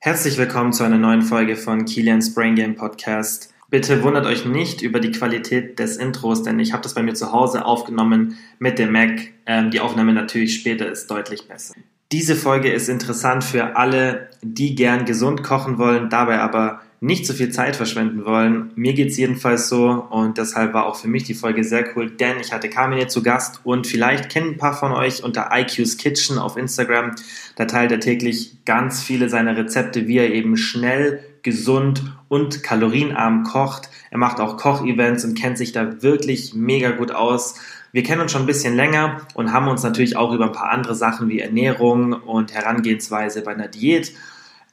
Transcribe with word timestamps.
Herzlich 0.00 0.38
willkommen 0.38 0.72
zu 0.72 0.84
einer 0.84 0.96
neuen 0.96 1.22
Folge 1.22 1.56
von 1.56 1.84
Kilian's 1.84 2.32
Brain 2.32 2.54
Game 2.54 2.76
Podcast. 2.76 3.52
Bitte 3.68 4.04
wundert 4.04 4.26
euch 4.26 4.44
nicht 4.44 4.80
über 4.80 5.00
die 5.00 5.10
Qualität 5.10 5.80
des 5.80 5.96
Intros, 5.96 6.44
denn 6.44 6.60
ich 6.60 6.72
habe 6.72 6.84
das 6.84 6.94
bei 6.94 7.02
mir 7.02 7.14
zu 7.14 7.32
Hause 7.32 7.64
aufgenommen 7.64 8.38
mit 8.60 8.78
dem 8.78 8.92
Mac. 8.92 9.32
Ähm, 9.44 9.72
die 9.72 9.80
Aufnahme 9.80 10.12
natürlich 10.12 10.54
später 10.54 10.88
ist 10.88 11.10
deutlich 11.10 11.48
besser. 11.48 11.74
Diese 12.12 12.36
Folge 12.36 12.70
ist 12.70 12.88
interessant 12.88 13.42
für 13.42 13.76
alle, 13.76 14.30
die 14.40 14.76
gern 14.76 15.04
gesund 15.04 15.42
kochen 15.42 15.78
wollen, 15.78 16.08
dabei 16.08 16.38
aber 16.38 16.80
nicht 17.00 17.26
so 17.26 17.32
viel 17.32 17.50
Zeit 17.50 17.76
verschwenden 17.76 18.24
wollen. 18.24 18.72
Mir 18.74 18.92
geht 18.92 19.10
es 19.10 19.16
jedenfalls 19.16 19.68
so 19.68 19.88
und 20.10 20.36
deshalb 20.36 20.74
war 20.74 20.86
auch 20.86 20.96
für 20.96 21.08
mich 21.08 21.22
die 21.24 21.34
Folge 21.34 21.62
sehr 21.62 21.84
cool, 21.94 22.10
denn 22.10 22.40
ich 22.40 22.52
hatte 22.52 22.68
Carmine 22.68 23.06
zu 23.06 23.22
Gast 23.22 23.60
und 23.64 23.86
vielleicht 23.86 24.28
kennen 24.30 24.50
ein 24.54 24.58
paar 24.58 24.74
von 24.74 24.92
euch 24.92 25.22
unter 25.22 25.50
IQ's 25.52 25.96
Kitchen 25.96 26.38
auf 26.38 26.56
Instagram. 26.56 27.14
Da 27.54 27.66
teilt 27.66 27.92
er 27.92 28.00
täglich 28.00 28.64
ganz 28.64 29.02
viele 29.02 29.28
seiner 29.28 29.56
Rezepte, 29.56 30.08
wie 30.08 30.18
er 30.18 30.32
eben 30.32 30.56
schnell, 30.56 31.22
gesund 31.42 32.02
und 32.28 32.64
kalorienarm 32.64 33.44
kocht. 33.44 33.90
Er 34.10 34.18
macht 34.18 34.40
auch 34.40 34.56
Kochevents 34.56 35.24
und 35.24 35.38
kennt 35.38 35.56
sich 35.56 35.70
da 35.70 36.02
wirklich 36.02 36.52
mega 36.54 36.90
gut 36.90 37.12
aus. 37.12 37.54
Wir 37.92 38.02
kennen 38.02 38.20
uns 38.20 38.32
schon 38.32 38.42
ein 38.42 38.46
bisschen 38.46 38.74
länger 38.74 39.22
und 39.34 39.52
haben 39.52 39.68
uns 39.68 39.82
natürlich 39.82 40.16
auch 40.16 40.32
über 40.32 40.46
ein 40.46 40.52
paar 40.52 40.70
andere 40.70 40.94
Sachen 40.96 41.28
wie 41.28 41.38
Ernährung 41.38 42.12
und 42.12 42.52
Herangehensweise 42.52 43.42
bei 43.42 43.52
einer 43.52 43.68
Diät 43.68 44.12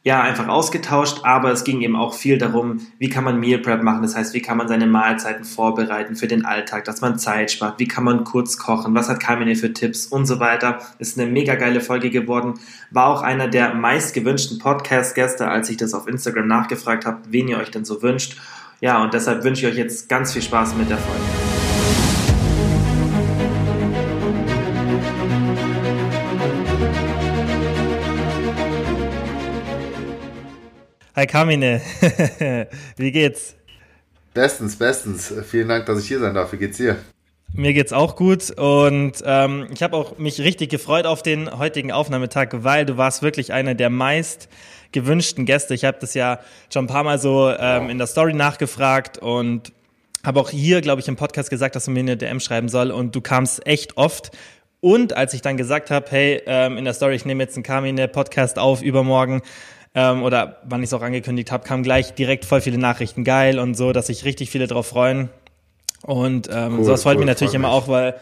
ja, 0.06 0.22
einfach 0.22 0.48
ausgetauscht, 0.48 1.22
aber 1.24 1.52
es 1.52 1.64
ging 1.64 1.82
eben 1.82 1.96
auch 1.96 2.14
viel 2.14 2.38
darum, 2.38 2.80
wie 3.00 3.10
kann 3.10 3.24
man 3.24 3.40
Meal 3.40 3.58
Prep 3.58 3.82
machen, 3.82 4.04
das 4.04 4.16
heißt, 4.16 4.36
wie 4.36 4.42
kann 4.42 4.56
man 4.56 4.68
seine 4.68 4.86
Mahlzeiten 4.86 5.44
vorbereiten 5.44 6.16
für 6.16 6.28
den 6.28 6.46
Alltag, 6.46 6.86
dass 6.86 7.02
man 7.02 7.18
Zeit 7.18 7.50
spart, 7.50 7.80
wie 7.80 7.88
kann 7.88 8.04
man 8.04 8.24
kurz 8.24 8.60
kochen, 8.60 8.94
was 8.94 9.10
hat 9.10 9.20
Carmine 9.20 9.56
für 9.56 9.74
Tipps 9.74 10.06
und 10.06 10.28
so 10.28 10.40
weiter. 10.40 10.78
Ist 11.00 11.20
eine 11.20 11.30
mega 11.32 11.56
geile 11.56 11.82
Folge 11.82 12.12
geworden, 12.12 12.60
war 12.92 13.08
auch 13.08 13.24
einer 13.24 13.48
der 13.48 13.74
meist 13.74 14.14
gewünschten 14.14 14.60
Podcast-Gäste, 14.60 15.48
als 15.48 15.72
ich 15.72 15.78
das 15.78 15.96
auf 15.96 16.08
Instagram 16.08 16.46
nachgefragt 16.46 17.08
habe, 17.08 17.22
wen 17.30 17.48
ihr 17.48 17.58
euch 17.58 17.72
denn 17.72 17.84
so 17.84 18.04
wünscht. 18.04 18.40
Ja, 18.82 19.02
und 19.02 19.16
deshalb 19.16 19.44
wünsche 19.44 19.66
ich 19.66 19.74
euch 19.74 19.80
jetzt 19.80 20.08
ganz 20.08 20.34
viel 20.34 20.44
Spaß 20.44 20.76
mit 20.76 20.88
der 20.88 21.00
Folge. 21.00 21.45
Hi 31.16 31.26
Carmine, 31.28 31.80
wie 32.98 33.12
geht's? 33.14 33.56
Bestens, 34.34 34.76
bestens. 34.76 35.34
Vielen 35.50 35.70
Dank, 35.70 35.86
dass 35.86 36.02
ich 36.02 36.10
hier 36.10 36.20
sein 36.20 36.34
darf. 36.34 36.52
Wie 36.52 36.58
geht's 36.58 36.76
dir? 36.76 36.98
Mir 37.54 37.72
geht's 37.72 37.94
auch 37.94 38.18
gut 38.18 38.52
und 38.60 39.14
ähm, 39.24 39.68
ich 39.74 39.82
habe 39.82 39.96
auch 39.96 40.18
mich 40.18 40.42
richtig 40.42 40.72
gefreut 40.72 41.06
auf 41.06 41.24
den 41.24 41.58
heutigen 41.58 41.94
Aufnahmetag, 41.94 42.50
weil 42.52 42.86
du 42.86 42.98
warst 42.98 43.22
wirklich 43.22 43.54
einer 43.54 43.76
der 43.76 43.90
meist 43.90 44.50
gewünschten 44.92 45.46
Gäste. 45.46 45.74
Ich 45.74 45.86
habe 45.86 45.98
das 46.02 46.16
ja 46.16 46.42
schon 46.74 46.84
ein 46.84 46.90
paar 46.90 47.06
Mal 47.06 47.18
so 47.18 47.50
ähm, 47.50 47.90
in 47.90 47.98
der 47.98 48.08
Story 48.08 48.34
nachgefragt 48.34 49.18
und 49.18 49.72
habe 50.26 50.42
auch 50.42 50.50
hier, 50.50 50.82
glaube 50.82 51.00
ich, 51.00 51.08
im 51.08 51.16
Podcast 51.16 51.50
gesagt, 51.50 51.78
dass 51.78 51.86
du 51.86 51.92
mir 51.92 52.02
eine 52.02 52.18
DM 52.18 52.42
schreiben 52.42 52.68
soll 52.68 52.92
und 52.92 53.16
du 53.16 53.22
kamst 53.22 53.66
echt 53.66 53.96
oft. 53.96 54.32
Und 54.82 55.14
als 55.14 55.34
ich 55.34 55.42
dann 55.42 55.56
gesagt 55.56 55.92
habe, 55.92 56.08
hey, 56.10 56.42
ähm, 56.46 56.78
in 56.78 56.84
der 56.84 56.94
Story, 56.94 57.16
ich 57.16 57.24
nehme 57.24 57.42
jetzt 57.42 57.56
einen 57.56 57.64
Carmine 57.64 58.10
Podcast 58.10 58.60
auf 58.60 58.82
übermorgen, 58.82 59.42
ähm, 59.96 60.24
oder 60.24 60.58
wann 60.66 60.82
ich 60.82 60.90
es 60.90 60.94
auch 60.94 61.02
angekündigt 61.02 61.52
habe, 61.52 61.64
kamen 61.66 61.82
gleich 61.82 62.14
direkt 62.14 62.46
voll 62.46 62.62
viele 62.62 62.78
Nachrichten 62.78 63.24
geil 63.24 63.58
und 63.58 63.76
so, 63.76 63.94
dass 63.94 64.08
sich 64.08 64.26
richtig 64.26 64.52
viele 64.52 64.68
drauf 64.68 64.88
freuen. 64.88 65.30
Und 66.04 66.50
ähm, 66.52 66.78
cool, 66.78 66.84
sowas 66.84 67.04
freut 67.04 67.16
cool, 67.16 67.20
mich 67.22 67.28
natürlich 67.28 67.54
immer 67.54 67.70
auch, 67.70 67.88
weil 67.88 68.16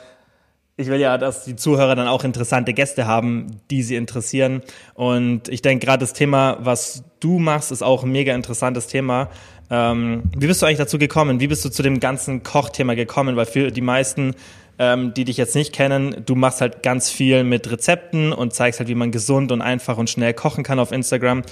ich 0.77 0.87
will 0.87 0.99
ja, 0.99 1.17
dass 1.17 1.43
die 1.43 1.55
Zuhörer 1.55 1.95
dann 1.95 2.07
auch 2.07 2.23
interessante 2.23 2.73
Gäste 2.73 3.05
haben, 3.05 3.59
die 3.69 3.83
sie 3.83 3.95
interessieren. 3.95 4.61
Und 4.93 5.49
ich 5.49 5.61
denke, 5.61 5.85
gerade 5.85 5.99
das 5.99 6.13
Thema, 6.13 6.57
was 6.61 7.03
du 7.19 7.39
machst, 7.39 7.71
ist 7.71 7.83
auch 7.83 8.03
ein 8.03 8.11
mega 8.11 8.33
interessantes 8.33 8.87
Thema. 8.87 9.29
Ähm, 9.69 10.23
wie 10.35 10.47
bist 10.47 10.61
du 10.61 10.65
eigentlich 10.65 10.79
dazu 10.79 10.97
gekommen? 10.97 11.39
Wie 11.39 11.47
bist 11.47 11.63
du 11.65 11.69
zu 11.69 11.83
dem 11.83 11.99
ganzen 11.99 12.43
Kochthema 12.43 12.95
gekommen? 12.95 13.35
Weil 13.35 13.45
für 13.45 13.71
die 13.71 13.81
meisten 13.81 14.35
ähm, 14.79 15.13
die 15.13 15.25
dich 15.25 15.37
jetzt 15.37 15.55
nicht 15.55 15.73
kennen, 15.73 16.23
du 16.25 16.35
machst 16.35 16.61
halt 16.61 16.83
ganz 16.83 17.09
viel 17.09 17.43
mit 17.43 17.69
Rezepten 17.71 18.33
und 18.33 18.53
zeigst 18.53 18.79
halt, 18.79 18.89
wie 18.89 18.95
man 18.95 19.11
gesund 19.11 19.51
und 19.51 19.61
einfach 19.61 19.97
und 19.97 20.09
schnell 20.09 20.33
kochen 20.33 20.63
kann 20.63 20.79
auf 20.79 20.91
Instagram. 20.91 21.43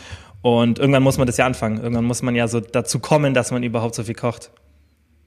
Und 0.42 0.80
irgendwann 0.80 1.04
muss 1.04 1.18
man 1.18 1.28
das 1.28 1.38
ja 1.38 1.46
anfangen. 1.46 1.78
Irgendwann 1.78 2.06
muss 2.06 2.22
man 2.22 2.36
ja 2.36 2.48
so 2.48 2.60
dazu 2.60 3.00
kommen, 3.00 3.34
dass 3.34 3.52
man 3.52 3.64
überhaupt 3.64 3.96
so 3.96 4.04
viel 4.04 4.16
kocht. 4.16 4.52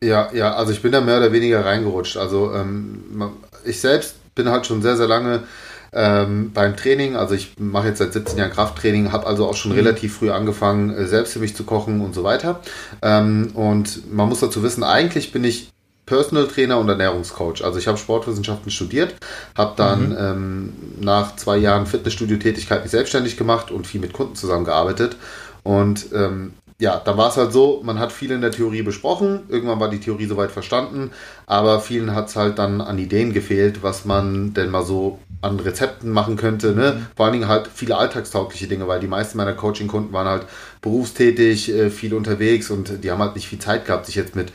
Ja, 0.03 0.29
ja, 0.33 0.55
also 0.55 0.73
ich 0.73 0.83
bin 0.83 0.93
da 0.93 1.01
mehr 1.01 1.19
oder 1.19 1.33
weniger 1.33 1.65
reingerutscht. 1.65 2.17
Also 2.17 2.53
ähm, 2.53 3.31
ich 3.65 3.81
selbst 3.81 4.17
bin 4.35 4.49
halt 4.49 4.67
schon 4.67 4.83
sehr, 4.83 4.97
sehr 4.97 5.07
lange 5.07 5.45
ähm, 5.93 6.51
beim 6.53 6.77
Training. 6.77 7.17
Also 7.17 7.35
ich 7.35 7.55
mache 7.59 7.89
jetzt 7.89 7.99
seit 7.99 8.13
17 8.13 8.39
Jahren 8.39 8.51
Krafttraining, 8.51 9.13
habe 9.13 9.27
also 9.27 9.47
auch 9.47 9.57
schon 9.57 9.73
mhm. 9.73 9.79
relativ 9.79 10.17
früh 10.17 10.31
angefangen, 10.31 10.91
äh, 10.91 11.07
selbst 11.07 11.33
für 11.33 11.39
mich 11.39 11.55
zu 11.55 11.65
kochen 11.65 12.01
und 12.01 12.15
so 12.15 12.25
weiter. 12.25 12.61
Ähm, 13.01 13.53
und 13.55 14.13
man 14.13 14.29
muss 14.29 14.41
dazu 14.41 14.63
wissen, 14.63 14.83
eigentlich 14.83 15.33
bin 15.33 15.45
ich 15.45 15.71
Personal 16.07 16.47
Trainer 16.49 16.79
und 16.79 16.89
Ernährungscoach. 16.89 17.65
Also 17.65 17.79
ich 17.79 17.87
habe 17.87 17.99
Sportwissenschaften 17.99 18.71
studiert, 18.71 19.15
habe 19.57 19.75
dann 19.77 20.11
mhm. 20.11 20.17
ähm, 20.19 20.73
nach 21.01 21.37
zwei 21.37 21.57
Jahren 21.57 21.87
Fitnessstudio-Tätigkeit 21.87 22.83
mich 22.83 22.91
selbstständig 22.91 23.37
gemacht 23.37 23.71
und 23.71 23.87
viel 23.87 24.01
mit 24.01 24.13
Kunden 24.13 24.35
zusammengearbeitet. 24.35 25.17
Und 25.63 26.07
ähm, 26.13 26.55
ja, 26.79 27.01
da 27.03 27.17
war 27.17 27.31
es 27.31 27.37
halt 27.37 27.53
so, 27.53 27.81
man 27.85 28.01
hat 28.01 28.13
viel 28.13 28.33
in 28.33 28.41
der 28.41 28.51
Theorie 28.51 28.83
besprochen, 28.83 29.45
irgendwann 29.49 29.79
war 29.79 29.89
die 29.89 30.01
Theorie 30.01 30.27
soweit 30.27 30.51
verstanden, 30.51 31.13
aber 31.47 31.81
vielen 31.81 32.15
hat 32.15 32.29
es 32.29 32.37
halt 32.37 32.59
dann 32.59 32.81
an 32.81 32.99
Ideen 32.99 33.33
gefehlt, 33.33 33.83
was 33.83 34.05
man 34.05 34.55
denn 34.55 34.71
mal 34.71 34.85
so 34.85 35.21
an 35.41 35.61
Rezepten 35.61 36.11
machen 36.11 36.37
könnte. 36.37 36.73
Ne? 36.73 36.95
Mhm. 36.97 37.07
Vor 37.17 37.27
allen 37.27 37.35
Dingen 37.35 37.49
halt 37.49 37.69
viele 37.73 37.97
alltagstaugliche 37.97 38.67
Dinge, 38.67 38.89
weil 38.89 38.99
die 38.99 39.07
meisten 39.07 39.39
meiner 39.39 39.53
Coaching-Kunden 39.53 40.13
waren 40.13 40.27
halt 40.27 40.47
berufstätig, 40.81 41.73
äh, 41.73 41.91
viel 41.91 42.15
unterwegs 42.15 42.71
und 42.71 43.05
die 43.05 43.11
haben 43.11 43.21
halt 43.21 43.37
nicht 43.37 43.49
viel 43.49 43.59
Zeit 43.59 43.85
gehabt, 43.85 44.07
sich 44.07 44.17
jetzt 44.17 44.35
mit 44.35 44.53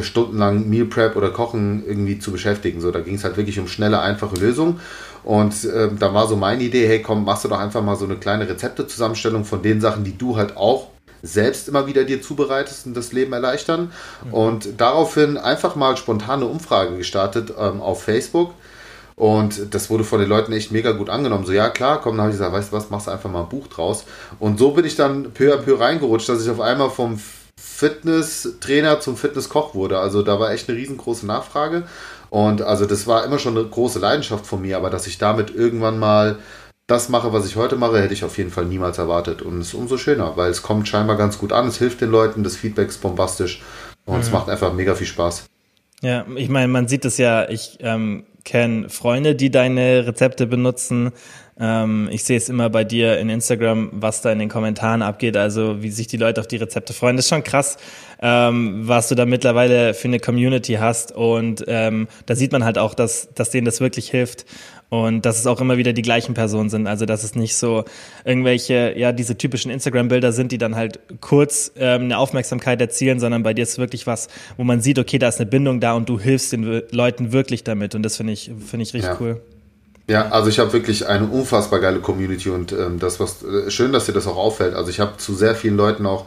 stundenlang 0.00 0.68
Meal 0.68 0.86
Prep 0.86 1.16
oder 1.16 1.30
Kochen 1.30 1.84
irgendwie 1.86 2.18
zu 2.18 2.32
beschäftigen. 2.32 2.80
So, 2.80 2.90
da 2.90 3.00
ging 3.00 3.14
es 3.14 3.24
halt 3.24 3.36
wirklich 3.36 3.58
um 3.58 3.68
schnelle, 3.68 4.00
einfache 4.00 4.36
Lösungen. 4.36 4.80
Und 5.24 5.64
äh, 5.64 5.88
da 5.98 6.14
war 6.14 6.26
so 6.26 6.36
meine 6.36 6.62
Idee, 6.62 6.86
hey 6.86 7.02
komm, 7.02 7.24
machst 7.24 7.44
du 7.44 7.48
doch 7.48 7.58
einfach 7.58 7.82
mal 7.82 7.96
so 7.96 8.04
eine 8.04 8.16
kleine 8.16 8.48
Rezeptezusammenstellung 8.48 9.44
von 9.44 9.62
den 9.62 9.80
Sachen, 9.80 10.04
die 10.04 10.16
du 10.16 10.36
halt 10.36 10.56
auch 10.56 10.88
selbst 11.22 11.68
immer 11.68 11.86
wieder 11.86 12.04
dir 12.04 12.22
zubereitest 12.22 12.86
und 12.86 12.96
das 12.96 13.12
Leben 13.12 13.32
erleichtern. 13.32 13.92
Mhm. 14.24 14.34
Und 14.34 14.68
daraufhin 14.80 15.36
einfach 15.36 15.74
mal 15.74 15.96
spontane 15.96 16.46
Umfrage 16.46 16.96
gestartet 16.96 17.52
ähm, 17.58 17.80
auf 17.80 18.02
Facebook. 18.02 18.54
Und 19.16 19.74
das 19.74 19.90
wurde 19.90 20.04
von 20.04 20.20
den 20.20 20.28
Leuten 20.28 20.52
echt 20.52 20.70
mega 20.70 20.92
gut 20.92 21.10
angenommen. 21.10 21.44
So, 21.44 21.52
ja 21.52 21.70
klar, 21.70 22.00
komm, 22.00 22.12
dann 22.12 22.26
habe 22.26 22.30
ich 22.30 22.38
gesagt, 22.38 22.52
weißt 22.52 22.70
du 22.70 22.76
was, 22.76 22.88
machst 22.88 23.08
du 23.08 23.10
einfach 23.10 23.28
mal 23.28 23.42
ein 23.42 23.48
Buch 23.48 23.66
draus. 23.66 24.04
Und 24.38 24.60
so 24.60 24.70
bin 24.70 24.84
ich 24.84 24.94
dann 24.94 25.32
peu 25.32 25.52
à 25.52 25.56
peu 25.56 25.80
reingerutscht, 25.80 26.28
dass 26.28 26.44
ich 26.44 26.48
auf 26.48 26.60
einmal 26.60 26.88
vom 26.88 27.18
Fitnesstrainer 27.78 28.98
zum 28.98 29.16
Fitnesskoch 29.16 29.72
wurde. 29.72 30.00
Also 30.00 30.22
da 30.22 30.40
war 30.40 30.50
echt 30.50 30.68
eine 30.68 30.76
riesengroße 30.76 31.24
Nachfrage. 31.26 31.84
Und 32.28 32.60
also 32.60 32.86
das 32.86 33.06
war 33.06 33.24
immer 33.24 33.38
schon 33.38 33.56
eine 33.56 33.68
große 33.68 34.00
Leidenschaft 34.00 34.46
von 34.46 34.62
mir, 34.62 34.76
aber 34.76 34.90
dass 34.90 35.06
ich 35.06 35.18
damit 35.18 35.54
irgendwann 35.54 36.00
mal 36.00 36.40
das 36.88 37.08
mache, 37.08 37.32
was 37.32 37.46
ich 37.46 37.54
heute 37.54 37.76
mache, 37.76 38.02
hätte 38.02 38.14
ich 38.14 38.24
auf 38.24 38.36
jeden 38.36 38.50
Fall 38.50 38.64
niemals 38.64 38.98
erwartet. 38.98 39.42
Und 39.42 39.60
es 39.60 39.68
ist 39.68 39.74
umso 39.74 39.96
schöner, 39.96 40.36
weil 40.36 40.50
es 40.50 40.62
kommt 40.62 40.88
scheinbar 40.88 41.16
ganz 41.16 41.38
gut 41.38 41.52
an, 41.52 41.68
es 41.68 41.78
hilft 41.78 42.00
den 42.00 42.10
Leuten, 42.10 42.42
das 42.42 42.56
Feedback 42.56 42.88
ist 42.88 43.00
bombastisch 43.00 43.62
und 44.06 44.16
mhm. 44.16 44.22
es 44.22 44.32
macht 44.32 44.48
einfach 44.48 44.72
mega 44.72 44.96
viel 44.96 45.06
Spaß. 45.06 45.44
Ja, 46.02 46.26
ich 46.34 46.48
meine, 46.48 46.66
man 46.66 46.88
sieht 46.88 47.04
es 47.04 47.16
ja, 47.16 47.48
ich 47.48 47.78
ähm, 47.78 48.26
kenne 48.44 48.88
Freunde, 48.88 49.36
die 49.36 49.52
deine 49.52 50.04
Rezepte 50.04 50.48
benutzen. 50.48 51.12
Ähm, 51.60 52.08
ich 52.12 52.24
sehe 52.24 52.36
es 52.36 52.48
immer 52.48 52.70
bei 52.70 52.84
dir 52.84 53.18
in 53.18 53.28
Instagram, 53.28 53.90
was 53.92 54.20
da 54.20 54.30
in 54.30 54.38
den 54.38 54.48
Kommentaren 54.48 55.02
abgeht, 55.02 55.36
also 55.36 55.82
wie 55.82 55.90
sich 55.90 56.06
die 56.06 56.16
Leute 56.16 56.40
auf 56.40 56.46
die 56.46 56.56
Rezepte 56.56 56.92
freuen. 56.92 57.16
Das 57.16 57.24
ist 57.24 57.30
schon 57.30 57.42
krass, 57.42 57.76
ähm, 58.20 58.86
was 58.86 59.08
du 59.08 59.14
da 59.14 59.26
mittlerweile 59.26 59.94
für 59.94 60.08
eine 60.08 60.20
Community 60.20 60.74
hast. 60.74 61.12
Und 61.12 61.64
ähm, 61.66 62.06
da 62.26 62.36
sieht 62.36 62.52
man 62.52 62.64
halt 62.64 62.78
auch, 62.78 62.94
dass, 62.94 63.28
dass 63.34 63.50
denen 63.50 63.64
das 63.64 63.80
wirklich 63.80 64.10
hilft. 64.10 64.46
Und 64.90 65.26
dass 65.26 65.38
es 65.38 65.46
auch 65.46 65.60
immer 65.60 65.76
wieder 65.76 65.92
die 65.92 66.00
gleichen 66.00 66.32
Personen 66.32 66.70
sind. 66.70 66.86
Also 66.86 67.04
dass 67.04 67.22
es 67.22 67.34
nicht 67.34 67.56
so 67.56 67.84
irgendwelche, 68.24 68.94
ja, 68.96 69.12
diese 69.12 69.36
typischen 69.36 69.70
Instagram-Bilder 69.70 70.32
sind, 70.32 70.50
die 70.50 70.56
dann 70.56 70.76
halt 70.76 70.98
kurz 71.20 71.72
ähm, 71.76 72.04
eine 72.04 72.16
Aufmerksamkeit 72.16 72.80
erzielen, 72.80 73.20
sondern 73.20 73.42
bei 73.42 73.52
dir 73.52 73.64
ist 73.64 73.76
wirklich 73.76 74.06
was, 74.06 74.28
wo 74.56 74.64
man 74.64 74.80
sieht, 74.80 74.98
okay, 74.98 75.18
da 75.18 75.28
ist 75.28 75.40
eine 75.40 75.50
Bindung 75.50 75.80
da 75.80 75.92
und 75.92 76.08
du 76.08 76.18
hilfst 76.18 76.52
den 76.52 76.82
Leuten 76.90 77.32
wirklich 77.32 77.64
damit. 77.64 77.94
Und 77.94 78.02
das 78.02 78.16
finde 78.16 78.32
ich, 78.32 78.50
finde 78.66 78.84
ich 78.84 78.94
richtig 78.94 79.02
ja. 79.02 79.16
cool. 79.20 79.42
Ja, 80.10 80.28
also 80.30 80.48
ich 80.48 80.58
habe 80.58 80.72
wirklich 80.72 81.06
eine 81.06 81.26
unfassbar 81.26 81.80
geile 81.80 82.00
Community 82.00 82.48
und 82.48 82.72
ähm, 82.72 82.98
das 82.98 83.20
was 83.20 83.42
äh, 83.42 83.70
schön, 83.70 83.92
dass 83.92 84.06
dir 84.06 84.14
das 84.14 84.26
auch 84.26 84.38
auffällt. 84.38 84.74
Also 84.74 84.88
ich 84.88 85.00
habe 85.00 85.18
zu 85.18 85.34
sehr 85.34 85.54
vielen 85.54 85.76
Leuten 85.76 86.06
auch 86.06 86.26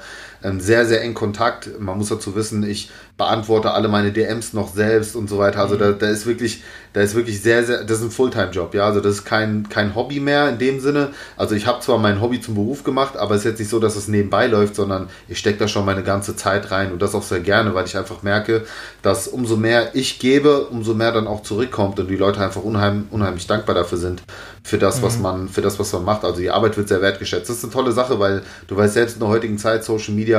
sehr, 0.60 0.86
sehr 0.86 1.02
eng 1.02 1.14
Kontakt. 1.14 1.80
Man 1.80 1.98
muss 1.98 2.10
dazu 2.10 2.36
wissen, 2.36 2.64
ich 2.64 2.90
beantworte 3.22 3.72
alle 3.72 3.88
meine 3.88 4.12
DMs 4.12 4.54
noch 4.54 4.74
selbst 4.74 5.16
und 5.16 5.30
so 5.30 5.38
weiter. 5.38 5.60
Also 5.60 5.76
mhm. 5.76 5.80
da, 5.80 5.92
da 5.92 6.10
ist 6.10 6.26
wirklich, 6.26 6.64
da 6.94 7.02
ist 7.02 7.14
wirklich 7.14 7.42
sehr, 7.42 7.64
sehr, 7.64 7.84
das 7.84 8.00
ist 8.00 8.06
ein 8.06 8.12
Fulltime-Job, 8.12 8.74
ja. 8.74 8.86
Also 8.86 9.00
das 9.00 9.14
ist 9.16 9.26
kein, 9.26 9.70
kein 9.70 9.94
Hobby 9.94 10.20
mehr 10.20 10.50
in 10.50 10.58
dem 10.58 10.80
Sinne. 10.80 11.10
Also 11.38 11.54
ich 11.54 11.68
habe 11.68 11.82
zwar 11.82 12.00
mein 12.00 12.20
Hobby 12.20 12.42
zum 12.42 12.56
Beruf 12.56 12.84
gemacht, 12.84 13.18
aber 13.18 13.36
es 13.36 13.42
ist 13.42 13.52
jetzt 13.52 13.60
nicht 13.60 13.70
so, 13.70 13.80
dass 13.80 13.96
es 13.96 14.08
nebenbei 14.08 14.48
läuft, 14.48 14.76
sondern 14.76 15.08
ich 15.28 15.38
stecke 15.38 15.60
da 15.60 15.68
schon 15.68 15.86
meine 15.86 16.02
ganze 16.02 16.36
Zeit 16.36 16.72
rein 16.72 16.92
und 16.92 17.02
das 17.02 17.14
auch 17.14 17.22
sehr 17.22 17.42
gerne, 17.42 17.76
weil 17.76 17.86
ich 17.86 17.96
einfach 17.96 18.24
merke, 18.24 18.66
dass 19.04 19.28
umso 19.28 19.56
mehr 19.56 19.92
ich 19.94 20.18
gebe, 20.18 20.66
umso 20.66 20.96
mehr 20.96 21.12
dann 21.12 21.28
auch 21.28 21.44
zurückkommt 21.44 22.00
und 22.00 22.08
die 22.08 22.18
Leute 22.18 22.42
einfach 22.42 22.64
unheim, 22.64 23.08
unheimlich 23.12 23.46
dankbar 23.46 23.76
dafür 23.76 24.00
sind, 24.00 24.24
für 24.64 24.78
das, 24.78 24.98
mhm. 24.98 25.04
was 25.04 25.20
man, 25.20 25.50
für 25.50 25.62
das, 25.62 25.80
was 25.80 25.94
man 25.94 26.06
macht. 26.06 26.24
Also 26.24 26.40
die 26.40 26.50
Arbeit 26.50 26.76
wird 26.78 26.88
sehr 26.88 27.02
wertgeschätzt. 27.02 27.50
Das 27.50 27.58
ist 27.58 27.64
eine 27.64 27.74
tolle 27.74 27.92
Sache, 27.92 28.20
weil 28.20 28.42
du 28.68 28.76
weißt 28.76 28.96
selbst 28.96 29.14
in 29.14 29.20
der 29.20 29.30
heutigen 29.30 29.58
Zeit, 29.58 29.84
Social 29.84 30.14
Media, 30.14 30.31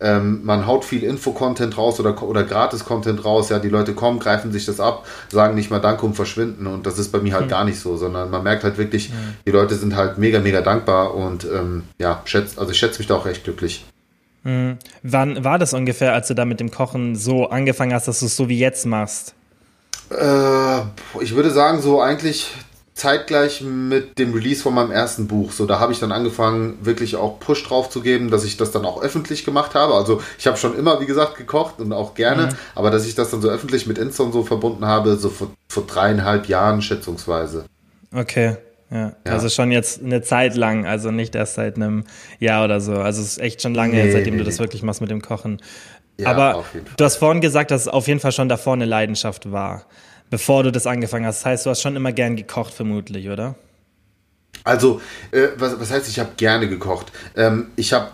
ähm, 0.00 0.40
man 0.44 0.66
haut 0.66 0.84
viel 0.84 1.02
Info-Content 1.02 1.76
raus 1.78 1.98
oder, 2.00 2.22
oder 2.22 2.44
Gratis-Content 2.44 3.24
raus. 3.24 3.48
Ja, 3.48 3.58
die 3.58 3.68
Leute 3.68 3.94
kommen, 3.94 4.18
greifen 4.18 4.52
sich 4.52 4.66
das 4.66 4.80
ab, 4.80 5.06
sagen 5.30 5.54
nicht 5.54 5.70
mal 5.70 5.80
Danke 5.80 6.06
und 6.06 6.14
verschwinden. 6.14 6.66
Und 6.66 6.86
das 6.86 6.98
ist 6.98 7.12
bei 7.12 7.18
mir 7.18 7.34
halt 7.34 7.46
mhm. 7.46 7.50
gar 7.50 7.64
nicht 7.64 7.80
so, 7.80 7.96
sondern 7.96 8.30
man 8.30 8.42
merkt 8.42 8.64
halt 8.64 8.78
wirklich, 8.78 9.10
mhm. 9.10 9.34
die 9.46 9.50
Leute 9.50 9.74
sind 9.74 9.96
halt 9.96 10.18
mega, 10.18 10.40
mega 10.40 10.60
dankbar 10.60 11.14
und 11.14 11.44
ähm, 11.44 11.84
ja, 11.98 12.22
schätzt, 12.24 12.58
also 12.58 12.72
ich 12.72 12.78
schätze 12.78 12.98
mich 12.98 13.06
da 13.06 13.16
auch 13.16 13.26
recht 13.26 13.44
glücklich. 13.44 13.84
Mhm. 14.44 14.78
Wann 15.02 15.44
war 15.44 15.58
das 15.58 15.74
ungefähr, 15.74 16.12
als 16.12 16.28
du 16.28 16.34
da 16.34 16.44
mit 16.44 16.60
dem 16.60 16.70
Kochen 16.70 17.16
so 17.16 17.50
angefangen 17.50 17.92
hast, 17.92 18.06
dass 18.06 18.20
du 18.20 18.26
es 18.26 18.36
so 18.36 18.48
wie 18.48 18.58
jetzt 18.58 18.86
machst? 18.86 19.34
Äh, 20.10 20.80
ich 21.20 21.34
würde 21.34 21.50
sagen, 21.50 21.82
so 21.82 22.00
eigentlich 22.00 22.52
zeitgleich 22.96 23.60
mit 23.60 24.18
dem 24.18 24.32
Release 24.32 24.62
von 24.62 24.74
meinem 24.74 24.90
ersten 24.90 25.28
Buch. 25.28 25.52
So, 25.52 25.66
da 25.66 25.78
habe 25.78 25.92
ich 25.92 26.00
dann 26.00 26.12
angefangen, 26.12 26.78
wirklich 26.80 27.16
auch 27.16 27.38
Push 27.38 27.62
drauf 27.64 27.90
zu 27.90 28.00
geben, 28.00 28.30
dass 28.30 28.42
ich 28.42 28.56
das 28.56 28.72
dann 28.72 28.86
auch 28.86 29.02
öffentlich 29.02 29.44
gemacht 29.44 29.74
habe. 29.74 29.94
Also 29.94 30.22
ich 30.38 30.46
habe 30.46 30.56
schon 30.56 30.76
immer, 30.76 30.98
wie 31.00 31.06
gesagt, 31.06 31.36
gekocht 31.36 31.78
und 31.78 31.92
auch 31.92 32.14
gerne, 32.14 32.46
mhm. 32.46 32.56
aber 32.74 32.90
dass 32.90 33.06
ich 33.06 33.14
das 33.14 33.30
dann 33.30 33.42
so 33.42 33.50
öffentlich 33.50 33.86
mit 33.86 33.98
Insta 33.98 34.24
und 34.24 34.32
so 34.32 34.42
verbunden 34.44 34.86
habe, 34.86 35.16
so 35.16 35.28
vor, 35.28 35.50
vor 35.68 35.84
dreieinhalb 35.86 36.48
Jahren 36.48 36.80
schätzungsweise. 36.80 37.66
Okay. 38.14 38.56
Ja. 38.90 39.12
ja. 39.26 39.32
also 39.32 39.50
schon 39.50 39.72
jetzt 39.72 40.02
eine 40.02 40.22
Zeit 40.22 40.56
lang, 40.56 40.86
also 40.86 41.10
nicht 41.10 41.34
erst 41.34 41.56
seit 41.56 41.76
einem 41.76 42.04
Jahr 42.38 42.64
oder 42.64 42.80
so. 42.80 42.94
Also 42.94 43.20
es 43.20 43.32
ist 43.32 43.38
echt 43.40 43.60
schon 43.60 43.74
lange, 43.74 43.92
nee, 43.92 44.10
seitdem 44.10 44.34
nee, 44.34 44.38
du 44.38 44.44
das 44.44 44.58
wirklich 44.58 44.82
machst 44.82 45.02
mit 45.02 45.10
dem 45.10 45.20
Kochen. 45.20 45.60
Ja, 46.18 46.28
Aber 46.28 46.64
du 46.96 47.04
hast 47.04 47.16
vorhin 47.16 47.42
gesagt, 47.42 47.70
dass 47.70 47.82
es 47.82 47.88
auf 47.88 48.08
jeden 48.08 48.20
Fall 48.20 48.32
schon 48.32 48.48
davor 48.48 48.72
eine 48.72 48.86
Leidenschaft 48.86 49.52
war 49.52 49.84
bevor 50.30 50.62
du 50.62 50.72
das 50.72 50.86
angefangen 50.86 51.26
hast. 51.26 51.40
Das 51.40 51.46
heißt, 51.46 51.66
du 51.66 51.70
hast 51.70 51.82
schon 51.82 51.96
immer 51.96 52.12
gern 52.12 52.36
gekocht, 52.36 52.74
vermutlich, 52.74 53.28
oder? 53.28 53.54
Also, 54.64 55.00
äh, 55.30 55.48
was, 55.56 55.78
was 55.78 55.90
heißt, 55.90 56.08
ich 56.08 56.18
habe 56.18 56.30
gerne 56.36 56.68
gekocht? 56.68 57.12
Ähm, 57.36 57.70
ich 57.76 57.92
habe 57.92 58.10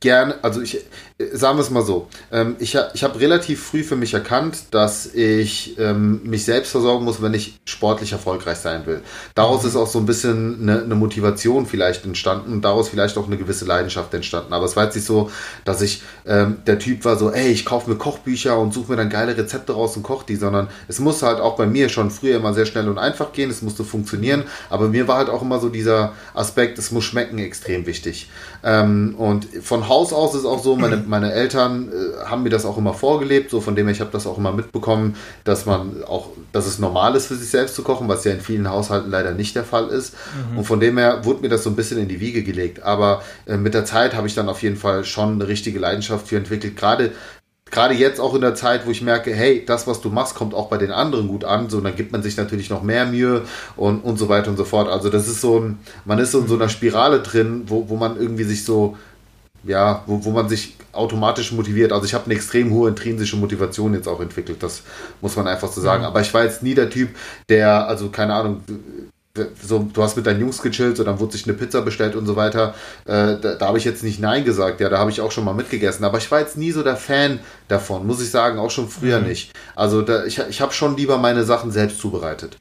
gerne, 0.00 0.36
also 0.42 0.60
ich, 0.62 0.84
sagen 1.32 1.58
wir 1.58 1.62
es 1.62 1.70
mal 1.70 1.82
so, 1.82 2.08
ähm, 2.30 2.54
ich, 2.60 2.78
ich 2.94 3.02
habe 3.02 3.18
relativ 3.18 3.64
früh 3.64 3.82
für 3.82 3.96
mich 3.96 4.14
erkannt, 4.14 4.66
dass 4.70 5.12
ich 5.12 5.76
ähm, 5.78 6.22
mich 6.22 6.44
selbst 6.44 6.70
versorgen 6.70 7.04
muss, 7.04 7.20
wenn 7.20 7.34
ich 7.34 7.58
sportlich 7.64 8.12
erfolgreich 8.12 8.58
sein 8.58 8.86
will. 8.86 9.02
Daraus 9.34 9.64
ist 9.64 9.74
auch 9.74 9.88
so 9.88 9.98
ein 9.98 10.06
bisschen 10.06 10.62
eine, 10.62 10.82
eine 10.84 10.94
Motivation 10.94 11.66
vielleicht 11.66 12.04
entstanden 12.04 12.52
und 12.52 12.62
daraus 12.62 12.88
vielleicht 12.88 13.18
auch 13.18 13.26
eine 13.26 13.36
gewisse 13.36 13.64
Leidenschaft 13.64 14.14
entstanden. 14.14 14.52
Aber 14.52 14.66
es 14.66 14.76
war 14.76 14.84
jetzt 14.84 14.94
nicht 14.94 15.06
so, 15.06 15.30
dass 15.64 15.82
ich 15.82 16.02
ähm, 16.26 16.58
der 16.66 16.78
Typ 16.78 17.04
war 17.04 17.16
so, 17.16 17.32
ey, 17.32 17.50
ich 17.50 17.64
kaufe 17.64 17.90
mir 17.90 17.96
Kochbücher 17.96 18.56
und 18.56 18.72
suche 18.72 18.92
mir 18.92 18.96
dann 18.96 19.10
geile 19.10 19.36
Rezepte 19.36 19.72
raus 19.72 19.96
und 19.96 20.04
koche 20.04 20.26
die, 20.26 20.36
sondern 20.36 20.68
es 20.86 21.00
musste 21.00 21.26
halt 21.26 21.40
auch 21.40 21.56
bei 21.56 21.66
mir 21.66 21.88
schon 21.88 22.12
früher 22.12 22.36
immer 22.36 22.54
sehr 22.54 22.66
schnell 22.66 22.88
und 22.88 22.98
einfach 22.98 23.32
gehen, 23.32 23.50
es 23.50 23.62
musste 23.62 23.82
funktionieren, 23.82 24.44
aber 24.70 24.88
mir 24.88 25.08
war 25.08 25.16
halt 25.16 25.28
auch 25.28 25.42
immer 25.42 25.58
so 25.58 25.68
dieser 25.68 26.12
Aspekt, 26.34 26.78
es 26.78 26.92
muss 26.92 27.04
schmecken, 27.04 27.38
extrem 27.38 27.86
wichtig. 27.86 28.28
Ähm, 28.62 29.14
und 29.16 29.46
von 29.62 29.88
Haus 29.88 30.12
aus 30.12 30.34
ist 30.34 30.44
auch 30.44 30.62
so, 30.62 30.76
meine 30.76 30.96
meine 31.06 31.32
Eltern 31.32 31.88
äh, 31.88 32.24
haben 32.26 32.42
mir 32.42 32.50
das 32.50 32.64
auch 32.64 32.76
immer 32.76 32.94
vorgelebt, 32.94 33.50
so 33.50 33.60
von 33.60 33.76
dem 33.76 33.86
her, 33.86 33.94
ich 33.94 34.00
habe 34.00 34.10
das 34.10 34.26
auch 34.26 34.38
immer 34.38 34.52
mitbekommen, 34.52 35.16
dass 35.44 35.66
man 35.66 36.02
auch, 36.04 36.30
dass 36.52 36.66
es 36.66 36.78
normal 36.78 37.14
ist 37.14 37.26
für 37.26 37.36
sich 37.36 37.50
selbst 37.50 37.74
zu 37.74 37.82
kochen, 37.82 38.08
was 38.08 38.24
ja 38.24 38.32
in 38.32 38.40
vielen 38.40 38.68
Haushalten 38.68 39.10
leider 39.10 39.32
nicht 39.32 39.54
der 39.54 39.64
Fall 39.64 39.88
ist. 39.88 40.14
Mhm. 40.52 40.58
Und 40.58 40.64
von 40.64 40.80
dem 40.80 40.98
her 40.98 41.24
wurde 41.24 41.40
mir 41.42 41.48
das 41.48 41.62
so 41.62 41.70
ein 41.70 41.76
bisschen 41.76 41.98
in 41.98 42.08
die 42.08 42.20
Wiege 42.20 42.42
gelegt. 42.42 42.82
Aber 42.82 43.22
äh, 43.46 43.56
mit 43.56 43.74
der 43.74 43.84
Zeit 43.84 44.14
habe 44.14 44.26
ich 44.26 44.34
dann 44.34 44.48
auf 44.48 44.62
jeden 44.62 44.76
Fall 44.76 45.04
schon 45.04 45.34
eine 45.34 45.48
richtige 45.48 45.78
Leidenschaft 45.78 46.28
für 46.28 46.36
entwickelt. 46.36 46.76
Gerade 46.76 47.12
gerade 47.70 47.94
jetzt 47.94 48.20
auch 48.20 48.34
in 48.34 48.40
der 48.40 48.54
Zeit, 48.54 48.86
wo 48.86 48.90
ich 48.90 49.02
merke, 49.02 49.34
hey, 49.34 49.64
das, 49.64 49.86
was 49.86 50.00
du 50.00 50.10
machst, 50.10 50.34
kommt 50.34 50.54
auch 50.54 50.68
bei 50.68 50.78
den 50.78 50.90
anderen 50.90 51.28
gut 51.28 51.44
an, 51.44 51.68
so, 51.68 51.80
dann 51.80 51.96
gibt 51.96 52.12
man 52.12 52.22
sich 52.22 52.36
natürlich 52.36 52.70
noch 52.70 52.82
mehr 52.82 53.06
Mühe 53.06 53.42
und, 53.76 54.00
und 54.00 54.18
so 54.18 54.28
weiter 54.28 54.50
und 54.50 54.56
so 54.56 54.64
fort. 54.64 54.88
Also 54.88 55.10
das 55.10 55.28
ist 55.28 55.40
so 55.40 55.60
ein, 55.60 55.78
man 56.04 56.18
ist 56.18 56.32
so 56.32 56.40
in 56.40 56.48
so 56.48 56.54
einer 56.54 56.68
Spirale 56.68 57.20
drin, 57.20 57.64
wo, 57.66 57.88
wo 57.88 57.96
man 57.96 58.18
irgendwie 58.18 58.44
sich 58.44 58.64
so, 58.64 58.96
ja, 59.64 60.02
wo, 60.06 60.24
wo 60.24 60.30
man 60.30 60.48
sich 60.48 60.76
automatisch 60.92 61.52
motiviert. 61.52 61.92
Also 61.92 62.06
ich 62.06 62.14
habe 62.14 62.24
eine 62.26 62.34
extrem 62.34 62.72
hohe 62.72 62.88
intrinsische 62.88 63.36
Motivation 63.36 63.94
jetzt 63.94 64.08
auch 64.08 64.20
entwickelt, 64.20 64.62
das 64.62 64.82
muss 65.20 65.36
man 65.36 65.46
einfach 65.46 65.70
so 65.70 65.80
sagen. 65.80 66.02
Mhm. 66.02 66.08
Aber 66.08 66.20
ich 66.20 66.32
war 66.32 66.44
jetzt 66.44 66.62
nie 66.62 66.74
der 66.74 66.90
Typ, 66.90 67.10
der, 67.48 67.86
also 67.86 68.08
keine 68.08 68.34
Ahnung, 68.34 68.62
so, 69.62 69.88
du 69.92 70.02
hast 70.02 70.16
mit 70.16 70.26
deinen 70.26 70.40
Jungs 70.40 70.62
gechillt, 70.62 70.96
so, 70.96 71.04
dann 71.04 71.20
wurde 71.20 71.32
sich 71.32 71.46
eine 71.46 71.56
Pizza 71.56 71.82
bestellt 71.82 72.16
und 72.16 72.26
so 72.26 72.36
weiter. 72.36 72.74
Äh, 73.04 73.36
da, 73.40 73.54
da 73.58 73.66
habe 73.66 73.78
ich 73.78 73.84
jetzt 73.84 74.02
nicht 74.02 74.20
Nein 74.20 74.44
gesagt, 74.44 74.80
ja, 74.80 74.88
da 74.88 74.98
habe 74.98 75.10
ich 75.10 75.20
auch 75.20 75.32
schon 75.32 75.44
mal 75.44 75.54
mitgegessen. 75.54 76.04
Aber 76.04 76.18
ich 76.18 76.30
war 76.30 76.40
jetzt 76.40 76.56
nie 76.56 76.72
so 76.72 76.82
der 76.82 76.96
Fan 76.96 77.40
davon, 77.68 78.06
muss 78.06 78.22
ich 78.22 78.30
sagen, 78.30 78.58
auch 78.58 78.70
schon 78.70 78.88
früher 78.88 79.20
mhm. 79.20 79.28
nicht. 79.28 79.52
Also 79.74 80.02
da, 80.02 80.24
ich, 80.24 80.38
ich 80.38 80.60
habe 80.60 80.72
schon 80.72 80.96
lieber 80.96 81.18
meine 81.18 81.44
Sachen 81.44 81.70
selbst 81.70 81.98
zubereitet. 81.98 82.56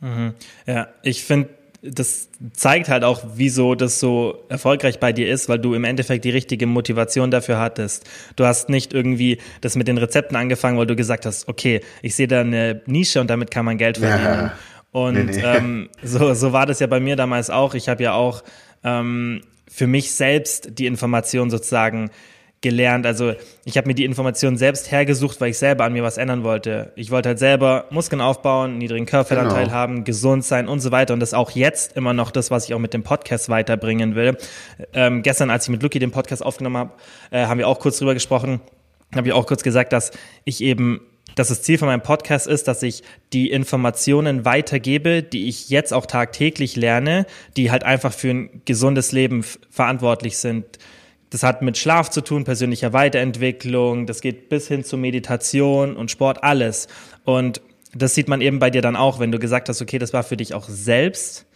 Mhm. 0.00 0.34
Ja, 0.66 0.88
ich 1.02 1.24
finde 1.24 1.48
das 1.80 2.28
zeigt 2.52 2.88
halt 2.88 3.04
auch, 3.04 3.22
wieso 3.34 3.76
das 3.76 4.00
so 4.00 4.44
erfolgreich 4.48 4.98
bei 4.98 5.12
dir 5.12 5.30
ist, 5.30 5.48
weil 5.48 5.60
du 5.60 5.74
im 5.74 5.84
Endeffekt 5.84 6.24
die 6.24 6.30
richtige 6.30 6.66
Motivation 6.66 7.30
dafür 7.30 7.58
hattest. 7.58 8.04
Du 8.34 8.44
hast 8.44 8.68
nicht 8.68 8.92
irgendwie 8.92 9.38
das 9.60 9.76
mit 9.76 9.86
den 9.86 9.96
Rezepten 9.96 10.36
angefangen, 10.36 10.76
weil 10.76 10.86
du 10.86 10.96
gesagt 10.96 11.24
hast, 11.24 11.46
okay, 11.46 11.80
ich 12.02 12.16
sehe 12.16 12.26
da 12.26 12.40
eine 12.40 12.82
Nische 12.86 13.20
und 13.20 13.30
damit 13.30 13.52
kann 13.52 13.64
man 13.64 13.78
Geld 13.78 13.98
verdienen. 13.98 14.46
Ja. 14.46 14.52
Und 15.06 15.14
nee, 15.14 15.24
nee. 15.24 15.42
Ähm, 15.42 15.88
so, 16.02 16.34
so 16.34 16.52
war 16.52 16.66
das 16.66 16.80
ja 16.80 16.86
bei 16.86 17.00
mir 17.00 17.16
damals 17.16 17.50
auch. 17.50 17.74
Ich 17.74 17.88
habe 17.88 18.02
ja 18.02 18.12
auch 18.12 18.42
ähm, 18.84 19.42
für 19.68 19.86
mich 19.86 20.12
selbst 20.12 20.78
die 20.78 20.86
Information 20.86 21.50
sozusagen 21.50 22.10
gelernt. 22.60 23.06
Also 23.06 23.34
ich 23.64 23.76
habe 23.76 23.86
mir 23.86 23.94
die 23.94 24.04
Informationen 24.04 24.56
selbst 24.56 24.90
hergesucht, 24.90 25.40
weil 25.40 25.50
ich 25.50 25.58
selber 25.58 25.84
an 25.84 25.92
mir 25.92 26.02
was 26.02 26.18
ändern 26.18 26.42
wollte. 26.42 26.92
Ich 26.96 27.10
wollte 27.10 27.28
halt 27.28 27.38
selber 27.38 27.84
Muskeln 27.90 28.20
aufbauen, 28.20 28.78
niedrigen 28.78 29.06
Körperfettanteil 29.06 29.64
genau. 29.64 29.76
haben, 29.76 30.04
gesund 30.04 30.44
sein 30.44 30.66
und 30.66 30.80
so 30.80 30.90
weiter. 30.90 31.14
Und 31.14 31.20
das 31.20 31.30
ist 31.30 31.34
auch 31.34 31.52
jetzt 31.52 31.96
immer 31.96 32.12
noch 32.14 32.30
das, 32.30 32.50
was 32.50 32.64
ich 32.64 32.74
auch 32.74 32.80
mit 32.80 32.94
dem 32.94 33.04
Podcast 33.04 33.48
weiterbringen 33.48 34.16
will. 34.16 34.36
Ähm, 34.92 35.22
gestern, 35.22 35.50
als 35.50 35.64
ich 35.64 35.70
mit 35.70 35.82
Lucky 35.82 35.98
den 36.00 36.10
Podcast 36.10 36.44
aufgenommen 36.44 36.76
habe, 36.76 36.92
äh, 37.30 37.46
haben 37.46 37.58
wir 37.58 37.68
auch 37.68 37.78
kurz 37.78 37.98
drüber 37.98 38.14
gesprochen. 38.14 38.60
Habe 39.14 39.28
ich 39.28 39.34
auch 39.34 39.46
kurz 39.46 39.62
gesagt, 39.62 39.92
dass 39.92 40.10
ich 40.44 40.60
eben 40.60 41.00
dass 41.34 41.48
das 41.48 41.62
Ziel 41.62 41.78
von 41.78 41.88
meinem 41.88 42.02
Podcast 42.02 42.46
ist, 42.46 42.68
dass 42.68 42.82
ich 42.82 43.02
die 43.32 43.50
Informationen 43.50 44.44
weitergebe, 44.44 45.22
die 45.22 45.48
ich 45.48 45.68
jetzt 45.68 45.92
auch 45.92 46.06
tagtäglich 46.06 46.76
lerne, 46.76 47.26
die 47.56 47.70
halt 47.70 47.84
einfach 47.84 48.12
für 48.12 48.30
ein 48.30 48.62
gesundes 48.64 49.12
Leben 49.12 49.44
verantwortlich 49.70 50.38
sind 50.38 50.78
das 51.30 51.42
hat 51.42 51.62
mit 51.62 51.76
Schlaf 51.76 52.10
zu 52.10 52.22
tun, 52.22 52.44
persönlicher 52.44 52.92
Weiterentwicklung, 52.92 54.06
das 54.06 54.20
geht 54.20 54.48
bis 54.48 54.68
hin 54.68 54.84
zu 54.84 54.96
Meditation 54.96 55.96
und 55.96 56.10
Sport, 56.10 56.42
alles. 56.42 56.88
Und 57.24 57.60
das 57.94 58.14
sieht 58.14 58.28
man 58.28 58.40
eben 58.40 58.58
bei 58.58 58.70
dir 58.70 58.82
dann 58.82 58.96
auch, 58.96 59.18
wenn 59.18 59.32
du 59.32 59.38
gesagt 59.38 59.68
hast, 59.68 59.82
okay, 59.82 59.98
das 59.98 60.12
war 60.12 60.22
für 60.22 60.36
dich 60.36 60.54
auch 60.54 60.68
selbst. 60.68 61.46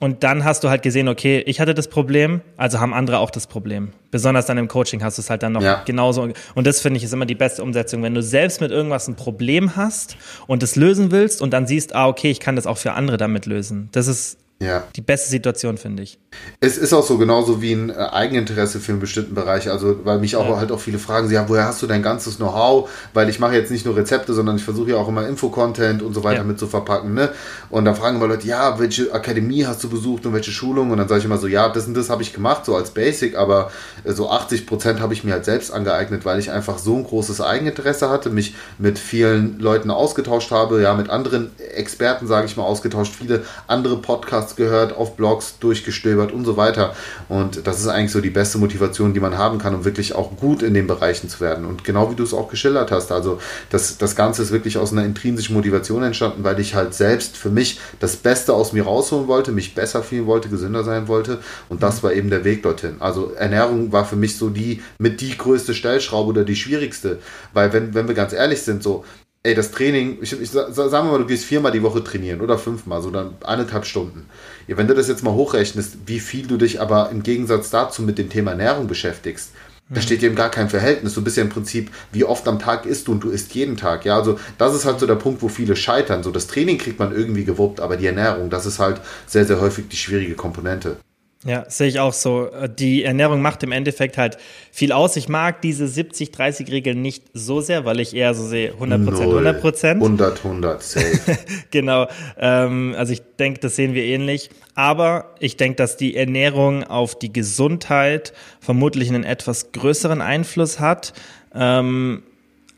Und 0.00 0.22
dann 0.22 0.44
hast 0.44 0.62
du 0.62 0.70
halt 0.70 0.82
gesehen, 0.82 1.08
okay, 1.08 1.42
ich 1.46 1.60
hatte 1.60 1.74
das 1.74 1.88
Problem, 1.88 2.40
also 2.56 2.78
haben 2.78 2.94
andere 2.94 3.18
auch 3.18 3.30
das 3.30 3.48
Problem. 3.48 3.92
Besonders 4.12 4.46
dann 4.46 4.56
im 4.56 4.68
Coaching 4.68 5.02
hast 5.02 5.18
du 5.18 5.22
es 5.22 5.30
halt 5.30 5.42
dann 5.42 5.52
noch 5.52 5.62
ja. 5.62 5.82
genauso. 5.84 6.28
Und 6.54 6.66
das 6.66 6.80
finde 6.80 6.98
ich 6.98 7.04
ist 7.04 7.12
immer 7.12 7.26
die 7.26 7.34
beste 7.34 7.64
Umsetzung, 7.64 8.02
wenn 8.04 8.14
du 8.14 8.22
selbst 8.22 8.60
mit 8.60 8.70
irgendwas 8.70 9.08
ein 9.08 9.16
Problem 9.16 9.74
hast 9.74 10.16
und 10.46 10.62
es 10.62 10.76
lösen 10.76 11.10
willst 11.10 11.42
und 11.42 11.52
dann 11.52 11.66
siehst, 11.66 11.96
ah, 11.96 12.06
okay, 12.06 12.30
ich 12.30 12.38
kann 12.38 12.54
das 12.54 12.66
auch 12.66 12.78
für 12.78 12.92
andere 12.92 13.16
damit 13.16 13.46
lösen. 13.46 13.88
Das 13.90 14.06
ist 14.06 14.38
ja. 14.60 14.84
die 14.94 15.00
beste 15.00 15.30
Situation, 15.30 15.78
finde 15.78 16.04
ich. 16.04 16.18
Es 16.60 16.76
ist 16.76 16.92
auch 16.92 17.04
so 17.04 17.18
genauso 17.18 17.62
wie 17.62 17.72
ein 17.72 17.90
äh, 17.90 17.94
Eigeninteresse 17.94 18.80
für 18.80 18.92
einen 18.92 19.00
bestimmten 19.00 19.34
Bereich. 19.34 19.70
Also, 19.70 20.04
weil 20.04 20.18
mich 20.18 20.36
auch 20.36 20.48
ja. 20.48 20.56
halt 20.56 20.72
auch 20.72 20.80
viele 20.80 20.98
fragen, 20.98 21.30
ja, 21.30 21.48
woher 21.48 21.64
hast 21.64 21.82
du 21.82 21.86
dein 21.86 22.02
ganzes 22.02 22.36
Know-how? 22.36 22.88
Weil 23.14 23.28
ich 23.28 23.38
mache 23.38 23.54
jetzt 23.54 23.70
nicht 23.70 23.86
nur 23.86 23.96
Rezepte, 23.96 24.34
sondern 24.34 24.56
ich 24.56 24.64
versuche 24.64 24.90
ja 24.90 24.96
auch 24.96 25.08
immer 25.08 25.26
Info-Content 25.26 26.02
und 26.02 26.14
so 26.14 26.24
weiter 26.24 26.38
ja. 26.38 26.44
mit 26.44 26.58
zu 26.58 26.66
verpacken. 26.66 27.14
Ne? 27.14 27.30
Und 27.70 27.84
da 27.84 27.94
fragen 27.94 28.16
immer 28.16 28.26
Leute, 28.26 28.46
ja, 28.46 28.78
welche 28.78 29.12
Akademie 29.12 29.66
hast 29.66 29.82
du 29.84 29.88
besucht 29.88 30.26
und 30.26 30.34
welche 30.34 30.50
Schulung? 30.50 30.90
Und 30.90 30.98
dann 30.98 31.08
sage 31.08 31.20
ich 31.20 31.24
immer 31.24 31.38
so, 31.38 31.46
ja, 31.46 31.68
das 31.68 31.86
und 31.86 31.94
das 31.94 32.10
habe 32.10 32.22
ich 32.22 32.32
gemacht, 32.32 32.64
so 32.64 32.76
als 32.76 32.90
Basic, 32.90 33.36
aber 33.36 33.70
äh, 34.04 34.12
so 34.12 34.30
80 34.30 34.66
Prozent 34.66 35.00
habe 35.00 35.14
ich 35.14 35.24
mir 35.24 35.32
halt 35.32 35.44
selbst 35.44 35.72
angeeignet, 35.72 36.24
weil 36.24 36.38
ich 36.38 36.50
einfach 36.50 36.78
so 36.78 36.96
ein 36.96 37.04
großes 37.04 37.40
Eigeninteresse 37.40 38.10
hatte, 38.10 38.30
mich 38.30 38.54
mit 38.78 38.98
vielen 38.98 39.58
Leuten 39.58 39.90
ausgetauscht 39.90 40.50
habe, 40.50 40.82
ja, 40.82 40.94
mit 40.94 41.10
anderen 41.10 41.50
Experten, 41.74 42.26
sage 42.26 42.46
ich 42.46 42.56
mal, 42.56 42.64
ausgetauscht, 42.64 43.14
viele 43.16 43.44
andere 43.66 43.96
Podcasts 43.96 44.18
Podcasts 44.28 44.56
gehört, 44.56 44.96
auf 44.96 45.16
Blogs 45.16 45.58
durchgestöbert 45.60 46.17
und 46.18 46.44
so 46.44 46.56
weiter. 46.56 46.94
Und 47.28 47.66
das 47.66 47.80
ist 47.80 47.88
eigentlich 47.88 48.12
so 48.12 48.20
die 48.20 48.30
beste 48.30 48.58
Motivation, 48.58 49.14
die 49.14 49.20
man 49.20 49.38
haben 49.38 49.58
kann, 49.58 49.74
um 49.74 49.84
wirklich 49.84 50.14
auch 50.14 50.36
gut 50.36 50.62
in 50.62 50.74
den 50.74 50.86
Bereichen 50.86 51.28
zu 51.28 51.40
werden. 51.40 51.64
Und 51.64 51.84
genau 51.84 52.10
wie 52.10 52.14
du 52.14 52.22
es 52.22 52.34
auch 52.34 52.48
geschildert 52.48 52.90
hast, 52.90 53.12
also 53.12 53.38
das, 53.70 53.98
das 53.98 54.16
Ganze 54.16 54.42
ist 54.42 54.50
wirklich 54.50 54.78
aus 54.78 54.92
einer 54.92 55.04
intrinsischen 55.04 55.54
Motivation 55.54 56.02
entstanden, 56.02 56.44
weil 56.44 56.58
ich 56.60 56.74
halt 56.74 56.94
selbst 56.94 57.36
für 57.36 57.50
mich 57.50 57.80
das 58.00 58.16
Beste 58.16 58.52
aus 58.54 58.72
mir 58.72 58.84
rausholen 58.84 59.28
wollte, 59.28 59.52
mich 59.52 59.74
besser 59.74 60.02
fühlen 60.02 60.26
wollte, 60.26 60.48
gesünder 60.48 60.84
sein 60.84 61.08
wollte. 61.08 61.38
Und 61.68 61.82
das 61.82 62.02
war 62.02 62.12
eben 62.12 62.30
der 62.30 62.44
Weg 62.44 62.62
dorthin. 62.62 62.96
Also 63.00 63.32
Ernährung 63.34 63.92
war 63.92 64.04
für 64.04 64.16
mich 64.16 64.36
so 64.36 64.48
die 64.48 64.82
mit 64.98 65.20
die 65.20 65.36
größte 65.36 65.74
Stellschraube 65.74 66.30
oder 66.30 66.44
die 66.44 66.56
schwierigste. 66.56 67.18
Weil 67.52 67.72
wenn, 67.72 67.94
wenn 67.94 68.08
wir 68.08 68.14
ganz 68.14 68.32
ehrlich 68.32 68.62
sind, 68.62 68.82
so, 68.82 69.04
ey, 69.48 69.54
das 69.54 69.70
Training, 69.70 70.18
ich, 70.20 70.38
ich 70.38 70.50
sagen 70.50 70.74
wir 70.74 71.02
mal, 71.04 71.18
du 71.18 71.26
gehst 71.26 71.44
viermal 71.44 71.72
die 71.72 71.82
Woche 71.82 72.04
trainieren 72.04 72.40
oder 72.42 72.58
fünfmal, 72.58 73.00
so 73.00 73.10
dann 73.10 73.36
eineinhalb 73.44 73.86
Stunden. 73.86 74.26
Ja, 74.66 74.76
wenn 74.76 74.86
du 74.86 74.94
das 74.94 75.08
jetzt 75.08 75.24
mal 75.24 75.32
hochrechnest, 75.32 75.98
wie 76.06 76.20
viel 76.20 76.46
du 76.46 76.58
dich 76.58 76.80
aber 76.80 77.10
im 77.10 77.22
Gegensatz 77.22 77.70
dazu 77.70 78.02
mit 78.02 78.18
dem 78.18 78.28
Thema 78.28 78.50
Ernährung 78.50 78.86
beschäftigst, 78.86 79.52
da 79.90 80.02
steht 80.02 80.22
eben 80.22 80.34
gar 80.34 80.50
kein 80.50 80.68
Verhältnis. 80.68 81.14
Du 81.14 81.24
bist 81.24 81.38
ja 81.38 81.42
im 81.42 81.48
Prinzip, 81.48 81.90
wie 82.12 82.24
oft 82.24 82.46
am 82.46 82.58
Tag 82.58 82.84
isst 82.84 83.08
du 83.08 83.12
und 83.12 83.24
du 83.24 83.30
isst 83.30 83.54
jeden 83.54 83.78
Tag. 83.78 84.04
Ja, 84.04 84.18
also 84.18 84.38
das 84.58 84.74
ist 84.74 84.84
halt 84.84 85.00
so 85.00 85.06
der 85.06 85.14
Punkt, 85.14 85.40
wo 85.40 85.48
viele 85.48 85.76
scheitern. 85.76 86.22
So 86.22 86.30
das 86.30 86.46
Training 86.46 86.76
kriegt 86.76 86.98
man 86.98 87.16
irgendwie 87.16 87.44
gewuppt, 87.44 87.80
aber 87.80 87.96
die 87.96 88.06
Ernährung, 88.06 88.50
das 88.50 88.66
ist 88.66 88.80
halt 88.80 89.00
sehr, 89.26 89.46
sehr 89.46 89.62
häufig 89.62 89.88
die 89.88 89.96
schwierige 89.96 90.34
Komponente. 90.34 90.98
Ja, 91.44 91.64
sehe 91.68 91.86
ich 91.86 92.00
auch 92.00 92.12
so. 92.12 92.50
Die 92.80 93.04
Ernährung 93.04 93.40
macht 93.40 93.62
im 93.62 93.70
Endeffekt 93.70 94.18
halt 94.18 94.38
viel 94.72 94.90
aus. 94.90 95.14
Ich 95.14 95.28
mag 95.28 95.62
diese 95.62 95.84
70-30-Regel 95.84 96.96
nicht 96.96 97.22
so 97.32 97.60
sehr, 97.60 97.84
weil 97.84 98.00
ich 98.00 98.14
eher 98.14 98.34
so 98.34 98.44
sehe 98.44 98.72
100 98.72 99.04
Prozent, 99.04 99.28
100 99.30 99.60
Prozent. 99.60 100.02
100, 100.02 100.44
100, 100.44 100.82
safe. 100.82 101.38
genau. 101.70 102.08
Ähm, 102.38 102.94
also 102.98 103.12
ich 103.12 103.22
denke, 103.38 103.60
das 103.60 103.76
sehen 103.76 103.94
wir 103.94 104.02
ähnlich. 104.02 104.50
Aber 104.74 105.34
ich 105.38 105.56
denke, 105.56 105.76
dass 105.76 105.96
die 105.96 106.16
Ernährung 106.16 106.82
auf 106.82 107.16
die 107.16 107.32
Gesundheit 107.32 108.32
vermutlich 108.58 109.08
einen 109.08 109.24
etwas 109.24 109.70
größeren 109.70 110.20
Einfluss 110.20 110.80
hat. 110.80 111.12
Ähm, 111.54 112.24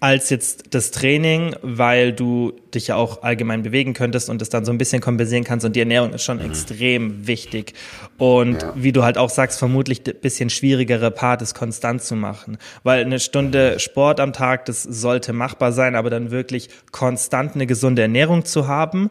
als 0.00 0.30
jetzt 0.30 0.74
das 0.74 0.90
Training, 0.92 1.54
weil 1.60 2.14
du 2.14 2.54
dich 2.74 2.88
ja 2.88 2.96
auch 2.96 3.22
allgemein 3.22 3.62
bewegen 3.62 3.92
könntest 3.92 4.30
und 4.30 4.40
es 4.40 4.48
dann 4.48 4.64
so 4.64 4.72
ein 4.72 4.78
bisschen 4.78 5.02
kompensieren 5.02 5.44
kannst 5.44 5.66
und 5.66 5.76
die 5.76 5.80
Ernährung 5.80 6.14
ist 6.14 6.24
schon 6.24 6.38
mhm. 6.38 6.46
extrem 6.46 7.26
wichtig. 7.26 7.74
Und 8.16 8.62
ja. 8.62 8.72
wie 8.74 8.92
du 8.92 9.04
halt 9.04 9.18
auch 9.18 9.28
sagst, 9.28 9.58
vermutlich 9.58 10.00
ein 10.06 10.14
bisschen 10.22 10.48
schwierigere 10.48 11.10
Part 11.10 11.42
ist 11.42 11.54
konstant 11.54 12.02
zu 12.02 12.16
machen, 12.16 12.56
weil 12.82 13.04
eine 13.04 13.20
Stunde 13.20 13.78
Sport 13.78 14.20
am 14.20 14.32
Tag, 14.32 14.64
das 14.64 14.82
sollte 14.82 15.34
machbar 15.34 15.72
sein, 15.72 15.94
aber 15.94 16.08
dann 16.08 16.30
wirklich 16.30 16.70
konstant 16.92 17.54
eine 17.54 17.66
gesunde 17.66 18.00
Ernährung 18.00 18.46
zu 18.46 18.66
haben. 18.66 19.10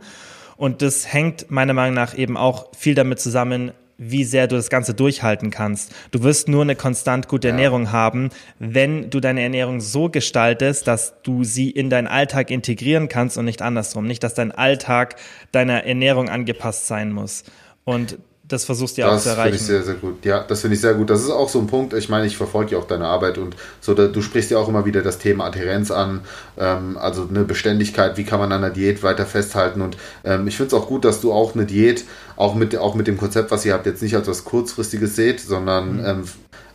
Und 0.57 0.81
das 0.81 1.13
hängt 1.13 1.51
meiner 1.51 1.73
Meinung 1.73 1.95
nach 1.95 2.17
eben 2.17 2.35
auch 2.35 2.67
viel 2.75 2.95
damit 2.95 3.19
zusammen, 3.19 3.71
wie 3.99 4.23
sehr 4.23 4.47
du 4.47 4.55
das 4.55 4.69
Ganze 4.69 4.93
durchhalten 4.95 5.51
kannst. 5.51 5.93
Du 6.11 6.23
wirst 6.23 6.47
nur 6.47 6.63
eine 6.63 6.75
konstant 6.75 7.27
gute 7.27 7.49
ja. 7.49 7.53
Ernährung 7.53 7.91
haben, 7.91 8.29
wenn 8.57 9.09
du 9.09 9.19
deine 9.19 9.41
Ernährung 9.41 9.81
so 9.81 10.09
gestaltest, 10.09 10.87
dass 10.87 11.21
du 11.21 11.43
sie 11.43 11.69
in 11.69 11.89
deinen 11.89 12.07
Alltag 12.07 12.49
integrieren 12.49 13.09
kannst 13.09 13.37
und 13.37 13.45
nicht 13.45 13.61
andersrum. 13.61 14.07
Nicht, 14.07 14.23
dass 14.23 14.33
dein 14.33 14.51
Alltag 14.51 15.17
deiner 15.51 15.83
Ernährung 15.83 16.29
angepasst 16.29 16.87
sein 16.87 17.11
muss. 17.11 17.43
Und 17.83 18.17
das 18.49 18.65
versuchst 18.65 18.97
du 18.97 19.01
ja 19.01 19.15
auch 19.15 19.19
zu 19.19 19.29
erreichen. 19.29 19.53
Das 19.53 19.67
finde 19.67 19.79
ich 19.79 19.85
sehr, 19.85 19.93
sehr 19.93 20.01
gut. 20.01 20.25
Ja, 20.25 20.43
das 20.43 20.61
finde 20.61 20.75
ich 20.75 20.81
sehr 20.81 20.95
gut. 20.95 21.09
Das 21.09 21.21
ist 21.21 21.29
auch 21.29 21.47
so 21.47 21.59
ein 21.59 21.67
Punkt, 21.67 21.93
ich 21.93 22.09
meine, 22.09 22.25
ich 22.25 22.35
verfolge 22.35 22.71
ja 22.71 22.79
auch 22.79 22.87
deine 22.87 23.05
Arbeit 23.05 23.37
und 23.37 23.55
so, 23.79 23.93
da, 23.93 24.07
du 24.07 24.21
sprichst 24.21 24.49
ja 24.49 24.57
auch 24.57 24.67
immer 24.67 24.85
wieder 24.85 25.01
das 25.01 25.19
Thema 25.19 25.45
Adherenz 25.45 25.91
an, 25.91 26.21
ähm, 26.57 26.97
also 26.97 27.27
eine 27.29 27.43
Beständigkeit, 27.43 28.17
wie 28.17 28.23
kann 28.23 28.39
man 28.39 28.51
an 28.51 28.63
einer 28.63 28.73
Diät 28.73 29.03
weiter 29.03 29.27
festhalten 29.27 29.81
und 29.81 29.97
ähm, 30.23 30.47
ich 30.47 30.57
finde 30.57 30.75
es 30.75 30.81
auch 30.81 30.87
gut, 30.87 31.05
dass 31.05 31.21
du 31.21 31.31
auch 31.31 31.53
eine 31.53 31.65
Diät, 31.65 32.05
auch 32.35 32.55
mit, 32.55 32.75
auch 32.75 32.95
mit 32.95 33.05
dem 33.05 33.17
Konzept, 33.17 33.51
was 33.51 33.65
ihr 33.65 33.73
habt, 33.73 33.85
jetzt 33.85 34.01
nicht 34.01 34.15
als 34.15 34.27
was 34.27 34.43
Kurzfristiges 34.43 35.15
seht, 35.15 35.39
sondern 35.39 35.97
mhm. 35.97 36.05
ähm, 36.05 36.23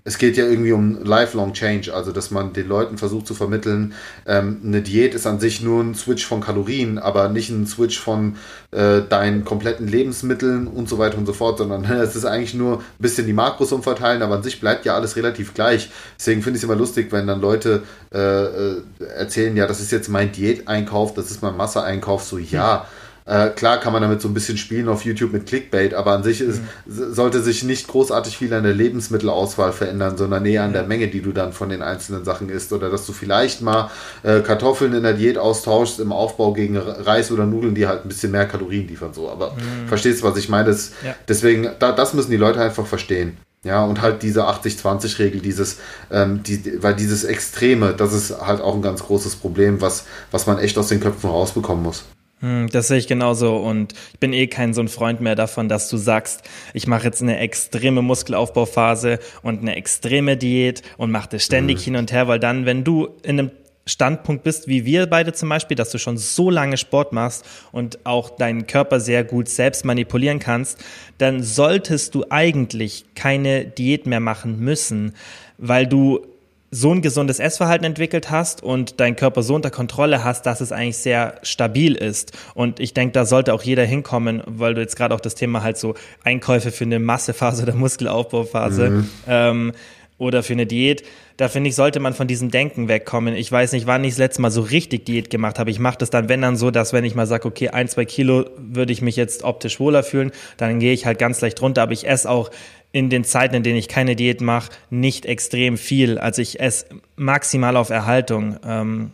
es 0.06 0.18
geht 0.18 0.36
ja 0.36 0.44
irgendwie 0.44 0.72
um 0.72 1.02
lifelong 1.02 1.54
change, 1.54 1.92
also 1.94 2.12
dass 2.12 2.30
man 2.30 2.52
den 2.52 2.68
Leuten 2.68 2.98
versucht 2.98 3.26
zu 3.26 3.32
vermitteln, 3.32 3.94
ähm, 4.26 4.60
eine 4.62 4.82
Diät 4.82 5.14
ist 5.14 5.26
an 5.26 5.40
sich 5.40 5.62
nur 5.62 5.82
ein 5.82 5.94
Switch 5.94 6.26
von 6.26 6.42
Kalorien, 6.42 6.98
aber 6.98 7.30
nicht 7.30 7.48
ein 7.48 7.66
Switch 7.66 7.98
von 7.98 8.36
äh, 8.70 9.00
deinen 9.00 9.46
kompletten 9.46 9.88
Lebensmitteln 9.88 10.66
und 10.66 10.90
so 10.90 10.98
weiter 10.98 11.16
und 11.16 11.24
so 11.24 11.32
fort, 11.32 11.56
sondern 11.56 11.84
es 11.90 12.16
ist 12.16 12.26
eigentlich 12.26 12.52
nur 12.52 12.80
ein 12.80 12.84
bisschen 12.98 13.26
die 13.26 13.32
Makros 13.32 13.72
umverteilen, 13.72 14.20
aber 14.20 14.34
an 14.34 14.42
sich 14.42 14.60
bleibt 14.60 14.84
ja 14.84 14.94
alles 14.94 15.16
relativ 15.16 15.54
gleich. 15.54 15.90
Deswegen 16.18 16.42
finde 16.42 16.58
ich 16.58 16.62
es 16.62 16.68
immer 16.68 16.78
lustig, 16.78 17.10
wenn 17.10 17.26
dann 17.26 17.40
Leute 17.40 17.82
äh, 18.12 18.18
äh, 18.18 18.82
erzählen, 19.16 19.56
ja, 19.56 19.66
das 19.66 19.80
ist 19.80 19.90
jetzt 19.90 20.10
mein 20.10 20.32
Diäteinkauf, 20.32 21.14
das 21.14 21.30
ist 21.30 21.42
mein 21.42 21.56
Masseeinkauf, 21.56 22.24
so 22.24 22.36
ja. 22.36 22.86
Mhm 22.86 23.03
äh, 23.26 23.48
klar 23.50 23.80
kann 23.80 23.94
man 23.94 24.02
damit 24.02 24.20
so 24.20 24.28
ein 24.28 24.34
bisschen 24.34 24.58
spielen 24.58 24.86
auf 24.88 25.04
YouTube 25.04 25.32
mit 25.32 25.46
Clickbait, 25.46 25.94
aber 25.94 26.12
an 26.12 26.22
sich 26.22 26.42
ist, 26.42 26.60
mhm. 26.84 27.14
sollte 27.14 27.42
sich 27.42 27.62
nicht 27.62 27.88
großartig 27.88 28.36
viel 28.36 28.52
an 28.52 28.64
der 28.64 28.74
Lebensmittelauswahl 28.74 29.72
verändern, 29.72 30.18
sondern 30.18 30.44
eher 30.44 30.62
an 30.62 30.74
der 30.74 30.82
Menge, 30.82 31.08
die 31.08 31.22
du 31.22 31.32
dann 31.32 31.54
von 31.54 31.70
den 31.70 31.80
einzelnen 31.80 32.24
Sachen 32.24 32.50
isst. 32.50 32.72
Oder 32.74 32.90
dass 32.90 33.06
du 33.06 33.12
vielleicht 33.14 33.62
mal 33.62 33.90
äh, 34.24 34.40
Kartoffeln 34.40 34.92
in 34.92 35.04
der 35.04 35.14
Diät 35.14 35.38
austauschst 35.38 36.00
im 36.00 36.12
Aufbau 36.12 36.52
gegen 36.52 36.76
Reis 36.76 37.32
oder 37.32 37.46
Nudeln, 37.46 37.74
die 37.74 37.86
halt 37.86 38.04
ein 38.04 38.08
bisschen 38.08 38.30
mehr 38.30 38.46
Kalorien 38.46 38.86
liefern. 38.86 39.14
So. 39.14 39.30
Aber 39.30 39.52
mhm. 39.52 39.88
verstehst 39.88 40.20
du, 40.20 40.26
was 40.26 40.36
ich 40.36 40.50
meine? 40.50 40.66
Das, 40.66 40.92
ja. 41.02 41.14
Deswegen, 41.26 41.70
da, 41.78 41.92
das 41.92 42.12
müssen 42.12 42.30
die 42.30 42.36
Leute 42.36 42.60
einfach 42.60 42.86
verstehen. 42.86 43.38
Ja, 43.62 43.82
und 43.86 44.02
halt 44.02 44.22
diese 44.22 44.46
80-20-Regel, 44.46 45.40
dieses, 45.40 45.78
ähm, 46.10 46.42
die, 46.42 46.82
weil 46.82 46.94
dieses 46.94 47.24
Extreme, 47.24 47.94
das 47.94 48.12
ist 48.12 48.38
halt 48.42 48.60
auch 48.60 48.74
ein 48.74 48.82
ganz 48.82 49.02
großes 49.02 49.36
Problem, 49.36 49.80
was, 49.80 50.04
was 50.30 50.46
man 50.46 50.58
echt 50.58 50.76
aus 50.76 50.88
den 50.88 51.00
Köpfen 51.00 51.30
rausbekommen 51.30 51.82
muss. 51.82 52.04
Hm, 52.40 52.68
das 52.70 52.88
sehe 52.88 52.98
ich 52.98 53.06
genauso 53.06 53.56
und 53.56 53.94
ich 54.12 54.18
bin 54.18 54.32
eh 54.32 54.46
kein 54.46 54.74
so 54.74 54.80
ein 54.80 54.88
Freund 54.88 55.20
mehr 55.20 55.34
davon, 55.34 55.68
dass 55.68 55.88
du 55.88 55.96
sagst, 55.96 56.42
ich 56.72 56.86
mache 56.86 57.04
jetzt 57.04 57.22
eine 57.22 57.38
extreme 57.38 58.02
Muskelaufbauphase 58.02 59.18
und 59.42 59.60
eine 59.60 59.76
extreme 59.76 60.36
Diät 60.36 60.82
und 60.96 61.10
mache 61.10 61.30
das 61.30 61.44
ständig 61.44 61.78
mhm. 61.78 61.84
hin 61.84 61.96
und 61.96 62.12
her, 62.12 62.28
weil 62.28 62.40
dann, 62.40 62.66
wenn 62.66 62.84
du 62.84 63.08
in 63.22 63.38
einem 63.38 63.50
Standpunkt 63.86 64.44
bist, 64.44 64.66
wie 64.66 64.84
wir 64.84 65.06
beide 65.06 65.32
zum 65.32 65.48
Beispiel, 65.48 65.76
dass 65.76 65.90
du 65.90 65.98
schon 65.98 66.16
so 66.16 66.50
lange 66.50 66.76
Sport 66.76 67.12
machst 67.12 67.44
und 67.70 68.04
auch 68.04 68.30
deinen 68.30 68.66
Körper 68.66 68.98
sehr 68.98 69.24
gut 69.24 69.48
selbst 69.48 69.84
manipulieren 69.84 70.38
kannst, 70.38 70.82
dann 71.18 71.42
solltest 71.42 72.14
du 72.14 72.24
eigentlich 72.30 73.04
keine 73.14 73.66
Diät 73.66 74.06
mehr 74.06 74.20
machen 74.20 74.58
müssen, 74.60 75.14
weil 75.58 75.86
du 75.86 76.26
so 76.74 76.90
ein 76.90 77.02
gesundes 77.02 77.38
Essverhalten 77.38 77.86
entwickelt 77.86 78.32
hast 78.32 78.60
und 78.60 78.98
dein 78.98 79.14
Körper 79.14 79.44
so 79.44 79.54
unter 79.54 79.70
Kontrolle 79.70 80.24
hast, 80.24 80.44
dass 80.44 80.60
es 80.60 80.72
eigentlich 80.72 80.96
sehr 80.96 81.36
stabil 81.44 81.94
ist. 81.94 82.32
Und 82.54 82.80
ich 82.80 82.94
denke, 82.94 83.12
da 83.12 83.24
sollte 83.26 83.54
auch 83.54 83.62
jeder 83.62 83.84
hinkommen, 83.84 84.42
weil 84.44 84.74
du 84.74 84.80
jetzt 84.80 84.96
gerade 84.96 85.14
auch 85.14 85.20
das 85.20 85.36
Thema 85.36 85.62
halt 85.62 85.78
so 85.78 85.94
Einkäufe 86.24 86.72
für 86.72 86.82
eine 86.82 86.98
Massephase 86.98 87.62
oder 87.62 87.74
Muskelaufbauphase 87.74 88.90
mhm. 88.90 89.10
ähm, 89.28 89.72
oder 90.18 90.42
für 90.42 90.54
eine 90.54 90.66
Diät. 90.66 91.04
Da 91.36 91.48
finde 91.48 91.70
ich, 91.70 91.76
sollte 91.76 92.00
man 92.00 92.12
von 92.12 92.26
diesem 92.26 92.50
Denken 92.50 92.88
wegkommen. 92.88 93.36
Ich 93.36 93.50
weiß 93.52 93.70
nicht, 93.70 93.86
wann 93.86 94.02
ich 94.02 94.14
das 94.14 94.18
letzte 94.18 94.42
Mal 94.42 94.50
so 94.50 94.62
richtig 94.62 95.06
Diät 95.06 95.30
gemacht 95.30 95.60
habe. 95.60 95.70
Ich 95.70 95.78
mache 95.78 95.98
das 95.98 96.10
dann, 96.10 96.28
wenn 96.28 96.42
dann 96.42 96.56
so, 96.56 96.72
dass 96.72 96.92
wenn 96.92 97.04
ich 97.04 97.14
mal 97.14 97.26
sage, 97.26 97.46
okay, 97.46 97.68
ein, 97.68 97.86
zwei 97.86 98.04
Kilo 98.04 98.46
würde 98.56 98.92
ich 98.92 99.00
mich 99.00 99.14
jetzt 99.14 99.44
optisch 99.44 99.78
wohler 99.78 100.02
fühlen, 100.02 100.32
dann 100.56 100.80
gehe 100.80 100.92
ich 100.92 101.06
halt 101.06 101.20
ganz 101.20 101.40
leicht 101.40 101.62
runter. 101.62 101.82
Aber 101.82 101.92
ich 101.92 102.08
esse 102.08 102.28
auch 102.28 102.50
in 102.94 103.10
den 103.10 103.24
Zeiten, 103.24 103.56
in 103.56 103.64
denen 103.64 103.76
ich 103.76 103.88
keine 103.88 104.14
Diät 104.14 104.40
mache, 104.40 104.70
nicht 104.88 105.26
extrem 105.26 105.76
viel. 105.76 106.16
Also 106.16 106.40
ich 106.40 106.60
esse 106.60 106.86
maximal 107.16 107.76
auf 107.76 107.90
Erhaltung. 107.90 108.56
Ähm, 108.64 109.10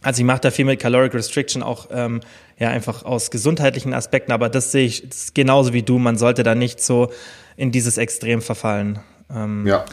also 0.00 0.20
ich 0.20 0.24
mache 0.24 0.42
da 0.42 0.52
viel 0.52 0.64
mit 0.64 0.78
Caloric 0.78 1.12
Restriction 1.12 1.64
auch 1.64 1.88
ähm, 1.90 2.20
ja 2.56 2.68
einfach 2.70 3.04
aus 3.04 3.32
gesundheitlichen 3.32 3.94
Aspekten, 3.94 4.30
aber 4.30 4.48
das 4.48 4.70
sehe 4.70 4.86
ich 4.86 5.08
das 5.08 5.34
genauso 5.34 5.72
wie 5.72 5.82
du. 5.82 5.98
Man 5.98 6.16
sollte 6.16 6.44
da 6.44 6.54
nicht 6.54 6.80
so 6.80 7.10
in 7.56 7.72
dieses 7.72 7.98
Extrem 7.98 8.40
verfallen. 8.40 9.00
Ähm, 9.28 9.66
ja. 9.66 9.84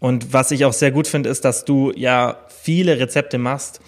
Und 0.00 0.32
was 0.32 0.50
ich 0.50 0.64
auch 0.64 0.72
sehr 0.72 0.90
gut 0.90 1.06
finde, 1.06 1.28
ist, 1.30 1.44
dass 1.44 1.64
du 1.64 1.92
ja 1.94 2.38
viele 2.48 2.98
Rezepte 2.98 3.38
machst, 3.38 3.80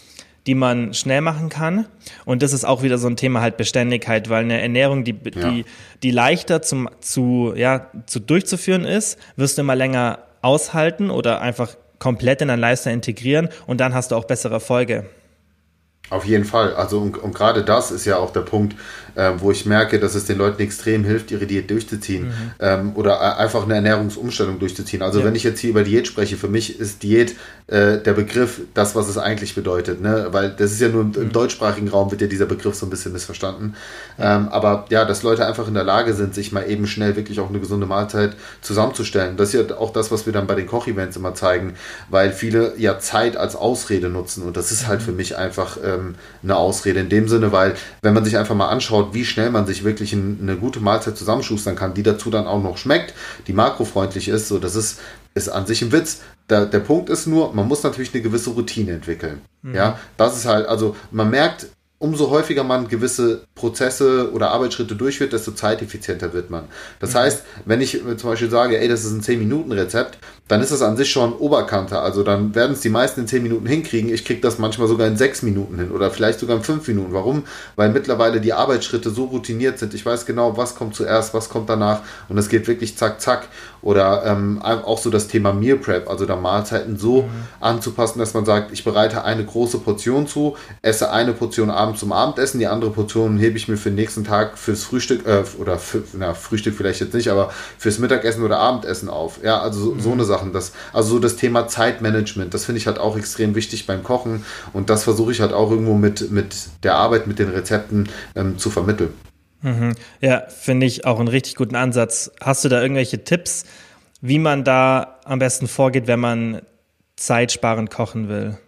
die 0.47 0.55
man 0.55 0.95
schnell 0.95 1.21
machen 1.21 1.49
kann. 1.49 1.87
Und 2.25 2.43
das 2.43 2.53
ist 2.53 2.65
auch 2.65 2.83
wieder 2.83 2.99
so 2.99 3.07
ein 3.07 3.17
Thema 3.17 3.41
halt 3.41 3.57
Beständigkeit, 3.57 4.29
weil 4.29 4.45
eine 4.45 4.61
Ernährung, 4.61 5.05
die, 5.05 5.15
ja. 5.35 5.51
die, 5.51 5.65
die 6.03 6.11
leichter 6.11 6.63
zum, 6.63 6.89
zu, 7.01 7.53
ja, 7.57 7.89
zu 8.07 8.21
durchzuführen 8.21 8.85
ist, 8.85 9.19
wirst 9.37 9.59
du 9.59 9.63
immer 9.63 9.77
länger 9.77 10.19
aushalten 10.43 11.11
oder 11.11 11.41
einfach 11.41 11.77
komplett 11.99 12.43
in 12.43 12.49
dein 12.49 12.59
Lifestyle 12.59 12.95
integrieren 12.95 13.49
und 13.67 13.81
dann 13.81 13.95
hast 13.95 14.11
du 14.11 14.17
auch 14.17 14.25
bessere 14.25 14.55
Erfolge. 14.55 15.07
Auf 16.11 16.25
jeden 16.25 16.45
Fall. 16.45 16.75
Also 16.75 16.99
und, 16.99 17.17
und 17.17 17.35
gerade 17.35 17.65
das 17.65 17.91
ist 17.91 18.05
ja 18.05 18.19
auch 18.19 18.33
der 18.33 18.41
Punkt, 18.41 18.77
äh, 19.15 19.33
wo 19.39 19.51
ich 19.51 19.65
merke, 19.65 19.99
dass 19.99 20.15
es 20.15 20.25
den 20.25 20.39
Leuten 20.39 20.61
extrem 20.61 21.05
hilft, 21.05 21.31
ihre 21.31 21.47
Diät 21.47 21.71
durchzuziehen 21.71 22.27
mhm. 22.27 22.33
ähm, 22.61 22.93
oder 22.95 23.39
einfach 23.39 23.65
eine 23.65 23.75
Ernährungsumstellung 23.75 24.59
durchzuziehen. 24.59 25.03
Also 25.03 25.21
ja. 25.21 25.25
wenn 25.25 25.35
ich 25.35 25.45
jetzt 25.45 25.61
hier 25.61 25.71
über 25.71 25.85
Diät 25.85 26.07
spreche, 26.07 26.37
für 26.37 26.49
mich 26.49 26.79
ist 26.79 27.03
Diät 27.03 27.37
äh, 27.69 27.99
der 27.99 28.13
Begriff 28.13 28.61
das, 28.75 28.95
was 28.95 29.09
es 29.09 29.17
eigentlich 29.17 29.55
bedeutet. 29.55 30.01
Ne? 30.01 30.29
Weil 30.33 30.51
das 30.51 30.73
ist 30.73 30.81
ja 30.81 30.89
nur 30.89 31.03
im, 31.03 31.13
im 31.15 31.25
mhm. 31.25 31.33
deutschsprachigen 31.33 31.89
Raum 31.89 32.11
wird 32.11 32.21
ja 32.21 32.27
dieser 32.27 32.47
Begriff 32.47 32.75
so 32.75 32.87
ein 32.87 32.91
bisschen 32.91 33.13
missverstanden. 33.13 33.75
Ähm, 34.19 34.49
aber 34.49 34.87
ja, 34.91 35.05
dass 35.05 35.23
Leute 35.23 35.47
einfach 35.47 35.69
in 35.69 35.75
der 35.75 35.85
Lage 35.85 36.15
sind, 36.15 36.35
sich 36.35 36.53
mal 36.53 36.69
eben 36.69 36.87
schnell 36.87 37.17
wirklich 37.17 37.41
auch 37.41 37.49
eine 37.49 37.61
gesunde 37.61 37.87
Mahlzeit 37.87 38.37
zusammenzustellen. 38.61 39.37
Das 39.37 39.55
ist 39.55 39.71
ja 39.71 39.77
auch 39.77 39.93
das, 39.93 40.11
was 40.11 40.27
wir 40.27 40.33
dann 40.33 40.47
bei 40.47 40.55
den 40.55 40.67
Koch-Events 40.67 41.17
immer 41.17 41.35
zeigen, 41.35 41.75
weil 42.11 42.33
viele 42.33 42.75
ja 42.77 42.99
Zeit 42.99 43.37
als 43.37 43.57
Ausrede 43.57 44.09
nutzen 44.09 44.43
und 44.43 44.57
das 44.57 44.73
ist 44.73 44.87
halt 44.87 45.01
mhm. 45.01 45.05
für 45.05 45.13
mich 45.13 45.37
einfach 45.37 45.77
ähm, 45.83 46.03
ähm, 46.03 46.15
eine 46.43 46.57
Ausrede 46.57 47.01
in 47.01 47.09
dem 47.09 47.29
Sinne, 47.29 47.53
weil 47.53 47.75
wenn 48.03 48.15
man 48.15 48.25
sich 48.25 48.37
einfach 48.37 48.55
mal 48.55 48.69
anschaut, 48.69 49.02
wie 49.13 49.25
schnell 49.25 49.51
man 49.51 49.67
sich 49.67 49.85
wirklich 49.85 50.13
ein, 50.13 50.39
eine 50.43 50.57
gute 50.57 50.81
Mahlzeit 50.81 51.17
zusammenschustern 51.17 51.77
kann, 51.77 51.95
die 51.95 52.03
dazu 52.03 52.31
dann 52.31 52.47
auch 52.47 52.63
noch 52.63 52.77
schmeckt, 52.77 53.15
die 53.47 53.53
makrofreundlich 53.53 54.29
ist, 54.29 54.49
so 54.49 54.59
das 54.59 54.77
ist, 54.77 55.01
ist 55.35 55.49
an 55.49 55.67
sich 55.67 55.83
ein 55.83 55.93
Witz. 55.93 56.21
Der, 56.51 56.67
der 56.67 56.81
Punkt 56.81 57.09
ist 57.09 57.27
nur, 57.27 57.55
man 57.55 57.69
muss 57.69 57.83
natürlich 57.83 58.13
eine 58.13 58.23
gewisse 58.23 58.51
Routine 58.51 58.93
entwickeln. 58.93 59.41
Mhm. 59.63 59.75
Ja, 59.75 59.99
das 60.17 60.37
ist 60.37 60.47
halt, 60.47 60.67
also 60.67 60.97
man 61.11 61.31
merkt, 61.31 61.67
umso 62.03 62.31
häufiger 62.31 62.65
man 62.65 62.89
gewisse 62.89 63.45
Prozesse 63.55 64.33
oder 64.33 64.51
Arbeitsschritte 64.51 64.97
durchführt, 64.97 65.33
desto 65.33 65.53
zeiteffizienter 65.53 66.33
wird 66.33 66.51
man. 66.51 66.65
Das 66.99 67.15
mhm. 67.15 67.19
heißt, 67.19 67.43
wenn 67.65 67.81
ich 67.81 68.03
zum 68.17 68.31
Beispiel 68.31 68.51
sage, 68.51 68.77
ey, 68.77 68.89
das 68.89 69.05
ist 69.05 69.13
ein 69.13 69.23
10-Minuten-Rezept, 69.23 70.19
dann 70.49 70.61
ist 70.61 70.73
das 70.73 70.83
an 70.83 70.97
sich 70.97 71.11
schon 71.13 71.33
Oberkante. 71.33 72.01
Also 72.01 72.25
dann 72.25 72.57
werden 72.57 72.73
es 72.73 72.81
die 72.81 72.89
meisten 72.89 73.21
in 73.21 73.29
10 73.29 73.43
Minuten 73.45 73.67
hinkriegen. 73.67 74.13
Ich 74.13 74.25
kriege 74.25 74.41
das 74.41 74.59
manchmal 74.59 74.89
sogar 74.89 75.07
in 75.07 75.17
6 75.17 75.43
Minuten 75.43 75.79
hin 75.79 75.93
oder 75.93 76.11
vielleicht 76.11 76.41
sogar 76.41 76.57
in 76.57 76.65
5 76.65 76.89
Minuten. 76.89 77.15
Warum? 77.15 77.45
Weil 77.77 77.91
mittlerweile 77.91 78.41
die 78.41 78.53
Arbeitsschritte 78.53 79.11
so 79.11 79.27
routiniert 79.27 79.79
sind. 79.79 79.95
Ich 79.95 80.05
weiß 80.05 80.27
genau, 80.27 80.57
was 80.57 80.75
kommt 80.75 80.97
zuerst, 80.97 81.35
was 81.35 81.49
kommt 81.49 81.71
danach 81.71 82.01
und 82.29 82.37
es 82.37 82.49
geht 82.49 82.67
wirklich 82.67 82.99
zack, 82.99 83.21
zack. 83.21 83.47
Oder 83.83 84.25
ähm, 84.25 84.63
auch 84.63 84.99
so 84.99 85.11
das 85.11 85.29
Thema 85.29 85.53
Meal 85.53 85.77
Prep, 85.77 86.09
also 86.09 86.25
da 86.25 86.37
Mahlzeiten 86.37 86.97
so 86.97 87.23
mhm. 87.23 87.29
anzupassen, 87.61 88.21
dass 88.21 88.33
man 88.33 88.45
sagt, 88.45 88.73
ich 88.73 88.85
bereite 88.85 89.25
eine 89.25 89.45
große 89.45 89.79
Portion 89.79 90.27
zu, 90.27 90.57
esse 90.83 91.11
eine 91.11 91.33
Portion 91.33 91.69
abends 91.69 92.01
zum 92.01 92.13
Abendessen, 92.13 92.61
die 92.61 92.69
andere 92.69 92.91
Portion 92.93 93.39
hebe 93.39 93.57
ich 93.57 93.69
mir 93.69 93.77
für 93.77 93.91
den 93.91 93.97
nächsten 93.97 94.25
Tag 94.25 94.57
fürs 94.57 94.85
Frühstück, 94.85 95.27
äh, 95.27 95.43
oder 95.59 95.79
für, 95.79 96.05
na, 96.13 96.35
Frühstück 96.35 96.75
vielleicht 96.77 97.01
jetzt 97.01 97.15
nicht, 97.15 97.29
aber 97.29 97.51
fürs 97.77 97.99
Mittagessen 97.99 98.45
oder 98.45 98.59
Abendessen 98.59 99.09
auf. 99.09 99.41
Ja, 99.43 99.61
also 99.61 99.81
so, 99.81 99.95
mhm. 99.95 100.01
so 100.01 100.13
eine 100.13 100.25
Sachen. 100.25 100.53
Das, 100.53 100.73
also 100.93 101.15
so 101.15 101.19
das 101.19 101.37
Thema 101.37 101.67
Zeitmanagement, 101.67 102.55
das 102.55 102.65
finde 102.65 102.79
ich 102.79 102.87
halt 102.87 102.99
auch 102.99 103.17
extrem 103.17 103.55
wichtig 103.55 103.87
beim 103.87 104.05
Kochen 104.05 104.45
und 104.73 104.91
das 104.91 105.03
versuche 105.03 105.33
ich 105.33 105.41
halt 105.41 105.53
auch 105.53 105.71
irgendwo 105.71 105.95
mit, 105.95 106.31
mit 106.31 106.55
der 106.85 106.95
Arbeit, 106.95 107.27
mit 107.27 107.39
den 107.39 107.51
Rezepten 107.51 108.09
ähm, 108.37 108.59
zu 108.59 108.71
vermitteln. 108.71 109.13
Mhm. 109.63 109.95
Ja, 110.21 110.45
finde 110.49 110.87
ich 110.87 111.05
auch 111.07 111.19
einen 111.19 111.29
richtig 111.29 111.55
guten 111.55 111.77
Ansatz. 111.77 112.33
Hast 112.41 112.65
du 112.65 112.69
da 112.69 112.83
irgendwelche 112.83 113.25
Tipps, 113.25 113.65
wie 114.21 114.39
man 114.39 114.65
da 114.65 115.21
am 115.25 115.39
besten 115.39 115.69
vorgeht, 115.69 116.07
wenn 116.07 116.21
man 116.21 116.63
zeitsparend 117.17 117.91
kochen 117.91 118.29
will? 118.29 118.59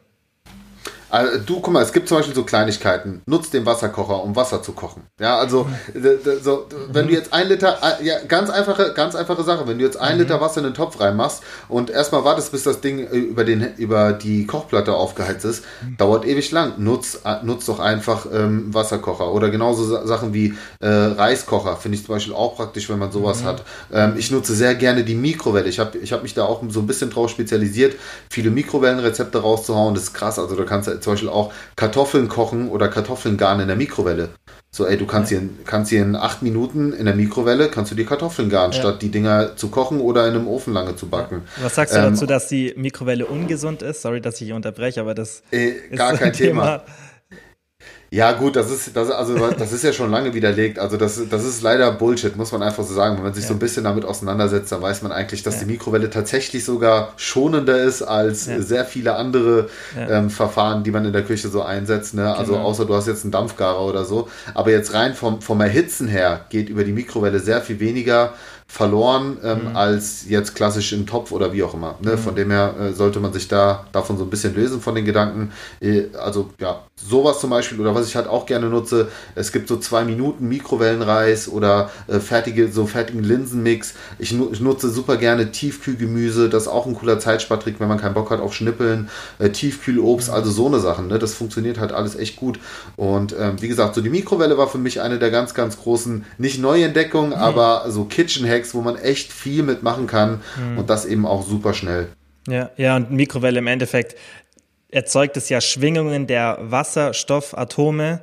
Also, 1.14 1.38
du, 1.46 1.60
guck 1.60 1.72
mal, 1.72 1.80
es 1.80 1.92
gibt 1.92 2.08
zum 2.08 2.16
Beispiel 2.16 2.34
so 2.34 2.42
Kleinigkeiten. 2.42 3.22
Nutz 3.26 3.48
den 3.48 3.64
Wasserkocher, 3.64 4.20
um 4.24 4.34
Wasser 4.34 4.64
zu 4.64 4.72
kochen. 4.72 5.04
Ja, 5.20 5.38
also, 5.38 5.68
so, 6.42 6.66
wenn 6.90 7.06
du 7.06 7.12
jetzt 7.12 7.32
ein 7.32 7.46
Liter, 7.46 7.78
äh, 7.82 8.04
ja, 8.04 8.16
ganz 8.26 8.50
einfache, 8.50 8.94
ganz 8.94 9.14
einfache 9.14 9.44
Sache. 9.44 9.68
Wenn 9.68 9.78
du 9.78 9.84
jetzt 9.84 9.96
ein 9.96 10.16
mhm. 10.16 10.22
Liter 10.22 10.40
Wasser 10.40 10.58
in 10.58 10.64
den 10.64 10.74
Topf 10.74 10.98
reinmachst 10.98 11.44
und 11.68 11.88
erstmal 11.88 12.24
wartest, 12.24 12.50
bis 12.50 12.64
das 12.64 12.80
Ding 12.80 12.98
äh, 12.98 13.16
über, 13.16 13.44
den, 13.44 13.76
über 13.76 14.12
die 14.12 14.44
Kochplatte 14.44 14.92
aufgeheizt 14.92 15.44
ist, 15.44 15.64
mhm. 15.82 15.96
dauert 15.98 16.26
ewig 16.26 16.50
lang. 16.50 16.72
Nutz, 16.78 17.20
nutz 17.44 17.66
doch 17.66 17.78
einfach 17.78 18.26
ähm, 18.32 18.74
Wasserkocher. 18.74 19.32
Oder 19.32 19.50
genauso 19.50 20.04
Sachen 20.04 20.34
wie 20.34 20.54
äh, 20.80 20.88
Reiskocher. 20.88 21.76
Finde 21.76 21.96
ich 21.96 22.04
zum 22.04 22.16
Beispiel 22.16 22.34
auch 22.34 22.56
praktisch, 22.56 22.90
wenn 22.90 22.98
man 22.98 23.12
sowas 23.12 23.42
mhm. 23.42 23.46
hat. 23.46 23.62
Ähm, 23.92 24.14
ich 24.16 24.32
nutze 24.32 24.52
sehr 24.52 24.74
gerne 24.74 25.04
die 25.04 25.14
Mikrowelle. 25.14 25.68
Ich 25.68 25.78
habe 25.78 25.96
ich 25.96 26.12
hab 26.12 26.24
mich 26.24 26.34
da 26.34 26.44
auch 26.44 26.60
so 26.70 26.80
ein 26.80 26.88
bisschen 26.88 27.10
drauf 27.10 27.30
spezialisiert, 27.30 27.94
viele 28.28 28.50
Mikrowellenrezepte 28.50 29.38
rauszuhauen. 29.38 29.94
Das 29.94 30.02
ist 30.02 30.14
krass. 30.14 30.40
Also, 30.40 30.56
da 30.56 30.64
kannst 30.64 30.88
du 30.88 31.03
zum 31.04 31.12
Beispiel 31.12 31.28
auch 31.28 31.52
Kartoffeln 31.76 32.28
kochen 32.28 32.68
oder 32.68 32.88
Kartoffeln 32.88 33.36
garen 33.36 33.60
in 33.60 33.68
der 33.68 33.76
Mikrowelle. 33.76 34.30
So, 34.70 34.86
ey, 34.86 34.96
du 34.96 35.06
kannst, 35.06 35.30
ja. 35.30 35.38
hier, 35.38 35.48
kannst 35.64 35.90
hier 35.90 36.02
in 36.02 36.16
acht 36.16 36.42
Minuten 36.42 36.92
in 36.92 37.04
der 37.04 37.14
Mikrowelle, 37.14 37.68
kannst 37.68 37.92
du 37.92 37.94
die 37.94 38.04
Kartoffeln 38.04 38.48
garen, 38.48 38.72
ja. 38.72 38.80
statt 38.80 39.02
die 39.02 39.10
Dinger 39.10 39.54
zu 39.56 39.68
kochen 39.68 40.00
oder 40.00 40.26
in 40.26 40.34
einem 40.34 40.48
Ofen 40.48 40.74
lange 40.74 40.96
zu 40.96 41.06
backen. 41.06 41.42
Was 41.62 41.76
sagst 41.76 41.94
du 41.94 42.00
ähm, 42.00 42.10
dazu, 42.10 42.26
dass 42.26 42.48
die 42.48 42.74
Mikrowelle 42.76 43.26
ungesund 43.26 43.82
ist? 43.82 44.02
Sorry, 44.02 44.20
dass 44.20 44.40
ich 44.40 44.52
unterbreche, 44.52 45.00
aber 45.00 45.14
das 45.14 45.44
äh, 45.52 45.68
ist 45.68 45.96
gar 45.96 46.14
kein 46.14 46.32
Thema. 46.32 46.78
Thema. 46.78 46.84
Ja, 48.10 48.32
gut, 48.32 48.54
das 48.56 48.70
ist, 48.70 48.96
das, 48.96 49.10
also, 49.10 49.36
das 49.58 49.72
ist 49.72 49.82
ja 49.82 49.92
schon 49.92 50.10
lange 50.10 50.34
widerlegt. 50.34 50.78
Also, 50.78 50.96
das, 50.96 51.20
das 51.28 51.44
ist 51.44 51.62
leider 51.62 51.90
Bullshit, 51.92 52.36
muss 52.36 52.52
man 52.52 52.62
einfach 52.62 52.84
so 52.84 52.94
sagen. 52.94 53.16
Wenn 53.16 53.24
man 53.24 53.34
sich 53.34 53.44
ja. 53.44 53.48
so 53.48 53.54
ein 53.54 53.58
bisschen 53.58 53.84
damit 53.84 54.04
auseinandersetzt, 54.04 54.70
dann 54.72 54.82
weiß 54.82 55.02
man 55.02 55.12
eigentlich, 55.12 55.42
dass 55.42 55.54
ja. 55.54 55.60
die 55.60 55.72
Mikrowelle 55.72 56.10
tatsächlich 56.10 56.64
sogar 56.64 57.12
schonender 57.16 57.82
ist 57.82 58.02
als 58.02 58.46
ja. 58.46 58.60
sehr 58.60 58.84
viele 58.84 59.16
andere 59.16 59.68
ähm, 59.96 60.30
Verfahren, 60.30 60.84
die 60.84 60.90
man 60.90 61.04
in 61.04 61.12
der 61.12 61.24
Küche 61.24 61.48
so 61.48 61.62
einsetzt. 61.62 62.14
Ne? 62.14 62.34
Also, 62.34 62.52
genau. 62.52 62.64
außer 62.64 62.84
du 62.84 62.94
hast 62.94 63.08
jetzt 63.08 63.24
einen 63.24 63.32
Dampfgarer 63.32 63.84
oder 63.84 64.04
so. 64.04 64.28
Aber 64.54 64.70
jetzt 64.70 64.94
rein 64.94 65.14
vom, 65.14 65.40
vom 65.40 65.60
Erhitzen 65.60 66.08
her 66.08 66.46
geht 66.50 66.68
über 66.68 66.84
die 66.84 66.92
Mikrowelle 66.92 67.40
sehr 67.40 67.60
viel 67.60 67.80
weniger 67.80 68.34
verloren 68.66 69.36
ähm, 69.44 69.70
mhm. 69.70 69.76
als 69.76 70.24
jetzt 70.28 70.54
klassisch 70.54 70.92
im 70.92 71.06
Topf 71.06 71.30
oder 71.30 71.52
wie 71.52 71.62
auch 71.62 71.74
immer. 71.74 71.96
Ne? 72.00 72.12
Mhm. 72.12 72.18
Von 72.18 72.34
dem 72.34 72.50
her 72.50 72.74
äh, 72.80 72.92
sollte 72.92 73.20
man 73.20 73.32
sich 73.32 73.46
da 73.46 73.86
davon 73.92 74.18
so 74.18 74.24
ein 74.24 74.30
bisschen 74.30 74.54
lösen 74.54 74.80
von 74.80 74.94
den 74.94 75.04
Gedanken. 75.04 75.52
Äh, 75.80 76.06
also 76.18 76.50
ja, 76.58 76.80
sowas 76.96 77.40
zum 77.40 77.50
Beispiel 77.50 77.80
oder 77.80 77.94
was 77.94 78.08
ich 78.08 78.16
halt 78.16 78.26
auch 78.26 78.46
gerne 78.46 78.68
nutze, 78.68 79.08
es 79.34 79.52
gibt 79.52 79.68
so 79.68 79.76
zwei 79.76 80.04
Minuten 80.04 80.48
Mikrowellenreis 80.48 81.48
oder 81.48 81.90
äh, 82.08 82.18
fertige, 82.18 82.70
so 82.72 82.86
fertigen 82.86 83.22
Linsenmix. 83.22 83.94
Ich, 84.18 84.32
nu 84.32 84.48
ich, 84.52 84.60
nutze 84.60 84.90
super 84.90 85.18
gerne 85.18 85.52
Tiefkühlgemüse, 85.52 86.48
das 86.48 86.64
ist 86.64 86.68
auch 86.68 86.86
ein 86.86 86.94
cooler 86.94 87.20
Zeitspartrick, 87.20 87.78
wenn 87.78 87.88
man 87.88 87.98
keinen 87.98 88.14
Bock 88.14 88.30
hat 88.30 88.40
auf 88.40 88.54
Schnippeln, 88.54 89.08
äh, 89.38 89.50
Tiefkühlobst, 89.50 90.28
mhm. 90.28 90.34
also 90.34 90.50
so 90.50 90.66
eine 90.66 90.80
Sachen. 90.80 91.08
Ne? 91.08 91.18
Das 91.18 91.34
funktioniert 91.34 91.78
halt 91.78 91.92
alles 91.92 92.16
echt 92.16 92.36
gut. 92.36 92.58
Und 92.96 93.36
ähm, 93.38 93.60
wie 93.60 93.68
gesagt, 93.68 93.94
so 93.94 94.00
die 94.00 94.10
Mikrowelle 94.10 94.58
war 94.58 94.68
für 94.68 94.78
mich 94.78 95.00
eine 95.00 95.18
der 95.18 95.30
ganz, 95.30 95.54
ganz 95.54 95.78
großen, 95.78 96.24
nicht 96.38 96.60
Neuentdeckungen, 96.60 97.30
mhm. 97.30 97.36
aber 97.36 97.84
so 97.88 98.04
Kitchen 98.04 98.46
Hacks, 98.54 98.74
wo 98.74 98.80
man 98.80 98.96
echt 98.96 99.32
viel 99.32 99.62
mitmachen 99.62 100.06
kann 100.06 100.40
mhm. 100.56 100.78
und 100.78 100.90
das 100.90 101.04
eben 101.04 101.26
auch 101.26 101.46
super 101.46 101.74
schnell. 101.74 102.08
Ja, 102.48 102.70
ja, 102.76 102.96
und 102.96 103.10
Mikrowelle 103.10 103.58
im 103.58 103.66
Endeffekt 103.66 104.16
erzeugt 104.90 105.36
es 105.36 105.48
ja 105.48 105.60
Schwingungen 105.60 106.26
der 106.26 106.58
Wasserstoffatome 106.60 108.20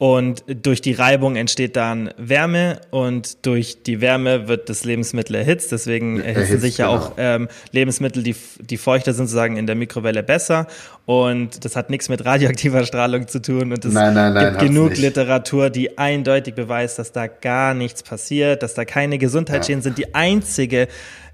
und 0.00 0.44
durch 0.46 0.80
die 0.80 0.94
Reibung 0.94 1.36
entsteht 1.36 1.76
dann 1.76 2.08
Wärme 2.16 2.80
und 2.88 3.44
durch 3.44 3.82
die 3.82 4.00
Wärme 4.00 4.48
wird 4.48 4.70
das 4.70 4.84
Lebensmittel 4.84 5.36
erhitzt. 5.36 5.72
Deswegen 5.72 6.20
erhitzen 6.20 6.40
erhitzt, 6.40 6.60
sich 6.62 6.78
ja 6.78 6.86
genau. 6.86 7.04
auch 7.04 7.12
ähm, 7.18 7.48
Lebensmittel, 7.72 8.22
die, 8.22 8.34
die 8.60 8.78
feuchter 8.78 9.12
sind, 9.12 9.26
sozusagen 9.26 9.58
in 9.58 9.66
der 9.66 9.76
Mikrowelle 9.76 10.22
besser. 10.22 10.68
Und 11.04 11.66
das 11.66 11.76
hat 11.76 11.90
nichts 11.90 12.08
mit 12.08 12.24
radioaktiver 12.24 12.84
Strahlung 12.86 13.28
zu 13.28 13.42
tun. 13.42 13.74
Und 13.74 13.84
es 13.84 13.92
nein, 13.92 14.14
nein, 14.14 14.32
nein, 14.32 14.52
gibt 14.52 14.60
genug 14.60 14.90
nicht. 14.92 15.02
Literatur, 15.02 15.68
die 15.68 15.98
eindeutig 15.98 16.54
beweist, 16.54 16.98
dass 16.98 17.12
da 17.12 17.26
gar 17.26 17.74
nichts 17.74 18.02
passiert, 18.02 18.62
dass 18.62 18.72
da 18.72 18.86
keine 18.86 19.18
Gesundheitsschäden 19.18 19.80
ja. 19.80 19.84
sind. 19.84 19.98
Die 19.98 20.14
einzige 20.14 20.88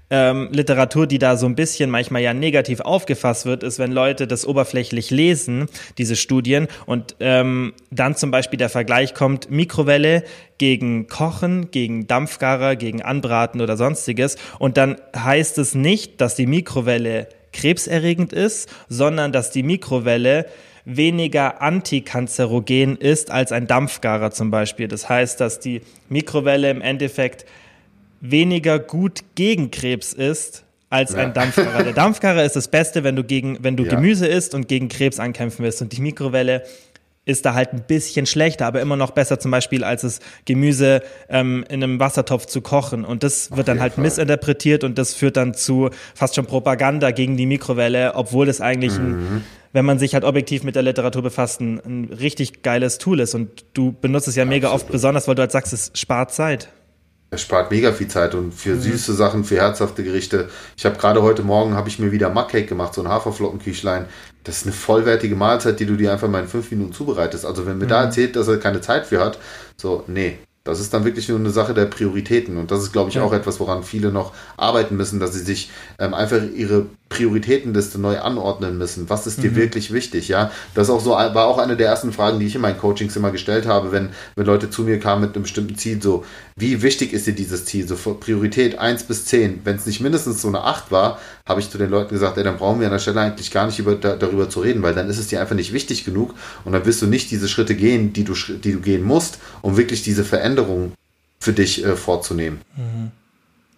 ähm, 0.09 0.49
Literatur, 0.51 1.07
die 1.07 1.19
da 1.19 1.35
so 1.35 1.45
ein 1.45 1.55
bisschen 1.55 1.89
manchmal 1.89 2.21
ja 2.21 2.33
negativ 2.33 2.79
aufgefasst 2.79 3.45
wird, 3.45 3.63
ist, 3.63 3.79
wenn 3.79 3.91
Leute 3.91 4.27
das 4.27 4.45
oberflächlich 4.45 5.11
lesen, 5.11 5.67
diese 5.97 6.15
Studien, 6.15 6.67
und 6.85 7.15
ähm, 7.19 7.73
dann 7.91 8.15
zum 8.15 8.31
Beispiel 8.31 8.57
der 8.57 8.69
Vergleich 8.69 9.13
kommt, 9.13 9.51
Mikrowelle 9.51 10.23
gegen 10.57 11.07
Kochen, 11.07 11.71
gegen 11.71 12.07
Dampfgarer, 12.07 12.75
gegen 12.75 13.01
Anbraten 13.01 13.61
oder 13.61 13.77
sonstiges. 13.77 14.37
Und 14.59 14.77
dann 14.77 14.95
heißt 15.15 15.57
es 15.57 15.75
nicht, 15.75 16.21
dass 16.21 16.35
die 16.35 16.47
Mikrowelle 16.47 17.27
krebserregend 17.51 18.33
ist, 18.33 18.69
sondern 18.87 19.31
dass 19.31 19.51
die 19.51 19.63
Mikrowelle 19.63 20.45
weniger 20.85 21.61
antikanzerogen 21.61 22.95
ist 22.95 23.29
als 23.29 23.51
ein 23.51 23.67
Dampfgarer 23.67 24.31
zum 24.31 24.51
Beispiel. 24.51 24.87
Das 24.87 25.09
heißt, 25.09 25.41
dass 25.41 25.59
die 25.59 25.81
Mikrowelle 26.07 26.69
im 26.69 26.81
Endeffekt 26.81 27.45
weniger 28.21 28.79
gut 28.79 29.21
gegen 29.35 29.71
Krebs 29.71 30.13
ist 30.13 30.63
als 30.89 31.11
ja. 31.13 31.19
ein 31.19 31.33
Dampfgarer. 31.33 31.83
Der 31.83 31.93
Dampfgarer 31.93 32.43
ist 32.43 32.55
das 32.55 32.69
Beste, 32.69 33.03
wenn 33.03 33.15
du 33.15 33.23
gegen, 33.23 33.57
wenn 33.61 33.75
du 33.75 33.83
ja. 33.83 33.95
Gemüse 33.95 34.27
isst 34.27 34.53
und 34.55 34.67
gegen 34.67 34.89
Krebs 34.89 35.19
ankämpfen 35.19 35.63
willst. 35.63 35.81
Und 35.81 35.91
die 35.93 36.01
Mikrowelle 36.01 36.63
ist 37.25 37.45
da 37.45 37.53
halt 37.53 37.73
ein 37.73 37.83
bisschen 37.85 38.25
schlechter, 38.25 38.65
aber 38.65 38.79
immer 38.79 38.95
noch 38.95 39.11
besser 39.11 39.37
zum 39.37 39.51
Beispiel, 39.51 39.83
als 39.83 40.03
es 40.03 40.21
Gemüse 40.45 41.01
ähm, 41.27 41.65
in 41.67 41.83
einem 41.83 41.99
Wassertopf 41.99 42.45
zu 42.45 42.61
kochen. 42.61 43.03
Und 43.03 43.23
das 43.23 43.51
wird 43.55 43.67
dann 43.67 43.81
halt 43.81 43.93
Fall. 43.93 44.03
missinterpretiert 44.05 44.85
und 44.85 44.97
das 44.97 45.13
führt 45.13 45.35
dann 45.35 45.53
zu 45.53 45.89
fast 46.15 46.35
schon 46.35 46.45
Propaganda 46.45 47.11
gegen 47.11 47.35
die 47.35 47.45
Mikrowelle, 47.45 48.15
obwohl 48.15 48.45
das 48.45 48.61
eigentlich 48.61 48.97
mhm. 48.97 49.05
ein 49.05 49.43
wenn 49.73 49.85
man 49.85 49.99
sich 49.99 50.15
halt 50.15 50.23
objektiv 50.23 50.63
mit 50.63 50.75
der 50.75 50.81
Literatur 50.81 51.21
befasst, 51.21 51.61
ein, 51.61 51.79
ein 51.85 52.05
richtig 52.05 52.63
geiles 52.63 52.97
Tool 52.97 53.19
ist. 53.19 53.35
Und 53.35 53.65
du 53.73 53.91
benutzt 53.91 54.27
es 54.27 54.35
ja 54.35 54.43
mega 54.43 54.69
Absolut. 54.69 54.83
oft, 54.85 54.91
besonders 54.91 55.27
weil 55.27 55.35
du 55.35 55.41
halt 55.41 55.51
sagst, 55.51 55.71
es 55.71 55.91
spart 55.93 56.33
Zeit. 56.33 56.69
Es 57.29 57.41
spart 57.41 57.71
mega 57.71 57.91
viel 57.91 58.07
Zeit 58.07 58.35
und 58.35 58.53
für 58.53 58.75
mhm. 58.75 58.81
süße 58.81 59.13
Sachen, 59.13 59.43
für 59.43 59.57
herzhafte 59.57 60.03
Gerichte. 60.03 60.49
Ich 60.77 60.85
habe 60.85 60.97
gerade 60.97 61.21
heute 61.21 61.43
Morgen 61.43 61.75
habe 61.75 61.89
ich 61.89 61.99
mir 61.99 62.11
wieder 62.13 62.29
Maccake 62.29 62.65
gemacht, 62.65 62.93
so 62.93 63.01
ein 63.01 63.09
Haferflockenküchlein. 63.09 64.05
Das 64.45 64.59
ist 64.59 64.63
eine 64.63 64.73
vollwertige 64.73 65.35
Mahlzeit, 65.35 65.79
die 65.79 65.85
du 65.85 65.97
dir 65.97 66.13
einfach 66.13 66.29
mal 66.29 66.43
in 66.43 66.47
fünf 66.47 66.71
Minuten 66.71 66.93
zubereitest. 66.93 67.45
Also 67.45 67.65
wenn 67.65 67.77
mir 67.77 67.85
mhm. 67.85 67.89
da 67.89 68.03
erzählt, 68.05 68.37
dass 68.37 68.47
er 68.47 68.57
keine 68.59 68.79
Zeit 68.79 69.05
für 69.05 69.19
hat, 69.19 69.39
so, 69.75 70.05
nee, 70.07 70.37
das 70.67 70.79
ist 70.79 70.93
dann 70.93 71.05
wirklich 71.05 71.27
nur 71.29 71.39
eine 71.39 71.49
Sache 71.49 71.73
der 71.73 71.85
Prioritäten. 71.85 72.57
Und 72.57 72.71
das 72.71 72.81
ist, 72.83 72.91
glaube 72.91 73.09
ich, 73.09 73.15
ja. 73.15 73.23
auch 73.23 73.33
etwas, 73.33 73.59
woran 73.59 73.83
viele 73.83 74.11
noch 74.11 74.33
arbeiten 74.57 74.95
müssen, 74.95 75.19
dass 75.19 75.33
sie 75.33 75.43
sich 75.43 75.69
ähm, 75.99 76.13
einfach 76.13 76.41
ihre 76.55 76.87
Prioritätenliste 77.09 77.99
neu 77.99 78.19
anordnen 78.19 78.77
müssen. 78.77 79.09
Was 79.09 79.27
ist 79.27 79.41
dir 79.41 79.51
mhm. 79.51 79.55
wirklich 79.55 79.93
wichtig? 79.93 80.27
Ja, 80.27 80.51
das 80.73 80.89
auch 80.89 80.99
so, 80.99 81.11
war 81.11 81.47
auch 81.47 81.57
eine 81.57 81.77
der 81.77 81.87
ersten 81.87 82.11
Fragen, 82.11 82.39
die 82.39 82.45
ich 82.45 82.55
in 82.55 82.61
meinen 82.61 82.77
Coachings 82.77 83.15
immer 83.15 83.31
gestellt 83.31 83.65
habe, 83.65 83.91
wenn, 83.91 84.09
wenn 84.35 84.45
Leute 84.45 84.69
zu 84.69 84.83
mir 84.83 84.99
kamen 84.99 85.21
mit 85.21 85.35
einem 85.35 85.43
bestimmten 85.43 85.77
Ziel. 85.77 86.01
So, 86.01 86.25
wie 86.55 86.81
wichtig 86.81 87.13
ist 87.13 87.27
dir 87.27 87.33
dieses 87.33 87.65
Ziel? 87.65 87.87
So 87.87 87.95
Priorität 87.95 88.77
1 88.77 89.03
bis 89.03 89.25
10. 89.25 89.61
Wenn 89.63 89.77
es 89.77 89.85
nicht 89.85 90.01
mindestens 90.01 90.41
so 90.41 90.47
eine 90.49 90.61
8 90.63 90.91
war, 90.91 91.19
habe 91.45 91.59
ich 91.59 91.69
zu 91.69 91.77
den 91.77 91.89
Leuten 91.89 92.13
gesagt, 92.13 92.37
ey, 92.37 92.43
dann 92.43 92.57
brauchen 92.57 92.79
wir 92.79 92.87
an 92.87 92.93
der 92.93 92.99
Stelle 92.99 93.21
eigentlich 93.21 93.51
gar 93.51 93.65
nicht 93.65 93.79
über, 93.79 93.95
da, 93.95 94.15
darüber 94.15 94.49
zu 94.49 94.59
reden, 94.59 94.83
weil 94.83 94.93
dann 94.93 95.09
ist 95.09 95.17
es 95.17 95.27
dir 95.27 95.39
einfach 95.39 95.55
nicht 95.55 95.73
wichtig 95.73 96.03
genug 96.03 96.33
und 96.65 96.73
dann 96.73 96.85
wirst 96.85 97.01
du 97.01 97.07
nicht 97.07 97.31
diese 97.31 97.47
Schritte 97.47 97.75
gehen, 97.75 98.13
die 98.13 98.23
du, 98.23 98.33
die 98.33 98.73
du 98.73 98.79
gehen 98.79 99.03
musst, 99.03 99.39
um 99.61 99.77
wirklich 99.77 100.03
diese 100.03 100.23
Veränderung 100.23 100.93
für 101.39 101.53
dich 101.53 101.85
äh, 101.85 101.95
vorzunehmen. 101.95 102.61
Mhm. 102.75 103.11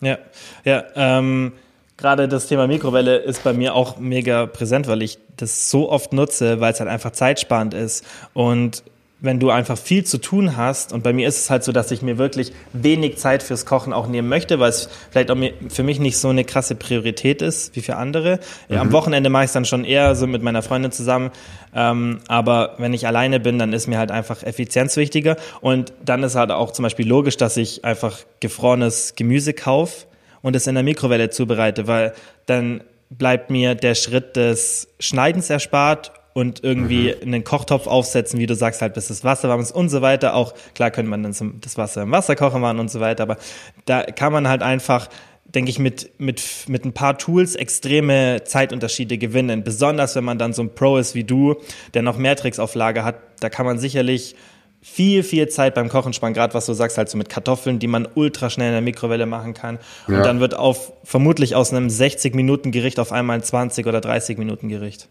Ja, 0.01 0.17
ja, 0.63 0.85
ähm, 0.95 1.51
gerade 1.99 2.27
das 2.27 2.47
Thema 2.47 2.65
Mikrowelle 2.65 3.17
ist 3.17 3.43
bei 3.43 3.53
mir 3.53 3.75
auch 3.75 3.97
mega 3.99 4.45
präsent, 4.45 4.87
weil 4.87 5.01
ich 5.01 5.19
das 5.37 5.69
so 5.69 5.91
oft 5.91 6.13
nutze, 6.13 6.59
weil 6.59 6.71
es 6.73 6.79
halt 6.79 6.89
einfach 6.89 7.11
zeitsparend 7.11 7.73
ist 7.73 8.05
und 8.33 8.83
wenn 9.21 9.39
du 9.39 9.49
einfach 9.49 9.77
viel 9.77 10.05
zu 10.05 10.17
tun 10.17 10.55
hast, 10.55 10.93
und 10.93 11.03
bei 11.03 11.11
mir 11.11 11.27
ist 11.27 11.37
es 11.37 11.49
halt 11.49 11.63
so, 11.63 11.71
dass 11.71 11.91
ich 11.91 12.01
mir 12.01 12.17
wirklich 12.17 12.53
wenig 12.71 13.17
Zeit 13.17 13.43
fürs 13.43 13.65
Kochen 13.65 13.91
auch 13.91 14.07
nehmen 14.07 14.29
möchte, 14.29 14.59
weil 14.59 14.69
es 14.69 14.89
vielleicht 15.11 15.29
auch 15.29 15.37
für 15.67 15.83
mich 15.83 15.99
nicht 15.99 16.17
so 16.17 16.29
eine 16.29 16.45
krasse 16.45 16.75
Priorität 16.75 17.41
ist 17.41 17.75
wie 17.75 17.81
für 17.81 17.97
andere. 17.97 18.39
Mhm. 18.69 18.77
Am 18.77 18.91
Wochenende 18.93 19.29
mache 19.29 19.43
ich 19.43 19.49
es 19.49 19.53
dann 19.53 19.65
schon 19.65 19.83
eher 19.83 20.15
so 20.15 20.25
mit 20.25 20.41
meiner 20.41 20.61
Freundin 20.61 20.93
zusammen. 20.93 21.31
Ähm, 21.75 22.19
aber 22.29 22.75
wenn 22.77 22.93
ich 22.93 23.07
alleine 23.07 23.41
bin, 23.41 23.59
dann 23.59 23.73
ist 23.73 23.87
mir 23.87 23.97
halt 23.97 24.11
einfach 24.11 24.41
Effizienz 24.41 24.95
wichtiger. 24.95 25.35
Und 25.59 25.91
dann 26.03 26.23
ist 26.23 26.35
halt 26.35 26.51
auch 26.51 26.71
zum 26.71 26.83
Beispiel 26.83 27.07
logisch, 27.07 27.35
dass 27.35 27.57
ich 27.57 27.83
einfach 27.83 28.19
gefrorenes 28.39 29.15
Gemüse 29.17 29.53
kaufe 29.53 30.05
und 30.41 30.55
es 30.55 30.67
in 30.67 30.75
der 30.75 30.83
Mikrowelle 30.83 31.29
zubereite, 31.29 31.87
weil 31.87 32.13
dann 32.45 32.83
bleibt 33.09 33.49
mir 33.49 33.75
der 33.75 33.95
Schritt 33.95 34.35
des 34.35 34.87
Schneidens 34.99 35.49
erspart 35.49 36.11
und 36.33 36.63
irgendwie 36.63 37.15
mhm. 37.15 37.33
einen 37.33 37.43
Kochtopf 37.43 37.87
aufsetzen, 37.87 38.39
wie 38.39 38.45
du 38.45 38.55
sagst, 38.55 38.81
halt 38.81 38.93
bis 38.93 39.07
das 39.07 39.23
Wasser 39.23 39.49
warm 39.49 39.61
ist 39.61 39.71
und 39.71 39.89
so 39.89 40.01
weiter. 40.01 40.35
Auch 40.35 40.53
klar 40.75 40.91
könnte 40.91 41.09
man 41.09 41.23
dann 41.23 41.35
das 41.61 41.77
Wasser 41.77 42.03
im 42.03 42.11
Wasserkocher 42.11 42.59
machen 42.59 42.79
und 42.79 42.91
so 42.91 42.99
weiter, 42.99 43.23
aber 43.23 43.37
da 43.85 44.03
kann 44.03 44.31
man 44.31 44.47
halt 44.47 44.61
einfach 44.61 45.09
denke 45.55 45.71
ich, 45.71 45.79
mit, 45.79 46.11
mit, 46.19 46.43
mit 46.67 46.85
ein 46.85 46.93
paar 46.93 47.17
Tools 47.17 47.55
extreme 47.55 48.43
Zeitunterschiede 48.43 49.17
gewinnen. 49.17 49.63
Besonders 49.63 50.15
wenn 50.15 50.23
man 50.23 50.37
dann 50.37 50.53
so 50.53 50.61
ein 50.61 50.75
Pro 50.75 50.97
ist 50.97 51.15
wie 51.15 51.23
du, 51.23 51.55
der 51.93 52.03
noch 52.03 52.17
mehr 52.17 52.35
Tricks 52.35 52.59
auf 52.59 52.75
Lager 52.75 53.03
hat, 53.03 53.15
da 53.39 53.49
kann 53.49 53.65
man 53.65 53.79
sicherlich 53.79 54.35
viel, 54.81 55.23
viel 55.23 55.49
Zeit 55.49 55.75
beim 55.75 55.89
Kochen 55.89 56.13
sparen, 56.13 56.33
gerade 56.33 56.53
was 56.53 56.65
du 56.65 56.73
sagst, 56.73 56.97
halt 56.97 57.09
so 57.09 57.17
mit 57.17 57.29
Kartoffeln, 57.29 57.79
die 57.79 57.87
man 57.87 58.07
ultra 58.15 58.49
schnell 58.49 58.67
in 58.67 58.73
der 58.73 58.81
Mikrowelle 58.81 59.25
machen 59.25 59.53
kann. 59.53 59.79
Ja. 60.07 60.17
Und 60.17 60.25
dann 60.25 60.39
wird 60.39 60.55
auf 60.55 60.93
vermutlich 61.03 61.55
aus 61.55 61.71
einem 61.71 61.87
60-Minuten-Gericht 61.87 62.99
auf 62.99 63.11
einmal 63.11 63.37
ein 63.37 63.43
20 63.43 63.85
oder 63.87 63.99
30-Minuten-Gericht. 63.99 65.09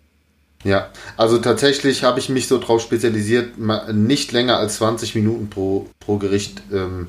Ja, 0.65 0.89
also 1.17 1.39
tatsächlich 1.39 2.03
habe 2.03 2.19
ich 2.19 2.29
mich 2.29 2.49
so 2.49 2.59
drauf 2.59 2.83
spezialisiert, 2.83 3.59
nicht 3.93 4.33
länger 4.33 4.57
als 4.57 4.77
20 4.77 5.15
Minuten 5.15 5.51
pro, 5.51 5.87
pro 6.01 6.17
Gericht 6.17 6.63
ähm, 6.73 7.09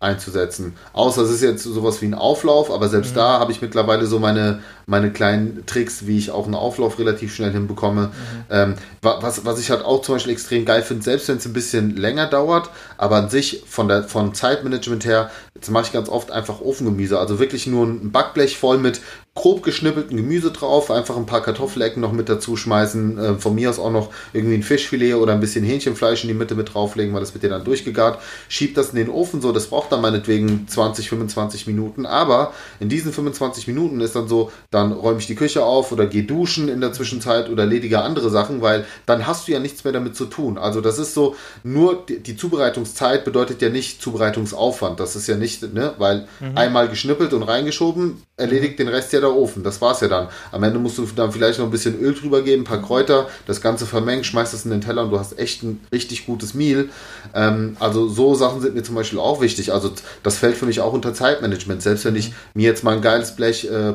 einzusetzen. 0.00 0.74
Außer 0.92 1.22
es 1.22 1.30
ist 1.30 1.42
jetzt 1.42 1.62
sowas 1.62 2.00
wie 2.00 2.06
ein 2.06 2.14
Auflauf, 2.14 2.70
aber 2.70 2.88
selbst 2.88 3.12
mhm. 3.12 3.16
da 3.16 3.38
habe 3.38 3.52
ich 3.52 3.60
mittlerweile 3.60 4.06
so 4.06 4.18
meine, 4.18 4.62
meine 4.86 5.10
kleinen 5.10 5.66
Tricks, 5.66 6.06
wie 6.06 6.16
ich 6.16 6.30
auch 6.30 6.44
einen 6.44 6.54
Auflauf 6.54 7.00
relativ 7.00 7.34
schnell 7.34 7.50
hinbekomme. 7.50 8.02
Mhm. 8.02 8.44
Ähm, 8.50 8.74
was, 9.02 9.44
was 9.44 9.58
ich 9.58 9.70
halt 9.70 9.84
auch 9.84 10.00
zum 10.02 10.14
Beispiel 10.14 10.32
extrem 10.32 10.64
geil 10.64 10.82
finde, 10.82 11.02
selbst 11.02 11.28
wenn 11.28 11.38
es 11.38 11.46
ein 11.46 11.52
bisschen 11.52 11.96
länger 11.96 12.26
dauert, 12.26 12.70
aber 12.96 13.16
an 13.16 13.28
sich 13.28 13.64
von 13.66 13.88
der 13.88 14.04
von 14.04 14.32
Zeitmanagement 14.32 15.04
her, 15.04 15.30
jetzt 15.56 15.70
mache 15.70 15.86
ich 15.86 15.92
ganz 15.92 16.08
oft 16.08 16.30
einfach 16.30 16.60
Ofengemüse, 16.60 17.18
also 17.18 17.40
wirklich 17.40 17.66
nur 17.66 17.84
ein 17.84 18.12
Backblech 18.12 18.58
voll 18.58 18.78
mit 18.78 19.00
grob 19.36 19.62
geschnippelten 19.62 20.16
Gemüse 20.16 20.50
drauf, 20.50 20.90
einfach 20.90 21.16
ein 21.16 21.26
paar 21.26 21.42
Kartoffelecken 21.42 22.00
noch 22.00 22.12
mit 22.12 22.28
dazu 22.28 22.56
schmeißen, 22.56 23.18
äh, 23.18 23.34
von 23.34 23.54
mir 23.54 23.68
aus 23.68 23.78
auch 23.78 23.92
noch 23.92 24.10
irgendwie 24.32 24.54
ein 24.54 24.62
Fischfilet 24.62 25.14
oder 25.14 25.34
ein 25.34 25.40
bisschen 25.40 25.62
Hähnchenfleisch 25.62 26.24
in 26.24 26.28
die 26.28 26.34
Mitte 26.34 26.54
mit 26.54 26.72
drauflegen, 26.72 27.12
weil 27.12 27.20
das 27.20 27.34
wird 27.34 27.44
ja 27.44 27.50
dann 27.50 27.64
durchgegart, 27.64 28.18
schiebt 28.48 28.78
das 28.78 28.90
in 28.90 28.96
den 28.96 29.10
Ofen, 29.10 29.42
so, 29.42 29.52
das 29.52 29.66
braucht 29.66 29.92
dann 29.92 30.00
meinetwegen 30.00 30.66
20, 30.66 31.10
25 31.10 31.66
Minuten, 31.66 32.06
aber 32.06 32.54
in 32.80 32.88
diesen 32.88 33.12
25 33.12 33.68
Minuten 33.68 34.00
ist 34.00 34.16
dann 34.16 34.26
so, 34.26 34.50
dann 34.76 34.92
räume 34.92 35.18
ich 35.18 35.26
die 35.26 35.34
Küche 35.34 35.64
auf 35.64 35.90
oder 35.90 36.06
gehe 36.06 36.24
duschen 36.24 36.68
in 36.68 36.82
der 36.82 36.92
Zwischenzeit 36.92 37.48
oder 37.48 37.62
erledige 37.62 38.02
andere 38.02 38.28
Sachen, 38.28 38.60
weil 38.60 38.84
dann 39.06 39.26
hast 39.26 39.48
du 39.48 39.52
ja 39.52 39.58
nichts 39.58 39.84
mehr 39.84 39.92
damit 39.94 40.14
zu 40.14 40.26
tun. 40.26 40.58
Also 40.58 40.82
das 40.82 40.98
ist 40.98 41.14
so, 41.14 41.34
nur 41.64 42.04
die, 42.06 42.36
Zubereitungszeit 42.36 43.24
bedeutet 43.24 43.62
ja 43.62 43.70
nicht 43.70 44.02
Zubereitungsaufwand, 44.02 45.00
das 45.00 45.16
ist 45.16 45.28
ja 45.28 45.36
nicht, 45.36 45.72
ne, 45.72 45.94
weil 45.96 46.28
mhm. 46.40 46.58
einmal 46.58 46.88
geschnippelt 46.88 47.32
und 47.32 47.42
reingeschoben, 47.42 48.22
erledigt 48.36 48.78
den 48.78 48.88
Rest 48.88 49.14
ja 49.14 49.20
der 49.20 49.34
Ofen. 49.34 49.62
Das 49.62 49.80
war's 49.80 50.02
ja 50.02 50.08
dann. 50.08 50.28
Am 50.52 50.62
Ende 50.62 50.78
musst 50.78 50.98
du 50.98 51.06
dann 51.16 51.32
vielleicht 51.32 51.58
noch 51.58 51.64
ein 51.64 51.70
bisschen 51.70 51.98
Öl 51.98 52.12
drüber 52.12 52.42
geben, 52.42 52.62
ein 52.62 52.66
paar 52.66 52.82
Kräuter, 52.82 53.28
das 53.46 53.62
Ganze 53.62 53.86
vermengt, 53.86 54.26
schmeißt 54.26 54.52
es 54.52 54.66
in 54.66 54.70
den 54.70 54.82
Teller 54.82 55.04
und 55.04 55.10
du 55.10 55.18
hast 55.18 55.38
echt 55.38 55.62
ein 55.62 55.80
richtig 55.90 56.26
gutes 56.26 56.52
Meal. 56.52 56.90
Ähm, 57.34 57.78
also 57.80 58.08
so 58.08 58.34
Sachen 58.34 58.60
sind 58.60 58.74
mir 58.74 58.82
zum 58.82 58.94
Beispiel 58.94 59.18
auch 59.18 59.40
wichtig. 59.40 59.72
Also 59.72 59.90
das 60.22 60.36
fällt 60.36 60.56
für 60.56 60.66
mich 60.66 60.80
auch 60.80 60.92
unter 60.92 61.14
Zeitmanagement. 61.14 61.80
Selbst 61.80 62.04
wenn 62.04 62.14
ich 62.14 62.34
mir 62.52 62.64
jetzt 62.64 62.84
mal 62.84 62.96
ein 62.96 63.02
geiles 63.02 63.34
Blech 63.36 63.70
äh, 63.70 63.92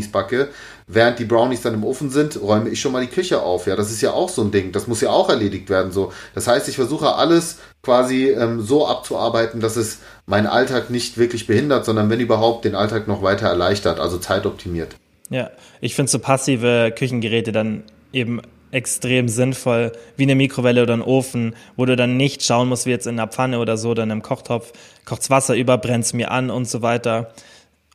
Protein-Brownies 0.00 0.08
backe, 0.12 0.48
während 0.86 1.18
die 1.18 1.24
Brownies 1.24 1.62
dann 1.62 1.74
im 1.74 1.84
Ofen 1.84 2.10
sind, 2.10 2.40
räume 2.40 2.70
ich 2.70 2.80
schon 2.80 2.92
mal 2.92 3.02
die 3.02 3.12
Küche 3.12 3.42
auf. 3.42 3.66
Ja, 3.66 3.76
das 3.76 3.90
ist 3.90 4.00
ja 4.00 4.12
auch 4.12 4.28
so 4.28 4.42
ein 4.42 4.50
Ding. 4.50 4.72
Das 4.72 4.86
muss 4.86 5.00
ja 5.00 5.10
auch 5.10 5.28
erledigt 5.28 5.68
werden. 5.68 5.92
So, 5.92 6.12
das 6.34 6.46
heißt, 6.46 6.68
ich 6.68 6.76
versuche 6.76 7.14
alles 7.14 7.58
quasi 7.82 8.28
ähm, 8.28 8.60
so 8.62 8.86
abzuarbeiten, 8.86 9.60
dass 9.60 9.76
es 9.76 9.98
meinen 10.26 10.46
Alltag 10.46 10.90
nicht 10.90 11.18
wirklich 11.18 11.46
behindert, 11.46 11.84
sondern 11.84 12.10
wenn 12.10 12.20
überhaupt 12.20 12.64
den 12.64 12.74
Alltag 12.74 13.08
noch 13.08 13.22
weiter 13.22 13.48
erleichtert, 13.48 14.00
also 14.00 14.18
zeitoptimiert. 14.18 14.96
Ja, 15.30 15.50
ich 15.80 15.94
finde 15.94 16.10
so 16.10 16.18
passive 16.18 16.92
Küchengeräte 16.96 17.52
dann 17.52 17.84
eben 18.12 18.40
extrem 18.72 19.28
sinnvoll, 19.28 19.92
wie 20.16 20.24
eine 20.24 20.34
Mikrowelle 20.34 20.82
oder 20.82 20.94
ein 20.94 21.02
Ofen, 21.02 21.56
wo 21.76 21.86
du 21.86 21.96
dann 21.96 22.16
nicht 22.16 22.44
schauen 22.44 22.68
musst, 22.68 22.86
wie 22.86 22.90
jetzt 22.90 23.06
in 23.06 23.18
einer 23.18 23.28
Pfanne 23.28 23.58
oder 23.58 23.76
so 23.76 23.90
oder 23.90 24.04
in 24.04 24.10
einem 24.10 24.22
Kochtopf, 24.22 24.72
kocht's 25.04 25.30
Wasser 25.30 25.56
über, 25.56 25.78
brennt's 25.78 26.12
mir 26.12 26.30
an 26.30 26.50
und 26.50 26.68
so 26.68 26.82
weiter. 26.82 27.32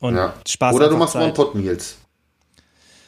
Und 0.00 0.16
ja. 0.16 0.34
Spaß 0.46 0.74
Oder 0.74 0.88
du 0.88 0.96
machst 0.96 1.16
One-Pot-Meals. 1.16 1.96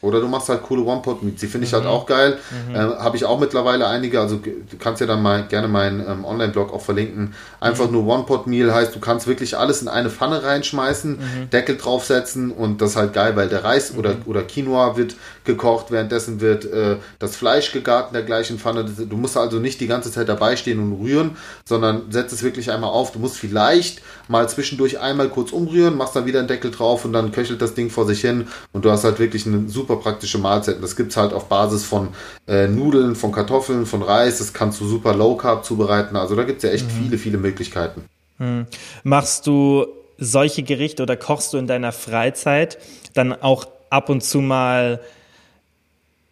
Oder 0.01 0.21
du 0.21 0.29
machst 0.29 0.49
halt 0.49 0.63
coole 0.63 0.83
One-Pot-Meets. 0.83 1.41
Die 1.41 1.47
finde 1.49 1.67
ich 1.67 1.73
halt 1.73 1.85
mhm. 1.85 1.89
halt 1.89 1.97
auch 1.97 2.07
geil. 2.07 2.39
Mhm. 2.69 2.75
Äh, 2.75 2.79
Habe 2.79 3.17
ich 3.17 3.25
auch 3.25 3.41
mittlerweile 3.41 3.87
einige. 3.89 4.21
Also 4.21 4.37
du 4.37 4.77
kannst 4.79 5.01
ja 5.01 5.07
dann 5.07 5.23
mal 5.23 5.47
gerne 5.49 5.67
meinen 5.67 6.01
ähm, 6.01 6.25
Online-Blog 6.25 6.73
auch 6.73 6.81
verlinken. 6.81 7.35
Einfach 7.61 7.87
mhm. 7.87 7.93
nur 7.93 8.07
One-Pot-Meal 8.07 8.73
heißt, 8.73 8.95
du 8.95 9.01
kannst 9.01 9.27
wirklich 9.27 9.59
alles 9.59 9.83
in 9.83 9.89
eine 9.89 10.11
Pfanne 10.11 10.43
reinschmeißen, 10.43 11.13
mhm. 11.13 11.51
Deckel 11.51 11.77
draufsetzen 11.77 12.53
und 12.53 12.81
das 12.81 12.91
ist 12.91 12.97
halt 12.97 13.13
geil, 13.13 13.35
weil 13.35 13.49
der 13.49 13.65
Reis 13.65 13.97
oder, 13.97 14.15
mhm. 14.15 14.23
oder 14.27 14.43
Quinoa 14.43 14.97
wird 14.97 15.17
gekocht, 15.45 15.91
währenddessen 15.91 16.41
wird 16.41 16.65
äh, 16.67 16.97
das 17.19 17.35
Fleisch 17.35 17.73
gegart 17.73 18.09
in 18.09 18.15
der 18.15 18.23
gleichen 18.23 18.59
Pfanne. 18.59 18.85
Du 18.85 19.17
musst 19.17 19.37
also 19.37 19.59
nicht 19.59 19.81
die 19.81 19.89
ganze 19.89 20.13
Zeit 20.13 20.29
dabei 20.29 20.55
stehen 20.55 20.79
und 20.79 21.05
rühren, 21.05 21.37
sondern 21.65 22.03
setzt 22.11 22.33
es 22.33 22.43
wirklich 22.43 22.71
einmal 22.71 22.91
auf. 22.91 23.11
Du 23.13 23.19
musst 23.19 23.37
vielleicht 23.37 24.03
mal 24.29 24.49
zwischendurch 24.49 25.01
einmal 25.01 25.29
kurz 25.29 25.51
umrühren, 25.51 25.97
machst 25.97 26.15
dann 26.15 26.27
wieder 26.27 26.39
einen 26.39 26.49
Deckel 26.49 26.71
drauf 26.71 27.05
und 27.05 27.13
dann 27.13 27.33
köchelt 27.33 27.61
das 27.61 27.75
Ding 27.75 27.91
vor 27.91 28.07
sich 28.07 28.21
hin 28.21 28.47
und 28.73 28.85
du 28.85 28.91
hast 28.91 29.05
halt 29.05 29.19
wirklich 29.19 29.47
eine 29.47 29.69
super 29.69 29.88
praktische 29.97 30.39
Mahlzeit. 30.39 30.77
Und 30.77 30.83
das 30.83 30.97
gibt 30.97 31.11
es 31.11 31.17
halt 31.17 31.33
auf 31.33 31.49
Basis 31.49 31.85
von 31.85 32.09
äh, 32.47 32.69
Nudeln, 32.69 33.17
von 33.17 33.33
Kartoffeln, 33.33 33.87
von 33.87 34.03
Reis. 34.03 34.39
Das 34.39 34.53
kannst 34.53 34.81
du 34.81 34.87
super 34.87 35.15
low 35.15 35.37
carb 35.37 35.65
zubereiten. 35.65 36.17
Also 36.17 36.37
da 36.37 36.45
gibt 36.45 36.59
es 36.59 36.69
ja 36.69 36.71
echt 36.71 36.87
mhm. 36.87 37.05
viele, 37.05 37.19
viele 37.19 37.39
Möglichkeiten. 37.39 38.05
Mhm. 38.39 38.67
Machst 39.03 39.47
du 39.47 39.87
solche 40.19 40.63
Gerichte 40.63 41.03
oder 41.03 41.17
kochst 41.17 41.53
du 41.53 41.59
in 41.59 41.67
deiner 41.67 41.93
Freizeit 41.93 42.79
dann 43.15 43.33
auch 43.33 43.67
ab 43.91 44.09
und 44.09 44.23
zu 44.23 44.41
mal 44.41 45.01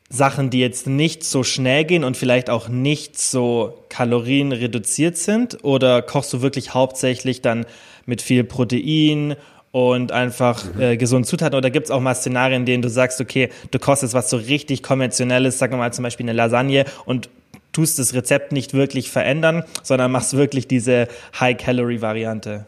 Sachen, 0.08 0.50
die 0.50 0.60
jetzt 0.60 0.86
nicht 0.86 1.24
so 1.24 1.42
schnell 1.42 1.84
gehen 1.84 2.04
und 2.04 2.16
vielleicht 2.16 2.48
auch 2.48 2.68
nicht 2.68 3.18
so 3.18 3.78
kalorienreduziert 3.88 5.16
sind? 5.16 5.64
Oder 5.64 6.02
kochst 6.02 6.32
du 6.32 6.42
wirklich 6.42 6.74
hauptsächlich 6.74 7.42
dann 7.42 7.66
mit 8.04 8.22
viel 8.22 8.44
Protein 8.44 9.36
und 9.76 10.10
einfach 10.10 10.64
mhm. 10.64 10.80
äh, 10.80 10.96
gesunden 10.96 11.28
Zutaten? 11.28 11.54
Oder 11.54 11.68
gibt 11.68 11.84
es 11.84 11.90
auch 11.90 12.00
mal 12.00 12.14
Szenarien, 12.14 12.62
in 12.62 12.66
denen 12.66 12.82
du 12.82 12.88
sagst, 12.88 13.20
okay, 13.20 13.50
du 13.72 13.78
kostest 13.78 14.14
was 14.14 14.30
so 14.30 14.38
richtig 14.38 14.82
konventionelles, 14.82 15.58
sagen 15.58 15.74
wir 15.74 15.76
mal 15.76 15.92
zum 15.92 16.02
Beispiel 16.02 16.24
eine 16.24 16.32
Lasagne 16.32 16.86
und 17.04 17.28
tust 17.72 17.98
das 17.98 18.14
Rezept 18.14 18.52
nicht 18.52 18.72
wirklich 18.72 19.10
verändern, 19.10 19.64
sondern 19.82 20.10
machst 20.12 20.34
wirklich 20.34 20.66
diese 20.66 21.08
High-Calorie-Variante? 21.38 22.64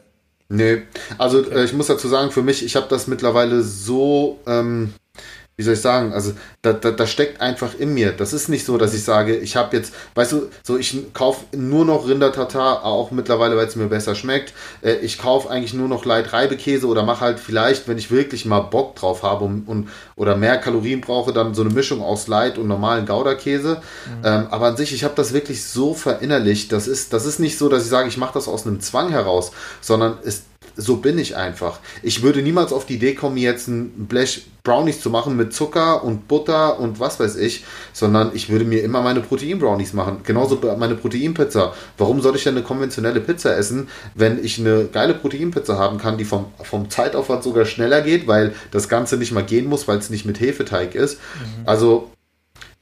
Nee, 0.50 0.82
also 1.16 1.50
äh, 1.50 1.64
ich 1.64 1.72
muss 1.72 1.86
dazu 1.86 2.08
sagen, 2.08 2.30
für 2.30 2.42
mich, 2.42 2.62
ich 2.62 2.76
habe 2.76 2.88
das 2.90 3.06
mittlerweile 3.06 3.62
so 3.62 4.38
ähm, 4.46 4.92
wie 5.58 5.64
soll 5.64 5.74
ich 5.74 5.80
sagen, 5.80 6.12
also 6.12 6.34
da, 6.62 6.72
da, 6.72 6.92
da 6.92 7.04
steckt 7.04 7.40
einfach 7.40 7.76
in 7.76 7.92
mir. 7.92 8.12
Das 8.12 8.32
ist 8.32 8.48
nicht 8.48 8.64
so, 8.64 8.78
dass 8.78 8.94
ich 8.94 9.02
sage, 9.02 9.36
ich 9.36 9.56
habe 9.56 9.76
jetzt, 9.76 9.92
weißt 10.14 10.30
du, 10.30 10.48
so 10.62 10.78
ich 10.78 11.12
kaufe 11.12 11.44
nur 11.50 11.84
noch 11.84 12.06
Rinder-Tatar, 12.06 12.84
auch 12.84 13.10
mittlerweile, 13.10 13.56
weil 13.56 13.66
es 13.66 13.74
mir 13.74 13.88
besser 13.88 14.14
schmeckt. 14.14 14.54
Äh, 14.82 14.98
ich 14.98 15.18
kaufe 15.18 15.50
eigentlich 15.50 15.74
nur 15.74 15.88
noch 15.88 16.04
Light 16.04 16.32
Reibekäse 16.32 16.86
oder 16.86 17.02
mache 17.02 17.22
halt 17.22 17.40
vielleicht, 17.40 17.88
wenn 17.88 17.98
ich 17.98 18.12
wirklich 18.12 18.44
mal 18.44 18.60
Bock 18.60 18.94
drauf 18.94 19.24
habe 19.24 19.46
und, 19.46 19.66
und 19.66 19.88
oder 20.14 20.36
mehr 20.36 20.58
Kalorien 20.58 21.00
brauche, 21.00 21.32
dann 21.32 21.54
so 21.54 21.62
eine 21.62 21.74
Mischung 21.74 22.02
aus 22.02 22.28
Light 22.28 22.56
und 22.56 22.68
normalen 22.68 23.04
Gouda-Käse. 23.04 23.78
Mhm. 24.06 24.24
Ähm, 24.24 24.46
aber 24.50 24.66
an 24.66 24.76
sich, 24.76 24.94
ich 24.94 25.02
habe 25.02 25.14
das 25.16 25.32
wirklich 25.32 25.64
so 25.64 25.92
verinnerlicht. 25.92 26.70
Das 26.70 26.86
ist, 26.86 27.12
das 27.12 27.26
ist 27.26 27.40
nicht 27.40 27.58
so, 27.58 27.68
dass 27.68 27.82
ich 27.82 27.90
sage, 27.90 28.06
ich 28.06 28.16
mache 28.16 28.34
das 28.34 28.46
aus 28.46 28.64
einem 28.64 28.80
Zwang 28.80 29.08
heraus, 29.10 29.50
sondern 29.80 30.18
es 30.24 30.44
so 30.78 30.96
bin 30.96 31.18
ich 31.18 31.36
einfach. 31.36 31.80
Ich 32.02 32.22
würde 32.22 32.40
niemals 32.40 32.72
auf 32.72 32.86
die 32.86 32.94
Idee 32.94 33.14
kommen, 33.14 33.36
jetzt 33.36 33.66
ein 33.66 34.06
Blech 34.06 34.46
Brownies 34.62 35.00
zu 35.00 35.10
machen 35.10 35.36
mit 35.36 35.52
Zucker 35.52 36.04
und 36.04 36.28
Butter 36.28 36.78
und 36.78 37.00
was 37.00 37.18
weiß 37.18 37.36
ich, 37.36 37.64
sondern 37.92 38.30
ich 38.34 38.48
würde 38.48 38.64
mir 38.64 38.82
immer 38.84 39.02
meine 39.02 39.20
Protein-Brownies 39.20 39.92
machen. 39.92 40.20
Genauso 40.24 40.60
meine 40.78 40.94
Proteinpizza. 40.94 41.74
Warum 41.96 42.20
soll 42.20 42.36
ich 42.36 42.44
denn 42.44 42.54
eine 42.54 42.64
konventionelle 42.64 43.20
Pizza 43.20 43.56
essen, 43.56 43.88
wenn 44.14 44.42
ich 44.44 44.58
eine 44.58 44.84
geile 44.84 45.14
Proteinpizza 45.14 45.76
haben 45.78 45.98
kann, 45.98 46.16
die 46.16 46.24
vom, 46.24 46.46
vom 46.62 46.90
Zeitaufwand 46.90 47.42
sogar 47.42 47.64
schneller 47.64 48.02
geht, 48.02 48.28
weil 48.28 48.54
das 48.70 48.88
Ganze 48.88 49.16
nicht 49.16 49.32
mal 49.32 49.44
gehen 49.44 49.66
muss, 49.66 49.88
weil 49.88 49.98
es 49.98 50.10
nicht 50.10 50.26
mit 50.26 50.38
Hefeteig 50.38 50.94
ist. 50.94 51.18
Mhm. 51.18 51.66
Also 51.66 52.12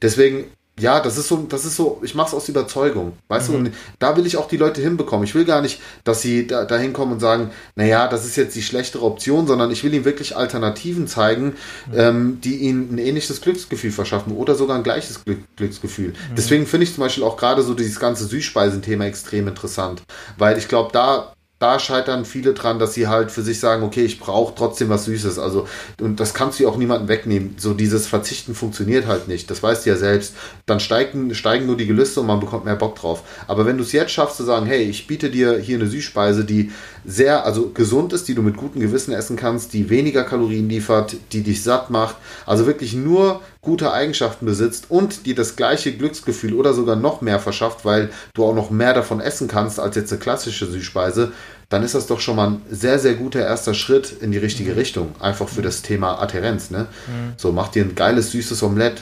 deswegen 0.01 0.45
ja, 0.79 0.99
das 0.99 1.17
ist 1.17 1.27
so, 1.27 1.45
das 1.49 1.65
ist 1.65 1.75
so, 1.75 1.99
ich 2.03 2.13
mache 2.13 2.27
es 2.27 2.33
aus 2.33 2.49
Überzeugung. 2.49 3.13
Weißt 3.29 3.49
mhm. 3.49 3.53
du, 3.53 3.59
und 3.59 3.71
da 3.99 4.15
will 4.15 4.27
ich 4.27 4.37
auch 4.37 4.47
die 4.47 4.57
Leute 4.57 4.81
hinbekommen. 4.81 5.23
Ich 5.23 5.33
will 5.33 5.45
gar 5.45 5.61
nicht, 5.61 5.81
dass 6.03 6.21
sie 6.21 6.45
da, 6.45 6.65
da 6.65 6.77
hinkommen 6.77 7.15
und 7.15 7.19
sagen, 7.19 7.51
naja, 7.75 8.07
das 8.07 8.25
ist 8.25 8.35
jetzt 8.35 8.55
die 8.55 8.61
schlechtere 8.61 9.03
Option, 9.03 9.47
sondern 9.47 9.71
ich 9.71 9.83
will 9.83 9.93
ihnen 9.93 10.05
wirklich 10.05 10.37
Alternativen 10.37 11.07
zeigen, 11.07 11.55
mhm. 11.87 11.93
ähm, 11.95 12.41
die 12.41 12.57
ihnen 12.57 12.93
ein 12.93 12.97
ähnliches 12.99 13.41
Glücksgefühl 13.41 13.91
verschaffen 13.91 14.33
oder 14.33 14.53
sogar 14.53 14.77
ein 14.77 14.83
gleiches 14.83 15.23
Glück, 15.25 15.39
Glücksgefühl. 15.55 16.09
Mhm. 16.09 16.35
Deswegen 16.35 16.67
finde 16.67 16.83
ich 16.85 16.93
zum 16.93 17.03
Beispiel 17.03 17.23
auch 17.23 17.37
gerade 17.37 17.63
so 17.63 17.73
dieses 17.73 17.99
ganze 17.99 18.25
Süßspeisenthema 18.25 19.05
extrem 19.05 19.47
interessant, 19.47 20.03
weil 20.37 20.57
ich 20.57 20.67
glaube, 20.67 20.91
da 20.93 21.33
da 21.59 21.79
scheitern 21.79 22.23
viele 22.23 22.53
dran, 22.53 22.77
dass 22.77 22.93
sie 22.93 23.07
halt 23.07 23.31
für 23.31 23.41
sich 23.41 23.59
sagen, 23.59 23.81
okay, 23.81 24.05
ich 24.05 24.19
brauche 24.19 24.53
trotzdem 24.53 24.89
was 24.89 25.05
Süßes. 25.05 25.39
Also, 25.39 25.67
und 25.99 26.19
das 26.19 26.35
kannst 26.35 26.59
du 26.59 26.67
auch 26.67 26.77
niemandem 26.77 27.07
wegnehmen. 27.07 27.55
So 27.57 27.73
dieses 27.73 28.05
Verzichten 28.05 28.53
funktioniert 28.53 29.07
halt 29.07 29.27
nicht. 29.27 29.49
Das 29.49 29.63
weißt 29.63 29.85
du 29.85 29.89
ja 29.89 29.95
selbst. 29.95 30.35
Dann 30.67 30.79
steigen, 30.79 31.33
steigen 31.33 31.65
nur 31.65 31.75
die 31.75 31.87
Gelüste 31.87 32.21
und 32.21 32.27
man 32.27 32.39
bekommt 32.39 32.65
mehr 32.65 32.75
Bock 32.75 32.95
drauf. 32.95 33.23
Aber 33.47 33.65
wenn 33.65 33.77
du 33.77 33.83
es 33.83 33.91
jetzt 33.91 34.11
schaffst 34.11 34.37
zu 34.37 34.43
sagen, 34.43 34.67
hey, 34.67 34.83
ich 34.83 35.07
biete 35.07 35.31
dir 35.31 35.57
hier 35.57 35.77
eine 35.77 35.87
Süßspeise, 35.87 36.45
die 36.45 36.71
sehr, 37.03 37.43
also 37.43 37.71
gesund 37.71 38.13
ist, 38.13 38.27
die 38.27 38.35
du 38.35 38.43
mit 38.43 38.57
gutem 38.57 38.81
Gewissen 38.81 39.13
essen 39.13 39.35
kannst, 39.35 39.73
die 39.73 39.89
weniger 39.89 40.25
Kalorien 40.25 40.69
liefert, 40.69 41.15
die 41.31 41.41
dich 41.41 41.63
satt 41.63 41.89
macht, 41.89 42.17
also 42.45 42.67
wirklich 42.67 42.93
nur 42.93 43.41
gute 43.67 43.91
Eigenschaften 43.91 44.45
besitzt 44.45 44.85
und 44.87 45.25
dir 45.25 45.35
das 45.35 45.57
gleiche 45.57 45.91
Glücksgefühl 45.91 46.53
oder 46.53 46.73
sogar 46.73 46.95
noch 46.95 47.19
mehr 47.19 47.37
verschafft, 47.37 47.83
weil 47.83 48.09
du 48.33 48.45
auch 48.45 48.55
noch 48.55 48.69
mehr 48.69 48.93
davon 48.93 49.19
essen 49.19 49.49
kannst 49.49 49.77
als 49.77 49.97
jetzt 49.97 50.09
eine 50.13 50.21
klassische 50.21 50.67
Süßspeise, 50.67 51.33
dann 51.67 51.83
ist 51.83 51.93
das 51.93 52.07
doch 52.07 52.21
schon 52.21 52.37
mal 52.37 52.47
ein 52.47 52.61
sehr, 52.71 52.97
sehr 52.97 53.15
guter 53.15 53.41
erster 53.41 53.73
Schritt 53.73 54.21
in 54.21 54.31
die 54.31 54.37
richtige 54.37 54.71
mhm. 54.71 54.77
Richtung. 54.77 55.15
Einfach 55.19 55.49
für 55.49 55.61
das 55.61 55.81
Thema 55.81 56.21
Adherenz. 56.21 56.71
Ne? 56.71 56.87
Mhm. 57.07 57.33
So, 57.35 57.51
mach 57.51 57.67
dir 57.67 57.83
ein 57.83 57.93
geiles, 57.93 58.31
süßes 58.31 58.63
Omelett, 58.63 59.01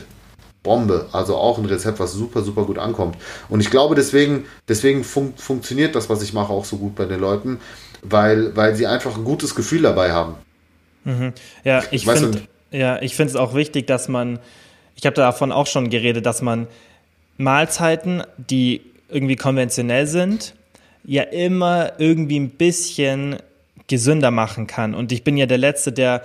Bombe. 0.63 1.10
Also 1.12 1.36
auch 1.36 1.60
ein 1.60 1.65
Rezept, 1.65 1.99
was 1.99 2.13
super, 2.13 2.41
super 2.41 2.63
gut 2.63 2.80
ankommt. 2.80 3.17
Und 3.49 3.60
ich 3.60 3.69
glaube, 3.69 3.93
deswegen, 3.93 4.45
deswegen 4.67 5.04
fun 5.04 5.36
funktioniert 5.38 5.93
das, 5.93 6.10
was 6.10 6.23
ich 6.23 6.34
mache, 6.34 6.51
auch 6.51 6.65
so 6.65 6.78
gut 6.78 6.95
bei 6.95 7.06
den 7.06 7.19
Leuten, 7.19 7.60
weil, 8.01 8.56
weil 8.56 8.75
sie 8.75 8.88
einfach 8.88 9.15
ein 9.15 9.25
gutes 9.25 9.54
Gefühl 9.54 9.84
dabei 9.84 10.12
haben. 10.12 10.34
Mhm. 11.04 11.34
Ja, 11.63 11.84
ich 11.91 12.08
finde 12.08 12.47
ja, 12.75 13.01
ich 13.01 13.15
finde 13.15 13.31
es 13.31 13.35
auch 13.35 13.53
wichtig, 13.53 13.88
dass 13.88 14.07
man, 14.07 14.39
ich 14.95 15.05
habe 15.05 15.15
davon 15.15 15.51
auch 15.51 15.67
schon 15.67 15.89
geredet, 15.89 16.25
dass 16.25 16.41
man 16.41 16.67
Mahlzeiten, 17.38 18.23
die 18.38 18.81
irgendwie 19.09 19.35
konventionell 19.35 20.07
sind, 20.07 20.55
ja 21.03 21.23
immer 21.23 21.93
irgendwie 21.99 22.39
ein 22.39 22.49
bisschen 22.49 23.38
gesünder 23.88 24.31
machen 24.31 24.67
kann. 24.67 24.95
Und 24.95 25.11
ich 25.11 25.23
bin 25.23 25.38
ja 25.38 25.45
der 25.45 25.57
Letzte, 25.57 25.91
der 25.91 26.23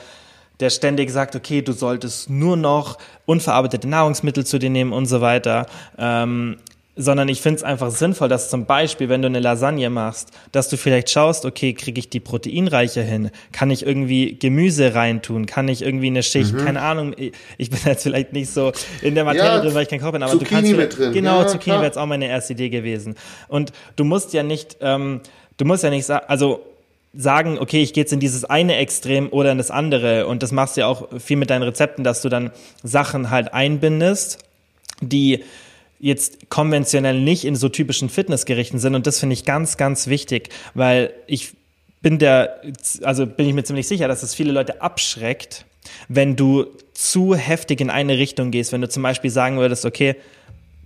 der 0.60 0.70
ständig 0.70 1.10
sagt, 1.10 1.34
okay, 1.34 1.62
du 1.62 1.72
solltest 1.72 2.30
nur 2.30 2.56
noch 2.56 2.98
unverarbeitete 3.26 3.88
Nahrungsmittel 3.88 4.44
zu 4.44 4.58
dir 4.58 4.70
nehmen 4.70 4.92
und 4.92 5.06
so 5.06 5.20
weiter. 5.20 5.66
Ähm, 5.98 6.58
sondern 6.96 7.28
ich 7.28 7.40
finde 7.40 7.58
es 7.58 7.62
einfach 7.62 7.90
sinnvoll, 7.90 8.28
dass 8.28 8.50
zum 8.50 8.66
Beispiel, 8.66 9.08
wenn 9.08 9.22
du 9.22 9.26
eine 9.26 9.40
Lasagne 9.40 9.88
machst, 9.90 10.30
dass 10.52 10.68
du 10.68 10.76
vielleicht 10.76 11.10
schaust, 11.10 11.44
okay, 11.44 11.72
kriege 11.72 11.98
ich 11.98 12.10
die 12.10 12.20
proteinreiche 12.20 13.02
hin? 13.02 13.30
Kann 13.52 13.70
ich 13.70 13.86
irgendwie 13.86 14.36
Gemüse 14.38 14.94
reintun? 14.94 15.46
Kann 15.46 15.68
ich 15.68 15.82
irgendwie 15.82 16.08
eine 16.08 16.22
Schicht, 16.22 16.52
mhm. 16.52 16.64
keine 16.64 16.82
Ahnung, 16.82 17.14
ich 17.58 17.70
bin 17.70 17.78
jetzt 17.84 18.02
vielleicht 18.02 18.32
nicht 18.32 18.50
so 18.50 18.72
in 19.02 19.14
der 19.14 19.24
Materie 19.24 19.48
ja, 19.48 19.60
drin, 19.60 19.74
weil 19.74 19.84
ich 19.84 19.88
kein 19.88 20.00
Koch 20.00 20.12
bin, 20.12 20.22
aber 20.22 20.32
Zucchini 20.32 20.72
du 20.72 20.78
kannst 20.78 20.98
drin. 20.98 21.12
genau, 21.12 21.40
ja, 21.40 21.46
Zucchini 21.46 21.76
wäre 21.76 21.86
jetzt 21.86 21.98
auch 21.98 22.06
meine 22.06 22.28
erste 22.28 22.52
Idee 22.52 22.68
gewesen. 22.68 23.14
Und 23.48 23.72
du 23.96 24.04
musst 24.04 24.32
ja 24.32 24.42
nicht, 24.42 24.76
ähm, 24.80 25.20
du 25.56 25.64
musst 25.64 25.84
ja 25.84 25.90
nicht 25.90 26.06
sagen, 26.06 26.24
also 26.28 26.60
sagen, 27.12 27.58
okay, 27.58 27.82
ich 27.82 27.92
gehe 27.92 28.02
jetzt 28.02 28.12
in 28.12 28.20
dieses 28.20 28.44
eine 28.44 28.76
Extrem 28.76 29.28
oder 29.30 29.52
in 29.52 29.58
das 29.58 29.70
andere 29.70 30.26
und 30.26 30.42
das 30.42 30.52
machst 30.52 30.76
du 30.76 30.82
ja 30.82 30.86
auch 30.86 31.08
viel 31.18 31.36
mit 31.36 31.50
deinen 31.50 31.62
Rezepten, 31.62 32.04
dass 32.04 32.22
du 32.22 32.28
dann 32.28 32.50
Sachen 32.82 33.30
halt 33.30 33.52
einbindest, 33.52 34.38
die 35.00 35.44
jetzt 36.00 36.50
konventionell 36.50 37.20
nicht 37.20 37.44
in 37.44 37.54
so 37.54 37.68
typischen 37.68 38.08
Fitnessgerichten 38.08 38.78
sind. 38.78 38.94
Und 38.94 39.06
das 39.06 39.20
finde 39.20 39.34
ich 39.34 39.44
ganz, 39.44 39.76
ganz 39.76 40.06
wichtig, 40.06 40.48
weil 40.74 41.12
ich 41.26 41.52
bin 42.00 42.18
der, 42.18 42.62
also 43.02 43.26
bin 43.26 43.46
ich 43.46 43.54
mir 43.54 43.62
ziemlich 43.64 43.86
sicher, 43.86 44.08
dass 44.08 44.22
es 44.22 44.34
viele 44.34 44.52
Leute 44.52 44.80
abschreckt, 44.80 45.66
wenn 46.08 46.36
du 46.36 46.66
zu 46.94 47.34
heftig 47.34 47.80
in 47.80 47.90
eine 47.90 48.18
Richtung 48.18 48.50
gehst. 48.50 48.72
Wenn 48.72 48.80
du 48.80 48.88
zum 48.88 49.02
Beispiel 49.02 49.30
sagen 49.30 49.58
würdest, 49.58 49.84
okay, 49.84 50.16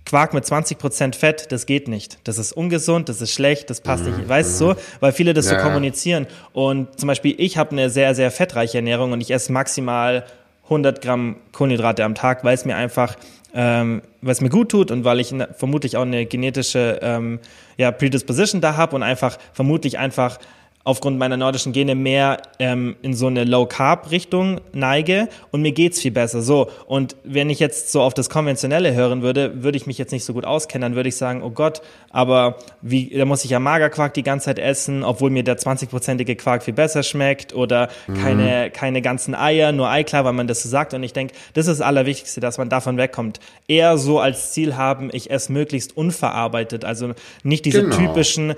Quark 0.05 0.33
mit 0.35 0.43
20% 0.43 1.15
Fett, 1.15 1.51
das 1.51 1.65
geht 1.65 1.87
nicht. 1.87 2.19
Das 2.25 2.37
ist 2.37 2.51
ungesund, 2.51 3.09
das 3.09 3.21
ist 3.21 3.31
schlecht, 3.31 3.69
das 3.69 3.81
passt 3.81 4.05
mhm. 4.05 4.17
nicht. 4.17 4.29
Weißt 4.29 4.61
du, 4.61 4.65
mhm. 4.65 4.73
so? 4.73 4.81
weil 4.99 5.11
viele 5.13 5.33
das 5.33 5.49
ja. 5.49 5.57
so 5.57 5.63
kommunizieren. 5.65 6.27
Und 6.53 6.99
zum 6.99 7.07
Beispiel, 7.07 7.33
ich 7.37 7.57
habe 7.57 7.71
eine 7.71 7.89
sehr, 7.89 8.13
sehr 8.13 8.29
fettreiche 8.29 8.77
Ernährung 8.77 9.13
und 9.13 9.21
ich 9.21 9.31
esse 9.31 9.51
maximal 9.51 10.25
100 10.65 11.01
Gramm 11.01 11.37
Kohlenhydrate 11.53 12.03
am 12.03 12.15
Tag, 12.15 12.43
weil 12.43 12.53
es 12.53 12.65
mir 12.65 12.75
einfach 12.75 13.15
ähm, 13.55 14.01
was 14.21 14.41
mir 14.41 14.49
gut 14.49 14.69
tut 14.69 14.91
und 14.91 15.05
weil 15.05 15.19
ich 15.19 15.33
vermutlich 15.57 15.95
auch 15.97 16.01
eine 16.01 16.25
genetische 16.25 16.99
ähm, 17.01 17.39
ja, 17.77 17.91
Predisposition 17.91 18.61
da 18.61 18.75
habe 18.75 18.95
und 18.95 19.03
einfach 19.03 19.37
vermutlich 19.53 19.97
einfach 19.97 20.37
aufgrund 20.85 21.17
meiner 21.17 21.35
nordischen 21.35 21.73
Gene 21.73 21.95
mehr 21.95 22.37
ähm, 22.59 22.95
in 23.01 23.15
so 23.15 23.25
eine 23.25 23.43
Low-Carb-Richtung 23.43 24.61
neige 24.71 25.27
und 25.51 25.63
mir 25.63 25.71
geht's 25.71 25.99
viel 25.99 26.11
besser. 26.11 26.43
So, 26.43 26.69
und 26.85 27.15
wenn 27.23 27.49
ich 27.49 27.59
jetzt 27.59 27.91
so 27.91 28.01
auf 28.01 28.13
das 28.13 28.29
Konventionelle 28.29 28.93
hören 28.93 29.23
würde, 29.23 29.63
würde 29.63 29.77
ich 29.77 29.87
mich 29.87 29.97
jetzt 29.97 30.11
nicht 30.11 30.23
so 30.23 30.33
gut 30.33 30.45
auskennen, 30.45 30.91
dann 30.91 30.95
würde 30.95 31.09
ich 31.09 31.17
sagen, 31.17 31.41
oh 31.41 31.49
Gott, 31.49 31.81
aber 32.11 32.57
wie, 32.83 33.09
da 33.09 33.25
muss 33.25 33.43
ich 33.43 33.49
ja 33.49 33.59
Magerquark 33.59 34.13
die 34.13 34.21
ganze 34.21 34.45
Zeit 34.45 34.59
essen, 34.59 35.03
obwohl 35.03 35.31
mir 35.31 35.43
der 35.43 35.57
20-prozentige 35.57 36.35
Quark 36.35 36.61
viel 36.61 36.75
besser 36.75 37.01
schmeckt 37.01 37.55
oder 37.55 37.89
mhm. 38.05 38.21
keine, 38.21 38.69
keine 38.69 39.01
ganzen 39.01 39.33
Eier, 39.33 39.71
nur 39.71 39.89
Eiklar, 39.89 40.23
weil 40.23 40.33
man 40.33 40.47
das 40.47 40.61
so 40.61 40.69
sagt. 40.69 40.93
Und 40.93 41.01
ich 41.01 41.13
denke, 41.13 41.33
das 41.55 41.65
ist 41.65 41.79
das 41.79 41.85
Allerwichtigste, 41.85 42.41
dass 42.41 42.59
man 42.59 42.69
davon 42.69 42.97
wegkommt. 42.97 43.39
Eher 43.67 43.97
so 43.97 44.19
als 44.19 44.51
Ziel 44.51 44.77
haben, 44.77 45.09
ich 45.11 45.31
esse 45.31 45.51
möglichst 45.51 45.97
unverarbeitet, 45.97 46.85
also 46.85 47.13
nicht 47.41 47.65
diese 47.65 47.81
genau. 47.81 47.95
typischen 47.95 48.53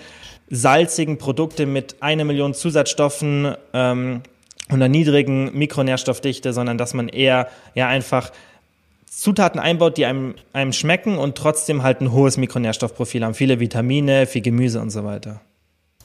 salzigen 0.50 1.18
Produkte 1.18 1.66
mit 1.66 2.02
einer 2.02 2.24
Million 2.24 2.54
Zusatzstoffen 2.54 3.56
ähm, 3.74 4.22
und 4.70 4.76
einer 4.76 4.88
niedrigen 4.88 5.58
Mikronährstoffdichte, 5.58 6.54
sondern 6.54 6.78
dass 6.78 6.94
man 6.94 7.10
eher 7.10 7.48
ja 7.76 7.88
einfach 7.88 8.32
Zutaten 9.10 9.60
einbaut, 9.60 9.98
die 9.98 10.06
einem, 10.06 10.36
einem 10.54 10.74
schmecken 10.74 11.18
und 11.18 11.36
trotzdem 11.38 11.82
halt 11.82 12.02
ein 12.02 12.12
hohes 12.12 12.38
Mikronährstoffprofil 12.38 13.24
haben. 13.24 13.34
Viele 13.34 13.60
Vitamine, 13.60 14.28
viel 14.28 14.42
Gemüse 14.42 14.80
und 14.80 14.92
so 14.92 15.04
weiter. 15.04 15.42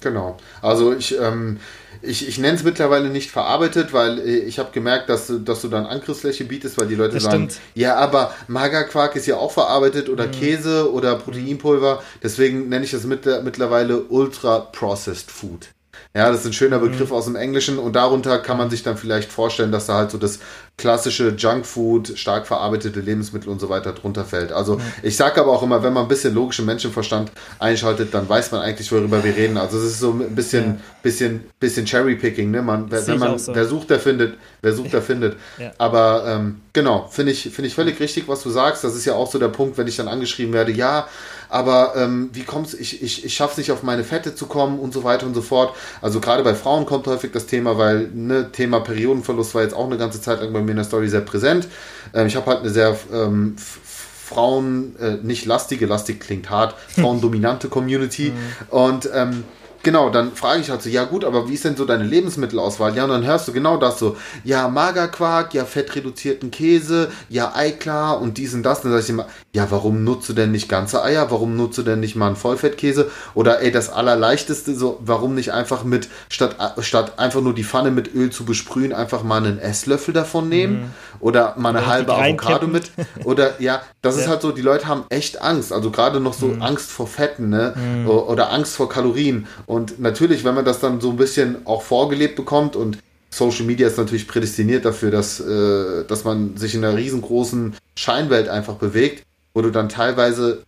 Genau. 0.03 0.37
Also 0.61 0.93
ich, 0.93 1.19
ähm, 1.19 1.59
ich, 2.03 2.29
ich 2.29 2.39
nenne 2.39 2.57
es 2.57 2.65
mittlerweile 2.65 3.09
nicht 3.09 3.31
verarbeitet, 3.31 3.93
weil 3.93 4.19
äh, 4.19 4.39
ich 4.39 4.59
habe 4.59 4.71
gemerkt, 4.73 5.09
dass 5.09 5.29
du, 5.29 5.39
dass 5.39 5.63
du 5.63 5.69
dann 5.69 5.87
Angriffsfläche 5.87 6.45
bietest, 6.45 6.79
weil 6.79 6.89
die 6.89 6.95
Leute 6.95 7.15
das 7.15 7.25
sagen, 7.25 7.51
stimmt. 7.51 7.61
ja, 7.75 7.97
aber 7.97 8.35
Magerquark 8.49 9.17
ist 9.17 9.27
ja 9.27 9.37
auch 9.37 9.53
verarbeitet 9.53 10.09
oder 10.09 10.27
mhm. 10.27 10.33
Käse 10.33 10.93
oder 10.93 11.17
Proteinpulver. 11.17 12.03
Deswegen 12.23 12.69
nenne 12.69 12.85
ich 12.85 12.91
das 12.91 13.05
mit, 13.05 13.25
mittlerweile 13.45 14.03
Ultra 14.03 14.59
Processed 14.61 15.31
Food. 15.31 15.69
Ja, 16.15 16.31
das 16.31 16.41
ist 16.41 16.47
ein 16.47 16.53
schöner 16.53 16.79
Begriff 16.79 17.11
mhm. 17.11 17.17
aus 17.17 17.25
dem 17.25 17.37
Englischen 17.37 17.79
und 17.79 17.97
darunter 17.97 18.39
kann 18.39 18.59
man 18.59 18.71
sich 18.71 18.83
dann 18.83 18.97
vielleicht 18.97 19.33
vorstellen, 19.33 19.73
dass 19.73 19.87
da 19.87 19.95
halt 19.95 20.11
so 20.11 20.19
das 20.19 20.41
klassische 20.79 21.29
Junkfood, 21.37 22.19
stark 22.19 22.47
verarbeitete 22.47 23.01
Lebensmittel 23.01 23.51
und 23.51 23.61
so 23.61 23.69
weiter 23.69 23.93
drunter 23.93 24.25
fällt. 24.25 24.53
Also 24.53 24.77
mhm. 24.77 24.83
ich 25.03 25.17
sage 25.17 25.41
aber 25.41 25.53
auch 25.53 25.63
immer, 25.63 25.83
wenn 25.83 25.93
man 25.93 26.05
ein 26.05 26.09
bisschen 26.09 26.35
logischen 26.35 26.65
Menschenverstand 26.65 27.31
einschaltet, 27.59 28.13
dann 28.15 28.29
weiß 28.29 28.51
man 28.53 28.63
eigentlich, 28.63 28.91
worüber 28.91 29.23
wir 29.23 29.37
reden. 29.37 29.59
Also 29.59 29.79
es 29.79 29.85
ist 29.85 30.01
so 30.01 30.11
ein 30.11 30.35
bisschen, 30.35 30.65
ja. 30.65 30.77
bisschen, 31.03 31.45
bisschen 31.61 31.87
Cherry-Picking. 31.87 32.51
Ne? 32.51 32.63
Man, 32.63 32.91
wenn 32.91 33.19
man, 33.19 33.39
so. 33.39 33.55
wer 33.55 33.67
sucht, 33.67 33.91
der 33.91 34.01
findet. 34.01 34.39
Wer 34.61 34.73
sucht, 34.73 34.93
der 34.93 35.03
findet. 35.13 35.37
Ja. 35.59 35.73
Aber 35.79 36.25
ähm, 36.27 36.63
genau, 36.73 37.07
finde 37.11 37.33
ich, 37.33 37.51
find 37.51 37.69
ich 37.69 37.75
völlig 37.75 38.01
richtig, 38.01 38.27
was 38.27 38.43
du 38.43 38.51
sagst. 38.51 38.83
Das 38.83 38.97
ist 38.97 39.05
ja 39.05 39.15
auch 39.15 39.31
so 39.31 39.39
der 39.39 39.49
Punkt, 39.49 39.79
wenn 39.79 39.87
ich 39.87 39.97
dann 39.97 40.09
angeschrieben 40.09 40.53
werde, 40.53 40.73
ja, 40.73 41.07
aber 41.53 41.93
ähm, 41.97 42.31
wie 42.33 42.45
kommst 42.45 42.73
ich, 42.73 43.03
ich, 43.03 43.27
ich 43.27 43.35
schaffe 43.35 43.53
es 43.53 43.59
nicht 43.59 43.73
auf 43.73 43.83
meine 43.83 44.05
Fette 44.05 44.35
zu 44.35 44.47
kommen 44.47 44.79
und 44.79 44.95
so 44.95 45.05
weiter 45.05 45.27
und 45.27 45.35
so 45.35 45.43
fort. 45.43 45.77
Also 46.01 46.19
gerade 46.19 46.43
bei 46.43 46.55
Frauen 46.55 46.87
kommt 46.87 47.07
häufig 47.07 47.31
das 47.31 47.45
Thema, 47.45 47.77
weil 47.77 48.09
ne, 48.15 48.51
Thema 48.51 48.81
Periodenverlust 48.81 49.55
war 49.55 49.63
jetzt 49.63 49.75
auch 49.75 49.85
eine 49.85 49.99
ganze 49.99 50.23
Zeit 50.23 50.41
lang 50.41 50.55
bei 50.55 50.63
mir 50.63 50.71
in 50.71 50.79
der 50.79 50.87
Story 50.87 51.11
sehr 51.11 51.21
präsent. 51.21 51.69
Ähm, 52.15 52.27
ich 52.27 52.37
habe 52.37 52.47
halt 52.47 52.61
eine 52.61 52.71
sehr 52.71 52.97
ähm, 53.13 53.57
Frauen, 53.59 54.97
äh, 54.99 55.19
nicht 55.23 55.45
lastige, 55.45 55.85
lastig 55.85 56.21
klingt 56.21 56.49
hart, 56.49 56.75
frauendominante 56.89 57.69
Community. 57.69 58.31
Mhm. 58.31 58.69
Und 58.71 59.11
ähm, 59.13 59.45
genau, 59.83 60.11
dann 60.11 60.33
frage 60.33 60.61
ich 60.61 60.71
halt 60.71 60.83
so, 60.83 60.89
ja 60.89 61.05
gut, 61.05 61.25
aber 61.25 61.49
wie 61.49 61.55
ist 61.55 61.65
denn 61.65 61.77
so 61.77 61.85
deine 61.85 62.05
Lebensmittelauswahl? 62.05 62.97
Ja, 62.97 63.05
und 63.05 63.11
dann 63.11 63.25
hörst 63.25 63.49
du 63.49 63.53
genau 63.53 63.77
das 63.77 63.99
so, 63.99 64.17
ja, 64.45 64.69
Magerquark, 64.69 65.55
ja, 65.55 65.65
fettreduzierten 65.65 66.51
Käse, 66.51 67.11
ja, 67.29 67.53
Eiklar 67.55 68.21
und 68.21 68.39
dies 68.39 68.55
und 68.55 68.63
das. 68.63 68.79
Und 68.79 68.91
dann 68.91 68.93
sag 68.93 69.05
ich 69.05 69.11
immer, 69.11 69.27
ja, 69.53 69.71
warum 69.71 70.05
nutzt 70.05 70.29
du 70.29 70.33
denn 70.33 70.51
nicht 70.51 70.69
ganze 70.69 71.03
Eier? 71.03 71.31
Warum 71.31 71.57
nutzt 71.57 71.79
du 71.79 71.83
denn 71.83 72.01
nicht 72.01 72.17
mal 72.17 72.29
einen 72.29 72.37
Vollfettkäse? 72.37 73.11
Oder 73.35 73.61
ey, 73.61 73.71
das 73.71 73.91
Allerleichteste, 73.91 74.75
so, 74.75 74.99
warum 75.05 75.35
nicht 75.35 75.53
einfach 75.53 75.85
mit, 75.85 76.09
statt, 76.29 76.57
statt 76.81 77.19
einfach 77.19 77.41
nur 77.41 77.55
die 77.55 77.65
Pfanne 77.65 77.91
mit 77.91 78.15
Öl 78.15 78.31
zu 78.31 78.45
besprühen, 78.45 78.93
einfach 78.93 79.23
mal 79.23 79.39
einen 79.39 79.59
Esslöffel 79.59 80.15
davon 80.15 80.49
nehmen? 80.49 80.75
Mhm. 80.75 80.91
Oder 81.21 81.55
mal 81.57 81.71
eine 81.71 81.79
Oder 81.79 81.87
halbe 81.87 82.15
Avocado 82.15 82.67
mit? 82.67 82.91
Oder 83.25 83.61
ja, 83.61 83.83
das 84.01 84.17
ja. 84.17 84.23
ist 84.23 84.29
halt 84.29 84.43
so, 84.43 84.53
die 84.53 84.63
Leute 84.63 84.87
haben 84.87 85.05
echt 85.09 85.41
Angst. 85.41 85.73
Also 85.73 85.91
gerade 85.91 86.21
noch 86.21 86.35
so 86.35 86.47
mhm. 86.47 86.63
Angst 86.63 86.91
vor 86.91 87.07
Fetten, 87.07 87.49
ne? 87.49 87.75
Mhm. 87.77 88.09
Oder 88.09 88.53
Angst 88.53 88.75
vor 88.75 88.89
Kalorien. 88.89 89.47
Und 89.73 89.99
natürlich, 89.99 90.45
wenn 90.45 90.55
man 90.55 90.67
das 90.67 90.81
dann 90.81 91.01
so 91.01 91.09
ein 91.09 91.17
bisschen 91.17 91.67
auch 91.67 91.81
vorgelebt 91.81 92.37
bekommt 92.37 92.77
und 92.77 92.99
Social 93.31 93.65
Media 93.65 93.87
ist 93.87 93.97
natürlich 93.97 94.29
prädestiniert 94.29 94.85
dafür, 94.85 95.11
dass, 95.11 95.41
äh, 95.41 96.05
dass 96.05 96.25
man 96.25 96.59
sich 96.59 96.75
in 96.75 96.85
einer 96.85 96.95
riesengroßen 96.95 97.75
Scheinwelt 97.97 98.51
einfach 98.51 98.75
bewegt, 98.75 99.25
wo 99.55 99.63
du 99.63 99.71
dann 99.71 99.89
teilweise 99.89 100.65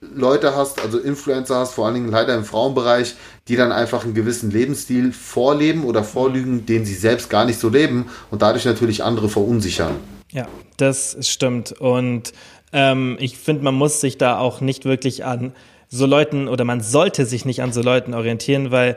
Leute 0.00 0.56
hast, 0.56 0.82
also 0.82 0.98
Influencer 0.98 1.54
hast, 1.54 1.74
vor 1.74 1.86
allen 1.86 1.94
Dingen 1.94 2.10
leider 2.10 2.34
im 2.34 2.44
Frauenbereich, 2.44 3.14
die 3.46 3.54
dann 3.54 3.70
einfach 3.70 4.02
einen 4.02 4.14
gewissen 4.14 4.50
Lebensstil 4.50 5.12
vorleben 5.12 5.84
oder 5.84 6.02
vorlügen, 6.02 6.66
den 6.66 6.84
sie 6.84 6.94
selbst 6.94 7.30
gar 7.30 7.44
nicht 7.44 7.60
so 7.60 7.68
leben 7.68 8.06
und 8.32 8.42
dadurch 8.42 8.64
natürlich 8.64 9.04
andere 9.04 9.28
verunsichern. 9.28 9.94
Ja, 10.32 10.48
das 10.78 11.16
stimmt. 11.20 11.70
Und 11.80 12.32
ähm, 12.72 13.18
ich 13.20 13.38
finde, 13.38 13.62
man 13.62 13.76
muss 13.76 14.00
sich 14.00 14.18
da 14.18 14.36
auch 14.38 14.60
nicht 14.60 14.84
wirklich 14.84 15.24
an 15.24 15.52
so 15.88 16.06
Leuten 16.06 16.48
oder 16.48 16.64
man 16.64 16.80
sollte 16.80 17.24
sich 17.24 17.44
nicht 17.44 17.62
an 17.62 17.72
so 17.72 17.82
Leuten 17.82 18.14
orientieren, 18.14 18.70
weil 18.70 18.96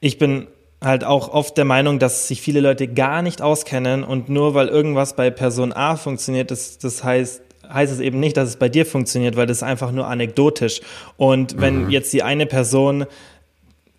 ich 0.00 0.18
bin 0.18 0.46
halt 0.82 1.04
auch 1.04 1.28
oft 1.28 1.58
der 1.58 1.66
Meinung, 1.66 1.98
dass 1.98 2.28
sich 2.28 2.40
viele 2.40 2.60
Leute 2.60 2.88
gar 2.88 3.22
nicht 3.22 3.42
auskennen 3.42 4.02
und 4.02 4.28
nur 4.28 4.54
weil 4.54 4.68
irgendwas 4.68 5.14
bei 5.14 5.30
Person 5.30 5.72
A 5.72 5.96
funktioniert, 5.96 6.50
das, 6.50 6.78
das 6.78 7.04
heißt, 7.04 7.42
heißt 7.72 7.92
es 7.92 8.00
eben 8.00 8.18
nicht, 8.18 8.36
dass 8.36 8.48
es 8.48 8.56
bei 8.56 8.68
dir 8.68 8.86
funktioniert, 8.86 9.36
weil 9.36 9.46
das 9.46 9.58
ist 9.58 9.62
einfach 9.62 9.92
nur 9.92 10.06
anekdotisch. 10.06 10.80
Und 11.16 11.60
wenn 11.60 11.84
mhm. 11.84 11.90
jetzt 11.90 12.12
die 12.12 12.22
eine 12.22 12.46
Person 12.46 13.04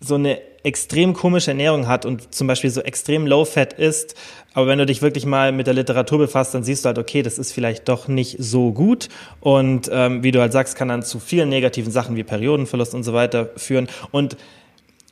so 0.00 0.16
eine 0.16 0.40
extrem 0.64 1.12
komische 1.12 1.52
Ernährung 1.52 1.88
hat 1.88 2.04
und 2.04 2.34
zum 2.34 2.46
Beispiel 2.46 2.70
so 2.70 2.80
extrem 2.80 3.26
low-fat 3.26 3.72
ist, 3.74 4.14
aber 4.54 4.66
wenn 4.66 4.78
du 4.78 4.86
dich 4.86 5.02
wirklich 5.02 5.26
mal 5.26 5.52
mit 5.52 5.66
der 5.66 5.74
Literatur 5.74 6.18
befasst, 6.18 6.54
dann 6.54 6.62
siehst 6.62 6.84
du 6.84 6.88
halt, 6.88 6.98
okay, 6.98 7.22
das 7.22 7.38
ist 7.38 7.52
vielleicht 7.52 7.88
doch 7.88 8.08
nicht 8.08 8.36
so 8.38 8.72
gut. 8.72 9.08
Und 9.40 9.90
ähm, 9.92 10.22
wie 10.22 10.30
du 10.30 10.40
halt 10.40 10.52
sagst, 10.52 10.76
kann 10.76 10.88
dann 10.88 11.02
zu 11.02 11.18
vielen 11.18 11.48
negativen 11.48 11.92
Sachen 11.92 12.16
wie 12.16 12.22
Periodenverlust 12.22 12.94
und 12.94 13.02
so 13.02 13.12
weiter 13.12 13.50
führen. 13.56 13.88
Und 14.10 14.36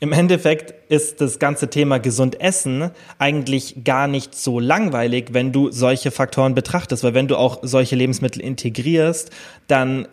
im 0.02 0.12
Endeffekt 0.12 0.72
ist 0.90 1.20
das 1.20 1.38
ganze 1.38 1.68
Thema 1.68 1.98
gesund 1.98 2.40
essen 2.40 2.90
eigentlich 3.18 3.84
gar 3.84 4.08
nicht 4.08 4.34
so 4.34 4.58
langweilig, 4.58 5.28
wenn 5.32 5.52
du 5.52 5.70
solche 5.70 6.10
Faktoren 6.10 6.54
betrachtest, 6.54 7.04
weil 7.04 7.12
wenn 7.12 7.28
du 7.28 7.36
auch 7.36 7.58
solche 7.62 7.96
Lebensmittel 7.96 8.40
integrierst, 8.40 9.30
dann 9.68 10.08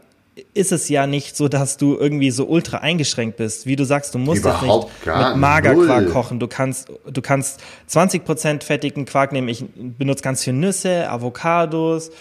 ist 0.53 0.71
es 0.71 0.89
ja 0.89 1.07
nicht 1.07 1.35
so, 1.35 1.47
dass 1.47 1.77
du 1.77 1.97
irgendwie 1.97 2.31
so 2.31 2.47
ultra 2.47 2.77
eingeschränkt 2.77 3.37
bist. 3.37 3.65
Wie 3.65 3.75
du 3.75 3.85
sagst, 3.85 4.13
du 4.13 4.19
musst 4.19 4.45
jetzt 4.45 4.61
nicht 4.61 4.87
mit 5.05 5.37
Magerquark 5.37 6.03
null. 6.03 6.11
kochen. 6.11 6.39
Du 6.39 6.47
kannst, 6.47 6.91
du 7.09 7.21
kannst 7.21 7.59
20% 7.89 8.63
fettigen 8.63 9.05
Quark 9.05 9.31
nehmen. 9.31 9.47
Ich 9.49 9.65
benutze 9.75 10.23
ganz 10.23 10.43
viel 10.43 10.53
Nüsse, 10.53 11.09
Avocados, 11.09 12.11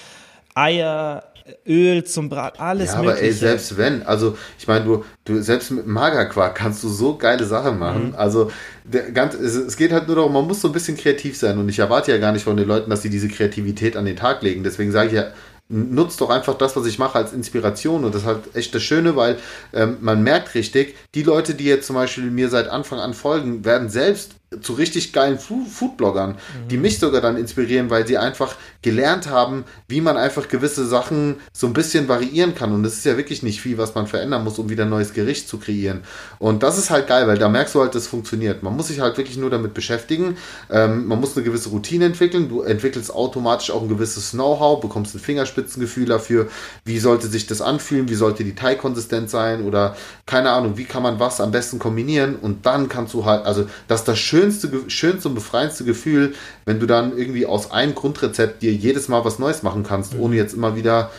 Eier, 0.54 1.24
Öl 1.66 2.04
zum 2.04 2.28
Brat, 2.28 2.58
alles 2.58 2.92
ja, 2.92 3.02
mögliche. 3.02 3.18
aber 3.18 3.22
ey, 3.22 3.32
selbst 3.32 3.76
wenn, 3.76 4.02
also 4.02 4.36
ich 4.58 4.66
meine, 4.66 4.84
du, 4.84 5.04
du 5.24 5.40
selbst 5.42 5.70
mit 5.70 5.86
Magerquark 5.86 6.56
kannst 6.56 6.82
du 6.82 6.88
so 6.88 7.16
geile 7.16 7.44
Sachen 7.44 7.78
machen. 7.78 8.08
Mhm. 8.08 8.14
Also 8.16 8.50
der, 8.84 9.12
ganz, 9.12 9.34
es, 9.34 9.54
es, 9.54 9.76
geht 9.76 9.92
halt 9.92 10.06
nur 10.08 10.16
darum, 10.16 10.32
man 10.32 10.46
muss 10.46 10.60
so 10.60 10.68
ein 10.68 10.72
bisschen 10.72 10.96
kreativ 10.96 11.36
sein 11.36 11.58
und 11.58 11.68
ich 11.68 11.78
erwarte 11.78 12.10
ja 12.10 12.18
gar 12.18 12.32
nicht 12.32 12.44
von 12.44 12.56
den 12.56 12.66
Leuten, 12.66 12.90
dass 12.90 13.02
sie 13.02 13.10
diese 13.10 13.28
Kreativität 13.28 13.96
an 13.96 14.06
den 14.06 14.16
Tag 14.16 14.42
legen. 14.42 14.64
Deswegen 14.64 14.90
sage 14.90 15.08
ich 15.08 15.14
ja, 15.14 15.26
nutzt 15.68 16.20
doch 16.20 16.30
einfach 16.30 16.54
das, 16.54 16.76
was 16.76 16.86
ich 16.86 16.98
mache, 16.98 17.18
als 17.18 17.32
Inspiration. 17.32 18.04
Und 18.04 18.14
das 18.14 18.22
ist 18.22 18.26
halt 18.28 18.54
echt 18.54 18.74
das 18.74 18.82
Schöne, 18.82 19.16
weil 19.16 19.38
ähm, 19.72 19.98
man 20.00 20.22
merkt 20.22 20.54
richtig, 20.54 20.96
die 21.14 21.22
Leute, 21.22 21.54
die 21.54 21.64
jetzt 21.64 21.86
zum 21.86 21.96
Beispiel 21.96 22.30
mir 22.30 22.48
seit 22.48 22.68
Anfang 22.68 23.00
an 23.00 23.14
folgen, 23.14 23.64
werden 23.64 23.88
selbst 23.88 24.36
zu 24.60 24.74
richtig 24.74 25.12
geilen 25.12 25.40
Foodbloggern, 25.40 26.30
mhm. 26.30 26.68
die 26.68 26.76
mich 26.76 27.00
sogar 27.00 27.20
dann 27.20 27.36
inspirieren, 27.36 27.90
weil 27.90 28.06
sie 28.06 28.16
einfach 28.16 28.54
gelernt 28.80 29.28
haben, 29.28 29.64
wie 29.88 30.00
man 30.00 30.16
einfach 30.16 30.46
gewisse 30.46 30.86
Sachen 30.86 31.36
so 31.52 31.66
ein 31.66 31.72
bisschen 31.72 32.06
variieren 32.08 32.54
kann. 32.54 32.72
Und 32.72 32.84
es 32.84 32.94
ist 32.94 33.04
ja 33.04 33.16
wirklich 33.16 33.42
nicht 33.42 33.60
viel, 33.60 33.76
was 33.76 33.96
man 33.96 34.06
verändern 34.06 34.44
muss, 34.44 34.60
um 34.60 34.68
wieder 34.68 34.84
ein 34.84 34.90
neues 34.90 35.12
Gericht 35.12 35.48
zu 35.48 35.58
kreieren. 35.58 36.02
Und 36.38 36.62
das 36.62 36.78
ist 36.78 36.90
halt 36.90 37.08
geil, 37.08 37.26
weil 37.26 37.38
da 37.38 37.48
merkst 37.48 37.74
du 37.74 37.80
halt, 37.80 37.96
das 37.96 38.06
funktioniert. 38.06 38.62
Man 38.62 38.76
muss 38.76 38.86
sich 38.86 39.00
halt 39.00 39.18
wirklich 39.18 39.36
nur 39.36 39.50
damit 39.50 39.74
beschäftigen. 39.74 40.36
Ähm, 40.70 41.06
man 41.06 41.18
muss 41.18 41.36
eine 41.36 41.44
gewisse 41.44 41.70
Routine 41.70 42.04
entwickeln. 42.04 42.48
Du 42.48 42.62
entwickelst 42.62 43.12
automatisch 43.12 43.72
auch 43.72 43.82
ein 43.82 43.88
gewisses 43.88 44.30
Know-how, 44.30 44.80
bekommst 44.80 45.16
ein 45.16 45.20
Fingerspitzengefühl 45.20 46.06
dafür, 46.06 46.48
wie 46.84 47.00
sollte 47.00 47.26
sich 47.26 47.48
das 47.48 47.60
anfühlen, 47.60 48.08
wie 48.08 48.14
sollte 48.14 48.44
die 48.44 48.54
Teigkonsistent 48.54 49.28
sein 49.28 49.64
oder 49.64 49.96
keine 50.24 50.50
Ahnung, 50.50 50.76
wie 50.76 50.84
kann 50.84 51.02
man 51.02 51.18
was 51.18 51.40
am 51.40 51.50
besten 51.50 51.80
kombinieren. 51.80 52.36
Und 52.36 52.64
dann 52.64 52.88
kannst 52.88 53.12
du 53.12 53.24
halt, 53.24 53.44
also 53.44 53.66
das 53.88 54.00
ist 54.00 54.08
das 54.08 54.18
Schöne, 54.20 54.35
schönste, 54.36 54.70
schönste 54.88 55.28
und 55.28 55.34
befreiendste 55.34 55.84
Gefühl, 55.84 56.34
wenn 56.64 56.80
du 56.80 56.86
dann 56.86 57.16
irgendwie 57.16 57.46
aus 57.46 57.70
einem 57.70 57.94
Grundrezept 57.94 58.62
dir 58.62 58.72
jedes 58.72 59.08
Mal 59.08 59.24
was 59.24 59.38
Neues 59.38 59.62
machen 59.62 59.82
kannst, 59.82 60.14
mhm. 60.14 60.20
ohne 60.20 60.36
jetzt 60.36 60.54
immer 60.54 60.76
wieder 60.76 61.10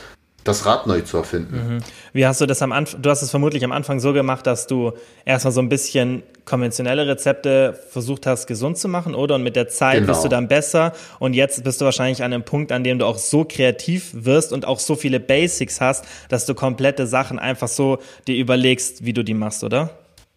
das 0.44 0.66
Rad 0.66 0.88
neu 0.88 1.02
zu 1.02 1.18
erfinden. 1.18 1.56
Mhm. 1.56 1.80
Wie 2.14 2.26
hast 2.26 2.40
du 2.40 2.46
das 2.46 2.62
am 2.62 2.72
Anfang, 2.72 3.02
du 3.02 3.10
hast 3.10 3.22
es 3.22 3.32
vermutlich 3.32 3.66
am 3.66 3.74
Anfang 3.74 4.00
so 4.00 4.14
gemacht, 4.14 4.48
dass 4.48 4.66
du 4.66 4.94
erstmal 5.26 5.52
so 5.52 5.60
ein 5.60 5.68
bisschen 5.68 6.24
konventionelle 6.46 7.06
Rezepte 7.06 7.78
versucht 7.90 8.26
hast, 8.26 8.48
gesund 8.48 8.78
zu 8.78 8.88
machen, 8.88 9.14
oder? 9.14 9.36
Und 9.36 9.44
mit 9.44 9.58
der 9.58 9.68
Zeit 9.68 10.00
genau. 10.00 10.14
bist 10.14 10.24
du 10.24 10.30
dann 10.30 10.48
besser 10.48 10.94
und 11.20 11.34
jetzt 11.34 11.64
bist 11.66 11.82
du 11.82 11.86
wahrscheinlich 11.86 12.24
an 12.24 12.32
einem 12.32 12.44
Punkt, 12.44 12.72
an 12.72 12.86
dem 12.86 13.00
du 13.00 13.06
auch 13.06 13.18
so 13.18 13.44
kreativ 13.44 14.12
wirst 14.14 14.54
und 14.54 14.66
auch 14.66 14.80
so 14.80 14.96
viele 14.96 15.20
Basics 15.20 15.82
hast, 15.82 16.06
dass 16.30 16.46
du 16.46 16.54
komplette 16.54 17.08
Sachen 17.08 17.40
einfach 17.40 17.68
so 17.68 17.98
dir 18.28 18.38
überlegst, 18.38 19.04
wie 19.04 19.12
du 19.12 19.24
die 19.24 19.34
machst, 19.34 19.66
oder? 19.66 19.90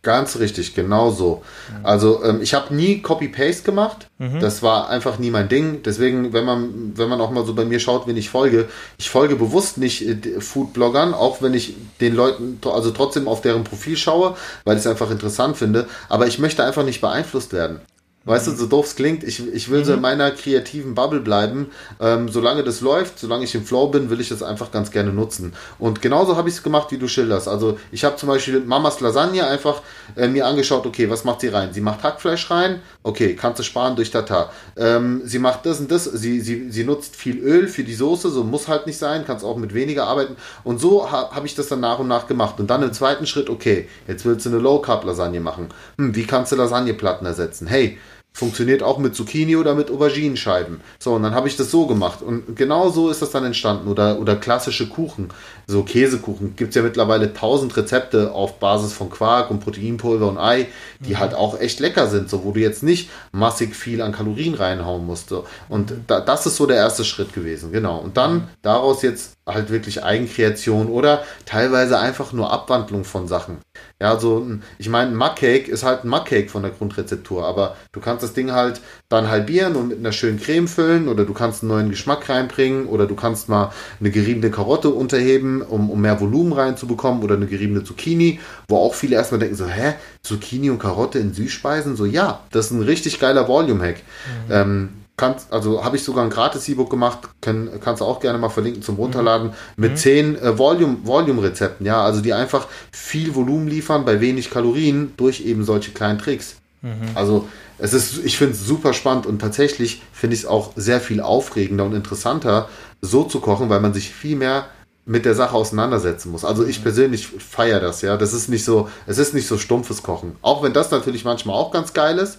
Ganz 0.03 0.39
richtig, 0.39 0.75
genau 0.75 1.11
so. 1.11 1.43
Also 1.83 2.25
ähm, 2.25 2.41
ich 2.41 2.55
habe 2.55 2.75
nie 2.75 3.03
Copy-Paste 3.03 3.65
gemacht. 3.65 4.09
Mhm. 4.17 4.41
Das 4.41 4.63
war 4.63 4.89
einfach 4.89 5.19
nie 5.19 5.31
mein 5.31 5.51
Ding. 5.51 5.83
Deswegen, 5.83 6.33
wenn 6.33 6.47
man, 6.47 6.93
wenn 6.97 7.11
man 7.11 7.21
auch 7.21 7.31
mal 7.31 7.45
so 7.45 7.55
bei 7.55 7.67
mir 7.67 7.81
schaut, 7.81 8.07
wen 8.07 8.17
ich 8.17 8.31
folge, 8.31 8.69
ich 8.97 9.11
folge 9.11 9.37
bewusst 9.37 9.77
nicht 9.77 10.01
äh, 10.09 10.41
Food-Bloggern, 10.41 11.13
auch 11.13 11.43
wenn 11.43 11.53
ich 11.53 11.75
den 12.01 12.15
Leuten, 12.15 12.61
also 12.65 12.93
trotzdem 12.93 13.29
auf 13.29 13.43
deren 13.43 13.63
Profil 13.63 13.99
schaue, 13.99 14.37
weil 14.65 14.77
ich 14.77 14.81
es 14.81 14.87
einfach 14.87 15.11
interessant 15.11 15.59
finde. 15.59 15.87
Aber 16.09 16.27
ich 16.27 16.39
möchte 16.39 16.65
einfach 16.65 16.85
nicht 16.85 17.03
beeinflusst 17.03 17.53
werden. 17.53 17.81
Weißt 18.27 18.47
du, 18.49 18.51
so 18.51 18.67
doof 18.67 18.85
es 18.85 18.97
klingt, 18.97 19.25
ich, 19.25 19.49
ich 19.51 19.71
will 19.71 19.81
mhm. 19.81 19.85
so 19.85 19.93
in 19.93 19.99
mhm. 19.99 20.03
meiner 20.03 20.31
kreativen 20.31 20.95
Bubble 20.95 21.21
bleiben. 21.21 21.71
Ähm, 22.01 22.29
solange 22.29 22.63
das 22.63 22.83
läuft, 22.83 23.19
solange 23.19 23.45
ich 23.45 23.55
im 23.55 23.65
Flow 23.65 23.87
bin, 23.87 24.11
will 24.11 24.21
ich 24.21 24.29
das 24.29 24.43
einfach 24.43 24.71
ganz 24.71 24.91
gerne 24.91 25.11
nutzen. 25.11 25.55
Und 25.79 26.03
genauso 26.03 26.37
habe 26.37 26.51
ich 26.51 26.57
es 26.57 26.63
gemacht, 26.63 26.91
wie 26.91 26.99
du 26.99 27.09
schilderst. 27.09 27.49
Also 27.49 27.79
ich 27.91 28.05
habe 28.05 28.17
zum 28.17 28.29
Beispiel 28.29 28.61
Mamas 28.61 29.01
Lasagne 29.01 29.47
einfach 29.47 29.81
äh, 30.17 30.29
mir 30.29 30.47
angeschaut, 30.47 30.85
okay, 30.85 31.09
was 31.09 31.25
macht 31.25 31.41
sie 31.41 31.49
rein? 31.49 31.73
Sie 31.73 31.81
macht 31.81 32.03
Hackfleisch 32.03 32.51
rein, 32.51 32.83
okay, 33.03 33.35
kannst 33.35 33.59
du 33.59 33.63
sparen 33.63 33.97
durch 33.97 34.11
Tata. 34.11 34.51
Ähm, 34.77 35.23
sie 35.25 35.39
macht 35.39 35.65
das 35.65 35.81
und 35.81 35.91
das, 35.91 36.05
sie, 36.05 36.43
sie, 36.43 36.71
sie 36.71 36.85
nutzt 36.85 37.17
viel 37.17 37.39
Öl 37.39 37.69
für 37.69 37.85
die 37.85 37.95
Soße, 37.95 38.29
so 38.29 38.45
muss 38.45 38.69
halt 38.69 38.87
nicht 38.87 38.99
sein, 38.99 39.25
kannst 39.27 39.47
auch 39.47 39.57
mit 39.57 39.73
weniger 39.73 40.07
arbeiten. 40.07 40.37
Und 40.63 40.79
so 40.79 41.11
ha, 41.11 41.31
habe 41.35 41.47
ich 41.47 41.55
das 41.55 41.69
dann 41.69 41.81
nach 41.81 41.99
und 41.99 42.09
nach 42.09 42.27
gemacht. 42.27 42.61
Und 42.61 42.69
dann 42.69 42.83
im 42.83 42.93
zweiten 42.93 43.27
Schritt, 43.27 43.49
okay, 43.49 43.89
jetzt 44.07 44.27
willst 44.27 44.45
du 44.45 44.51
eine 44.51 44.59
Low-Carb-Lasagne 44.59 45.41
machen. 45.41 45.69
Hm, 45.97 46.15
wie 46.15 46.27
kannst 46.27 46.53
du 46.53 46.57
Lasagneplatten 46.57 47.27
ersetzen? 47.27 47.67
Hey, 47.67 47.99
Funktioniert 48.33 48.83
auch 48.83 48.99
mit 48.99 49.15
Zucchini 49.15 49.57
oder 49.57 49.75
mit 49.75 49.91
Auberginenscheiben. 49.91 50.81
So, 50.99 51.15
und 51.15 51.23
dann 51.25 51.35
habe 51.35 51.49
ich 51.49 51.57
das 51.57 51.71
so 51.71 51.87
gemacht. 51.87 52.23
Und 52.23 52.57
genau 52.57 52.89
so 52.91 53.11
ist 53.11 53.21
das 53.23 53.31
dann 53.33 53.45
entstanden. 53.45 53.89
Oder, 53.89 54.19
oder 54.21 54.37
klassische 54.37 54.89
Kuchen, 54.89 55.29
so 55.71 55.83
Käsekuchen. 55.83 56.57
Gibt 56.57 56.71
es 56.71 56.75
ja 56.75 56.83
mittlerweile 56.83 57.33
tausend 57.33 57.77
Rezepte 57.77 58.33
auf 58.33 58.59
Basis 58.59 58.93
von 58.93 59.11
Quark 59.11 59.51
und 59.51 59.61
Proteinpulver 59.61 60.29
und 60.29 60.39
Ei, 60.39 60.67
die 61.01 61.15
mhm. 61.15 61.21
halt 61.21 61.35
auch 61.35 61.59
echt 61.59 61.81
lecker 61.81 62.09
sind, 62.09 62.29
so 62.29 62.45
wo 62.45 62.53
du 62.53 62.61
jetzt 62.61 62.83
nicht 62.83 63.11
massig 63.33 63.75
viel 63.75 64.03
an 64.03 64.13
Kalorien 64.13 64.55
reinhauen 64.55 65.07
musst. 65.07 65.29
So. 65.29 65.47
Und 65.69 65.93
da, 66.07 66.21
das 66.21 66.47
ist 66.47 66.57
so 66.57 66.67
der 66.67 66.77
erste 66.77 67.05
Schritt 67.05 67.33
gewesen, 67.33 67.73
genau. 67.73 67.99
Und 67.99 68.17
dann 68.17 68.35
mhm. 68.35 68.43
daraus 68.63 69.03
jetzt 69.03 69.35
halt 69.47 69.71
wirklich 69.71 70.03
Eigenkreation 70.05 70.89
oder 70.89 71.23
teilweise 71.45 71.99
einfach 71.99 72.33
nur 72.33 72.53
Abwandlung 72.53 73.05
von 73.05 73.29
Sachen. 73.29 73.59
Ja, 74.01 74.19
so, 74.19 74.47
ich 74.79 74.89
meine, 74.89 75.11
ein 75.11 75.17
Mugcake 75.17 75.71
ist 75.71 75.83
halt 75.83 76.05
ein 76.05 76.09
Mugcake 76.09 76.49
von 76.49 76.63
der 76.63 76.71
Grundrezeptur, 76.71 77.45
aber 77.45 77.77
du 77.93 78.01
kannst 78.01 78.23
das 78.23 78.33
Ding 78.33 78.53
halt 78.53 78.81
dann 79.09 79.29
halbieren 79.29 79.77
und 79.77 79.89
mit 79.89 79.99
einer 79.99 80.13
schönen 80.13 80.41
Creme 80.41 80.69
füllen 80.69 81.09
oder 81.09 81.25
du 81.25 81.35
kannst 81.35 81.63
einen 81.63 81.71
neuen 81.71 81.91
Geschmack 81.91 82.29
reinbringen 82.29 82.87
oder 82.87 83.07
du 83.07 83.15
kannst 83.15 83.49
mal 83.49 83.73
eine 83.99 84.11
geriebene 84.11 84.51
Karotte 84.51 84.91
unterheben, 84.91 85.60
um, 85.63 85.91
um 85.91 86.01
mehr 86.01 86.21
Volumen 86.21 86.53
reinzubekommen 86.53 87.23
oder 87.23 87.37
eine 87.37 87.47
geriebene 87.47 87.85
Zucchini, 87.85 88.41
wo 88.69 88.77
auch 88.77 88.95
viele 88.95 89.17
erstmal 89.17 89.41
denken 89.41 89.57
so, 89.57 89.67
hä, 89.67 89.95
Zucchini 90.23 90.71
und 90.71 90.79
Karotte 90.79 91.19
in 91.19 91.33
Süßspeisen? 91.33 91.97
So, 91.97 92.07
ja, 92.07 92.41
das 92.51 92.67
ist 92.67 92.73
ein 92.73 92.83
richtig 92.83 93.19
geiler 93.21 93.49
Volume-Hack. 93.49 94.03
Mhm. 94.49 94.53
Ähm, 94.53 94.89
kannst, 95.21 95.53
also 95.53 95.85
habe 95.85 95.97
ich 95.97 96.03
sogar 96.03 96.25
ein 96.25 96.31
gratis 96.31 96.69
E-Book 96.69 96.91
gemacht, 96.91 97.21
kann, 97.41 97.71
kannst 97.85 98.01
du 98.01 98.07
auch 98.07 98.21
gerne 98.21 98.39
mal 98.39 98.49
verlinken 98.49 98.83
zum 98.83 98.97
Runterladen, 98.97 99.49
mhm. 99.49 99.55
mit 99.77 99.93
mhm. 99.93 99.97
zehn 99.97 100.37
äh, 100.37 100.59
Volume, 100.59 100.97
Volume-Rezepten, 101.05 101.87
ja, 101.87 102.03
also 102.03 102.21
die 102.21 102.33
einfach 102.33 102.67
viel 102.91 103.35
Volumen 103.35 103.69
liefern 103.69 104.05
bei 104.05 104.21
wenig 104.21 104.51
Kalorien 104.51 105.13
durch 105.17 105.43
eben 105.43 105.65
solche 105.65 105.93
kleinen 105.93 106.19
Tricks. 106.19 106.57
Mhm. 106.83 107.11
Also 107.15 107.47
es 107.79 107.93
ist, 107.93 108.25
ich 108.25 108.37
finde 108.37 108.55
es 108.55 108.65
super 108.65 108.93
spannend 108.93 109.27
und 109.27 109.39
tatsächlich 109.41 110.03
finde 110.13 110.35
ich 110.35 110.43
es 110.43 110.47
auch 110.47 110.73
sehr 110.77 111.01
viel 111.01 111.21
aufregender 111.21 111.85
und 111.85 111.95
interessanter, 111.95 112.69
so 113.03 113.25
zu 113.25 113.41
kochen, 113.41 113.69
weil 113.69 113.81
man 113.81 113.95
sich 113.95 114.11
viel 114.11 114.37
mehr 114.37 114.67
mit 115.11 115.25
der 115.25 115.35
Sache 115.35 115.57
auseinandersetzen 115.57 116.31
muss. 116.31 116.45
Also 116.45 116.65
ich 116.65 116.79
mhm. 116.79 116.83
persönlich 116.85 117.27
feiere 117.27 117.81
das, 117.81 118.01
ja. 118.01 118.17
Das 118.17 118.33
ist 118.33 118.49
nicht 118.49 118.65
so, 118.65 118.89
es 119.09 119.19
ist 119.19 119.35
nicht 119.35 119.49
so 119.49 119.59
stumpfes 119.59 120.05
Kochen. 120.05 120.37
Auch 120.41 120.63
wenn 120.63 120.73
das 120.73 120.93
natürlich 120.93 121.25
manchmal 121.25 121.57
auch 121.57 121.73
ganz 121.73 121.93
geil 121.93 122.19
ist. 122.19 122.39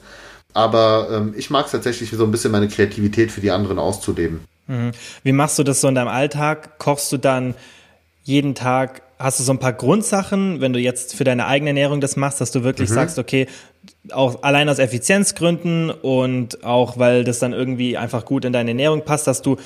Aber 0.53 1.09
ähm, 1.11 1.33
ich 1.35 1.49
mag 1.49 1.65
es 1.65 1.73
tatsächlich 1.73 2.09
so 2.11 2.23
ein 2.23 2.31
bisschen 2.31 2.53
meine 2.53 2.69
Kreativität 2.69 3.29
für 3.29 3.41
die 3.41 3.51
anderen 3.51 3.77
auszuleben. 3.77 4.45
Mhm. 4.67 4.91
Wie 5.21 5.33
machst 5.33 5.59
du 5.59 5.63
das 5.63 5.81
so 5.81 5.89
in 5.89 5.95
deinem 5.95 6.07
Alltag? 6.07 6.79
Kochst 6.79 7.11
du 7.11 7.17
dann 7.17 7.55
jeden 8.23 8.55
Tag, 8.55 9.01
hast 9.19 9.41
du 9.41 9.43
so 9.43 9.51
ein 9.51 9.59
paar 9.59 9.73
Grundsachen, 9.73 10.61
wenn 10.61 10.71
du 10.71 10.79
jetzt 10.79 11.15
für 11.15 11.25
deine 11.25 11.47
eigene 11.47 11.71
Ernährung 11.71 11.99
das 11.99 12.15
machst, 12.15 12.39
dass 12.39 12.51
du 12.51 12.63
wirklich 12.63 12.89
mhm. 12.89 12.93
sagst, 12.93 13.19
okay, 13.19 13.47
auch 14.13 14.43
allein 14.43 14.69
aus 14.69 14.79
Effizienzgründen 14.79 15.89
und 15.89 16.63
auch 16.63 16.97
weil 16.97 17.25
das 17.25 17.39
dann 17.39 17.51
irgendwie 17.51 17.97
einfach 17.97 18.23
gut 18.23 18.45
in 18.45 18.53
deine 18.53 18.69
Ernährung 18.69 19.03
passt, 19.03 19.27
dass 19.27 19.41
du 19.41 19.57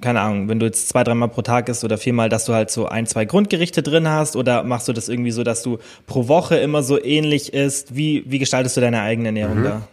keine 0.00 0.20
Ahnung, 0.20 0.48
wenn 0.48 0.58
du 0.58 0.66
jetzt 0.66 0.88
zwei, 0.88 1.04
dreimal 1.04 1.28
pro 1.28 1.42
Tag 1.42 1.68
isst 1.68 1.84
oder 1.84 1.98
viermal, 1.98 2.28
dass 2.28 2.44
du 2.44 2.52
halt 2.52 2.70
so 2.70 2.86
ein, 2.86 3.06
zwei 3.06 3.24
Grundgerichte 3.24 3.82
drin 3.82 4.08
hast 4.08 4.36
oder 4.36 4.62
machst 4.64 4.88
du 4.88 4.92
das 4.92 5.08
irgendwie 5.08 5.30
so, 5.30 5.44
dass 5.44 5.62
du 5.62 5.78
pro 6.06 6.28
Woche 6.28 6.56
immer 6.56 6.82
so 6.82 7.02
ähnlich 7.02 7.54
isst? 7.54 7.94
Wie, 7.94 8.24
wie 8.26 8.38
gestaltest 8.38 8.76
du 8.76 8.80
deine 8.80 9.00
eigene 9.00 9.28
Ernährung 9.28 9.60
mhm. 9.60 9.64
da? 9.64 9.88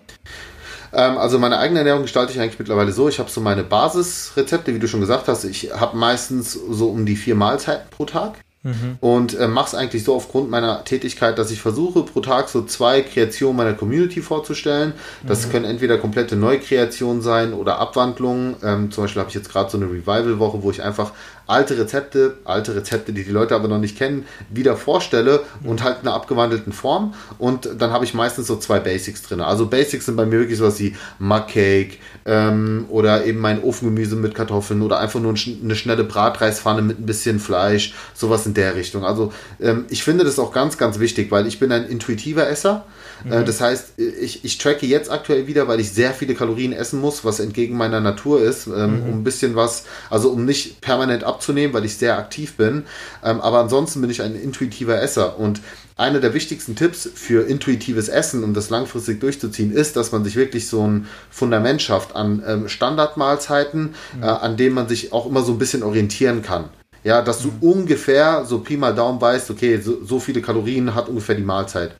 Ähm, 0.93 1.18
also 1.18 1.39
meine 1.39 1.58
eigene 1.58 1.80
Ernährung 1.80 2.02
gestalte 2.02 2.34
ich 2.34 2.39
eigentlich 2.39 2.60
mittlerweile 2.60 2.91
so. 2.91 3.08
Ich 3.08 3.20
habe 3.20 3.30
so 3.30 3.41
meine 3.41 3.64
Basisrezepte, 3.64 4.74
wie 4.74 4.80
du 4.80 4.88
schon 4.88 4.99
gesagt 4.99 5.28
hast. 5.28 5.43
Ich 5.45 5.72
habe 5.74 5.95
meistens 5.97 6.54
so 6.54 6.89
um 6.89 7.06
die 7.06 7.16
vier 7.16 7.36
Mahlzeiten 7.36 7.88
pro 7.89 8.06
Tag. 8.06 8.34
Mhm. 8.64 8.97
Und 8.99 9.38
äh, 9.39 9.47
mache 9.47 9.70
es 9.70 9.76
eigentlich 9.76 10.03
so 10.03 10.14
aufgrund 10.14 10.51
meiner 10.51 10.84
Tätigkeit, 10.84 11.39
dass 11.39 11.49
ich 11.49 11.62
versuche, 11.62 12.03
pro 12.03 12.20
Tag 12.20 12.47
so 12.47 12.64
zwei 12.64 13.01
Kreationen 13.01 13.57
meiner 13.57 13.74
Community 13.74 14.22
vorzustellen. 14.22 14.93
Das 15.26 15.47
mhm. 15.47 15.51
können 15.51 15.66
entweder 15.66 15.97
komplette 15.97 16.36
Neukreationen 16.36 17.24
sein 17.24 17.53
oder 17.53 17.80
Abwandlungen. 17.80 18.55
Ähm, 18.64 18.91
zum 18.91 19.05
Beispiel 19.05 19.20
habe 19.22 19.30
ich 19.30 19.36
jetzt 19.36 19.49
gerade 19.49 19.72
so 19.72 19.78
eine 19.78 19.88
Revival-Woche, 19.88 20.62
wo 20.62 20.70
ich 20.70 20.84
einfach 20.84 21.12
alte 21.52 21.78
Rezepte, 21.78 22.38
alte 22.45 22.76
Rezepte, 22.76 23.14
die 23.14 23.24
die 23.24 23.32
Leute 23.32 23.56
aber 23.56 23.68
noch 23.68 23.78
nicht 23.78 23.97
kennen, 23.97 24.26
wieder 24.49 24.76
vorstelle 24.78 25.41
und 25.64 25.84
halt 25.84 25.97
in 26.02 26.08
einer 26.08 26.16
abgewandelten 26.16 26.74
Form. 26.74 27.14
Und 27.38 27.70
dann 27.78 27.91
habe 27.91 28.06
ich 28.06 28.14
meistens 28.14 28.47
so 28.47 28.56
zwei 28.56 28.80
Basics 28.80 29.22
drin. 29.22 29.41
Also 29.41 29.68
Basics 29.68 30.06
sind 30.06 30.16
bei 30.16 30.26
mir 30.26 30.39
wirklich 30.39 30.58
sowas 30.58 30.80
wie 30.80 30.95
Mugcake 31.20 31.97
ähm, 32.26 32.86
oder 32.89 33.26
eben 33.26 33.39
mein 33.39 33.62
Ofengemüse 33.64 34.16
mit 34.16 34.34
Kartoffeln 34.34 34.82
oder 34.82 34.99
einfach 34.99 35.20
nur 35.20 35.36
eine 35.36 35.76
schnelle 35.76 36.04
Bratreispfanne 36.04 36.82
mit 36.82 36.99
ein 36.99 37.06
bisschen 37.06 37.39
Fleisch, 37.39 37.93
sowas 38.14 38.45
in 38.45 38.54
der 38.54 38.76
Richtung. 38.76 39.06
Also 39.06 39.34
ähm, 39.60 39.86
ich 39.89 40.04
finde 40.04 40.24
das 40.24 40.39
auch 40.39 40.54
ganz, 40.54 40.78
ganz 40.78 40.99
wichtig, 40.99 41.32
weil 41.32 41.47
ich 41.47 41.60
bin 41.60 41.72
ein 41.72 41.86
intuitiver 41.86 42.47
Esser. 42.47 42.86
Äh, 43.30 43.39
mhm. 43.39 43.45
Das 43.45 43.62
heißt, 43.62 43.99
ich, 43.99 44.43
ich 44.43 44.58
tracke 44.58 44.86
jetzt 44.86 45.12
aktuell 45.12 45.47
wieder, 45.47 45.68
weil 45.68 45.80
ich 45.80 45.91
sehr 45.91 46.14
viele 46.14 46.34
Kalorien 46.34 46.74
essen 46.74 46.99
muss, 46.99 47.24
was 47.24 47.39
entgegen 47.39 47.78
meiner 47.78 47.99
Natur 47.99 48.41
ist, 48.41 48.68
ähm, 48.68 48.74
mhm. 48.74 49.04
um 49.04 49.20
ein 49.20 49.24
bisschen 49.24 49.56
was, 49.56 49.84
also 50.10 50.30
um 50.30 50.45
nicht 50.45 50.82
permanent 50.82 51.24
abzunehmen, 51.24 51.41
weil 51.48 51.86
ich 51.86 51.98
sehr 51.98 52.18
aktiv 52.18 52.56
bin. 52.56 52.84
Ähm, 53.24 53.42
aber 53.42 53.60
ansonsten 53.60 54.02
bin 54.02 54.10
ich 54.10 54.22
ein 54.22 54.36
intuitiver 54.36 55.02
Esser 55.02 55.39
und 55.39 55.62
einer 55.98 56.20
der 56.20 56.34
wichtigsten 56.34 56.76
Tipps 56.76 57.10
für 57.14 57.48
intuitives 57.48 58.10
Essen, 58.10 58.44
um 58.44 58.54
das 58.54 58.70
langfristig 58.70 59.20
durchzuziehen, 59.20 59.72
ist, 59.72 59.96
dass 59.96 60.12
man 60.12 60.24
sich 60.24 60.36
wirklich 60.36 60.68
so 60.68 60.86
ein 60.88 61.08
Fundament 61.30 61.82
schafft 61.82 62.16
an 62.16 62.42
ähm, 62.46 62.70
Standardmahlzeiten, 62.70 63.94
mhm. 64.16 64.24
äh, 64.24 64.26
an 64.26 64.58
denen 64.58 64.76
man 64.76 64.88
sich 64.88 65.14
auch 65.14 65.28
immer 65.28 65.44
so 65.44 65.52
ein 65.52 65.60
bisschen 65.60 65.84
orientieren 65.84 66.42
kann. 66.42 66.70
Ja, 67.04 67.24
dass 67.24 67.42
du 67.42 67.48
mhm. 67.48 67.58
ungefähr 67.62 68.46
so 68.46 68.60
Pi 68.60 68.78
mal 68.78 68.94
Daumen 68.94 69.20
weißt, 69.20 69.50
okay, 69.50 69.80
so, 69.82 70.04
so 70.06 70.20
viele 70.20 70.42
Kalorien 70.42 70.94
hat 70.94 71.10
ungefähr 71.10 71.36
die 71.36 71.44
Mahlzeit. 71.44 71.96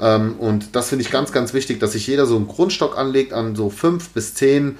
Ähm, 0.00 0.36
und 0.38 0.74
das 0.74 0.88
finde 0.88 1.04
ich 1.04 1.10
ganz, 1.10 1.30
ganz 1.30 1.52
wichtig, 1.52 1.78
dass 1.78 1.92
sich 1.92 2.06
jeder 2.06 2.26
so 2.26 2.36
einen 2.36 2.48
Grundstock 2.48 2.96
anlegt 2.96 3.32
an 3.34 3.54
so 3.54 3.68
fünf 3.68 4.10
bis 4.10 4.34
zehn 4.34 4.78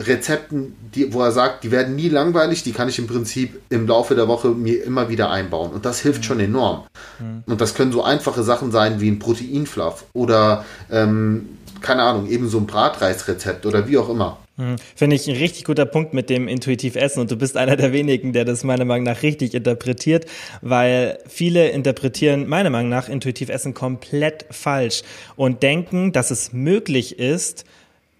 Rezepten, 0.00 0.74
die, 0.94 1.12
wo 1.12 1.22
er 1.22 1.32
sagt, 1.32 1.64
die 1.64 1.70
werden 1.70 1.96
nie 1.96 2.08
langweilig, 2.08 2.62
die 2.62 2.72
kann 2.72 2.88
ich 2.88 2.98
im 2.98 3.06
Prinzip 3.06 3.60
im 3.70 3.86
Laufe 3.86 4.14
der 4.14 4.28
Woche 4.28 4.48
mir 4.48 4.84
immer 4.84 5.08
wieder 5.08 5.30
einbauen. 5.30 5.72
Und 5.72 5.84
das 5.84 6.00
hilft 6.00 6.20
mhm. 6.20 6.24
schon 6.24 6.40
enorm. 6.40 6.84
Mhm. 7.18 7.44
Und 7.46 7.60
das 7.60 7.74
können 7.74 7.92
so 7.92 8.02
einfache 8.02 8.42
Sachen 8.42 8.72
sein 8.72 9.00
wie 9.00 9.10
ein 9.10 9.18
Proteinfluff 9.18 10.04
oder 10.12 10.64
ähm, 10.90 11.48
keine 11.80 12.02
Ahnung, 12.02 12.28
eben 12.28 12.48
so 12.48 12.58
ein 12.58 12.66
Bratreisrezept 12.66 13.66
oder 13.66 13.88
wie 13.88 13.98
auch 13.98 14.08
immer. 14.08 14.38
Mhm. 14.56 14.76
Finde 14.94 15.16
ich 15.16 15.28
ein 15.28 15.36
richtig 15.36 15.64
guter 15.64 15.86
Punkt 15.86 16.14
mit 16.14 16.30
dem 16.30 16.48
intuitiv 16.48 16.96
Essen 16.96 17.20
und 17.20 17.30
du 17.30 17.36
bist 17.36 17.56
einer 17.56 17.76
der 17.76 17.92
wenigen, 17.92 18.32
der 18.32 18.44
das 18.44 18.64
meiner 18.64 18.84
Meinung 18.84 19.04
nach 19.04 19.22
richtig 19.22 19.54
interpretiert, 19.54 20.26
weil 20.60 21.18
viele 21.26 21.68
interpretieren 21.70 22.48
meiner 22.48 22.70
Meinung 22.70 22.90
nach 22.90 23.08
intuitiv 23.08 23.48
Essen 23.48 23.74
komplett 23.74 24.46
falsch 24.50 25.02
und 25.36 25.62
denken, 25.62 26.12
dass 26.12 26.30
es 26.30 26.52
möglich 26.52 27.18
ist, 27.18 27.64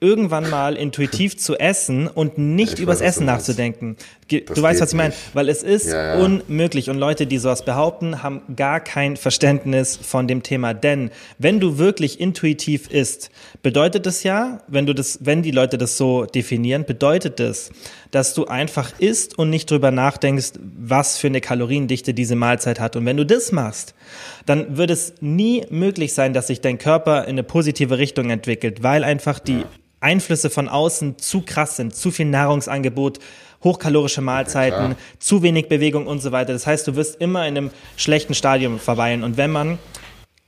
irgendwann 0.03 0.51
mal 0.51 0.77
intuitiv 0.77 1.39
zu 1.39 1.57
essen 1.57 2.09
und 2.09 2.37
nicht 2.37 2.75
ich 2.75 2.81
übers 2.81 3.01
weiß, 3.01 3.07
Essen 3.07 3.27
nachzudenken. 3.27 3.97
Du 4.29 4.63
weißt, 4.63 4.81
was 4.81 4.91
ich 4.91 4.97
meine? 4.97 5.15
Weil 5.33 5.49
es 5.49 5.63
ist 5.63 5.87
ja, 5.87 6.17
ja. 6.17 6.25
unmöglich 6.25 6.91
und 6.91 6.99
Leute, 6.99 7.27
die 7.27 7.39
sowas 7.39 7.65
behaupten, 7.65 8.23
haben 8.23 8.43
gar 8.57 8.81
kein 8.81 9.17
Verständnis 9.17 9.97
von 9.97 10.27
dem 10.27 10.43
Thema. 10.43 10.75
Denn 10.75 11.11
wenn 11.39 11.61
du 11.61 11.79
wirklich 11.79 12.19
intuitiv 12.19 12.91
isst, 12.91 13.31
bedeutet 13.63 14.07
es 14.07 14.25
ja, 14.25 14.61
wenn 14.67 14.87
du 14.87 14.95
das, 14.95 15.21
wenn 15.23 15.43
die 15.43 15.51
Leute 15.53 15.79
das 15.79 15.97
so 15.97 16.25
definieren, 16.25 16.85
bedeutet 16.85 17.39
es, 17.39 17.71
dass 18.11 18.35
du 18.35 18.47
einfach 18.47 18.99
isst 18.99 19.39
und 19.39 19.51
nicht 19.51 19.71
drüber 19.71 19.91
nachdenkst, 19.91 20.53
was 20.79 21.19
für 21.19 21.29
eine 21.29 21.41
Kaloriendichte 21.41 22.13
diese 22.13 22.35
Mahlzeit 22.35 22.81
hat. 22.81 22.97
Und 22.97 23.07
wenn 23.07 23.17
du 23.17 23.25
das 23.25 23.53
machst, 23.53 23.95
dann 24.47 24.77
wird 24.77 24.91
es 24.91 25.15
nie 25.21 25.65
möglich 25.71 26.13
sein, 26.13 26.33
dass 26.33 26.49
sich 26.49 26.61
dein 26.61 26.79
Körper 26.79 27.25
in 27.25 27.31
eine 27.31 27.45
positive 27.45 27.99
Richtung 27.99 28.31
entwickelt, 28.31 28.83
weil 28.83 29.05
einfach 29.05 29.39
die 29.39 29.65
Einflüsse 30.03 30.51
von 30.51 30.69
außen 30.69 31.19
zu 31.19 31.43
krass 31.43 31.77
sind, 31.77 31.95
zu 31.95 32.11
viel 32.11 32.27
Nahrungsangebot, 32.27 33.19
hochkalorische 33.63 34.21
Mahlzeiten, 34.21 34.91
ja, 34.93 34.97
zu 35.19 35.43
wenig 35.43 35.69
Bewegung 35.69 36.07
und 36.07 36.21
so 36.21 36.33
weiter. 36.33 36.53
Das 36.53 36.67
heißt, 36.67 36.87
du 36.87 36.97
wirst 36.97 37.21
immer 37.21 37.47
in 37.47 37.57
einem 37.57 37.71
schlechten 37.97 38.35
Stadium 38.35 38.79
verweilen. 38.79 39.23
Und 39.23 39.37
wenn 39.37 39.51
man 39.51 39.79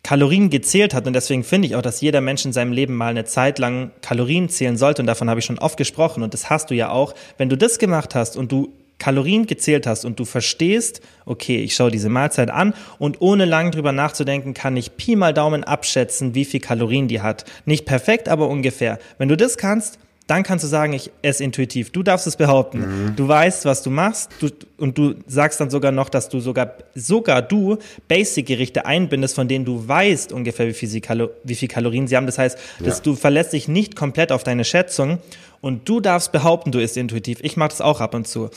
Kalorien 0.03 0.51
gezählt 0.51 0.93
hat, 0.93 1.07
und 1.07 1.15
deswegen 1.15 1.45
finde 1.45 1.67
ich 1.67 1.77
auch, 1.77 1.83
dass 1.83 2.01
jeder 2.01 2.21
Mensch 2.21 2.45
in 2.45 2.53
seinem 2.53 2.73
Leben 2.73 2.95
mal 2.95 3.09
eine 3.09 3.25
Zeit 3.25 3.59
lang 3.59 3.91
Kalorien 4.03 4.49
zählen 4.49 4.77
sollte, 4.77 5.03
und 5.03 5.07
davon 5.07 5.31
habe 5.31 5.41
ich 5.41 5.47
schon 5.47 5.59
oft 5.59 5.77
gesprochen, 5.77 6.23
und 6.23 6.35
das 6.35 6.51
hast 6.51 6.71
du 6.71 6.75
ja 6.75 6.91
auch, 6.91 7.15
wenn 7.39 7.49
du 7.49 7.57
das 7.57 7.79
gemacht 7.79 8.15
hast 8.15 8.37
und 8.37 8.53
du 8.53 8.73
Kalorien 8.99 9.47
gezählt 9.47 9.87
hast 9.87 10.05
und 10.05 10.19
du 10.19 10.25
verstehst, 10.25 11.01
okay, 11.27 11.59
ich 11.59 11.75
schaue 11.75 11.91
diese 11.91 12.09
Mahlzeit 12.09 12.51
an 12.51 12.75
und 12.99 13.21
ohne 13.21 13.45
lang 13.45 13.71
drüber 13.71 13.93
nachzudenken, 13.93 14.55
kann 14.55 14.77
ich 14.77 14.97
Pi 14.97 15.17
mal 15.17 15.35
Daumen 15.35 15.65
abschätzen, 15.65 16.35
wie 16.35 16.45
viel 16.45 16.61
Kalorien 16.61 17.09
die 17.09 17.21
hat. 17.21 17.45
Nicht 17.65 17.85
perfekt, 17.87 18.29
aber 18.29 18.49
ungefähr. 18.49 18.99
Wenn 19.19 19.29
du 19.29 19.37
das 19.37 19.57
kannst, 19.57 19.99
dann 20.27 20.43
kannst 20.43 20.65
du 20.65 20.69
sagen, 20.69 20.95
ich 20.95 21.11
esse 21.21 21.45
intuitiv. 21.45 21.91
Du 21.91 22.03
darfst 22.03 22.27
es 22.27 22.37
behaupten. 22.37 22.79
Mhm. 22.79 23.17
Du 23.17 23.29
weißt, 23.29 23.67
was 23.67 23.83
du 23.83 23.91
machst 23.91 24.31
du, 24.41 24.49
und 24.79 24.97
du 24.97 25.17
sagst 25.27 25.61
dann 25.61 25.69
sogar 25.69 25.93
noch, 25.93 26.09
dass 26.09 26.31
du 26.31 26.41
sogar, 26.41 26.75
sogar 26.95 27.43
du 27.43 27.77
Basic-Gerichte 28.09 28.87
einbindest, 28.87 29.35
von 29.35 29.49
denen 29.49 29.67
du 29.67 29.87
weißt 29.87 30.33
ungefähr, 30.33 30.67
wie 30.67 30.73
viel, 30.73 30.89
sie 30.89 31.03
Kalo 31.03 31.29
wie 31.43 31.55
viel 31.55 31.69
Kalorien 31.69 32.09
sie 32.09 32.17
haben. 32.17 32.27
Das 32.27 32.39
heißt, 32.39 32.59
ja. 32.81 32.87
dass 32.87 33.03
du 33.03 33.17
verlässt 33.17 33.53
dich 33.53 33.69
nicht 33.69 33.97
komplett 33.97 34.33
auf 34.33 34.45
deine 34.45 34.65
Schätzung 34.65 35.19
und 35.61 35.89
du 35.89 36.01
darfst 36.01 36.33
behaupten, 36.33 36.73
du 36.73 36.81
isst 36.81 36.97
intuitiv. 36.97 37.41
Ich 37.43 37.59
mache 37.59 37.71
das 37.71 37.83
auch 37.83 38.01
ab 38.01 38.15
und 38.15 38.27
zu. 38.27 38.49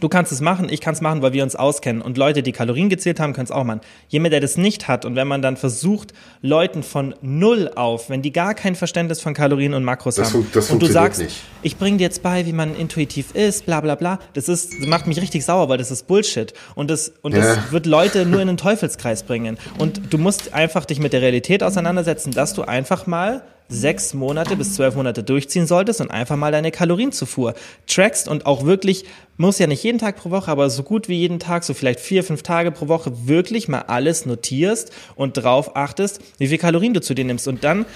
Du 0.00 0.10
kannst 0.10 0.30
es 0.30 0.42
machen, 0.42 0.68
ich 0.70 0.82
kann 0.82 0.92
es 0.92 1.00
machen, 1.00 1.22
weil 1.22 1.32
wir 1.32 1.42
uns 1.42 1.56
auskennen. 1.56 2.02
Und 2.02 2.18
Leute, 2.18 2.42
die 2.42 2.52
Kalorien 2.52 2.90
gezählt 2.90 3.18
haben, 3.18 3.32
können 3.32 3.46
es 3.46 3.50
auch 3.50 3.64
machen. 3.64 3.80
Jemand, 4.08 4.34
der 4.34 4.40
das 4.40 4.58
nicht 4.58 4.88
hat 4.88 5.04
und 5.06 5.16
wenn 5.16 5.26
man 5.26 5.40
dann 5.40 5.56
versucht, 5.56 6.12
Leuten 6.42 6.82
von 6.82 7.14
null 7.22 7.70
auf, 7.74 8.10
wenn 8.10 8.20
die 8.20 8.32
gar 8.32 8.54
kein 8.54 8.74
Verständnis 8.74 9.22
von 9.22 9.32
Kalorien 9.32 9.72
und 9.72 9.84
Makros 9.84 10.16
das 10.16 10.34
haben, 10.34 10.46
das 10.52 10.70
und 10.70 10.82
du 10.82 10.86
sagst, 10.86 11.22
nicht. 11.22 11.40
ich 11.62 11.78
bringe 11.78 11.96
dir 11.96 12.04
jetzt 12.04 12.22
bei, 12.22 12.44
wie 12.44 12.52
man 12.52 12.76
intuitiv 12.76 13.34
ist, 13.34 13.64
bla 13.64 13.80
bla 13.80 13.94
bla, 13.94 14.18
das 14.34 14.48
ist, 14.48 14.72
das 14.78 14.86
macht 14.86 15.06
mich 15.06 15.20
richtig 15.20 15.44
sauer, 15.44 15.68
weil 15.70 15.78
das 15.78 15.90
ist 15.90 16.06
Bullshit. 16.06 16.52
Und 16.74 16.90
das, 16.90 17.12
und 17.22 17.34
das 17.34 17.56
ja. 17.56 17.72
wird 17.72 17.86
Leute 17.86 18.26
nur 18.26 18.40
in 18.40 18.48
den 18.48 18.58
Teufelskreis 18.58 19.22
bringen. 19.22 19.56
Und 19.78 20.12
du 20.12 20.18
musst 20.18 20.52
einfach 20.52 20.84
dich 20.84 20.98
mit 20.98 21.14
der 21.14 21.22
Realität 21.22 21.62
auseinandersetzen, 21.62 22.32
dass 22.32 22.52
du 22.52 22.62
einfach 22.62 23.06
mal 23.06 23.42
sechs 23.68 24.14
Monate 24.14 24.56
bis 24.56 24.74
zwölf 24.74 24.94
Monate 24.94 25.22
durchziehen 25.22 25.66
solltest 25.66 26.00
und 26.00 26.10
einfach 26.10 26.36
mal 26.36 26.52
deine 26.52 26.70
Kalorienzufuhr 26.70 27.54
trackst 27.86 28.28
und 28.28 28.46
auch 28.46 28.64
wirklich, 28.64 29.04
muss 29.36 29.58
ja 29.58 29.66
nicht 29.66 29.82
jeden 29.82 29.98
Tag 29.98 30.16
pro 30.16 30.30
Woche, 30.30 30.50
aber 30.50 30.70
so 30.70 30.82
gut 30.82 31.08
wie 31.08 31.18
jeden 31.18 31.38
Tag, 31.38 31.64
so 31.64 31.74
vielleicht 31.74 32.00
vier, 32.00 32.24
fünf 32.24 32.42
Tage 32.42 32.70
pro 32.70 32.88
Woche 32.88 33.26
wirklich 33.26 33.68
mal 33.68 33.82
alles 33.82 34.26
notierst 34.26 34.92
und 35.14 35.36
drauf 35.36 35.76
achtest, 35.76 36.20
wie 36.38 36.48
viel 36.48 36.58
Kalorien 36.58 36.94
du 36.94 37.00
zu 37.00 37.14
dir 37.14 37.24
nimmst. 37.24 37.48
Und 37.48 37.64
dann 37.64 37.86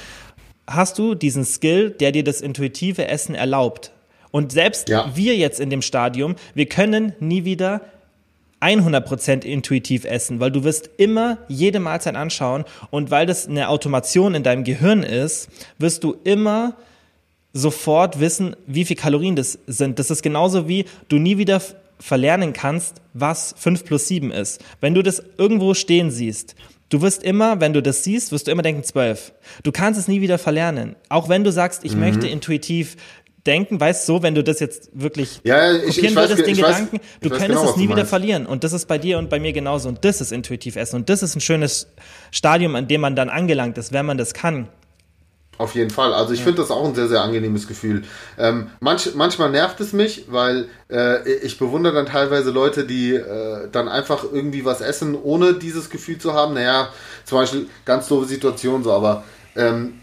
hast 0.67 0.99
du 0.99 1.15
diesen 1.15 1.45
Skill, 1.45 1.91
der 1.91 2.13
dir 2.13 2.25
das 2.25 2.41
intuitive 2.41 3.09
Essen 3.09 3.35
erlaubt. 3.35 3.93
Und 4.31 4.53
selbst 4.53 4.89
ja. 4.89 5.11
wir 5.15 5.37
jetzt 5.37 5.61
in 5.61 5.71
dem 5.71 5.83
Stadium, 5.83 6.37
wir 6.55 6.67
können 6.67 7.15
nie 7.19 7.45
wieder 7.45 7.83
100% 8.61 9.45
intuitiv 9.45 10.05
essen, 10.05 10.41
weil 10.41 10.51
du 10.51 10.65
wirst 10.65 10.91
immer 10.97 11.39
jede 11.49 11.81
Mahlzeit 11.81 12.15
anschauen 12.15 12.65
und 12.91 13.11
weil 13.11 13.27
das 13.27 13.49
eine 13.49 13.69
Automation 13.69 14.35
in 14.35 14.43
deinem 14.43 14.65
Gehirn 14.65 15.03
ist, 15.03 15.49
wirst 15.79 16.05
du 16.05 16.17
immer 16.25 16.75
sofort 17.53 18.21
wissen, 18.21 18.55
wie 18.67 18.85
viel 18.85 18.97
Kalorien 18.97 19.37
das 19.37 19.59
sind. 19.67 19.99
Das 19.99 20.11
ist 20.11 20.23
genauso 20.23 20.69
wie 20.69 20.85
du 21.09 21.17
nie 21.17 21.39
wieder 21.39 21.61
verlernen 21.99 22.53
kannst, 22.53 23.01
was 23.13 23.55
5 23.59 23.85
plus 23.85 24.09
7 24.09 24.31
ist. 24.31 24.63
Wenn 24.81 24.95
du 24.95 25.03
das 25.03 25.23
irgendwo 25.37 25.75
stehen 25.75 26.11
siehst, 26.11 26.55
du 26.89 27.03
wirst 27.03 27.23
immer, 27.23 27.61
wenn 27.61 27.73
du 27.73 27.83
das 27.83 28.05
siehst, 28.05 28.33
wirst 28.33 28.47
du 28.47 28.51
immer 28.51 28.63
denken 28.63 28.85
12. 28.85 29.33
Du 29.63 29.73
kannst 29.73 29.99
es 29.99 30.09
nie 30.09 30.21
wieder 30.21 30.39
verlernen. 30.39 30.97
Auch 31.09 31.29
wenn 31.29 31.45
du 31.45 31.53
sagst, 31.53 31.85
ich 31.85 31.95
mhm. 31.95 32.01
möchte 32.01 32.29
intuitiv 32.29 32.97
denken, 33.47 33.81
weißt 33.81 34.09
du, 34.09 34.15
so, 34.15 34.23
wenn 34.23 34.35
du 34.35 34.45
das 34.45 34.61
jetzt 34.61 34.91
wirklich 34.93 35.41
ja, 35.45 35.73
ich, 35.73 35.87
kopieren 35.87 36.07
ich 36.07 36.17
würdest, 36.17 36.39
weiß, 36.39 36.47
den 36.47 36.57
Gedanken, 36.57 36.97
weiß, 36.99 37.07
du 37.21 37.29
könntest 37.31 37.49
genau, 37.49 37.71
es 37.71 37.77
nie 37.77 37.89
wieder 37.89 38.07
verlieren. 38.07 38.47
Und 38.47 38.65
das 38.65 38.73
ist 38.73 38.87
bei 38.87 38.99
dir 38.99 39.19
und 39.19 39.31
bei 39.31 39.41
mir 39.41 39.53
genauso. 39.53 39.89
Und 39.89 40.05
das 40.05 40.21
ist 40.21 40.33
intuitiv 40.33 40.77
Essen. 40.77 40.97
Und 40.97 41.09
das 41.09 41.23
ist 41.23 41.37
ein 41.37 41.41
schönes 41.41 41.89
Stadium, 42.31 42.75
an 42.75 42.89
dem 42.89 43.01
man 43.01 43.17
dann 43.17 43.29
angelangt 43.29 43.79
ist, 43.79 43.93
wenn 43.93 44.07
man 44.07 44.19
das 44.19 44.35
kann. 44.35 44.69
Auf 45.61 45.75
jeden 45.75 45.91
Fall. 45.91 46.15
Also 46.15 46.33
ich 46.33 46.39
ja. 46.39 46.45
finde 46.47 46.63
das 46.63 46.71
auch 46.71 46.87
ein 46.87 46.95
sehr, 46.95 47.09
sehr 47.09 47.21
angenehmes 47.21 47.69
Gefühl. 47.69 48.05
Ähm, 48.39 48.71
manch, 48.81 49.15
manchmal 49.15 49.51
nervt 49.51 49.79
es 49.81 49.93
mich, 49.93 50.25
weil 50.29 50.69
äh, 50.91 51.31
ich 51.43 51.59
bewundere 51.59 51.93
dann 51.93 52.07
teilweise 52.07 52.51
Leute, 52.51 52.87
die 52.87 53.13
äh, 53.15 53.69
dann 53.71 53.87
einfach 53.87 54.25
irgendwie 54.25 54.65
was 54.65 54.81
essen, 54.81 55.15
ohne 55.15 55.53
dieses 55.53 55.91
Gefühl 55.91 56.17
zu 56.17 56.33
haben. 56.33 56.55
Naja, 56.55 56.89
zum 57.27 57.37
Beispiel 57.37 57.69
ganz 57.85 58.09
doofe 58.09 58.27
Situation 58.27 58.83
so, 58.83 58.91
aber 58.91 59.25
ähm, 59.55 60.01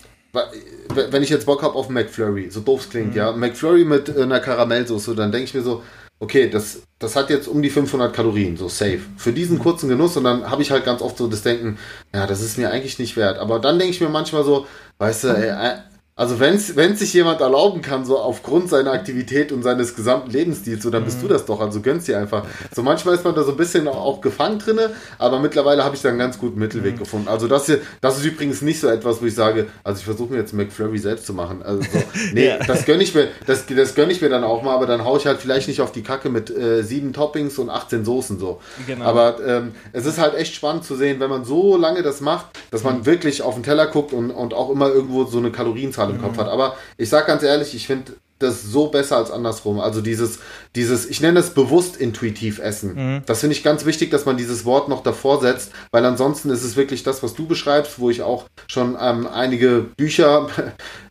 wenn 1.11 1.23
ich 1.23 1.29
jetzt 1.29 1.45
Bock 1.45 1.61
habe 1.61 1.75
auf 1.75 1.89
McFlurry, 1.89 2.49
so 2.49 2.61
doof 2.61 2.81
es 2.81 2.89
klingt, 2.89 3.11
mhm. 3.11 3.17
ja, 3.17 3.31
McFlurry 3.31 3.85
mit 3.85 4.09
äh, 4.09 4.21
einer 4.21 4.39
Karamellsoße, 4.39 5.15
dann 5.15 5.31
denke 5.31 5.45
ich 5.45 5.53
mir 5.53 5.61
so, 5.61 5.83
okay, 6.19 6.49
das, 6.49 6.81
das 6.99 7.15
hat 7.15 7.29
jetzt 7.29 7.47
um 7.47 7.61
die 7.61 7.69
500 7.69 8.13
Kalorien, 8.13 8.57
so 8.57 8.67
safe. 8.69 9.01
Für 9.17 9.31
diesen 9.31 9.59
kurzen 9.59 9.89
Genuss 9.89 10.17
und 10.17 10.23
dann 10.23 10.49
habe 10.49 10.61
ich 10.61 10.71
halt 10.71 10.85
ganz 10.85 11.01
oft 11.01 11.17
so 11.17 11.27
das 11.27 11.43
Denken, 11.43 11.77
ja, 12.13 12.25
das 12.25 12.41
ist 12.41 12.57
mir 12.57 12.71
eigentlich 12.71 12.99
nicht 12.99 13.15
wert. 13.17 13.37
Aber 13.37 13.59
dann 13.59 13.77
denke 13.77 13.93
ich 13.93 14.01
mir 14.01 14.09
manchmal 14.09 14.43
so, 14.43 14.65
weißt 14.97 15.25
du, 15.25 15.27
ey, 15.29 15.49
äh, 15.49 15.77
also 16.17 16.39
wenn 16.39 16.55
es 16.55 16.99
sich 16.99 17.13
jemand 17.13 17.41
erlauben 17.41 17.83
kann, 17.83 18.03
so 18.03 18.17
aufgrund 18.17 18.69
seiner 18.69 18.91
Aktivität 18.91 19.51
und 19.51 19.61
seines 19.61 19.95
gesamten 19.95 20.31
Lebensstils, 20.31 20.81
so 20.81 20.89
dann 20.89 21.05
bist 21.05 21.19
mhm. 21.19 21.27
du 21.27 21.27
das 21.27 21.45
doch, 21.45 21.61
also 21.61 21.79
gönnst 21.79 22.07
dir 22.07 22.17
einfach. 22.17 22.43
So 22.75 22.81
manchmal 22.81 23.13
ist 23.13 23.23
man 23.23 23.35
da 23.35 23.43
so 23.43 23.51
ein 23.51 23.57
bisschen 23.57 23.87
auch 23.87 24.19
gefangen 24.19 24.57
drinne, 24.57 24.89
aber 25.19 25.39
mittlerweile 25.39 25.83
habe 25.83 25.95
ich 25.95 26.01
da 26.01 26.09
einen 26.09 26.17
ganz 26.17 26.39
guten 26.39 26.57
Mittelweg 26.57 26.95
mhm. 26.95 26.99
gefunden. 26.99 27.27
Also 27.27 27.47
das 27.47 27.67
hier, 27.67 27.81
das 28.01 28.17
ist 28.17 28.25
übrigens 28.25 28.63
nicht 28.63 28.79
so 28.79 28.87
etwas, 28.87 29.21
wo 29.21 29.27
ich 29.27 29.35
sage, 29.35 29.67
also 29.83 29.99
ich 29.99 30.05
versuche 30.05 30.33
mir 30.33 30.39
jetzt 30.39 30.53
McFlurry 30.53 30.97
selbst 30.97 31.27
zu 31.27 31.35
machen. 31.35 31.61
Also 31.61 31.83
so, 31.83 32.01
nee, 32.33 32.47
ja. 32.47 32.57
das 32.65 32.85
gönne 32.85 33.03
ich 33.03 33.13
mir, 33.13 33.27
das, 33.45 33.65
das 33.67 33.93
gönne 33.93 34.11
ich 34.11 34.19
mir 34.19 34.29
dann 34.29 34.43
auch 34.43 34.63
mal, 34.63 34.73
aber 34.73 34.87
dann 34.87 35.05
haue 35.05 35.19
ich 35.19 35.27
halt 35.27 35.39
vielleicht 35.39 35.67
nicht 35.67 35.81
auf 35.81 35.91
die 35.91 36.01
Kacke 36.01 36.29
mit 36.29 36.49
äh, 36.49 36.81
sieben 36.81 37.13
Toppings 37.13 37.59
und 37.59 37.69
18 37.69 38.05
Soßen 38.05 38.39
so. 38.39 38.59
Genau. 38.87 39.05
Aber 39.05 39.37
ähm, 39.45 39.73
es 39.93 40.07
ist 40.07 40.17
halt 40.17 40.33
echt 40.33 40.55
spannend 40.55 40.83
zu 40.83 40.95
sehen, 40.95 41.19
wenn 41.19 41.29
man 41.29 41.45
so 41.45 41.77
lange 41.77 42.01
das 42.01 42.21
macht, 42.21 42.47
dass 42.71 42.83
man 42.83 42.99
mhm. 42.99 43.05
wirklich 43.05 43.43
auf 43.43 43.53
den 43.53 43.61
Teller 43.61 43.85
guckt 43.85 44.13
und, 44.13 44.31
und 44.31 44.55
auch 44.55 44.71
immer 44.71 44.89
irgendwo 44.89 45.25
so 45.25 45.37
eine 45.37 45.51
Kalorienzahl 45.51 46.06
Zahl 46.07 46.15
im 46.15 46.21
Kopf 46.21 46.37
hat. 46.37 46.47
Aber 46.47 46.75
ich 46.97 47.09
sag 47.09 47.27
ganz 47.27 47.43
ehrlich, 47.43 47.75
ich 47.75 47.87
finde 47.87 48.13
das 48.39 48.61
so 48.63 48.87
besser 48.87 49.17
als 49.17 49.31
andersrum. 49.31 49.79
Also 49.79 50.01
dieses, 50.01 50.39
dieses, 50.75 51.07
ich 51.07 51.21
nenne 51.21 51.39
es 51.39 51.51
bewusst 51.51 51.97
intuitiv 51.97 52.59
essen. 52.59 52.93
Mhm. 52.93 53.21
Das 53.25 53.39
finde 53.39 53.55
ich 53.55 53.63
ganz 53.63 53.85
wichtig, 53.85 54.11
dass 54.11 54.25
man 54.25 54.37
dieses 54.37 54.63
Wort 54.63 54.89
noch 54.89 55.01
davor 55.01 55.41
setzt, 55.41 55.71
weil 55.91 56.05
ansonsten 56.05 56.51
ist 56.51 56.63
es 56.63 56.75
wirklich 56.75 57.03
das, 57.03 57.23
was 57.23 57.33
du 57.33 57.47
beschreibst, 57.47 57.99
wo 57.99 58.09
ich 58.09 58.21
auch 58.21 58.45
schon 58.67 58.95
ähm, 59.01 59.27
einige 59.27 59.85
Bücher 59.97 60.49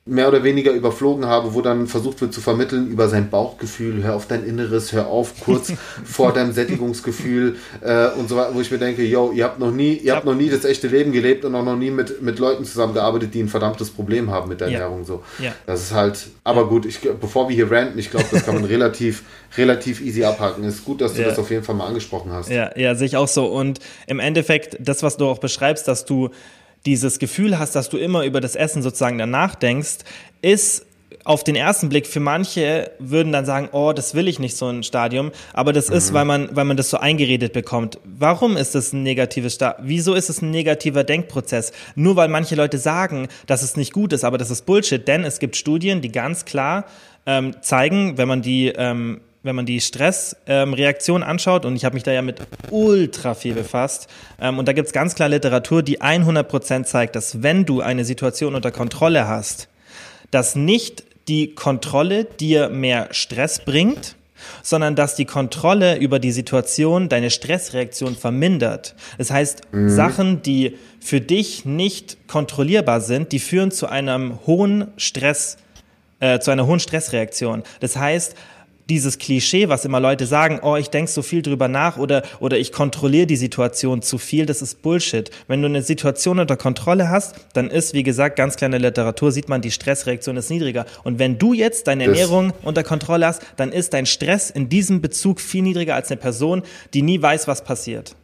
mehr 0.09 0.29
oder 0.29 0.45
weniger 0.45 0.71
überflogen 0.71 1.27
habe, 1.27 1.53
wo 1.53 1.61
dann 1.61 1.89
versucht 1.89 2.21
wird 2.21 2.33
zu 2.33 2.41
vermitteln 2.41 2.87
über 2.87 3.09
sein 3.09 3.29
Bauchgefühl, 3.29 4.05
hör 4.05 4.15
auf 4.15 4.27
dein 4.27 4.45
Inneres, 4.45 4.93
hör 4.93 5.09
auf 5.09 5.41
kurz 5.41 5.73
vor 6.05 6.33
deinem 6.33 6.53
Sättigungsgefühl 6.53 7.57
äh, 7.81 8.11
und 8.11 8.29
so 8.29 8.37
weiter, 8.37 8.55
wo 8.55 8.61
ich 8.61 8.71
mir 8.71 8.79
denke, 8.79 9.03
yo, 9.03 9.33
ihr 9.33 9.45
habt 9.45 9.59
noch 9.59 9.73
nie, 9.73 9.95
ihr 9.95 10.15
habt 10.15 10.25
noch 10.25 10.37
nie 10.37 10.49
das 10.49 10.65
echte 10.65 10.87
Leben 10.87 11.11
gelebt 11.11 11.45
und 11.45 11.57
auch 11.57 11.65
noch 11.65 11.77
nie 11.77 11.91
mit, 11.91 12.23
mit 12.23 12.39
Leuten 12.39 12.65
zusammengearbeitet, 12.65 13.35
die 13.35 13.43
ein 13.43 13.49
verdammtes 13.49 13.91
Problem 13.91 14.31
haben 14.31 14.49
mit 14.49 14.61
der 14.61 14.69
ja. 14.69 14.79
Ernährung. 14.79 15.05
So. 15.05 15.25
Ja. 15.41 15.53
Das 15.67 15.83
ist 15.83 15.93
halt, 15.93 16.29
aber 16.45 16.69
gut, 16.69 16.87
ich, 16.87 17.01
bevor 17.01 17.49
wir 17.49 17.57
hier 17.57 17.69
ranten, 17.69 17.99
ich 17.99 18.13
glaube, 18.13 18.27
das 18.31 18.45
kann 18.45 18.55
man 18.55 18.65
relativ, 18.77 19.25
relativ 19.59 20.01
easy 20.01 20.23
abhaken. 20.23 20.63
Ist 20.63 20.85
gut, 20.85 21.01
dass 21.01 21.15
du 21.15 21.23
ja. 21.23 21.29
das 21.29 21.39
auf 21.41 21.51
jeden 21.51 21.65
Fall 21.65 21.75
mal 21.75 21.89
angesprochen 21.89 22.31
hast. 22.33 22.49
Ja, 22.49 22.71
ja, 22.77 22.95
sehe 22.95 23.09
ich 23.09 23.17
auch 23.17 23.29
so. 23.29 23.47
Und 23.47 23.81
im 24.07 24.21
Endeffekt, 24.21 24.77
das, 24.79 25.03
was 25.03 25.17
du 25.17 25.27
auch 25.27 25.39
beschreibst, 25.39 25.89
dass 25.89 26.05
du 26.05 26.31
dieses 26.87 27.19
Gefühl 27.19 27.59
hast, 27.59 27.75
dass 27.75 27.89
du 27.89 27.99
immer 27.99 28.25
über 28.25 28.41
das 28.41 28.57
Essen 28.57 28.83
sozusagen 28.83 29.19
danach 29.19 29.55
denkst, 29.55 29.99
ist 30.41 30.87
auf 31.25 31.43
den 31.43 31.57
ersten 31.57 31.89
Blick 31.89 32.07
für 32.07 32.21
manche 32.21 32.93
würden 33.01 33.33
dann 33.33 33.45
sagen, 33.45 33.69
oh, 33.73 33.93
das 33.93 34.15
will 34.15 34.29
ich 34.29 34.39
nicht 34.39 34.57
so 34.57 34.69
ein 34.69 34.85
Stadium, 34.85 35.33
aber 35.53 35.73
das 35.73 35.91
mhm. 35.91 35.97
ist, 35.97 36.13
weil 36.13 36.25
man, 36.25 36.55
weil 36.55 36.65
man 36.65 36.77
das 36.77 36.89
so 36.89 36.99
eingeredet 36.99 37.53
bekommt. 37.53 37.99
Warum 38.05 38.57
ist 38.57 38.77
das 38.77 38.93
ein 38.93 39.03
negatives 39.03 39.55
Stadium? 39.55 39.89
Wieso 39.89 40.15
ist 40.15 40.31
es 40.31 40.41
ein 40.41 40.53
negativer 40.53 41.03
Denkprozess? 41.03 41.73
Nur 41.97 42.15
weil 42.15 42.29
manche 42.29 42.55
Leute 42.55 42.79
sagen, 42.79 43.29
dass 43.47 43.63
es 43.63 43.77
nicht 43.77 43.93
gut 43.93 44.13
ist, 44.13 44.25
aber 44.25 44.39
das 44.39 44.51
ist 44.51 44.67
Bullshit, 44.67 45.07
denn 45.07 45.25
es 45.25 45.41
gibt 45.41 45.57
Studien, 45.57 46.01
die 46.01 46.13
ganz 46.13 46.45
klar 46.45 46.85
ähm, 47.27 47.57
zeigen, 47.61 48.19
wenn 48.19 48.29
man 48.29 48.43
die 48.43 48.69
ähm, 48.69 49.21
wenn 49.47 49.57
man 49.57 49.67
die 49.67 49.81
Stressreaktion 49.81 51.23
ähm, 51.23 51.29
anschaut, 51.29 51.65
und 51.65 51.77
ich 51.77 51.85
habe 51.85 51.95
mich 51.95 52.03
da 52.03 52.13
ja 52.13 52.23
mit 52.23 52.41
ultra 52.71 53.35
viel 53.35 53.55
befasst, 53.55 54.09
ähm, 54.41 54.59
und 54.59 54.69
da 54.69 54.73
gibt 54.73 54.89
es 54.89 54.93
ganz 54.93 55.15
klar 55.15 55.29
Literatur, 55.29 55.83
die 55.83 56.01
100% 56.01 56.85
zeigt, 56.85 57.17
dass 57.17 57.43
wenn 57.43 57.65
du 57.65 57.81
eine 57.81 58.05
Situation 58.05 58.55
unter 58.55 58.71
Kontrolle 58.71 59.27
hast, 59.27 59.69
dass 60.31 60.57
nicht 60.57 61.05
die 61.29 61.55
Kontrolle 61.55 62.25
dir 62.25 62.69
mehr 62.69 63.09
Stress 63.13 63.65
bringt, 63.65 64.17
sondern 64.63 64.95
dass 64.95 65.15
die 65.15 65.25
Kontrolle 65.25 65.97
über 65.99 66.19
die 66.19 66.33
Situation 66.33 67.09
deine 67.09 67.31
Stressreaktion 67.31 68.17
vermindert. 68.17 68.95
Das 69.19 69.31
heißt, 69.31 69.63
mhm. 69.73 69.89
Sachen, 69.89 70.43
die 70.43 70.77
für 71.01 71.21
dich 71.21 71.65
nicht 71.65 72.29
kontrollierbar 72.29 73.01
sind, 73.01 73.33
die 73.33 73.39
führen 73.39 73.71
zu 73.71 73.87
einem 73.87 74.39
hohen 74.47 74.89
Stress, 74.97 75.57
äh, 76.21 76.39
zu 76.39 76.51
einer 76.51 76.67
hohen 76.67 76.81
Stressreaktion. 76.81 77.63
Das 77.81 77.97
heißt, 77.97 78.35
dieses 78.89 79.19
Klischee, 79.19 79.69
was 79.69 79.85
immer 79.85 80.01
Leute 80.01 80.27
sagen, 80.27 80.61
oh, 80.63 80.77
ich 80.77 80.91
denke 80.91 81.11
so 81.11 81.23
viel 81.23 81.43
drüber 81.43 81.69
nach 81.69 81.97
oder, 81.97 82.23
oder 82.39 82.59
ich 82.59 82.73
kontrolliere 82.73 83.27
die 83.27 83.37
Situation 83.37 84.03
zu 84.03 84.19
viel, 84.19 84.47
das 84.47 84.63
ist 84.63 84.83
Bullshit. 84.83 85.31
Wenn 85.49 85.61
du 85.61 85.69
eine 85.69 85.83
Situation 85.83 86.39
unter 86.39 86.57
Kontrolle 86.57 87.09
hast, 87.09 87.35
dann 87.53 87.69
ist, 87.69 87.95
wie 87.95 88.03
gesagt, 88.03 88.37
ganz 88.37 88.57
kleine 88.57 88.79
Literatur, 88.79 89.33
sieht 89.33 89.49
man, 89.49 89.61
die 89.61 89.71
Stressreaktion 89.71 90.37
ist 90.37 90.51
niedriger. 90.51 90.87
Und 91.03 91.19
wenn 91.19 91.39
du 91.39 91.53
jetzt 91.53 91.89
deine 91.89 92.05
Ernährung 92.05 92.53
unter 92.63 92.85
Kontrolle 92.85 93.27
hast, 93.27 93.43
dann 93.57 93.73
ist 93.73 93.93
dein 93.93 94.07
Stress 94.07 94.51
in 94.51 94.69
diesem 94.69 95.01
Bezug 95.01 95.41
viel 95.41 95.63
niedriger 95.63 95.95
als 95.95 96.11
eine 96.11 96.21
Person, 96.21 96.63
die 96.95 97.03
nie 97.03 97.21
weiß, 97.21 97.49
was 97.49 97.65
passiert. 97.65 98.15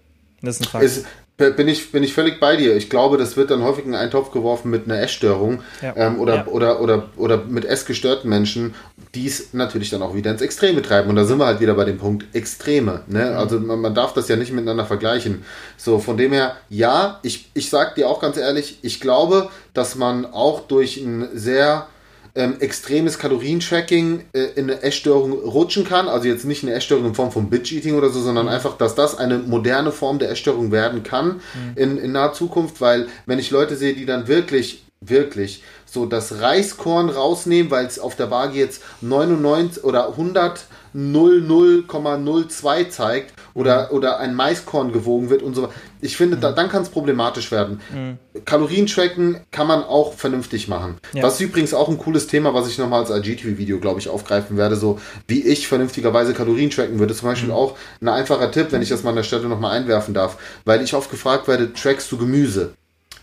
Das 0.42 0.56
ist 0.56 0.62
ein 0.62 0.68
Fakt. 0.68 0.84
Es, 0.84 1.04
bin 1.36 1.68
ich, 1.68 1.90
bin 1.90 2.02
ich 2.02 2.14
völlig 2.14 2.40
bei 2.40 2.56
dir. 2.56 2.76
Ich 2.76 2.90
glaube, 2.90 3.16
das 3.16 3.36
wird 3.36 3.50
dann 3.50 3.62
häufig 3.62 3.84
in 3.84 3.94
einen 3.94 4.10
Topf 4.10 4.30
geworfen 4.30 4.70
mit 4.70 4.84
einer 4.84 5.00
Essstörung 5.00 5.62
ja. 5.80 5.94
ähm, 5.96 6.20
oder, 6.20 6.34
ja. 6.34 6.46
oder, 6.46 6.80
oder, 6.80 7.08
oder 7.16 7.44
mit 7.44 7.64
essgestörten 7.64 8.28
Menschen, 8.28 8.74
die 9.14 9.26
es 9.26 9.52
natürlich 9.52 9.90
dann 9.90 10.02
auch 10.02 10.14
wieder 10.14 10.30
ins 10.30 10.42
Extreme 10.42 10.82
treiben. 10.82 11.10
Und 11.10 11.16
da 11.16 11.24
sind 11.24 11.38
wir 11.38 11.46
halt 11.46 11.60
wieder 11.60 11.74
bei 11.74 11.84
dem 11.84 11.98
Punkt 11.98 12.26
Extreme. 12.34 13.00
Ne? 13.06 13.30
Mhm. 13.30 13.36
Also 13.36 13.60
man, 13.60 13.80
man 13.80 13.94
darf 13.94 14.12
das 14.12 14.28
ja 14.28 14.36
nicht 14.36 14.52
miteinander 14.52 14.84
vergleichen. 14.84 15.44
So, 15.76 15.98
von 15.98 16.16
dem 16.16 16.32
her, 16.32 16.56
ja, 16.68 17.18
ich, 17.22 17.50
ich 17.54 17.70
sag 17.70 17.94
dir 17.94 18.08
auch 18.08 18.20
ganz 18.20 18.36
ehrlich, 18.36 18.78
ich 18.82 19.00
glaube, 19.00 19.50
dass 19.74 19.96
man 19.96 20.26
auch 20.26 20.60
durch 20.60 20.98
ein 20.98 21.28
sehr 21.34 21.88
ähm, 22.34 22.56
extremes 22.60 23.18
Kalorientracking 23.18 24.24
äh, 24.32 24.44
in 24.54 24.70
eine 24.70 24.82
Essstörung 24.82 25.32
rutschen 25.32 25.84
kann. 25.84 26.08
Also 26.08 26.28
jetzt 26.28 26.44
nicht 26.44 26.62
eine 26.62 26.72
Essstörung 26.72 27.06
in 27.06 27.14
Form 27.14 27.30
von 27.30 27.50
Bitch-Eating 27.50 27.94
oder 27.94 28.08
so, 28.08 28.20
sondern 28.20 28.46
mhm. 28.46 28.52
einfach, 28.52 28.76
dass 28.76 28.94
das 28.94 29.18
eine 29.18 29.38
moderne 29.38 29.92
Form 29.92 30.18
der 30.18 30.30
Essstörung 30.30 30.72
werden 30.72 31.02
kann 31.02 31.40
mhm. 31.54 31.72
in, 31.76 31.98
in 31.98 32.12
naher 32.12 32.32
Zukunft, 32.32 32.80
weil 32.80 33.08
wenn 33.26 33.38
ich 33.38 33.50
Leute 33.50 33.76
sehe, 33.76 33.94
die 33.94 34.06
dann 34.06 34.28
wirklich, 34.28 34.84
wirklich 35.00 35.62
so 35.84 36.06
das 36.06 36.40
Reiskorn 36.40 37.10
rausnehmen, 37.10 37.70
weil 37.70 37.84
es 37.84 37.98
auf 37.98 38.16
der 38.16 38.30
Waage 38.30 38.58
jetzt 38.58 38.82
99 39.02 39.84
oder 39.84 40.08
100 40.08 40.66
00,02 40.94 42.90
zeigt 42.90 43.32
oder, 43.54 43.92
oder 43.92 44.18
ein 44.18 44.34
Maiskorn 44.34 44.92
gewogen 44.92 45.30
wird 45.30 45.42
und 45.42 45.54
so. 45.54 45.68
Ich 46.00 46.16
finde, 46.16 46.36
mhm. 46.36 46.40
da, 46.40 46.52
dann 46.52 46.68
kann 46.68 46.82
es 46.82 46.88
problematisch 46.88 47.50
werden. 47.50 47.80
Mhm. 47.92 48.18
Kalorien 48.44 48.86
tracken 48.86 49.40
kann 49.50 49.66
man 49.66 49.82
auch 49.82 50.14
vernünftig 50.14 50.68
machen. 50.68 50.98
Ja. 51.12 51.22
Das 51.22 51.34
ist 51.34 51.40
übrigens 51.40 51.74
auch 51.74 51.88
ein 51.88 51.98
cooles 51.98 52.26
Thema, 52.26 52.54
was 52.54 52.68
ich 52.68 52.78
nochmal 52.78 53.04
als 53.04 53.10
IGTV-Video, 53.10 53.78
glaube 53.78 54.00
ich, 54.00 54.08
aufgreifen 54.08 54.56
werde, 54.56 54.76
so 54.76 55.00
wie 55.28 55.42
ich 55.42 55.68
vernünftigerweise 55.68 56.34
Kalorien 56.34 56.70
tracken 56.70 56.98
würde. 56.98 57.14
Zum 57.14 57.28
Beispiel 57.28 57.50
mhm. 57.50 57.54
auch 57.54 57.76
ein 58.00 58.08
einfacher 58.08 58.50
Tipp, 58.50 58.68
wenn 58.70 58.82
ich 58.82 58.88
das 58.88 59.02
mal 59.02 59.10
an 59.10 59.16
der 59.16 59.22
Stelle 59.22 59.48
nochmal 59.48 59.78
einwerfen 59.78 60.14
darf, 60.14 60.38
weil 60.64 60.82
ich 60.82 60.94
oft 60.94 61.10
gefragt 61.10 61.48
werde, 61.48 61.72
trackst 61.72 62.10
du 62.10 62.18
Gemüse? 62.18 62.74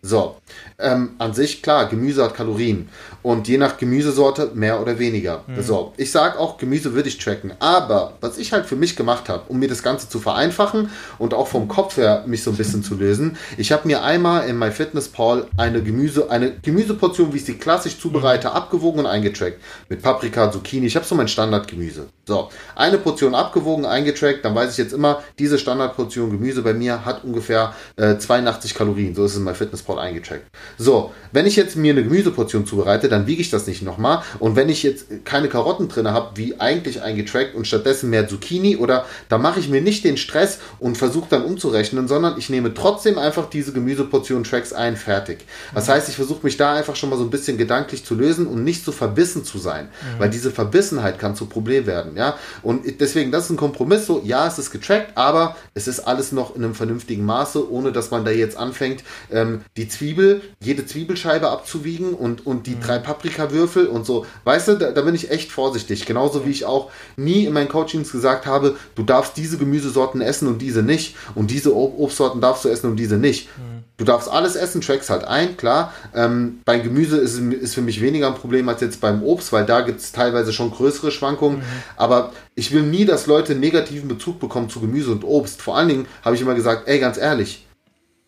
So, 0.01 0.37
ähm, 0.77 1.15
an 1.17 1.33
sich 1.33 1.61
klar, 1.61 1.89
Gemüse 1.89 2.23
hat 2.23 2.33
Kalorien 2.33 2.87
und 3.21 3.47
je 3.47 3.57
nach 3.57 3.77
Gemüsesorte 3.77 4.51
mehr 4.53 4.81
oder 4.81 4.99
weniger. 4.99 5.43
Mhm. 5.47 5.61
So, 5.61 5.93
ich 5.97 6.11
sage 6.11 6.39
auch, 6.39 6.57
Gemüse 6.57 6.93
würde 6.93 7.09
ich 7.09 7.17
tracken, 7.17 7.51
aber 7.59 8.13
was 8.21 8.37
ich 8.37 8.53
halt 8.53 8.65
für 8.65 8.75
mich 8.75 8.95
gemacht 8.95 9.29
habe, 9.29 9.43
um 9.49 9.59
mir 9.59 9.67
das 9.67 9.83
Ganze 9.83 10.09
zu 10.09 10.19
vereinfachen 10.19 10.89
und 11.17 11.33
auch 11.33 11.47
vom 11.47 11.67
Kopf 11.67 11.97
her 11.97 12.23
mich 12.27 12.43
so 12.43 12.51
ein 12.51 12.57
bisschen 12.57 12.83
zu 12.83 12.95
lösen, 12.95 13.37
ich 13.57 13.71
habe 13.71 13.87
mir 13.87 14.03
einmal 14.03 14.47
in 14.47 14.57
MyFitnessPal 14.57 15.47
eine 15.57 15.81
Gemüse, 15.83 16.29
eine 16.31 16.51
Gemüseportion, 16.61 17.33
wie 17.33 17.37
ich 17.37 17.45
sie 17.45 17.55
klassisch 17.55 17.99
zubereite, 17.99 18.49
mhm. 18.49 18.53
abgewogen 18.53 18.99
und 19.01 19.05
eingetrackt. 19.05 19.59
Mit 19.89 20.01
Paprika, 20.01 20.51
Zucchini, 20.51 20.87
ich 20.87 20.95
habe 20.95 21.05
so 21.05 21.15
mein 21.15 21.27
Standardgemüse. 21.27 22.07
So, 22.25 22.49
eine 22.75 22.97
Portion 22.97 23.35
abgewogen, 23.35 23.85
eingetrackt, 23.85 24.45
dann 24.45 24.55
weiß 24.55 24.71
ich 24.71 24.77
jetzt 24.77 24.93
immer, 24.93 25.23
diese 25.39 25.57
Standardportion 25.57 26.29
Gemüse 26.29 26.61
bei 26.61 26.73
mir 26.73 27.05
hat 27.05 27.23
ungefähr 27.23 27.73
äh, 27.95 28.17
82 28.17 28.75
Kalorien. 28.75 29.15
So 29.15 29.25
ist 29.25 29.31
es 29.31 29.37
in 29.37 29.43
MyFitnessPal 29.43 29.99
eingetrackt. 29.99 30.45
So, 30.77 31.11
wenn 31.31 31.45
ich 31.45 31.55
jetzt 31.55 31.75
mir 31.75 31.91
eine 31.91 32.03
Gemüseportion 32.03 32.65
zubereite, 32.65 33.08
dann 33.09 33.27
wiege 33.27 33.41
ich 33.41 33.49
das 33.49 33.67
nicht 33.67 33.81
nochmal. 33.81 34.23
Und 34.39 34.55
wenn 34.55 34.69
ich 34.69 34.83
jetzt 34.83 35.07
keine 35.25 35.49
Karotten 35.49 35.87
drin 35.89 36.07
habe, 36.07 36.31
wie 36.35 36.59
eigentlich 36.59 37.01
eingetrackt 37.01 37.55
und 37.55 37.67
stattdessen 37.67 38.09
mehr 38.09 38.27
Zucchini 38.27 38.77
oder 38.77 39.05
da 39.27 39.37
mache 39.37 39.59
ich 39.59 39.69
mir 39.69 39.81
nicht 39.81 40.03
den 40.03 40.17
Stress 40.17 40.59
und 40.79 40.97
versuche 40.97 41.27
dann 41.29 41.43
umzurechnen, 41.43 42.07
sondern 42.07 42.37
ich 42.37 42.49
nehme 42.49 42.73
trotzdem 42.73 43.17
einfach 43.17 43.49
diese 43.49 43.73
Gemüseportion 43.73 44.43
Tracks 44.43 44.73
ein, 44.73 44.95
fertig. 44.95 45.45
Das 45.73 45.87
mhm. 45.87 45.91
heißt, 45.91 46.09
ich 46.09 46.15
versuche 46.15 46.41
mich 46.43 46.57
da 46.57 46.73
einfach 46.73 46.95
schon 46.95 47.09
mal 47.09 47.17
so 47.17 47.23
ein 47.23 47.29
bisschen 47.29 47.57
gedanklich 47.57 48.05
zu 48.05 48.15
lösen 48.15 48.47
und 48.47 48.63
nicht 48.63 48.83
so 48.83 48.91
verbissen 48.91 49.43
zu 49.43 49.57
sein, 49.57 49.85
mhm. 49.85 50.19
weil 50.19 50.29
diese 50.29 50.51
Verbissenheit 50.51 51.19
kann 51.19 51.35
zu 51.35 51.45
Problem 51.45 51.85
werden, 51.85 52.15
ja. 52.15 52.37
Und 52.61 52.99
deswegen, 52.99 53.31
das 53.31 53.45
ist 53.45 53.51
ein 53.51 53.57
Kompromiss, 53.57 54.05
so, 54.05 54.21
ja, 54.23 54.47
es 54.47 54.59
ist 54.59 54.71
getrackt, 54.71 55.17
aber 55.17 55.55
es 55.73 55.87
ist 55.87 56.01
alles 56.01 56.31
noch 56.31 56.55
in 56.55 56.63
einem 56.63 56.75
vernünftigen 56.75 57.25
Maße, 57.25 57.71
ohne 57.71 57.91
dass 57.91 58.11
man 58.11 58.25
da 58.25 58.31
jetzt 58.31 58.57
anfängt, 58.57 59.03
ähm, 59.31 59.61
die 59.77 59.87
Zwiebel, 59.87 60.41
jede 60.59 60.85
Zwiebelscheibe 60.85 61.49
abzuwiegen 61.49 62.13
und, 62.13 62.45
und 62.45 62.67
die 62.67 62.75
mhm. 62.75 62.81
drei 62.81 62.98
Paprikawürfel 63.03 63.87
und 63.87 64.05
so. 64.05 64.25
Weißt 64.43 64.67
du, 64.67 64.75
da, 64.75 64.91
da 64.91 65.01
bin 65.01 65.15
ich 65.15 65.31
echt 65.31 65.51
vorsichtig. 65.51 66.05
Genauso 66.05 66.45
wie 66.45 66.51
ich 66.51 66.65
auch 66.65 66.91
nie 67.17 67.45
in 67.45 67.53
meinen 67.53 67.69
Coachings 67.69 68.11
gesagt 68.11 68.45
habe, 68.45 68.75
du 68.95 69.03
darfst 69.03 69.37
diese 69.37 69.57
Gemüsesorten 69.57 70.21
essen 70.21 70.47
und 70.47 70.61
diese 70.61 70.83
nicht 70.83 71.15
und 71.35 71.51
diese 71.51 71.75
Obstsorten 71.75 72.41
darfst 72.41 72.65
du 72.65 72.69
essen 72.69 72.89
und 72.89 72.97
diese 72.97 73.17
nicht. 73.17 73.47
Mhm. 73.57 73.79
Du 73.99 74.05
darfst 74.05 74.29
alles 74.29 74.55
essen, 74.55 74.79
trackst 74.79 75.09
halt 75.09 75.25
ein, 75.25 75.57
klar. 75.57 75.93
Ähm, 76.15 76.61
beim 76.63 76.81
Gemüse 76.83 77.17
ist, 77.17 77.37
ist 77.37 77.75
für 77.75 77.81
mich 77.81 77.99
weniger 78.01 78.27
ein 78.27 78.35
Problem 78.35 78.69
als 78.69 78.79
jetzt 78.79 79.01
beim 79.01 79.21
Obst, 79.23 79.51
weil 79.51 79.65
da 79.65 79.81
gibt 79.81 79.99
es 79.99 80.13
teilweise 80.13 80.53
schon 80.53 80.71
größere 80.71 81.11
Schwankungen. 81.11 81.59
Mhm. 81.59 81.63
Aber 81.97 82.31
ich 82.55 82.71
will 82.71 82.83
nie, 82.83 83.03
dass 83.03 83.27
Leute 83.27 83.55
negativen 83.55 84.07
Bezug 84.07 84.39
bekommen 84.39 84.69
zu 84.69 84.79
Gemüse 84.79 85.11
und 85.11 85.25
Obst. 85.25 85.61
Vor 85.61 85.75
allen 85.75 85.89
Dingen 85.89 86.07
habe 86.23 86.33
ich 86.35 86.41
immer 86.41 86.55
gesagt, 86.55 86.87
ey, 86.87 86.97
ganz 86.99 87.17
ehrlich, 87.17 87.67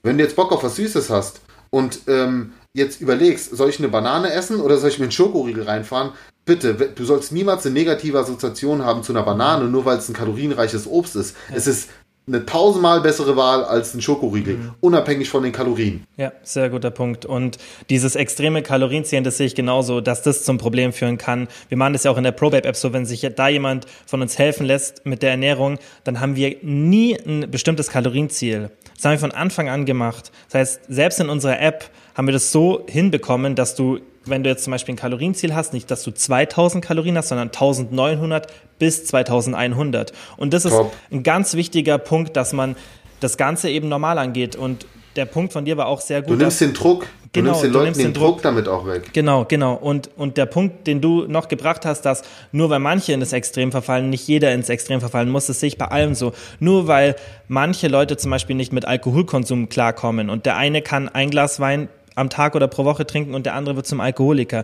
wenn 0.03 0.17
du 0.17 0.23
jetzt 0.25 0.35
Bock 0.35 0.51
auf 0.51 0.61
was 0.61 0.75
Süßes 0.75 1.09
hast 1.09 1.39
und 1.69 2.01
ähm, 2.07 2.51
jetzt 2.73 3.01
überlegst, 3.01 3.55
soll 3.55 3.69
ich 3.69 3.79
eine 3.79 3.89
Banane 3.89 4.31
essen 4.31 4.61
oder 4.61 4.77
soll 4.77 4.89
ich 4.89 4.99
mir 4.99 5.05
einen 5.05 5.11
Schokoriegel 5.11 5.63
reinfahren? 5.63 6.11
Bitte, 6.45 6.73
du 6.73 7.05
sollst 7.05 7.31
niemals 7.31 7.65
eine 7.65 7.73
negative 7.73 8.17
Assoziation 8.17 8.83
haben 8.83 9.03
zu 9.03 9.13
einer 9.13 9.23
Banane, 9.23 9.65
nur 9.65 9.85
weil 9.85 9.97
es 9.97 10.09
ein 10.09 10.13
kalorienreiches 10.13 10.87
Obst 10.87 11.15
ist. 11.15 11.35
Ja. 11.49 11.55
Es 11.57 11.67
ist 11.67 11.89
eine 12.27 12.45
tausendmal 12.45 13.01
bessere 13.01 13.35
Wahl 13.35 13.63
als 13.63 13.93
ein 13.93 14.01
Schokoriegel, 14.01 14.55
mhm. 14.55 14.73
unabhängig 14.79 15.29
von 15.29 15.43
den 15.43 15.51
Kalorien. 15.51 16.05
Ja, 16.17 16.31
sehr 16.43 16.69
guter 16.69 16.91
Punkt. 16.91 17.25
Und 17.25 17.57
dieses 17.89 18.15
extreme 18.15 18.61
Kalorienziehen, 18.61 19.23
das 19.23 19.37
sehe 19.37 19.47
ich 19.47 19.55
genauso, 19.55 20.01
dass 20.01 20.21
das 20.21 20.43
zum 20.43 20.57
Problem 20.57 20.93
führen 20.93 21.17
kann. 21.17 21.47
Wir 21.69 21.77
machen 21.77 21.93
das 21.93 22.03
ja 22.03 22.11
auch 22.11 22.17
in 22.17 22.23
der 22.23 22.31
ProBabe-App 22.31 22.75
so, 22.75 22.93
wenn 22.93 23.05
sich 23.05 23.27
da 23.35 23.49
jemand 23.49 23.85
von 24.05 24.21
uns 24.21 24.37
helfen 24.37 24.65
lässt 24.65 25.05
mit 25.05 25.23
der 25.23 25.31
Ernährung, 25.31 25.79
dann 26.03 26.19
haben 26.19 26.35
wir 26.35 26.55
nie 26.61 27.19
ein 27.19 27.49
bestimmtes 27.49 27.89
Kalorienziel. 27.89 28.69
Das 28.95 29.05
haben 29.05 29.13
wir 29.13 29.19
von 29.19 29.31
Anfang 29.31 29.67
an 29.67 29.85
gemacht. 29.85 30.31
Das 30.49 30.59
heißt, 30.59 30.81
selbst 30.89 31.19
in 31.19 31.29
unserer 31.29 31.59
App 31.59 31.89
haben 32.15 32.27
wir 32.27 32.33
das 32.33 32.51
so 32.51 32.85
hinbekommen, 32.87 33.55
dass 33.55 33.75
du 33.75 33.99
wenn 34.25 34.43
du 34.43 34.49
jetzt 34.49 34.63
zum 34.63 34.71
Beispiel 34.71 34.93
ein 34.93 34.97
Kalorienziel 34.97 35.55
hast, 35.55 35.73
nicht, 35.73 35.89
dass 35.89 36.03
du 36.03 36.11
2000 36.11 36.83
Kalorien 36.83 37.17
hast, 37.17 37.29
sondern 37.29 37.47
1900 37.47 38.47
bis 38.77 39.05
2100. 39.05 40.13
Und 40.37 40.53
das 40.53 40.65
ist 40.65 40.73
Top. 40.73 40.93
ein 41.11 41.23
ganz 41.23 41.55
wichtiger 41.55 41.97
Punkt, 41.97 42.37
dass 42.37 42.53
man 42.53 42.75
das 43.19 43.37
Ganze 43.37 43.69
eben 43.69 43.89
normal 43.89 44.17
angeht. 44.17 44.55
Und 44.55 44.85
der 45.15 45.25
Punkt 45.25 45.53
von 45.53 45.65
dir 45.65 45.77
war 45.77 45.87
auch 45.87 46.01
sehr 46.01 46.21
gut. 46.21 46.31
Du 46.31 46.35
nimmst 46.35 46.61
den 46.61 46.73
Druck. 46.73 47.07
Du 47.33 47.39
genau, 47.39 47.51
nimmst 47.51 47.63
den 47.63 47.71
Leuten 47.71 47.93
den, 47.93 48.03
den 48.07 48.13
Druck, 48.13 48.27
Druck, 48.27 48.41
damit 48.41 48.67
auch 48.67 48.85
weg. 48.85 49.11
Genau, 49.13 49.45
genau. 49.45 49.73
Und, 49.73 50.09
und 50.17 50.37
der 50.37 50.45
Punkt, 50.45 50.85
den 50.85 50.99
du 50.99 51.25
noch 51.27 51.47
gebracht 51.47 51.85
hast, 51.85 52.01
dass 52.01 52.23
nur 52.51 52.69
weil 52.69 52.79
manche 52.79 53.13
in 53.13 53.21
das 53.21 53.31
Extrem 53.31 53.71
verfallen, 53.71 54.09
nicht 54.09 54.27
jeder 54.27 54.53
ins 54.53 54.67
Extrem 54.69 54.99
verfallen 54.99 55.29
muss, 55.29 55.47
das 55.47 55.61
sehe 55.61 55.67
ich 55.67 55.77
bei 55.77 55.85
allem 55.85 56.13
so. 56.13 56.33
Nur 56.59 56.87
weil 56.87 57.15
manche 57.47 57.87
Leute 57.87 58.17
zum 58.17 58.31
Beispiel 58.31 58.55
nicht 58.55 58.73
mit 58.73 58.85
Alkoholkonsum 58.85 59.69
klarkommen 59.69 60.29
und 60.29 60.45
der 60.45 60.57
eine 60.57 60.81
kann 60.81 61.07
ein 61.07 61.29
Glas 61.29 61.59
Wein 61.61 61.87
am 62.15 62.29
Tag 62.29 62.55
oder 62.55 62.67
pro 62.67 62.85
Woche 62.85 63.05
trinken 63.05 63.33
und 63.33 63.45
der 63.45 63.53
andere 63.55 63.75
wird 63.75 63.87
zum 63.87 64.01
Alkoholiker. 64.01 64.63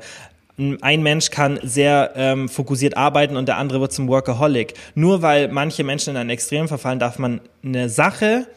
Ein 0.81 1.03
Mensch 1.03 1.29
kann 1.29 1.59
sehr 1.61 2.13
ähm, 2.15 2.49
fokussiert 2.49 2.97
arbeiten 2.97 3.37
und 3.37 3.47
der 3.47 3.57
andere 3.57 3.79
wird 3.79 3.93
zum 3.93 4.07
Workaholic. 4.07 4.73
Nur 4.95 5.21
weil 5.21 5.49
manche 5.49 5.83
Menschen 5.83 6.11
in 6.11 6.17
ein 6.17 6.31
Extrem 6.31 6.67
verfallen, 6.67 6.97
darf 6.97 7.19
man 7.19 7.41
eine 7.63 7.89
Sache 7.89 8.47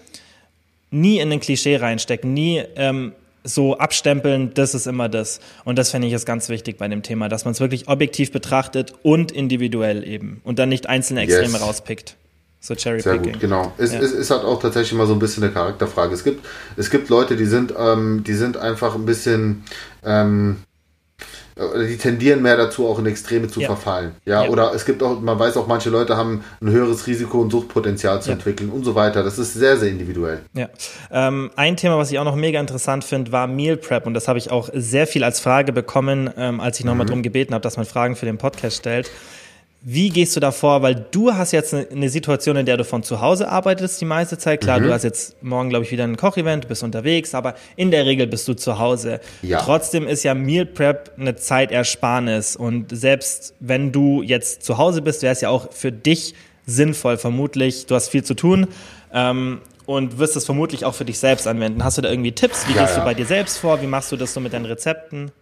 nie 0.91 1.19
in 1.19 1.31
ein 1.31 1.41
Klischee 1.41 1.77
reinstecken, 1.77 2.33
nie 2.33 2.63
ähm, 2.77 3.13
so 3.45 3.79
abstempeln, 3.79 4.53
das 4.55 4.75
ist 4.75 4.87
immer 4.87 5.09
das. 5.09 5.41
Und 5.65 5.79
das 5.79 5.91
fände 5.91 6.07
ich 6.07 6.13
jetzt 6.13 6.27
ganz 6.27 6.49
wichtig 6.49 6.79
bei 6.79 6.89
dem 6.89 7.03
Thema, 7.03 7.29
dass 7.29 7.45
man 7.45 7.53
es 7.53 7.61
wirklich 7.61 7.89
objektiv 7.89 8.33
betrachtet 8.33 8.95
und 9.03 9.33
individuell 9.33 10.07
eben 10.07 10.41
und 10.45 10.59
dann 10.59 10.69
nicht 10.69 10.89
einzelne 10.89 11.23
Extreme 11.23 11.53
yes. 11.53 11.61
rauspickt. 11.61 12.17
So 12.63 12.75
Cherry 12.75 13.01
Sehr 13.01 13.19
gut, 13.19 13.41
genau. 13.41 13.73
Es, 13.79 13.93
ja. 13.93 14.01
es, 14.01 14.13
es 14.13 14.31
hat 14.31 14.45
auch 14.45 14.61
tatsächlich 14.61 14.93
mal 14.93 15.07
so 15.07 15.15
ein 15.15 15.19
bisschen 15.19 15.43
eine 15.43 15.53
Charakterfrage. 15.53 16.13
Es 16.13 16.23
gibt, 16.23 16.45
es 16.77 16.91
gibt 16.91 17.09
Leute, 17.09 17.37
die 17.37 17.47
sind, 17.47 17.73
ähm, 17.77 18.23
die 18.23 18.35
sind 18.35 18.59
einfach 18.59 18.95
ein 18.95 19.07
bisschen, 19.07 19.65
ähm, 20.05 20.57
die 21.57 21.97
tendieren 21.97 22.43
mehr 22.43 22.59
dazu, 22.59 22.87
auch 22.87 22.99
in 22.99 23.07
Extreme 23.07 23.49
zu 23.49 23.61
ja. 23.61 23.67
verfallen. 23.67 24.13
Ja? 24.27 24.45
ja? 24.45 24.51
oder 24.51 24.75
es 24.75 24.85
gibt 24.85 25.03
auch, 25.03 25.21
man 25.21 25.39
weiß 25.39 25.57
auch, 25.57 25.67
manche 25.67 25.89
Leute 25.89 26.19
haben 26.19 26.45
ein 26.61 26.71
höheres 26.71 27.07
Risiko 27.07 27.41
und 27.41 27.51
Suchtpotenzial 27.51 28.21
zu 28.21 28.29
ja. 28.29 28.35
entwickeln 28.35 28.69
und 28.69 28.85
so 28.85 28.95
weiter. 28.95 29.23
Das 29.23 29.39
ist 29.39 29.55
sehr, 29.55 29.79
sehr 29.79 29.89
individuell. 29.89 30.41
Ja. 30.53 30.69
Ähm, 31.11 31.51
ein 31.57 31.79
Thema, 31.79 31.97
was 31.97 32.11
ich 32.11 32.19
auch 32.19 32.25
noch 32.25 32.37
mega 32.37 32.61
interessant 32.61 33.05
finde, 33.05 33.33
war 33.33 33.47
Meal 33.47 33.79
Prep 33.79 34.07
und 34.07 34.13
das 34.13 34.29
habe 34.29 34.39
ich 34.39 34.51
auch 34.51 34.69
sehr 34.75 35.07
viel 35.07 35.25
als 35.25 35.41
Frage 35.41 35.73
bekommen, 35.73 36.29
ähm, 36.37 36.61
als 36.61 36.79
ich 36.79 36.85
nochmal 36.85 37.05
mhm. 37.05 37.09
darum 37.09 37.23
gebeten 37.23 37.55
habe, 37.55 37.63
dass 37.63 37.79
man 37.79 37.87
Fragen 37.87 38.17
für 38.17 38.27
den 38.27 38.37
Podcast 38.37 38.77
stellt. 38.77 39.11
Wie 39.83 40.11
gehst 40.11 40.37
du 40.37 40.41
da 40.41 40.53
vor? 40.53 40.83
Weil 40.83 41.07
du 41.11 41.33
hast 41.33 41.53
jetzt 41.53 41.73
eine 41.73 42.11
Situation, 42.11 42.57
in 42.57 42.67
der 42.67 42.77
du 42.77 42.85
von 42.85 43.03
zu 43.03 43.23
Hause 43.23 43.49
arbeitest 43.49 43.99
die 44.01 44.05
meiste 44.05 44.37
Zeit. 44.37 44.61
Klar, 44.61 44.79
mhm. 44.79 44.85
du 44.85 44.93
hast 44.93 45.05
jetzt 45.05 45.43
morgen, 45.43 45.71
glaube 45.71 45.87
ich, 45.87 45.91
wieder 45.91 46.05
ein 46.05 46.19
Kochevent, 46.19 46.69
bist 46.69 46.83
unterwegs, 46.83 47.35
aber 47.35 47.55
in 47.77 47.91
der 47.91 48.05
Regel 48.05 48.27
bist 48.27 48.47
du 48.47 48.53
zu 48.53 48.79
Hause. 48.79 49.21
Ja. 49.41 49.59
Trotzdem 49.61 50.07
ist 50.07 50.23
ja 50.23 50.35
Meal 50.35 50.67
Prep 50.67 51.13
eine 51.19 51.35
Zeitersparnis. 51.35 52.57
Und 52.57 52.95
selbst 52.95 53.55
wenn 53.61 53.91
du 53.91 54.23
jetzt 54.23 54.65
zu 54.65 54.77
Hause 54.77 55.01
bist, 55.01 55.23
wäre 55.23 55.33
es 55.33 55.41
ja 55.41 55.49
auch 55.49 55.73
für 55.73 55.93
dich 55.93 56.35
sinnvoll, 56.67 57.17
vermutlich. 57.17 57.87
Du 57.87 57.95
hast 57.95 58.11
viel 58.11 58.23
zu 58.23 58.35
tun. 58.35 58.69
Ähm, 59.13 59.61
und 59.87 60.19
wirst 60.19 60.37
es 60.37 60.45
vermutlich 60.45 60.85
auch 60.85 60.95
für 60.95 61.05
dich 61.05 61.19
selbst 61.19 61.49
anwenden. 61.49 61.83
Hast 61.83 61.99
du 61.99 62.03
da 62.03 62.11
irgendwie 62.11 62.31
Tipps? 62.31 62.69
Wie 62.69 62.75
ja, 62.75 62.83
gehst 62.83 62.95
ja. 62.95 63.01
du 63.01 63.07
bei 63.07 63.15
dir 63.15 63.27
selbst 63.27 63.59
vor? 63.59 63.83
Wie 63.83 63.89
machst 63.89 64.13
du 64.13 64.17
das 64.17 64.33
so 64.33 64.39
mit 64.39 64.53
deinen 64.53 64.67
Rezepten? 64.67 65.33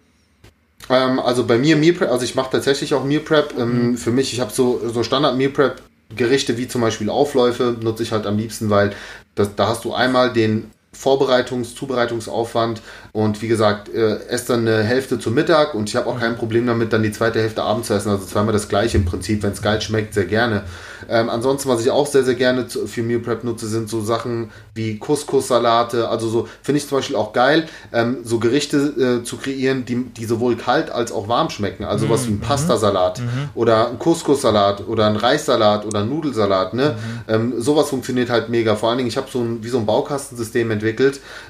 Ähm, 0.91 1.21
also 1.21 1.47
bei 1.47 1.59
mir 1.59 1.77
Meal 1.77 1.95
Prep, 1.95 2.11
also 2.11 2.25
ich 2.25 2.35
mache 2.35 2.53
tatsächlich 2.53 2.95
auch 2.95 3.05
Meal 3.05 3.21
Prep. 3.21 3.55
Ähm, 3.59 3.91
mhm. 3.91 3.97
Für 3.97 4.11
mich, 4.11 4.33
ich 4.33 4.41
habe 4.41 4.53
so, 4.53 4.81
so 4.89 5.03
Standard 5.03 5.37
Meal 5.37 5.51
Prep 5.51 5.83
Gerichte 6.15 6.57
wie 6.57 6.69
zum 6.69 6.81
Beispiel 6.81 7.11
Aufläufe 7.11 7.77
nutze 7.81 8.03
ich 8.03 8.13
halt 8.13 8.27
am 8.27 8.39
liebsten, 8.39 8.71
weil 8.71 8.95
das, 9.35 9.55
da 9.57 9.69
hast 9.69 9.85
du 9.85 9.93
einmal 9.93 10.33
den 10.33 10.71
Vorbereitungs-, 11.01 11.75
Zubereitungsaufwand 11.75 12.83
und 13.13 13.41
wie 13.43 13.49
gesagt, 13.49 13.89
äh, 13.89 14.17
esse 14.29 14.49
dann 14.49 14.67
eine 14.67 14.83
Hälfte 14.83 15.19
zum 15.19 15.35
Mittag 15.35 15.75
und 15.75 15.89
ich 15.89 15.97
habe 15.97 16.09
auch 16.09 16.19
kein 16.19 16.37
Problem 16.37 16.67
damit, 16.67 16.93
dann 16.93 17.03
die 17.03 17.13
zweite 17.13 17.41
Hälfte 17.41 17.63
abends 17.63 17.89
zu 17.89 17.95
essen. 17.95 18.11
Also 18.11 18.27
zweimal 18.27 18.53
das 18.53 18.69
gleiche 18.69 18.99
im 18.99 19.05
Prinzip, 19.05 19.43
wenn 19.43 19.53
es 19.53 19.63
geil 19.63 19.81
schmeckt, 19.81 20.15
sehr 20.15 20.27
gerne. 20.27 20.65
Ähm, 21.09 21.29
ansonsten, 21.31 21.69
was 21.69 21.81
ich 21.81 21.91
auch 21.91 22.07
sehr, 22.07 22.25
sehr 22.25 22.35
gerne 22.35 22.67
für 22.69 23.03
Meal 23.03 23.21
Prep 23.21 23.45
nutze, 23.45 23.69
sind 23.69 23.89
so 23.89 24.01
Sachen 24.01 24.51
wie 24.75 24.99
Couscous-Salate. 24.99 26.09
Also 26.09 26.29
so 26.29 26.49
finde 26.63 26.81
ich 26.81 26.89
zum 26.89 26.99
Beispiel 26.99 27.17
auch 27.17 27.33
geil, 27.33 27.69
ähm, 27.93 28.19
so 28.25 28.39
Gerichte 28.39 29.21
äh, 29.21 29.25
zu 29.25 29.37
kreieren, 29.37 29.85
die, 29.85 30.05
die 30.05 30.25
sowohl 30.25 30.57
kalt 30.57 30.91
als 30.91 31.13
auch 31.13 31.29
warm 31.29 31.51
schmecken. 31.51 31.85
Also 31.85 32.07
mhm. 32.07 32.11
was 32.11 32.27
wie 32.27 32.33
ein 32.33 32.37
mhm. 32.37 32.41
Pastasalat 32.41 33.21
mhm. 33.21 33.49
oder 33.55 33.89
ein 33.89 33.99
Couscous-Salat 33.99 34.87
oder 34.89 35.07
ein 35.07 35.17
Reissalat 35.17 35.87
oder 35.87 36.01
ein 36.01 36.09
Nudelsalat. 36.09 36.75
Ne? 36.75 36.97
Mhm. 36.97 37.35
Ähm, 37.35 37.55
sowas 37.59 37.89
funktioniert 37.89 38.31
halt 38.31 38.49
mega. 38.49 38.77
Vor 38.77 38.89
allen 38.89 38.99
Dingen, 38.99 39.09
ich 39.09 39.17
habe 39.17 39.29
so 39.31 39.41
ein, 39.41 39.63
wie 39.63 39.69
so 39.69 39.79
ein 39.79 39.87
Baukastensystem 39.87 40.71
entwickelt, 40.71 40.88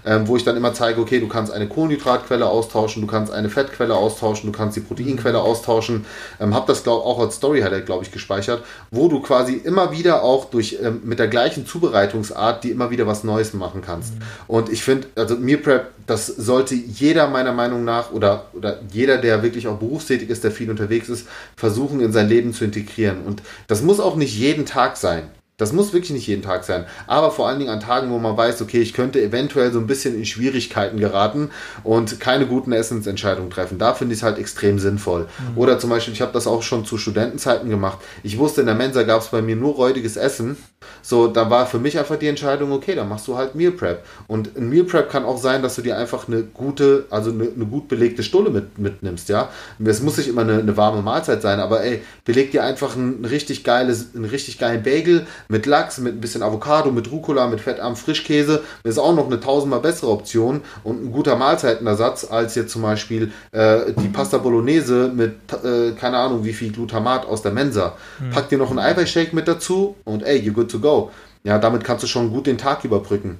ähm, 0.04 0.26
wo 0.26 0.36
ich 0.36 0.44
dann 0.44 0.56
immer 0.56 0.74
zeige, 0.74 1.00
okay, 1.00 1.20
du 1.20 1.28
kannst 1.28 1.52
eine 1.52 1.68
Kohlenhydratquelle 1.68 2.46
austauschen, 2.46 3.02
du 3.02 3.08
kannst 3.08 3.32
eine 3.32 3.50
Fettquelle 3.50 3.94
austauschen, 3.94 4.50
du 4.50 4.56
kannst 4.56 4.76
die 4.76 4.80
Proteinquelle 4.80 5.40
austauschen. 5.40 6.06
Ähm, 6.40 6.54
habe 6.54 6.66
das 6.66 6.82
glaub, 6.82 7.04
auch 7.04 7.18
als 7.18 7.36
Story-Highlight, 7.36 7.86
glaube 7.86 8.04
ich, 8.04 8.10
gespeichert, 8.10 8.62
wo 8.90 9.08
du 9.08 9.20
quasi 9.20 9.54
immer 9.54 9.92
wieder 9.92 10.22
auch 10.22 10.46
durch 10.46 10.78
ähm, 10.82 11.00
mit 11.04 11.18
der 11.18 11.28
gleichen 11.28 11.66
Zubereitungsart, 11.66 12.64
die 12.64 12.70
immer 12.70 12.90
wieder 12.90 13.06
was 13.06 13.24
Neues 13.24 13.54
machen 13.54 13.82
kannst. 13.84 14.14
Mhm. 14.14 14.22
Und 14.46 14.72
ich 14.72 14.82
finde, 14.82 15.08
also 15.16 15.36
Meal 15.36 15.58
Prep, 15.58 15.88
das 16.06 16.26
sollte 16.26 16.74
jeder 16.74 17.28
meiner 17.28 17.52
Meinung 17.52 17.84
nach 17.84 18.12
oder, 18.12 18.46
oder 18.54 18.80
jeder, 18.90 19.18
der 19.18 19.42
wirklich 19.42 19.68
auch 19.68 19.78
berufstätig 19.78 20.30
ist, 20.30 20.42
der 20.42 20.50
viel 20.50 20.70
unterwegs 20.70 21.08
ist, 21.08 21.28
versuchen 21.56 22.00
in 22.00 22.12
sein 22.12 22.28
Leben 22.28 22.54
zu 22.54 22.64
integrieren. 22.64 23.24
Und 23.26 23.42
das 23.66 23.82
muss 23.82 24.00
auch 24.00 24.16
nicht 24.16 24.36
jeden 24.36 24.64
Tag 24.64 24.96
sein. 24.96 25.28
Das 25.58 25.72
muss 25.72 25.92
wirklich 25.92 26.12
nicht 26.12 26.28
jeden 26.28 26.42
Tag 26.42 26.62
sein, 26.62 26.86
aber 27.08 27.32
vor 27.32 27.48
allen 27.48 27.58
Dingen 27.58 27.72
an 27.72 27.80
Tagen, 27.80 28.12
wo 28.12 28.18
man 28.20 28.36
weiß, 28.36 28.62
okay, 28.62 28.80
ich 28.80 28.94
könnte 28.94 29.20
eventuell 29.20 29.72
so 29.72 29.80
ein 29.80 29.88
bisschen 29.88 30.14
in 30.14 30.24
Schwierigkeiten 30.24 30.98
geraten 30.98 31.50
und 31.82 32.20
keine 32.20 32.46
guten 32.46 32.70
Essensentscheidungen 32.70 33.50
treffen. 33.50 33.76
Da 33.76 33.92
finde 33.92 34.14
ich 34.14 34.20
es 34.20 34.22
halt 34.22 34.38
extrem 34.38 34.78
sinnvoll. 34.78 35.22
Mhm. 35.22 35.58
Oder 35.58 35.80
zum 35.80 35.90
Beispiel, 35.90 36.14
ich 36.14 36.20
habe 36.22 36.32
das 36.32 36.46
auch 36.46 36.62
schon 36.62 36.84
zu 36.84 36.96
Studentenzeiten 36.96 37.68
gemacht. 37.68 37.98
Ich 38.22 38.38
wusste, 38.38 38.60
in 38.60 38.68
der 38.68 38.76
Mensa 38.76 39.02
gab 39.02 39.20
es 39.20 39.28
bei 39.28 39.42
mir 39.42 39.56
nur 39.56 39.74
räudiges 39.74 40.16
Essen 40.16 40.56
So, 41.02 41.26
da 41.26 41.48
war 41.50 41.66
für 41.66 41.78
mich 41.78 41.98
einfach 41.98 42.16
die 42.16 42.26
Entscheidung, 42.28 42.72
okay, 42.72 42.94
dann 42.94 43.08
machst 43.08 43.26
du 43.28 43.36
halt 43.36 43.54
Meal 43.54 43.72
Prep. 43.72 44.04
Und 44.26 44.56
ein 44.56 44.68
Meal 44.68 44.84
Prep 44.84 45.10
kann 45.10 45.24
auch 45.24 45.38
sein, 45.38 45.62
dass 45.62 45.76
du 45.76 45.82
dir 45.82 45.96
einfach 45.96 46.28
eine 46.28 46.42
gute, 46.42 47.06
also 47.10 47.30
eine, 47.30 47.44
eine 47.44 47.66
gut 47.66 47.88
belegte 47.88 48.22
Stulle 48.22 48.50
mit, 48.50 48.78
mitnimmst, 48.78 49.28
ja. 49.28 49.48
Es 49.84 50.02
muss 50.02 50.18
nicht 50.18 50.28
immer 50.28 50.42
eine, 50.42 50.58
eine, 50.58 50.76
warme 50.76 51.02
Mahlzeit 51.02 51.42
sein, 51.42 51.60
aber 51.60 51.82
ey, 51.82 52.02
beleg 52.24 52.52
dir 52.52 52.62
einfach 52.62 52.94
ein, 52.94 53.22
ein 53.22 53.24
richtig 53.24 53.64
geiles, 53.64 54.14
einen 54.14 54.26
richtig 54.26 54.58
geilen 54.58 54.82
Bagel 54.82 55.26
mit 55.48 55.66
Lachs, 55.66 55.98
mit 55.98 56.14
ein 56.14 56.20
bisschen 56.20 56.42
Avocado, 56.42 56.92
mit 56.92 57.10
Rucola, 57.10 57.46
mit 57.46 57.60
fettarm 57.60 57.96
Frischkäse. 57.96 58.62
Das 58.82 58.92
ist 58.92 58.98
auch 58.98 59.14
noch 59.14 59.26
eine 59.26 59.40
tausendmal 59.40 59.80
bessere 59.80 60.10
Option 60.10 60.60
und 60.84 61.04
ein 61.04 61.12
guter 61.12 61.36
Mahlzeitenersatz 61.36 62.30
als 62.30 62.54
jetzt 62.54 62.72
zum 62.72 62.82
Beispiel 62.82 63.32
äh, 63.52 63.92
die 64.00 64.08
Pasta 64.08 64.38
Bolognese 64.38 65.10
mit, 65.14 65.34
äh, 65.64 65.92
keine 65.92 66.18
Ahnung, 66.18 66.44
wie 66.44 66.52
viel 66.52 66.70
Glutamat 66.70 67.26
aus 67.26 67.42
der 67.42 67.52
Mensa. 67.52 67.96
Mhm. 68.20 68.30
Pack 68.30 68.48
dir 68.50 68.58
noch 68.58 68.70
einen 68.70 68.78
Eiweißshake 68.78 69.34
mit 69.34 69.48
dazu 69.48 69.96
und 70.04 70.22
ey, 70.22 70.38
you're 70.38 70.52
good 70.52 70.67
to 70.68 70.80
go. 70.80 71.10
Ja, 71.44 71.58
damit 71.58 71.84
kannst 71.84 72.02
du 72.02 72.06
schon 72.06 72.30
gut 72.30 72.46
den 72.46 72.58
Tag 72.58 72.84
überbrücken. 72.84 73.38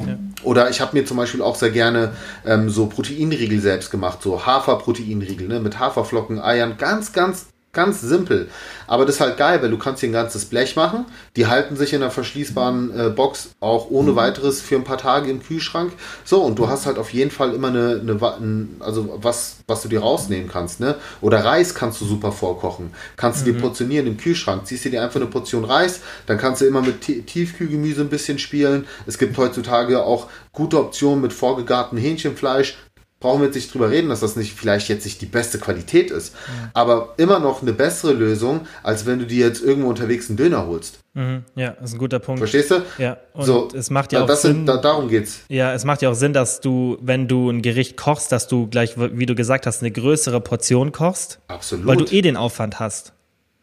Ja. 0.00 0.16
Oder 0.42 0.70
ich 0.70 0.80
habe 0.80 0.96
mir 0.96 1.06
zum 1.06 1.16
Beispiel 1.16 1.42
auch 1.42 1.56
sehr 1.56 1.70
gerne 1.70 2.12
ähm, 2.44 2.68
so 2.68 2.86
Proteinriegel 2.86 3.60
selbst 3.60 3.90
gemacht, 3.90 4.22
so 4.22 4.44
Haferproteinriegel 4.44 5.48
ne, 5.48 5.60
mit 5.60 5.78
Haferflocken, 5.78 6.40
Eiern, 6.40 6.76
ganz, 6.76 7.12
ganz 7.12 7.46
Ganz 7.74 8.00
simpel. 8.00 8.48
Aber 8.86 9.04
das 9.04 9.16
ist 9.16 9.20
halt 9.20 9.36
geil, 9.36 9.60
weil 9.60 9.70
du 9.70 9.78
kannst 9.78 10.00
hier 10.00 10.08
ein 10.08 10.12
ganzes 10.12 10.44
Blech 10.44 10.76
machen. 10.76 11.06
Die 11.36 11.46
halten 11.46 11.76
sich 11.76 11.92
in 11.92 12.02
einer 12.02 12.10
verschließbaren 12.10 12.98
äh, 12.98 13.10
Box 13.10 13.50
auch 13.60 13.90
ohne 13.90 14.12
mhm. 14.12 14.16
weiteres 14.16 14.60
für 14.60 14.76
ein 14.76 14.84
paar 14.84 14.98
Tage 14.98 15.30
im 15.30 15.42
Kühlschrank. 15.42 15.92
So, 16.24 16.42
und 16.42 16.58
du 16.58 16.68
hast 16.68 16.86
halt 16.86 16.98
auf 16.98 17.12
jeden 17.12 17.30
Fall 17.30 17.52
immer 17.52 17.68
eine, 17.68 18.00
eine 18.00 18.68
also 18.80 19.18
was, 19.20 19.56
was 19.66 19.82
du 19.82 19.88
dir 19.88 20.00
rausnehmen 20.00 20.48
kannst, 20.48 20.80
ne? 20.80 20.94
Oder 21.20 21.44
Reis 21.44 21.74
kannst 21.74 22.00
du 22.00 22.04
super 22.04 22.30
vorkochen. 22.30 22.92
Kannst 23.16 23.44
du 23.44 23.50
mhm. 23.50 23.54
dir 23.54 23.60
portionieren 23.60 24.06
im 24.06 24.16
Kühlschrank. 24.16 24.66
Ziehst 24.66 24.84
du 24.84 24.90
dir 24.90 25.02
einfach 25.02 25.20
eine 25.20 25.28
Portion 25.28 25.64
Reis, 25.64 26.00
dann 26.26 26.38
kannst 26.38 26.60
du 26.60 26.66
immer 26.66 26.82
mit 26.82 27.00
Tiefkühlgemüse 27.00 28.02
ein 28.02 28.08
bisschen 28.08 28.38
spielen. 28.38 28.86
Es 29.06 29.18
gibt 29.18 29.36
heutzutage 29.36 30.04
auch 30.04 30.28
gute 30.52 30.78
Optionen 30.78 31.20
mit 31.20 31.32
vorgegarten 31.32 31.98
Hähnchenfleisch 31.98 32.76
brauchen 33.24 33.40
wir 33.40 33.46
jetzt 33.46 33.54
nicht 33.54 33.72
drüber 33.72 33.90
reden, 33.90 34.10
dass 34.10 34.20
das 34.20 34.36
nicht 34.36 34.52
vielleicht 34.52 34.90
jetzt 34.90 35.06
nicht 35.06 35.18
die 35.22 35.26
beste 35.26 35.58
Qualität 35.58 36.10
ist, 36.10 36.34
mhm. 36.34 36.68
aber 36.74 37.14
immer 37.16 37.38
noch 37.38 37.62
eine 37.62 37.72
bessere 37.72 38.12
Lösung, 38.12 38.66
als 38.82 39.06
wenn 39.06 39.18
du 39.18 39.24
dir 39.24 39.46
jetzt 39.46 39.62
irgendwo 39.62 39.88
unterwegs 39.88 40.28
einen 40.28 40.36
Döner 40.36 40.66
holst. 40.66 40.98
Mhm. 41.14 41.42
Ja, 41.54 41.70
das 41.70 41.88
ist 41.88 41.94
ein 41.94 42.00
guter 42.00 42.18
Punkt. 42.18 42.40
Verstehst 42.40 42.70
du? 42.70 42.82
Ja, 42.98 43.16
und 43.32 43.46
so, 43.46 43.70
es 43.74 43.88
macht 43.88 44.12
ja 44.12 44.22
auch 44.22 44.26
das 44.26 44.42
Sinn. 44.42 44.52
Sind, 44.52 44.66
da, 44.66 44.76
darum 44.76 45.08
geht's. 45.08 45.40
Ja, 45.48 45.72
es 45.72 45.86
macht 45.86 46.02
ja 46.02 46.10
auch 46.10 46.14
Sinn, 46.14 46.34
dass 46.34 46.60
du, 46.60 46.98
wenn 47.00 47.26
du 47.26 47.48
ein 47.48 47.62
Gericht 47.62 47.96
kochst, 47.96 48.30
dass 48.30 48.46
du 48.46 48.66
gleich, 48.66 48.98
wie 48.98 49.24
du 49.24 49.34
gesagt 49.34 49.66
hast, 49.66 49.80
eine 49.80 49.90
größere 49.90 50.42
Portion 50.42 50.92
kochst. 50.92 51.38
Absolut. 51.48 51.86
Weil 51.86 51.96
du 51.96 52.04
eh 52.04 52.20
den 52.20 52.36
Aufwand 52.36 52.78
hast. 52.78 53.14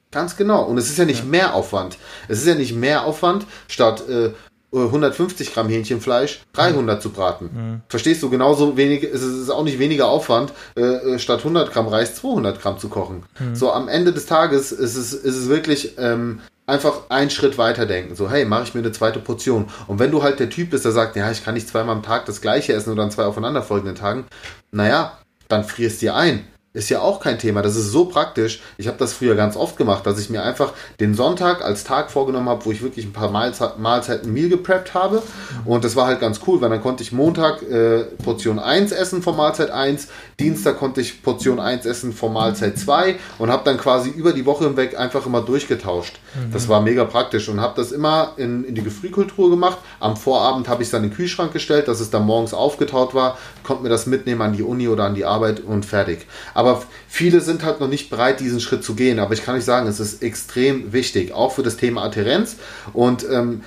Ganz 0.10 0.38
genau. 0.38 0.64
Und 0.64 0.80
es 0.80 0.90
ist 0.90 0.98
ja 0.98 1.06
nicht 1.06 1.20
ja. 1.20 1.30
mehr 1.30 1.54
Aufwand. 1.54 2.00
Es 2.28 2.40
ist 2.40 2.48
ja 2.48 2.56
nicht 2.56 2.74
mehr 2.74 3.06
Aufwand, 3.06 3.46
statt 3.68 4.10
äh, 4.10 4.32
150 4.74 5.54
Gramm 5.54 5.68
Hähnchenfleisch 5.68 6.42
300 6.54 6.98
mhm. 6.98 7.02
zu 7.02 7.10
braten. 7.10 7.50
Mhm. 7.54 7.82
Verstehst 7.90 8.24
du? 8.24 8.30
Genauso 8.30 8.78
wenig, 8.78 9.04
es 9.04 9.22
ist 9.22 9.50
auch 9.50 9.64
nicht 9.64 9.80
weniger 9.80 10.08
Aufwand, 10.08 10.54
äh, 10.76 10.82
äh 10.82 11.20
statt 11.20 11.40
100 11.40 11.72
Gramm 11.72 11.88
Reis 11.88 12.16
200 12.16 12.62
Gramm 12.62 12.80
zu 12.80 12.90
kochen. 12.90 13.24
Mhm. 13.40 13.56
So 13.56 13.72
am 13.72 13.88
Ende 13.88 14.14
des 14.14 14.26
Tages 14.26 14.72
ist 14.72 14.96
es, 14.96 15.14
ist 15.14 15.36
es 15.36 15.50
wirklich 15.50 15.98
ähm, 15.98 16.40
einfach 16.68 17.10
einen 17.10 17.30
Schritt 17.30 17.58
weiter 17.58 17.86
denken. 17.86 18.16
So, 18.16 18.30
hey, 18.30 18.46
mache 18.46 18.64
ich 18.64 18.74
mir 18.74 18.80
eine 18.80 18.94
zweite 18.94 19.20
Portion. 19.20 19.68
Und 19.88 20.00
wenn 20.00 20.12
du 20.12 20.24
halt 20.24 20.40
der 20.40 20.50
Typ 20.50 20.70
bist, 20.70 20.86
der 20.86 20.94
sagt, 20.94 21.16
ja, 21.16 21.30
ich 21.30 21.44
kann 21.44 21.54
nicht 21.54 21.68
zweimal 21.68 21.96
am 21.96 22.04
Tag 22.04 22.26
das 22.26 22.40
gleiche 22.42 22.74
essen 22.74 22.94
oder 22.94 23.04
an 23.04 23.12
zwei 23.12 23.26
aufeinanderfolgenden 23.26 23.96
Tagen, 23.96 24.26
naja, 24.72 25.18
dann 25.50 25.66
frierst 25.66 26.02
dir 26.02 26.16
ein. 26.16 26.46
Ist 26.74 26.90
ja 26.90 27.02
auch 27.02 27.20
kein 27.20 27.38
Thema. 27.38 27.62
Das 27.62 27.76
ist 27.76 27.92
so 27.92 28.06
praktisch. 28.06 28.62
Ich 28.78 28.88
habe 28.88 28.98
das 28.98 29.12
früher 29.12 29.36
ganz 29.36 29.58
oft 29.58 29.76
gemacht, 29.76 30.06
dass 30.08 30.18
ich 30.18 30.30
mir 30.30 30.42
einfach 30.42 30.72
den 31.02 31.16
Sonntag 31.16 31.62
als 31.66 31.84
Tag 31.84 32.10
vorgenommen 32.10 32.48
habe, 32.48 32.64
wo 32.64 32.72
ich 32.72 32.82
wirklich 32.82 33.06
ein 33.06 33.12
paar 33.12 33.30
Mahlze 33.30 33.74
Mahlzeiten 33.78 34.32
Meal 34.32 34.48
gepreppt 34.48 34.94
habe. 34.94 35.22
Und 35.66 35.84
das 35.84 35.98
war 35.98 36.08
halt 36.08 36.22
ganz 36.22 36.40
cool, 36.48 36.62
weil 36.62 36.70
dann 36.70 36.82
konnte 36.82 37.04
ich 37.04 37.12
Montag 37.12 37.62
äh, 37.64 38.06
Portion 38.24 38.58
1 38.58 38.94
essen 38.94 39.22
von 39.22 39.36
Mahlzeit 39.36 39.70
1, 39.70 40.08
Dienstag 40.40 40.80
konnte 40.80 41.02
ich 41.02 41.22
Portion 41.22 41.60
1 41.60 41.86
essen 41.86 42.14
von 42.14 42.32
Mahlzeit 42.32 42.80
2 42.80 43.18
und 43.38 43.52
habe 43.52 43.64
dann 43.66 43.78
quasi 43.78 44.10
über 44.10 44.32
die 44.32 44.46
Woche 44.46 44.64
hinweg 44.64 44.98
einfach 44.98 45.26
immer 45.26 45.42
durchgetauscht. 45.42 46.20
Mhm. 46.36 46.54
Das 46.54 46.70
war 46.70 46.82
mega 46.82 47.04
praktisch 47.04 47.50
und 47.50 47.60
habe 47.60 47.74
das 47.76 47.92
immer 47.92 48.32
in, 48.38 48.64
in 48.64 48.76
die 48.76 48.84
Gefrierkultur 48.84 49.50
gemacht. 49.50 49.80
Am 50.00 50.16
Vorabend 50.16 50.70
habe 50.70 50.84
ich 50.84 50.88
es 50.88 50.92
dann 50.92 51.04
in 51.04 51.10
den 51.10 51.16
Kühlschrank 51.18 51.52
gestellt, 51.52 51.90
dass 51.90 52.00
es 52.00 52.12
dann 52.12 52.26
morgens 52.26 52.54
aufgetaut 52.54 53.14
war, 53.14 53.38
konnte 53.64 53.84
mir 53.84 53.90
das 53.90 54.06
mitnehmen 54.06 54.42
an 54.42 54.54
die 54.54 54.64
Uni 54.64 54.88
oder 54.88 55.04
an 55.04 55.16
die 55.16 55.26
Arbeit 55.26 55.60
und 55.60 55.86
fertig. 55.86 56.28
Aber 56.61 56.61
aber 56.62 56.84
viele 57.12 57.42
sind 57.42 57.66
halt 57.66 57.82
noch 57.82 57.90
nicht 57.90 58.10
bereit, 58.10 58.40
diesen 58.40 58.62
Schritt 58.62 58.86
zu 58.86 58.96
gehen. 58.96 59.20
Aber 59.20 59.34
ich 59.34 59.44
kann 59.44 59.56
euch 59.56 59.66
sagen, 59.66 59.86
es 59.88 60.00
ist 60.00 60.24
extrem 60.24 60.94
wichtig, 60.94 61.34
auch 61.34 61.52
für 61.52 61.62
das 61.62 61.76
Thema 61.76 62.04
Adherenz. 62.04 62.56
Und 62.94 63.26
ähm, 63.30 63.64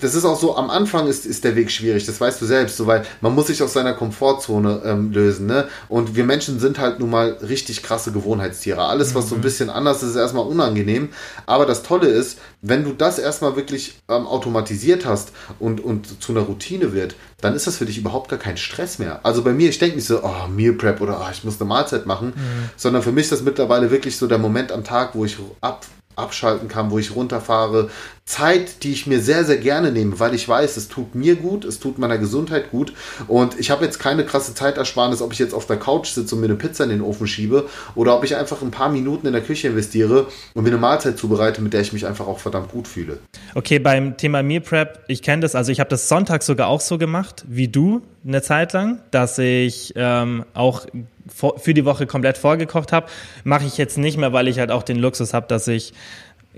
das 0.00 0.16
ist 0.16 0.24
auch 0.24 0.38
so, 0.38 0.56
am 0.56 0.68
Anfang 0.68 1.06
ist, 1.06 1.24
ist 1.24 1.44
der 1.44 1.54
Weg 1.54 1.70
schwierig, 1.70 2.06
das 2.06 2.20
weißt 2.20 2.42
du 2.42 2.46
selbst, 2.46 2.76
so, 2.76 2.88
weil 2.88 3.04
man 3.20 3.36
muss 3.36 3.46
sich 3.46 3.62
aus 3.62 3.72
seiner 3.72 3.92
Komfortzone 3.92 4.82
ähm, 4.84 5.12
lösen. 5.12 5.46
Ne? 5.46 5.68
Und 5.88 6.16
wir 6.16 6.24
Menschen 6.24 6.58
sind 6.58 6.80
halt 6.80 6.98
nun 6.98 7.10
mal 7.10 7.38
richtig 7.40 7.84
krasse 7.84 8.10
Gewohnheitstiere. 8.10 8.82
Alles, 8.82 9.14
was 9.14 9.28
so 9.28 9.36
ein 9.36 9.38
mhm. 9.38 9.42
bisschen 9.42 9.70
anders 9.70 10.02
ist, 10.02 10.10
ist 10.10 10.16
erstmal 10.16 10.46
unangenehm. 10.46 11.10
Aber 11.46 11.66
das 11.66 11.84
Tolle 11.84 12.08
ist, 12.08 12.38
wenn 12.62 12.82
du 12.82 12.92
das 12.92 13.20
erstmal 13.20 13.54
wirklich 13.54 14.00
ähm, 14.08 14.26
automatisiert 14.26 15.06
hast 15.06 15.32
und, 15.60 15.80
und 15.80 16.20
zu 16.20 16.32
einer 16.32 16.42
Routine 16.42 16.92
wird, 16.92 17.14
dann 17.40 17.54
ist 17.54 17.68
das 17.68 17.76
für 17.76 17.86
dich 17.86 17.98
überhaupt 17.98 18.28
gar 18.28 18.38
kein 18.38 18.56
Stress 18.56 18.98
mehr. 18.98 19.20
Also 19.22 19.42
bei 19.42 19.52
mir, 19.52 19.68
ich 19.68 19.78
denke 19.78 19.96
nicht 19.96 20.08
so, 20.08 20.24
oh, 20.24 20.48
Meal 20.48 20.72
Prep 20.72 21.00
oder 21.00 21.20
oh, 21.20 21.30
ich 21.30 21.44
muss 21.44 21.60
eine 21.60 21.68
Mahlzeit 21.68 22.04
machen, 22.04 22.32
mhm. 22.34 22.70
Sondern 22.88 23.02
für 23.02 23.12
mich 23.12 23.24
ist 23.24 23.32
das 23.32 23.42
mittlerweile 23.42 23.90
wirklich 23.90 24.16
so 24.16 24.26
der 24.26 24.38
Moment 24.38 24.72
am 24.72 24.82
Tag, 24.82 25.14
wo 25.14 25.26
ich 25.26 25.36
ab 25.60 25.84
abschalten 26.18 26.68
kann, 26.68 26.90
wo 26.90 26.98
ich 26.98 27.14
runterfahre. 27.14 27.90
Zeit, 28.24 28.82
die 28.82 28.92
ich 28.92 29.06
mir 29.06 29.20
sehr, 29.20 29.44
sehr 29.44 29.56
gerne 29.56 29.90
nehme, 29.90 30.20
weil 30.20 30.34
ich 30.34 30.46
weiß, 30.46 30.76
es 30.76 30.88
tut 30.88 31.14
mir 31.14 31.36
gut, 31.36 31.64
es 31.64 31.80
tut 31.80 31.98
meiner 31.98 32.18
Gesundheit 32.18 32.70
gut. 32.70 32.92
Und 33.26 33.58
ich 33.58 33.70
habe 33.70 33.84
jetzt 33.86 33.98
keine 33.98 34.26
krasse 34.26 34.54
Zeitersparnis, 34.54 35.22
ob 35.22 35.32
ich 35.32 35.38
jetzt 35.38 35.54
auf 35.54 35.66
der 35.66 35.78
Couch 35.78 36.08
sitze 36.08 36.34
und 36.34 36.42
mir 36.42 36.48
eine 36.48 36.56
Pizza 36.56 36.84
in 36.84 36.90
den 36.90 37.00
Ofen 37.00 37.26
schiebe 37.26 37.68
oder 37.94 38.14
ob 38.16 38.24
ich 38.24 38.36
einfach 38.36 38.60
ein 38.60 38.70
paar 38.70 38.90
Minuten 38.90 39.26
in 39.26 39.32
der 39.32 39.40
Küche 39.42 39.68
investiere 39.68 40.26
und 40.52 40.64
mir 40.64 40.70
eine 40.70 40.78
Mahlzeit 40.78 41.16
zubereite, 41.16 41.62
mit 41.62 41.72
der 41.72 41.80
ich 41.80 41.94
mich 41.94 42.06
einfach 42.06 42.26
auch 42.26 42.38
verdammt 42.38 42.70
gut 42.70 42.86
fühle. 42.86 43.18
Okay, 43.54 43.78
beim 43.78 44.18
Thema 44.18 44.42
Meal 44.42 44.60
Prep, 44.60 45.04
ich 45.08 45.22
kenne 45.22 45.40
das, 45.40 45.54
also 45.54 45.72
ich 45.72 45.80
habe 45.80 45.88
das 45.88 46.08
Sonntag 46.08 46.42
sogar 46.42 46.68
auch 46.68 46.82
so 46.82 46.98
gemacht 46.98 47.44
wie 47.48 47.68
du 47.68 48.02
eine 48.26 48.42
Zeit 48.42 48.74
lang, 48.74 49.00
dass 49.10 49.38
ich 49.38 49.94
ähm, 49.96 50.44
auch 50.52 50.84
für 51.28 51.74
die 51.74 51.84
Woche 51.84 52.06
komplett 52.06 52.38
vorgekocht 52.38 52.92
habe. 52.92 53.06
Mache 53.44 53.66
ich 53.66 53.76
jetzt 53.76 53.98
nicht 53.98 54.16
mehr, 54.16 54.32
weil 54.32 54.48
ich 54.48 54.58
halt 54.58 54.70
auch 54.70 54.82
den 54.82 54.98
Luxus 54.98 55.34
habe, 55.34 55.46
dass 55.46 55.68
ich, 55.68 55.92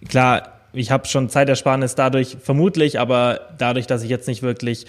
klar, 0.09 0.61
ich 0.73 0.91
habe 0.91 1.07
schon 1.07 1.29
Zeitersparnis 1.29 1.95
dadurch 1.95 2.37
vermutlich, 2.43 3.01
aber 3.01 3.41
dadurch, 3.59 3.87
dass 3.87 4.03
ich 4.03 4.11
jetzt 4.11 4.29
nicht 4.29 4.43
wirklich 4.43 4.87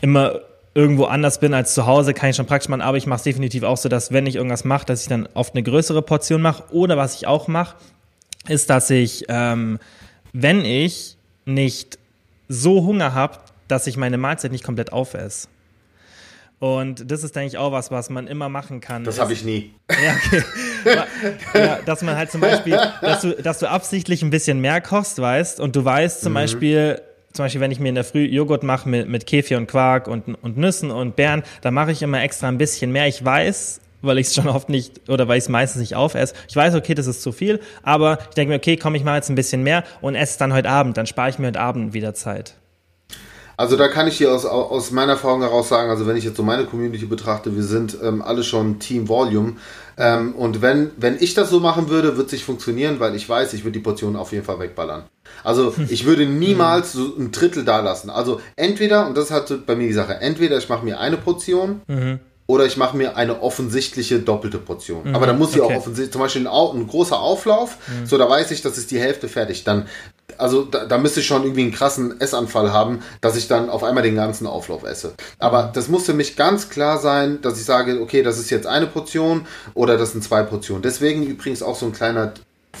immer 0.00 0.40
irgendwo 0.74 1.04
anders 1.04 1.40
bin 1.40 1.54
als 1.54 1.74
zu 1.74 1.86
Hause, 1.86 2.14
kann 2.14 2.30
ich 2.30 2.36
schon 2.36 2.46
praktisch 2.46 2.68
machen, 2.68 2.82
aber 2.82 2.96
ich 2.96 3.06
mache 3.06 3.18
es 3.18 3.22
definitiv 3.24 3.64
auch 3.64 3.76
so, 3.76 3.88
dass 3.88 4.12
wenn 4.12 4.26
ich 4.26 4.36
irgendwas 4.36 4.64
mache, 4.64 4.86
dass 4.86 5.02
ich 5.02 5.08
dann 5.08 5.28
oft 5.34 5.54
eine 5.54 5.62
größere 5.62 6.02
Portion 6.02 6.40
mache. 6.40 6.62
Oder 6.70 6.96
was 6.96 7.16
ich 7.16 7.26
auch 7.26 7.48
mache, 7.48 7.76
ist, 8.46 8.70
dass 8.70 8.88
ich, 8.90 9.24
ähm, 9.28 9.78
wenn 10.32 10.64
ich 10.64 11.16
nicht 11.44 11.98
so 12.48 12.84
Hunger 12.84 13.14
habe, 13.14 13.38
dass 13.66 13.86
ich 13.86 13.96
meine 13.96 14.18
Mahlzeit 14.18 14.52
nicht 14.52 14.64
komplett 14.64 14.92
aufesse. 14.92 15.48
Und 16.60 17.10
das 17.10 17.22
ist, 17.22 17.36
denke 17.36 17.48
ich, 17.48 17.58
auch 17.58 17.70
was, 17.70 17.90
was 17.90 18.10
man 18.10 18.26
immer 18.26 18.48
machen 18.48 18.80
kann. 18.80 19.04
Das 19.04 19.20
habe 19.20 19.32
ich 19.32 19.44
nie. 19.44 19.74
Ja, 20.84 21.06
okay. 21.52 21.64
ja, 21.66 21.78
dass 21.84 22.02
man 22.02 22.16
halt 22.16 22.30
zum 22.30 22.40
Beispiel, 22.40 22.78
dass 23.02 23.22
du, 23.22 23.32
dass 23.34 23.58
du 23.58 23.68
absichtlich 23.68 24.22
ein 24.22 24.30
bisschen 24.30 24.60
mehr 24.60 24.80
kochst, 24.80 25.20
weißt, 25.20 25.58
und 25.58 25.74
du 25.74 25.84
weißt 25.84 26.20
zum 26.22 26.32
mhm. 26.32 26.34
Beispiel, 26.34 27.02
zum 27.32 27.44
Beispiel, 27.44 27.60
wenn 27.60 27.72
ich 27.72 27.80
mir 27.80 27.88
in 27.88 27.96
der 27.96 28.04
Früh 28.04 28.24
Joghurt 28.24 28.62
mache 28.62 28.88
mit, 28.88 29.08
mit 29.08 29.26
Kefir 29.26 29.58
und 29.58 29.66
Quark 29.66 30.06
und, 30.06 30.36
und 30.40 30.56
Nüssen 30.56 30.92
und 30.92 31.16
Beeren, 31.16 31.42
da 31.62 31.72
mache 31.72 31.90
ich 31.90 32.00
immer 32.00 32.22
extra 32.22 32.46
ein 32.46 32.58
bisschen 32.58 32.92
mehr. 32.92 33.08
Ich 33.08 33.24
weiß, 33.24 33.80
weil 34.02 34.18
ich 34.18 34.28
es 34.28 34.34
schon 34.34 34.48
oft 34.48 34.68
nicht 34.68 35.08
oder 35.08 35.28
weil 35.28 35.38
ich 35.38 35.44
es 35.44 35.48
meistens 35.48 35.80
nicht 35.80 35.94
aufesse. 35.94 36.34
Ich 36.48 36.56
weiß, 36.56 36.74
okay, 36.74 36.94
das 36.94 37.06
ist 37.06 37.22
zu 37.22 37.32
viel, 37.32 37.60
aber 37.82 38.18
ich 38.28 38.34
denke 38.34 38.50
mir, 38.50 38.56
okay, 38.56 38.76
komm, 38.76 38.94
ich 38.94 39.04
mache 39.04 39.16
jetzt 39.16 39.30
ein 39.30 39.34
bisschen 39.34 39.62
mehr 39.62 39.84
und 40.00 40.14
esse 40.14 40.32
es 40.32 40.38
dann 40.38 40.52
heute 40.52 40.70
Abend. 40.70 40.96
Dann 40.96 41.06
spare 41.06 41.30
ich 41.30 41.38
mir 41.38 41.48
heute 41.48 41.60
Abend 41.60 41.92
wieder 41.92 42.14
Zeit. 42.14 42.54
Also 43.58 43.76
da 43.76 43.88
kann 43.88 44.06
ich 44.06 44.18
dir 44.18 44.32
aus, 44.32 44.46
aus 44.46 44.92
meiner 44.92 45.12
Erfahrung 45.12 45.40
heraus 45.42 45.68
sagen, 45.68 45.90
also 45.90 46.06
wenn 46.06 46.16
ich 46.16 46.22
jetzt 46.22 46.36
so 46.36 46.44
meine 46.44 46.64
Community 46.64 47.06
betrachte, 47.06 47.56
wir 47.56 47.64
sind 47.64 47.98
ähm, 48.00 48.22
alle 48.22 48.44
schon 48.44 48.78
Team 48.78 49.08
Volume. 49.08 49.54
Ähm, 49.96 50.36
und 50.36 50.62
wenn, 50.62 50.92
wenn 50.96 51.16
ich 51.18 51.34
das 51.34 51.50
so 51.50 51.58
machen 51.58 51.88
würde, 51.88 52.16
wird 52.16 52.28
es 52.28 52.32
nicht 52.34 52.44
funktionieren, 52.44 53.00
weil 53.00 53.16
ich 53.16 53.28
weiß, 53.28 53.54
ich 53.54 53.64
würde 53.64 53.72
die 53.72 53.82
Portionen 53.82 54.14
auf 54.14 54.30
jeden 54.30 54.44
Fall 54.44 54.60
wegballern. 54.60 55.02
Also 55.42 55.74
ich 55.88 56.04
würde 56.04 56.24
niemals 56.24 56.92
so 56.92 57.16
ein 57.18 57.32
Drittel 57.32 57.64
da 57.64 57.80
lassen. 57.80 58.10
Also 58.10 58.40
entweder, 58.54 59.08
und 59.08 59.16
das 59.16 59.32
hat 59.32 59.66
bei 59.66 59.74
mir 59.74 59.88
die 59.88 59.92
Sache, 59.92 60.20
entweder 60.20 60.56
ich 60.56 60.68
mache 60.68 60.84
mir 60.84 61.00
eine 61.00 61.16
Portion 61.16 61.80
mhm 61.88 62.20
oder 62.50 62.64
ich 62.64 62.78
mache 62.78 62.96
mir 62.96 63.16
eine 63.16 63.42
offensichtliche 63.42 64.20
doppelte 64.20 64.58
Portion. 64.58 65.04
Mhm, 65.04 65.14
Aber 65.14 65.26
da 65.26 65.34
muss 65.34 65.54
ich 65.54 65.60
okay. 65.60 65.74
auch 65.74 65.78
offensichtlich, 65.78 66.12
zum 66.12 66.22
Beispiel 66.22 66.46
ein, 66.46 66.52
ein 66.52 66.86
großer 66.88 67.20
Auflauf, 67.20 67.76
mhm. 67.86 68.06
so 68.06 68.16
da 68.16 68.28
weiß 68.28 68.50
ich, 68.50 68.62
das 68.62 68.78
ist 68.78 68.90
die 68.90 68.98
Hälfte 68.98 69.28
fertig. 69.28 69.64
Dann, 69.64 69.86
also 70.38 70.62
da, 70.62 70.86
da 70.86 70.96
müsste 70.96 71.20
ich 71.20 71.26
schon 71.26 71.42
irgendwie 71.42 71.60
einen 71.60 71.72
krassen 71.72 72.18
Essanfall 72.20 72.72
haben, 72.72 73.02
dass 73.20 73.36
ich 73.36 73.48
dann 73.48 73.68
auf 73.68 73.84
einmal 73.84 74.02
den 74.02 74.16
ganzen 74.16 74.46
Auflauf 74.46 74.82
esse. 74.82 75.12
Aber 75.38 75.66
mhm. 75.66 75.72
das 75.74 75.88
muss 75.88 76.06
für 76.06 76.14
mich 76.14 76.36
ganz 76.36 76.70
klar 76.70 76.98
sein, 76.98 77.42
dass 77.42 77.58
ich 77.58 77.66
sage, 77.66 78.00
okay, 78.00 78.22
das 78.22 78.38
ist 78.38 78.48
jetzt 78.48 78.66
eine 78.66 78.86
Portion 78.86 79.46
oder 79.74 79.98
das 79.98 80.12
sind 80.12 80.24
zwei 80.24 80.42
Portionen. 80.42 80.82
Deswegen 80.82 81.26
übrigens 81.26 81.62
auch 81.62 81.76
so 81.76 81.84
ein 81.84 81.92
kleiner 81.92 82.32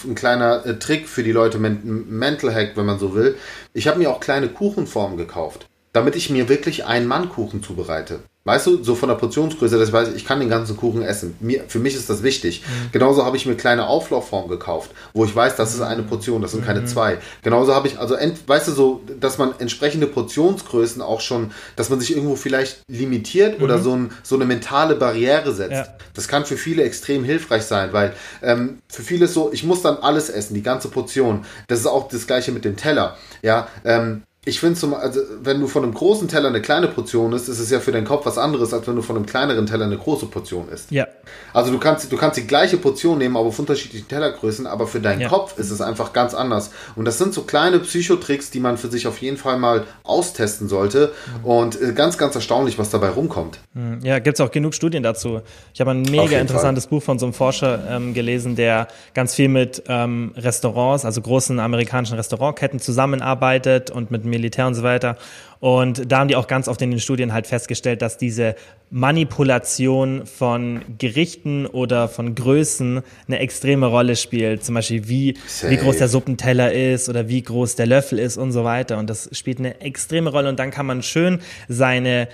ein 0.04 0.14
kleiner 0.14 0.64
äh, 0.64 0.78
Trick 0.78 1.08
für 1.08 1.24
die 1.24 1.32
Leute, 1.32 1.58
Mental 1.58 2.54
Hack, 2.54 2.76
wenn 2.76 2.86
man 2.86 2.98
so 2.98 3.14
will. 3.14 3.36
Ich 3.72 3.88
habe 3.88 3.98
mir 3.98 4.10
auch 4.10 4.20
kleine 4.20 4.48
Kuchenformen 4.48 5.16
gekauft, 5.16 5.66
damit 5.92 6.14
ich 6.14 6.30
mir 6.30 6.48
wirklich 6.48 6.84
einen 6.84 7.06
Mann 7.06 7.28
Kuchen 7.30 7.62
zubereite. 7.62 8.20
Weißt 8.48 8.66
du, 8.66 8.82
so 8.82 8.94
von 8.94 9.10
der 9.10 9.16
Portionsgröße, 9.16 9.78
dass 9.78 9.88
ich 9.88 9.92
weiß, 9.92 10.08
ich 10.16 10.24
kann 10.24 10.40
den 10.40 10.48
ganzen 10.48 10.74
Kuchen 10.74 11.02
essen. 11.02 11.36
Mir, 11.38 11.64
für 11.68 11.78
mich 11.78 11.94
ist 11.94 12.08
das 12.08 12.22
wichtig. 12.22 12.62
Mhm. 12.62 12.92
Genauso 12.92 13.26
habe 13.26 13.36
ich 13.36 13.44
mir 13.44 13.56
kleine 13.56 13.86
Auflaufformen 13.86 14.48
gekauft, 14.48 14.90
wo 15.12 15.26
ich 15.26 15.36
weiß, 15.36 15.56
das 15.56 15.74
ist 15.74 15.82
eine 15.82 16.02
Portion, 16.02 16.40
das 16.40 16.52
sind 16.52 16.62
mhm. 16.62 16.64
keine 16.64 16.86
zwei. 16.86 17.18
Genauso 17.42 17.74
habe 17.74 17.88
ich, 17.88 17.98
also, 17.98 18.16
weißt 18.46 18.68
du, 18.68 18.72
so, 18.72 19.02
dass 19.20 19.36
man 19.36 19.52
entsprechende 19.58 20.06
Portionsgrößen 20.06 21.02
auch 21.02 21.20
schon, 21.20 21.50
dass 21.76 21.90
man 21.90 22.00
sich 22.00 22.12
irgendwo 22.12 22.36
vielleicht 22.36 22.80
limitiert 22.88 23.58
mhm. 23.58 23.64
oder 23.64 23.80
so, 23.80 23.94
ein, 23.94 24.12
so 24.22 24.36
eine 24.36 24.46
mentale 24.46 24.94
Barriere 24.94 25.52
setzt. 25.52 25.72
Ja. 25.72 25.86
Das 26.14 26.26
kann 26.26 26.46
für 26.46 26.56
viele 26.56 26.84
extrem 26.84 27.24
hilfreich 27.24 27.64
sein, 27.64 27.92
weil 27.92 28.14
ähm, 28.42 28.78
für 28.88 29.02
viele 29.02 29.26
ist 29.26 29.34
so, 29.34 29.52
ich 29.52 29.62
muss 29.62 29.82
dann 29.82 29.98
alles 29.98 30.30
essen, 30.30 30.54
die 30.54 30.62
ganze 30.62 30.88
Portion. 30.88 31.44
Das 31.66 31.80
ist 31.80 31.86
auch 31.86 32.08
das 32.08 32.26
gleiche 32.26 32.50
mit 32.52 32.64
dem 32.64 32.76
Teller. 32.76 33.18
Ja, 33.42 33.68
ähm, 33.84 34.22
ich 34.48 34.60
finde 34.60 34.76
zum, 34.76 34.94
also 34.94 35.20
wenn 35.42 35.60
du 35.60 35.66
von 35.66 35.82
einem 35.82 35.92
großen 35.92 36.26
Teller 36.26 36.48
eine 36.48 36.62
kleine 36.62 36.88
Portion 36.88 37.34
isst, 37.34 37.50
ist 37.50 37.58
es 37.58 37.70
ja 37.70 37.80
für 37.80 37.92
deinen 37.92 38.06
Kopf 38.06 38.24
was 38.24 38.38
anderes, 38.38 38.72
als 38.72 38.86
wenn 38.88 38.96
du 38.96 39.02
von 39.02 39.16
einem 39.16 39.26
kleineren 39.26 39.66
Teller 39.66 39.84
eine 39.84 39.98
große 39.98 40.24
Portion 40.26 40.70
isst. 40.70 40.90
Ja. 40.90 41.06
Also 41.52 41.70
du 41.70 41.78
kannst, 41.78 42.10
du 42.10 42.16
kannst 42.16 42.38
die 42.38 42.46
gleiche 42.46 42.78
Portion 42.78 43.18
nehmen, 43.18 43.36
aber 43.36 43.48
auf 43.48 43.58
unterschiedlichen 43.58 44.08
Tellergrößen, 44.08 44.66
aber 44.66 44.86
für 44.86 45.00
deinen 45.00 45.20
ja. 45.20 45.28
Kopf 45.28 45.58
ist 45.58 45.70
es 45.70 45.82
einfach 45.82 46.14
ganz 46.14 46.32
anders. 46.34 46.70
Und 46.96 47.04
das 47.04 47.18
sind 47.18 47.34
so 47.34 47.42
kleine 47.42 47.78
Psychotricks, 47.80 48.50
die 48.50 48.60
man 48.60 48.78
für 48.78 48.88
sich 48.88 49.06
auf 49.06 49.18
jeden 49.18 49.36
Fall 49.36 49.58
mal 49.58 49.84
austesten 50.02 50.66
sollte. 50.68 51.12
Mhm. 51.40 51.44
Und 51.44 51.82
äh, 51.82 51.92
ganz, 51.92 52.16
ganz 52.16 52.34
erstaunlich, 52.34 52.78
was 52.78 52.88
dabei 52.88 53.10
rumkommt. 53.10 53.58
Mhm. 53.74 54.00
Ja, 54.02 54.18
gibt 54.18 54.38
es 54.38 54.40
auch 54.40 54.50
genug 54.50 54.74
Studien 54.74 55.02
dazu. 55.02 55.42
Ich 55.74 55.80
habe 55.82 55.90
ein 55.90 56.02
mega 56.02 56.38
interessantes 56.38 56.84
Fall. 56.84 56.90
Buch 56.90 57.02
von 57.02 57.18
so 57.18 57.26
einem 57.26 57.34
Forscher 57.34 57.80
ähm, 57.90 58.14
gelesen, 58.14 58.56
der 58.56 58.88
ganz 59.12 59.34
viel 59.34 59.48
mit 59.48 59.82
ähm, 59.88 60.32
Restaurants, 60.36 61.04
also 61.04 61.20
großen 61.20 61.60
amerikanischen 61.60 62.16
Restaurantketten 62.16 62.80
zusammenarbeitet 62.80 63.90
und 63.90 64.10
mit 64.10 64.24
Militär 64.38 64.66
und 64.66 64.74
so 64.74 64.82
weiter. 64.82 65.16
Und 65.60 66.10
da 66.10 66.18
haben 66.20 66.28
die 66.28 66.36
auch 66.36 66.46
ganz 66.46 66.68
oft 66.68 66.80
in 66.82 66.90
den 66.90 67.00
Studien 67.00 67.32
halt 67.32 67.48
festgestellt, 67.48 68.00
dass 68.00 68.16
diese 68.16 68.54
Manipulation 68.90 70.24
von 70.24 70.82
Gerichten 70.98 71.66
oder 71.66 72.08
von 72.08 72.34
Größen 72.34 73.02
eine 73.26 73.38
extreme 73.40 73.86
Rolle 73.86 74.14
spielt. 74.14 74.64
Zum 74.64 74.76
Beispiel, 74.76 75.08
wie, 75.08 75.36
wie 75.66 75.76
groß 75.76 75.98
der 75.98 76.08
Suppenteller 76.08 76.72
ist 76.72 77.08
oder 77.08 77.28
wie 77.28 77.42
groß 77.42 77.74
der 77.74 77.86
Löffel 77.86 78.20
ist 78.20 78.36
und 78.36 78.52
so 78.52 78.62
weiter. 78.62 78.98
Und 78.98 79.10
das 79.10 79.28
spielt 79.32 79.58
eine 79.58 79.80
extreme 79.80 80.30
Rolle. 80.30 80.48
Und 80.48 80.60
dann 80.60 80.70
kann 80.70 80.86
man 80.86 81.02
schön 81.02 81.40
seine 81.68 82.28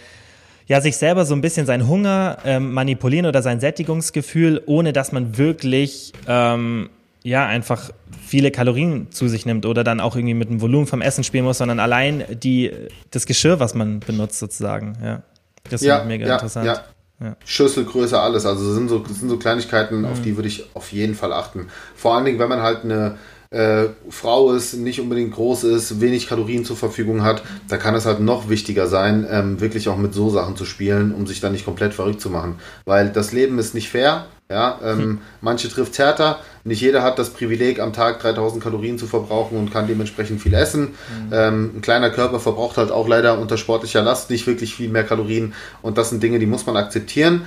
ja, 0.67 0.81
sich 0.81 0.97
selber 0.97 1.25
so 1.25 1.35
ein 1.35 1.43
bisschen 1.43 1.67
seinen 1.67 1.89
Hunger 1.89 2.39
ähm, 2.45 2.73
manipulieren 2.73 3.27
oder 3.27 3.43
sein 3.43 3.61
Sättigungsgefühl, 3.61 4.63
ohne 4.67 4.93
dass 4.93 5.13
man 5.13 5.37
wirklich 5.37 6.13
ähm, 6.27 6.89
ja, 7.25 7.47
einfach 7.47 7.91
viele 8.25 8.51
Kalorien 8.51 9.11
zu 9.11 9.29
sich 9.29 9.47
nimmt 9.47 9.67
oder 9.67 9.83
dann 9.83 9.99
auch 9.99 10.15
irgendwie 10.15 10.35
mit 10.35 10.51
dem 10.51 10.61
Volumen 10.61 10.87
vom 10.87 11.01
Essen 11.01 11.25
spielen 11.25 11.45
muss, 11.45 11.59
sondern 11.59 11.81
allein 11.81 12.25
die, 12.31 12.71
das 13.11 13.27
Geschirr, 13.27 13.59
was 13.59 13.75
man 13.75 14.01
benutzt 14.01 14.39
sozusagen, 14.39 14.97
ja. 15.03 15.23
Das 15.71 15.81
ist 15.81 15.87
ja, 15.87 16.05
mega 16.05 16.27
ja, 16.27 16.35
interessant. 16.35 16.67
Ja. 16.67 16.85
Ja. 17.23 17.37
Schüsselgröße, 17.47 18.21
alles. 18.21 18.45
Also 18.45 18.67
das 18.67 18.75
sind 18.75 18.89
so, 18.89 19.03
sind 19.07 19.31
so 19.31 19.39
Kleinigkeiten, 19.39 20.01
mhm. 20.01 20.05
auf 20.07 20.21
die 20.21 20.37
würde 20.37 20.49
ich 20.49 20.65
auf 20.75 20.93
jeden 20.93 21.15
Fall 21.15 21.33
achten. 21.33 21.69
Vor 21.95 22.15
allen 22.15 22.27
Dingen, 22.27 22.39
wenn 22.39 22.51
man 22.51 22.61
halt 22.61 22.85
eine 22.85 23.17
äh, 23.51 23.87
Frau 24.11 24.53
ist, 24.53 24.75
nicht 24.75 25.01
unbedingt 25.01 25.35
groß 25.35 25.65
ist, 25.65 26.01
wenig 26.01 26.29
Kalorien 26.29 26.65
zur 26.65 26.77
Verfügung 26.77 27.23
hat, 27.23 27.43
da 27.69 27.77
kann 27.77 27.95
es 27.95 28.07
halt 28.07 28.21
noch 28.21 28.49
wichtiger 28.49 28.87
sein, 28.87 29.27
ähm, 29.31 29.61
wirklich 29.61 29.89
auch 29.89 29.97
mit 29.97 30.15
so 30.15 30.31
Sachen 30.31 30.57
zu 30.57 30.65
spielen, 30.65 31.15
um 31.15 31.27
sich 31.27 31.41
dann 31.41 31.53
nicht 31.53 31.65
komplett 31.65 31.95
verrückt 31.95 32.21
zu 32.21 32.31
machen. 32.31 32.57
Weil 32.85 33.11
das 33.11 33.33
Leben 33.33 33.59
ist 33.59 33.75
nicht 33.75 33.91
fair. 33.91 34.27
Ja, 34.51 34.79
ähm, 34.85 34.99
hm. 34.99 35.19
manche 35.41 35.71
trifft 35.71 35.99
härter. 35.99 36.39
Nicht 36.65 36.83
jeder 36.83 37.03
hat 37.03 37.19
das 37.19 37.31
Privileg, 37.31 37.81
am 37.81 37.95
Tag 37.95 38.21
3000 38.21 38.63
Kalorien 38.63 38.99
zu 38.99 39.07
verbrauchen 39.07 39.57
und 39.57 39.73
kann 39.73 39.87
dementsprechend 39.87 40.43
viel 40.43 40.53
essen. 40.53 40.89
Mhm. 40.89 41.33
Ähm, 41.33 41.71
ein 41.77 41.81
kleiner 41.81 42.11
Körper 42.11 42.41
verbraucht 42.41 42.77
halt 42.77 42.91
auch 42.91 43.09
leider 43.09 43.39
unter 43.39 43.57
sportlicher 43.57 44.03
Last 44.03 44.29
nicht 44.29 44.47
wirklich 44.47 44.75
viel 44.75 44.91
mehr 44.91 45.05
Kalorien. 45.05 45.55
Und 45.81 45.97
das 45.97 46.11
sind 46.11 46.23
Dinge, 46.23 46.39
die 46.39 46.47
muss 46.47 46.67
man 46.67 46.77
akzeptieren. 46.77 47.47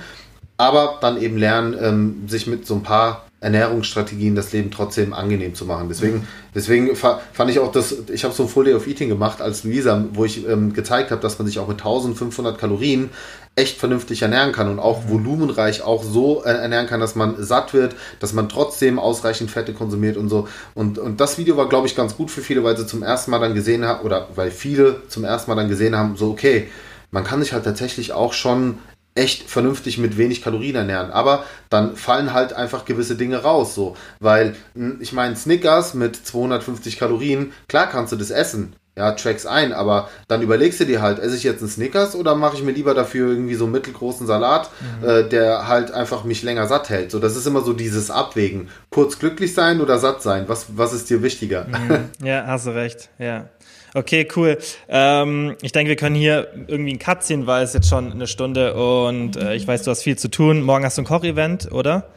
Aber 0.56 0.98
dann 1.00 1.22
eben 1.22 1.36
lernen, 1.36 1.76
ähm, 1.80 2.28
sich 2.28 2.48
mit 2.48 2.66
so 2.66 2.74
ein 2.74 2.82
paar 2.82 3.27
Ernährungsstrategien 3.40 4.34
das 4.34 4.52
Leben 4.52 4.70
trotzdem 4.70 5.12
angenehm 5.12 5.54
zu 5.54 5.64
machen. 5.64 5.88
Deswegen, 5.88 6.26
deswegen 6.54 6.96
fand 6.96 7.50
ich 7.50 7.60
auch 7.60 7.70
das, 7.70 7.94
ich 8.12 8.24
habe 8.24 8.34
so 8.34 8.44
ein 8.44 8.48
Full 8.48 8.64
Day 8.64 8.74
of 8.74 8.86
Eating 8.88 9.08
gemacht 9.08 9.40
als 9.40 9.62
Luisa, 9.62 10.04
wo 10.12 10.24
ich 10.24 10.46
ähm, 10.48 10.72
gezeigt 10.72 11.12
habe, 11.12 11.22
dass 11.22 11.38
man 11.38 11.46
sich 11.46 11.60
auch 11.60 11.68
mit 11.68 11.78
1500 11.78 12.58
Kalorien 12.58 13.10
echt 13.54 13.78
vernünftig 13.78 14.22
ernähren 14.22 14.52
kann 14.52 14.68
und 14.68 14.78
auch 14.78 15.08
volumenreich 15.08 15.82
auch 15.82 16.02
so 16.02 16.44
äh, 16.44 16.50
ernähren 16.50 16.86
kann, 16.86 17.00
dass 17.00 17.14
man 17.14 17.42
satt 17.42 17.74
wird, 17.74 17.94
dass 18.20 18.32
man 18.32 18.48
trotzdem 18.48 18.98
ausreichend 18.98 19.50
Fette 19.50 19.72
konsumiert 19.72 20.16
und 20.16 20.28
so. 20.28 20.48
Und, 20.74 20.98
und 20.98 21.20
das 21.20 21.38
Video 21.38 21.56
war, 21.56 21.68
glaube 21.68 21.86
ich, 21.86 21.96
ganz 21.96 22.16
gut 22.16 22.30
für 22.30 22.40
viele, 22.40 22.64
weil 22.64 22.76
sie 22.76 22.86
zum 22.86 23.02
ersten 23.02 23.30
Mal 23.30 23.40
dann 23.40 23.54
gesehen 23.54 23.84
haben, 23.84 24.04
oder 24.04 24.28
weil 24.34 24.50
viele 24.50 25.02
zum 25.08 25.24
ersten 25.24 25.50
Mal 25.50 25.56
dann 25.56 25.68
gesehen 25.68 25.96
haben, 25.96 26.16
so, 26.16 26.30
okay, 26.30 26.68
man 27.10 27.24
kann 27.24 27.40
sich 27.40 27.52
halt 27.52 27.64
tatsächlich 27.64 28.12
auch 28.12 28.32
schon 28.32 28.78
echt 29.18 29.50
vernünftig 29.50 29.98
mit 29.98 30.16
wenig 30.16 30.42
Kalorien 30.42 30.76
ernähren. 30.76 31.10
Aber 31.10 31.44
dann 31.68 31.96
fallen 31.96 32.32
halt 32.32 32.52
einfach 32.52 32.84
gewisse 32.84 33.16
Dinge 33.16 33.42
raus, 33.42 33.74
so. 33.74 33.96
Weil, 34.20 34.54
hm, 34.74 34.98
ich 35.00 35.12
meine, 35.12 35.36
Snickers 35.36 35.94
mit 35.94 36.16
250 36.16 36.98
Kalorien, 36.98 37.52
klar 37.68 37.88
kannst 37.88 38.12
du 38.12 38.16
das 38.16 38.30
essen. 38.30 38.74
Ja, 38.96 39.12
tracks 39.12 39.46
ein, 39.46 39.72
aber 39.72 40.08
dann 40.26 40.42
überlegst 40.42 40.80
du 40.80 40.84
dir 40.84 41.00
halt, 41.00 41.20
esse 41.20 41.36
ich 41.36 41.44
jetzt 41.44 41.60
einen 41.60 41.70
Snickers 41.70 42.16
oder 42.16 42.34
mache 42.34 42.56
ich 42.56 42.64
mir 42.64 42.72
lieber 42.72 42.94
dafür 42.94 43.28
irgendwie 43.28 43.54
so 43.54 43.62
einen 43.62 43.72
mittelgroßen 43.72 44.26
Salat, 44.26 44.70
mhm. 44.80 45.08
äh, 45.08 45.22
der 45.22 45.68
halt 45.68 45.92
einfach 45.92 46.24
mich 46.24 46.42
länger 46.42 46.66
satt 46.66 46.88
hält. 46.88 47.12
So, 47.12 47.20
das 47.20 47.36
ist 47.36 47.46
immer 47.46 47.60
so 47.60 47.74
dieses 47.74 48.10
Abwägen. 48.10 48.70
Kurz 48.90 49.20
glücklich 49.20 49.54
sein 49.54 49.80
oder 49.80 49.98
satt 49.98 50.20
sein? 50.20 50.48
Was, 50.48 50.76
was 50.76 50.92
ist 50.92 51.10
dir 51.10 51.22
wichtiger? 51.22 51.66
Mhm. 51.68 52.08
Ja, 52.24 52.44
hast 52.46 52.66
du 52.66 52.70
recht, 52.70 53.10
ja. 53.18 53.48
Okay, 53.94 54.28
cool. 54.36 54.58
Ähm, 54.88 55.56
ich 55.62 55.72
denke, 55.72 55.88
wir 55.88 55.96
können 55.96 56.14
hier 56.14 56.48
irgendwie 56.66 56.90
einen 56.90 56.98
Cut 56.98 57.22
ziehen, 57.22 57.46
weil 57.46 57.64
es 57.64 57.72
jetzt 57.72 57.88
schon 57.88 58.12
eine 58.12 58.26
Stunde 58.26 58.74
und 58.74 59.36
äh, 59.36 59.54
ich 59.54 59.66
weiß, 59.66 59.82
du 59.82 59.90
hast 59.90 60.02
viel 60.02 60.18
zu 60.18 60.28
tun. 60.28 60.62
Morgen 60.62 60.84
hast 60.84 60.98
du 60.98 61.02
ein 61.02 61.06
Kochevent, 61.06 61.72
oder? 61.72 62.08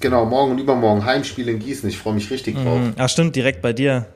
Genau, 0.00 0.24
morgen 0.24 0.52
und 0.52 0.58
übermorgen 0.58 1.04
Heimspiel 1.04 1.48
in 1.48 1.58
Gießen. 1.58 1.88
Ich 1.88 1.98
freue 1.98 2.14
mich 2.14 2.30
richtig 2.30 2.54
drauf. 2.56 2.78
Mhm. 2.78 2.94
Ach 2.96 3.08
stimmt, 3.08 3.36
direkt 3.36 3.60
bei 3.60 3.72
dir. 3.72 4.06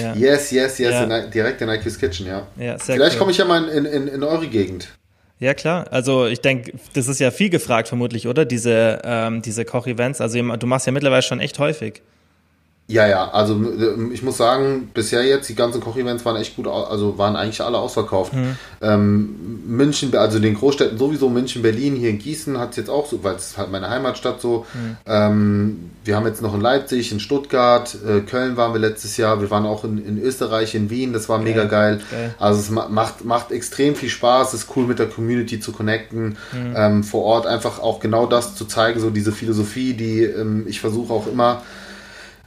Ja. 0.00 0.14
Yes, 0.14 0.50
yes, 0.50 0.78
yes, 0.78 0.92
ja. 0.92 1.04
in, 1.04 1.30
direkt 1.30 1.60
in 1.60 1.68
IQ's 1.68 1.98
Kitchen, 1.98 2.26
ja. 2.26 2.46
ja 2.58 2.78
Vielleicht 2.78 3.12
cool. 3.12 3.18
komme 3.18 3.30
ich 3.30 3.38
ja 3.38 3.44
mal 3.44 3.68
in, 3.68 3.84
in, 3.84 4.08
in 4.08 4.22
eure 4.22 4.46
Gegend. 4.46 4.88
Ja, 5.40 5.54
klar. 5.54 5.86
Also 5.90 6.26
ich 6.26 6.40
denke, 6.40 6.72
das 6.94 7.08
ist 7.08 7.20
ja 7.20 7.30
viel 7.30 7.50
gefragt 7.50 7.88
vermutlich, 7.88 8.28
oder? 8.28 8.44
Diese, 8.44 9.00
ähm, 9.04 9.42
diese 9.42 9.64
Kochevents. 9.64 10.20
Also 10.20 10.40
du 10.40 10.66
machst 10.66 10.86
ja 10.86 10.92
mittlerweile 10.92 11.22
schon 11.22 11.40
echt 11.40 11.58
häufig. 11.58 12.02
Ja, 12.86 13.08
ja, 13.08 13.30
also 13.30 13.54
äh, 13.54 14.12
ich 14.12 14.22
muss 14.22 14.36
sagen, 14.36 14.90
bisher 14.92 15.24
jetzt 15.24 15.48
die 15.48 15.54
ganzen 15.54 15.80
Kochevents 15.80 16.22
waren 16.26 16.36
echt 16.36 16.54
gut, 16.54 16.66
also 16.66 17.16
waren 17.16 17.34
eigentlich 17.34 17.62
alle 17.62 17.78
ausverkauft. 17.78 18.34
Mhm. 18.34 18.56
Ähm, 18.82 19.62
München, 19.66 20.14
also 20.14 20.38
den 20.38 20.54
Großstädten 20.54 20.98
sowieso, 20.98 21.30
München, 21.30 21.62
Berlin, 21.62 21.96
hier 21.96 22.10
in 22.10 22.18
Gießen 22.18 22.58
hat 22.58 22.72
es 22.72 22.76
jetzt 22.76 22.90
auch 22.90 23.06
so, 23.06 23.24
weil 23.24 23.36
es 23.36 23.56
halt 23.56 23.70
meine 23.70 23.88
Heimatstadt 23.88 24.42
so. 24.42 24.66
Mhm. 24.74 24.96
Ähm, 25.06 25.90
wir 26.04 26.14
haben 26.14 26.26
jetzt 26.26 26.42
noch 26.42 26.52
in 26.52 26.60
Leipzig, 26.60 27.10
in 27.10 27.20
Stuttgart, 27.20 27.96
äh, 28.06 28.20
Köln 28.20 28.58
waren 28.58 28.74
wir 28.74 28.80
letztes 28.80 29.16
Jahr, 29.16 29.40
wir 29.40 29.50
waren 29.50 29.64
auch 29.64 29.84
in, 29.84 30.04
in 30.04 30.22
Österreich, 30.22 30.74
in 30.74 30.90
Wien, 30.90 31.14
das 31.14 31.30
war 31.30 31.40
okay. 31.40 31.48
mega 31.48 31.64
geil. 31.64 32.02
Okay. 32.06 32.30
Also 32.38 32.60
es 32.60 32.68
macht, 32.68 33.24
macht 33.24 33.50
extrem 33.50 33.94
viel 33.94 34.10
Spaß, 34.10 34.52
es 34.52 34.64
ist 34.64 34.76
cool 34.76 34.86
mit 34.86 34.98
der 34.98 35.08
Community 35.08 35.58
zu 35.58 35.72
connecten, 35.72 36.36
mhm. 36.52 36.74
ähm, 36.76 37.02
vor 37.02 37.22
Ort 37.22 37.46
einfach 37.46 37.78
auch 37.78 37.98
genau 37.98 38.26
das 38.26 38.56
zu 38.56 38.66
zeigen, 38.66 39.00
so 39.00 39.08
diese 39.08 39.32
Philosophie, 39.32 39.94
die 39.94 40.22
ähm, 40.22 40.66
ich 40.68 40.80
versuche 40.80 41.14
auch 41.14 41.26
immer 41.26 41.62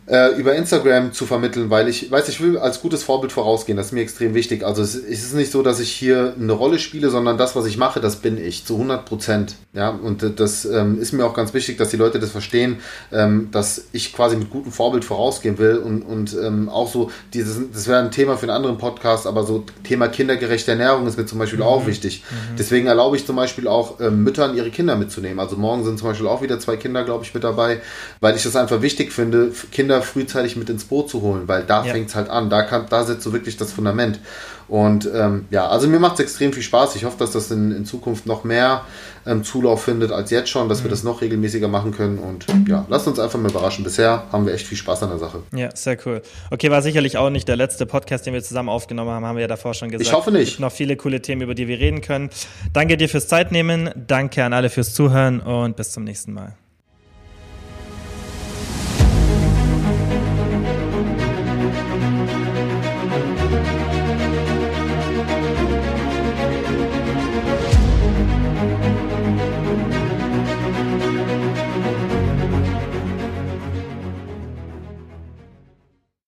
äh, 0.08 0.36
über 0.40 0.56
Instagram 0.56 1.12
zu 1.12 1.26
vermitteln, 1.26 1.70
weil 1.70 1.90
ich 1.90 2.10
weiß, 2.10 2.30
ich 2.30 2.42
will 2.42 2.58
als 2.58 2.82
gutes 2.82 3.04
Vorbild 3.04 3.34
vorausgehen. 3.34 3.78
Das 3.78 3.88
ist 3.88 3.92
mir 3.92 4.02
extrem 4.02 4.34
wichtig. 4.34 4.66
Also 4.66 4.82
es, 4.82 4.96
es 4.96 5.24
ist 5.24 5.34
nicht 5.34 5.52
so, 5.52 5.62
dass 5.64 5.80
ich 5.80 5.92
hier 5.92 6.34
eine 6.40 6.54
Rolle 6.54 6.80
spiele, 6.80 7.10
sondern 7.10 7.38
das, 7.38 7.56
was 7.56 7.66
ich 7.66 7.78
mache, 7.78 8.00
das 8.00 8.18
bin 8.18 8.38
ich 8.38 8.66
zu 8.66 8.76
100 8.76 9.06
Prozent. 9.06 9.56
Ja, 9.74 9.90
und 9.90 10.40
das 10.40 10.66
ähm, 10.66 11.00
ist 11.00 11.12
mir 11.12 11.26
auch 11.26 11.34
ganz 11.34 11.54
wichtig, 11.54 11.78
dass 11.78 11.90
die 11.90 11.98
Leute 11.98 12.20
das 12.20 12.32
verstehen, 12.32 12.78
ähm, 13.12 13.50
dass 13.52 13.86
ich 13.92 14.14
quasi 14.14 14.38
mit 14.38 14.50
gutem 14.50 14.72
Vorbild 14.72 15.04
vorausgehen 15.04 15.58
will 15.58 15.76
und, 15.78 16.04
und 16.04 16.36
ähm, 16.42 16.70
auch 16.70 16.92
so, 16.92 17.12
dieses, 17.34 17.60
das 17.72 17.88
wäre 17.88 18.00
ein 18.00 18.12
Thema 18.12 18.38
für 18.38 18.44
einen 18.44 18.56
anderen 18.56 18.78
Podcast, 18.78 19.28
aber 19.28 19.44
so 19.44 19.66
Thema 19.84 20.08
kindergerechte 20.08 20.72
Ernährung 20.72 21.06
ist 21.06 21.18
mir 21.18 21.26
zum 21.26 21.40
Beispiel 21.40 21.60
mhm. 21.60 21.66
auch 21.66 21.86
wichtig. 21.86 22.24
Mhm. 22.30 22.56
Deswegen 22.58 22.88
erlaube 22.88 23.18
ich 23.18 23.26
zum 23.26 23.36
Beispiel 23.36 23.68
auch 23.68 24.00
ähm, 24.00 24.24
Müttern 24.24 24.56
ihre 24.56 24.70
Kinder 24.70 24.96
mitzunehmen. 24.96 25.40
Also 25.40 25.58
morgen 25.58 25.84
sind 25.84 26.00
zum 26.00 26.08
Beispiel 26.08 26.28
auch 26.28 26.42
wieder 26.42 26.60
zwei 26.60 26.78
Kinder, 26.78 27.04
glaube 27.04 27.26
ich, 27.26 27.34
mit 27.34 27.44
dabei, 27.44 27.82
weil 28.22 28.38
ich 28.38 28.44
das 28.44 28.56
einfach 28.56 28.82
wichtig 28.82 29.12
finde, 29.12 29.52
Kinder 29.72 29.97
Kinder 29.98 30.02
frühzeitig 30.02 30.56
mit 30.56 30.70
ins 30.70 30.86
Boot 30.86 31.10
zu 31.10 31.22
holen, 31.22 31.48
weil 31.48 31.64
da 31.64 31.86
ja. 31.86 31.94
fängt 31.94 32.10
es 32.10 32.16
halt 32.16 32.30
an. 32.30 32.50
Da, 32.50 32.64
kann, 32.64 32.86
da 32.90 33.04
setzt 33.04 33.24
so 33.24 33.34
wirklich 33.34 33.58
das 33.58 33.72
Fundament. 33.72 34.20
Und 34.68 35.10
ähm, 35.14 35.46
ja, 35.50 35.68
also 35.68 35.88
mir 35.88 36.00
macht 36.00 36.16
es 36.16 36.20
extrem 36.20 36.52
viel 36.52 36.64
Spaß. 36.64 36.96
Ich 36.98 37.06
hoffe, 37.06 37.18
dass 37.20 37.32
das 37.32 37.52
in, 37.52 37.72
in 37.72 37.86
Zukunft 37.86 38.26
noch 38.26 38.44
mehr 38.44 38.82
ähm, 39.26 39.44
Zulauf 39.44 39.84
findet 39.84 40.12
als 40.12 40.30
jetzt 40.30 40.50
schon, 40.50 40.68
dass 40.68 40.80
mhm. 40.80 40.86
wir 40.86 40.92
das 40.92 41.04
noch 41.04 41.22
regelmäßiger 41.22 41.70
machen 41.70 41.94
können. 41.94 42.18
Und 42.18 42.46
ja, 42.68 42.86
lasst 42.90 43.08
uns 43.08 43.18
einfach 43.18 43.40
mal 43.40 43.50
überraschen. 43.50 43.86
Bisher 43.86 44.24
haben 44.32 44.46
wir 44.46 44.54
echt 44.54 44.68
viel 44.68 44.78
Spaß 44.78 45.04
an 45.04 45.10
der 45.10 45.20
Sache. 45.20 45.44
Ja, 45.56 45.74
sehr 45.74 45.98
cool. 46.06 46.22
Okay, 46.52 46.70
war 46.70 46.82
sicherlich 46.82 47.18
auch 47.18 47.30
nicht 47.30 47.48
der 47.48 47.56
letzte 47.56 47.86
Podcast, 47.86 48.26
den 48.26 48.34
wir 48.34 48.44
zusammen 48.44 48.70
aufgenommen 48.70 49.12
haben, 49.12 49.26
haben 49.26 49.36
wir 49.38 49.42
ja 49.42 49.48
davor 49.48 49.74
schon 49.74 49.90
gesagt. 49.90 50.06
Ich 50.06 50.14
hoffe 50.14 50.32
nicht. 50.32 50.44
Es 50.44 50.50
gibt 50.50 50.60
noch 50.60 50.72
viele 50.72 50.98
coole 50.98 51.22
Themen, 51.22 51.44
über 51.44 51.56
die 51.56 51.68
wir 51.70 51.80
reden 51.80 52.02
können. 52.02 52.30
Danke 52.74 52.98
dir 52.98 53.08
fürs 53.08 53.28
Zeitnehmen. 53.28 53.90
Danke 53.96 54.44
an 54.44 54.52
alle 54.52 54.70
fürs 54.70 54.94
Zuhören 54.94 55.40
und 55.40 55.78
bis 55.78 55.92
zum 55.92 56.04
nächsten 56.04 56.34
Mal. 56.34 56.58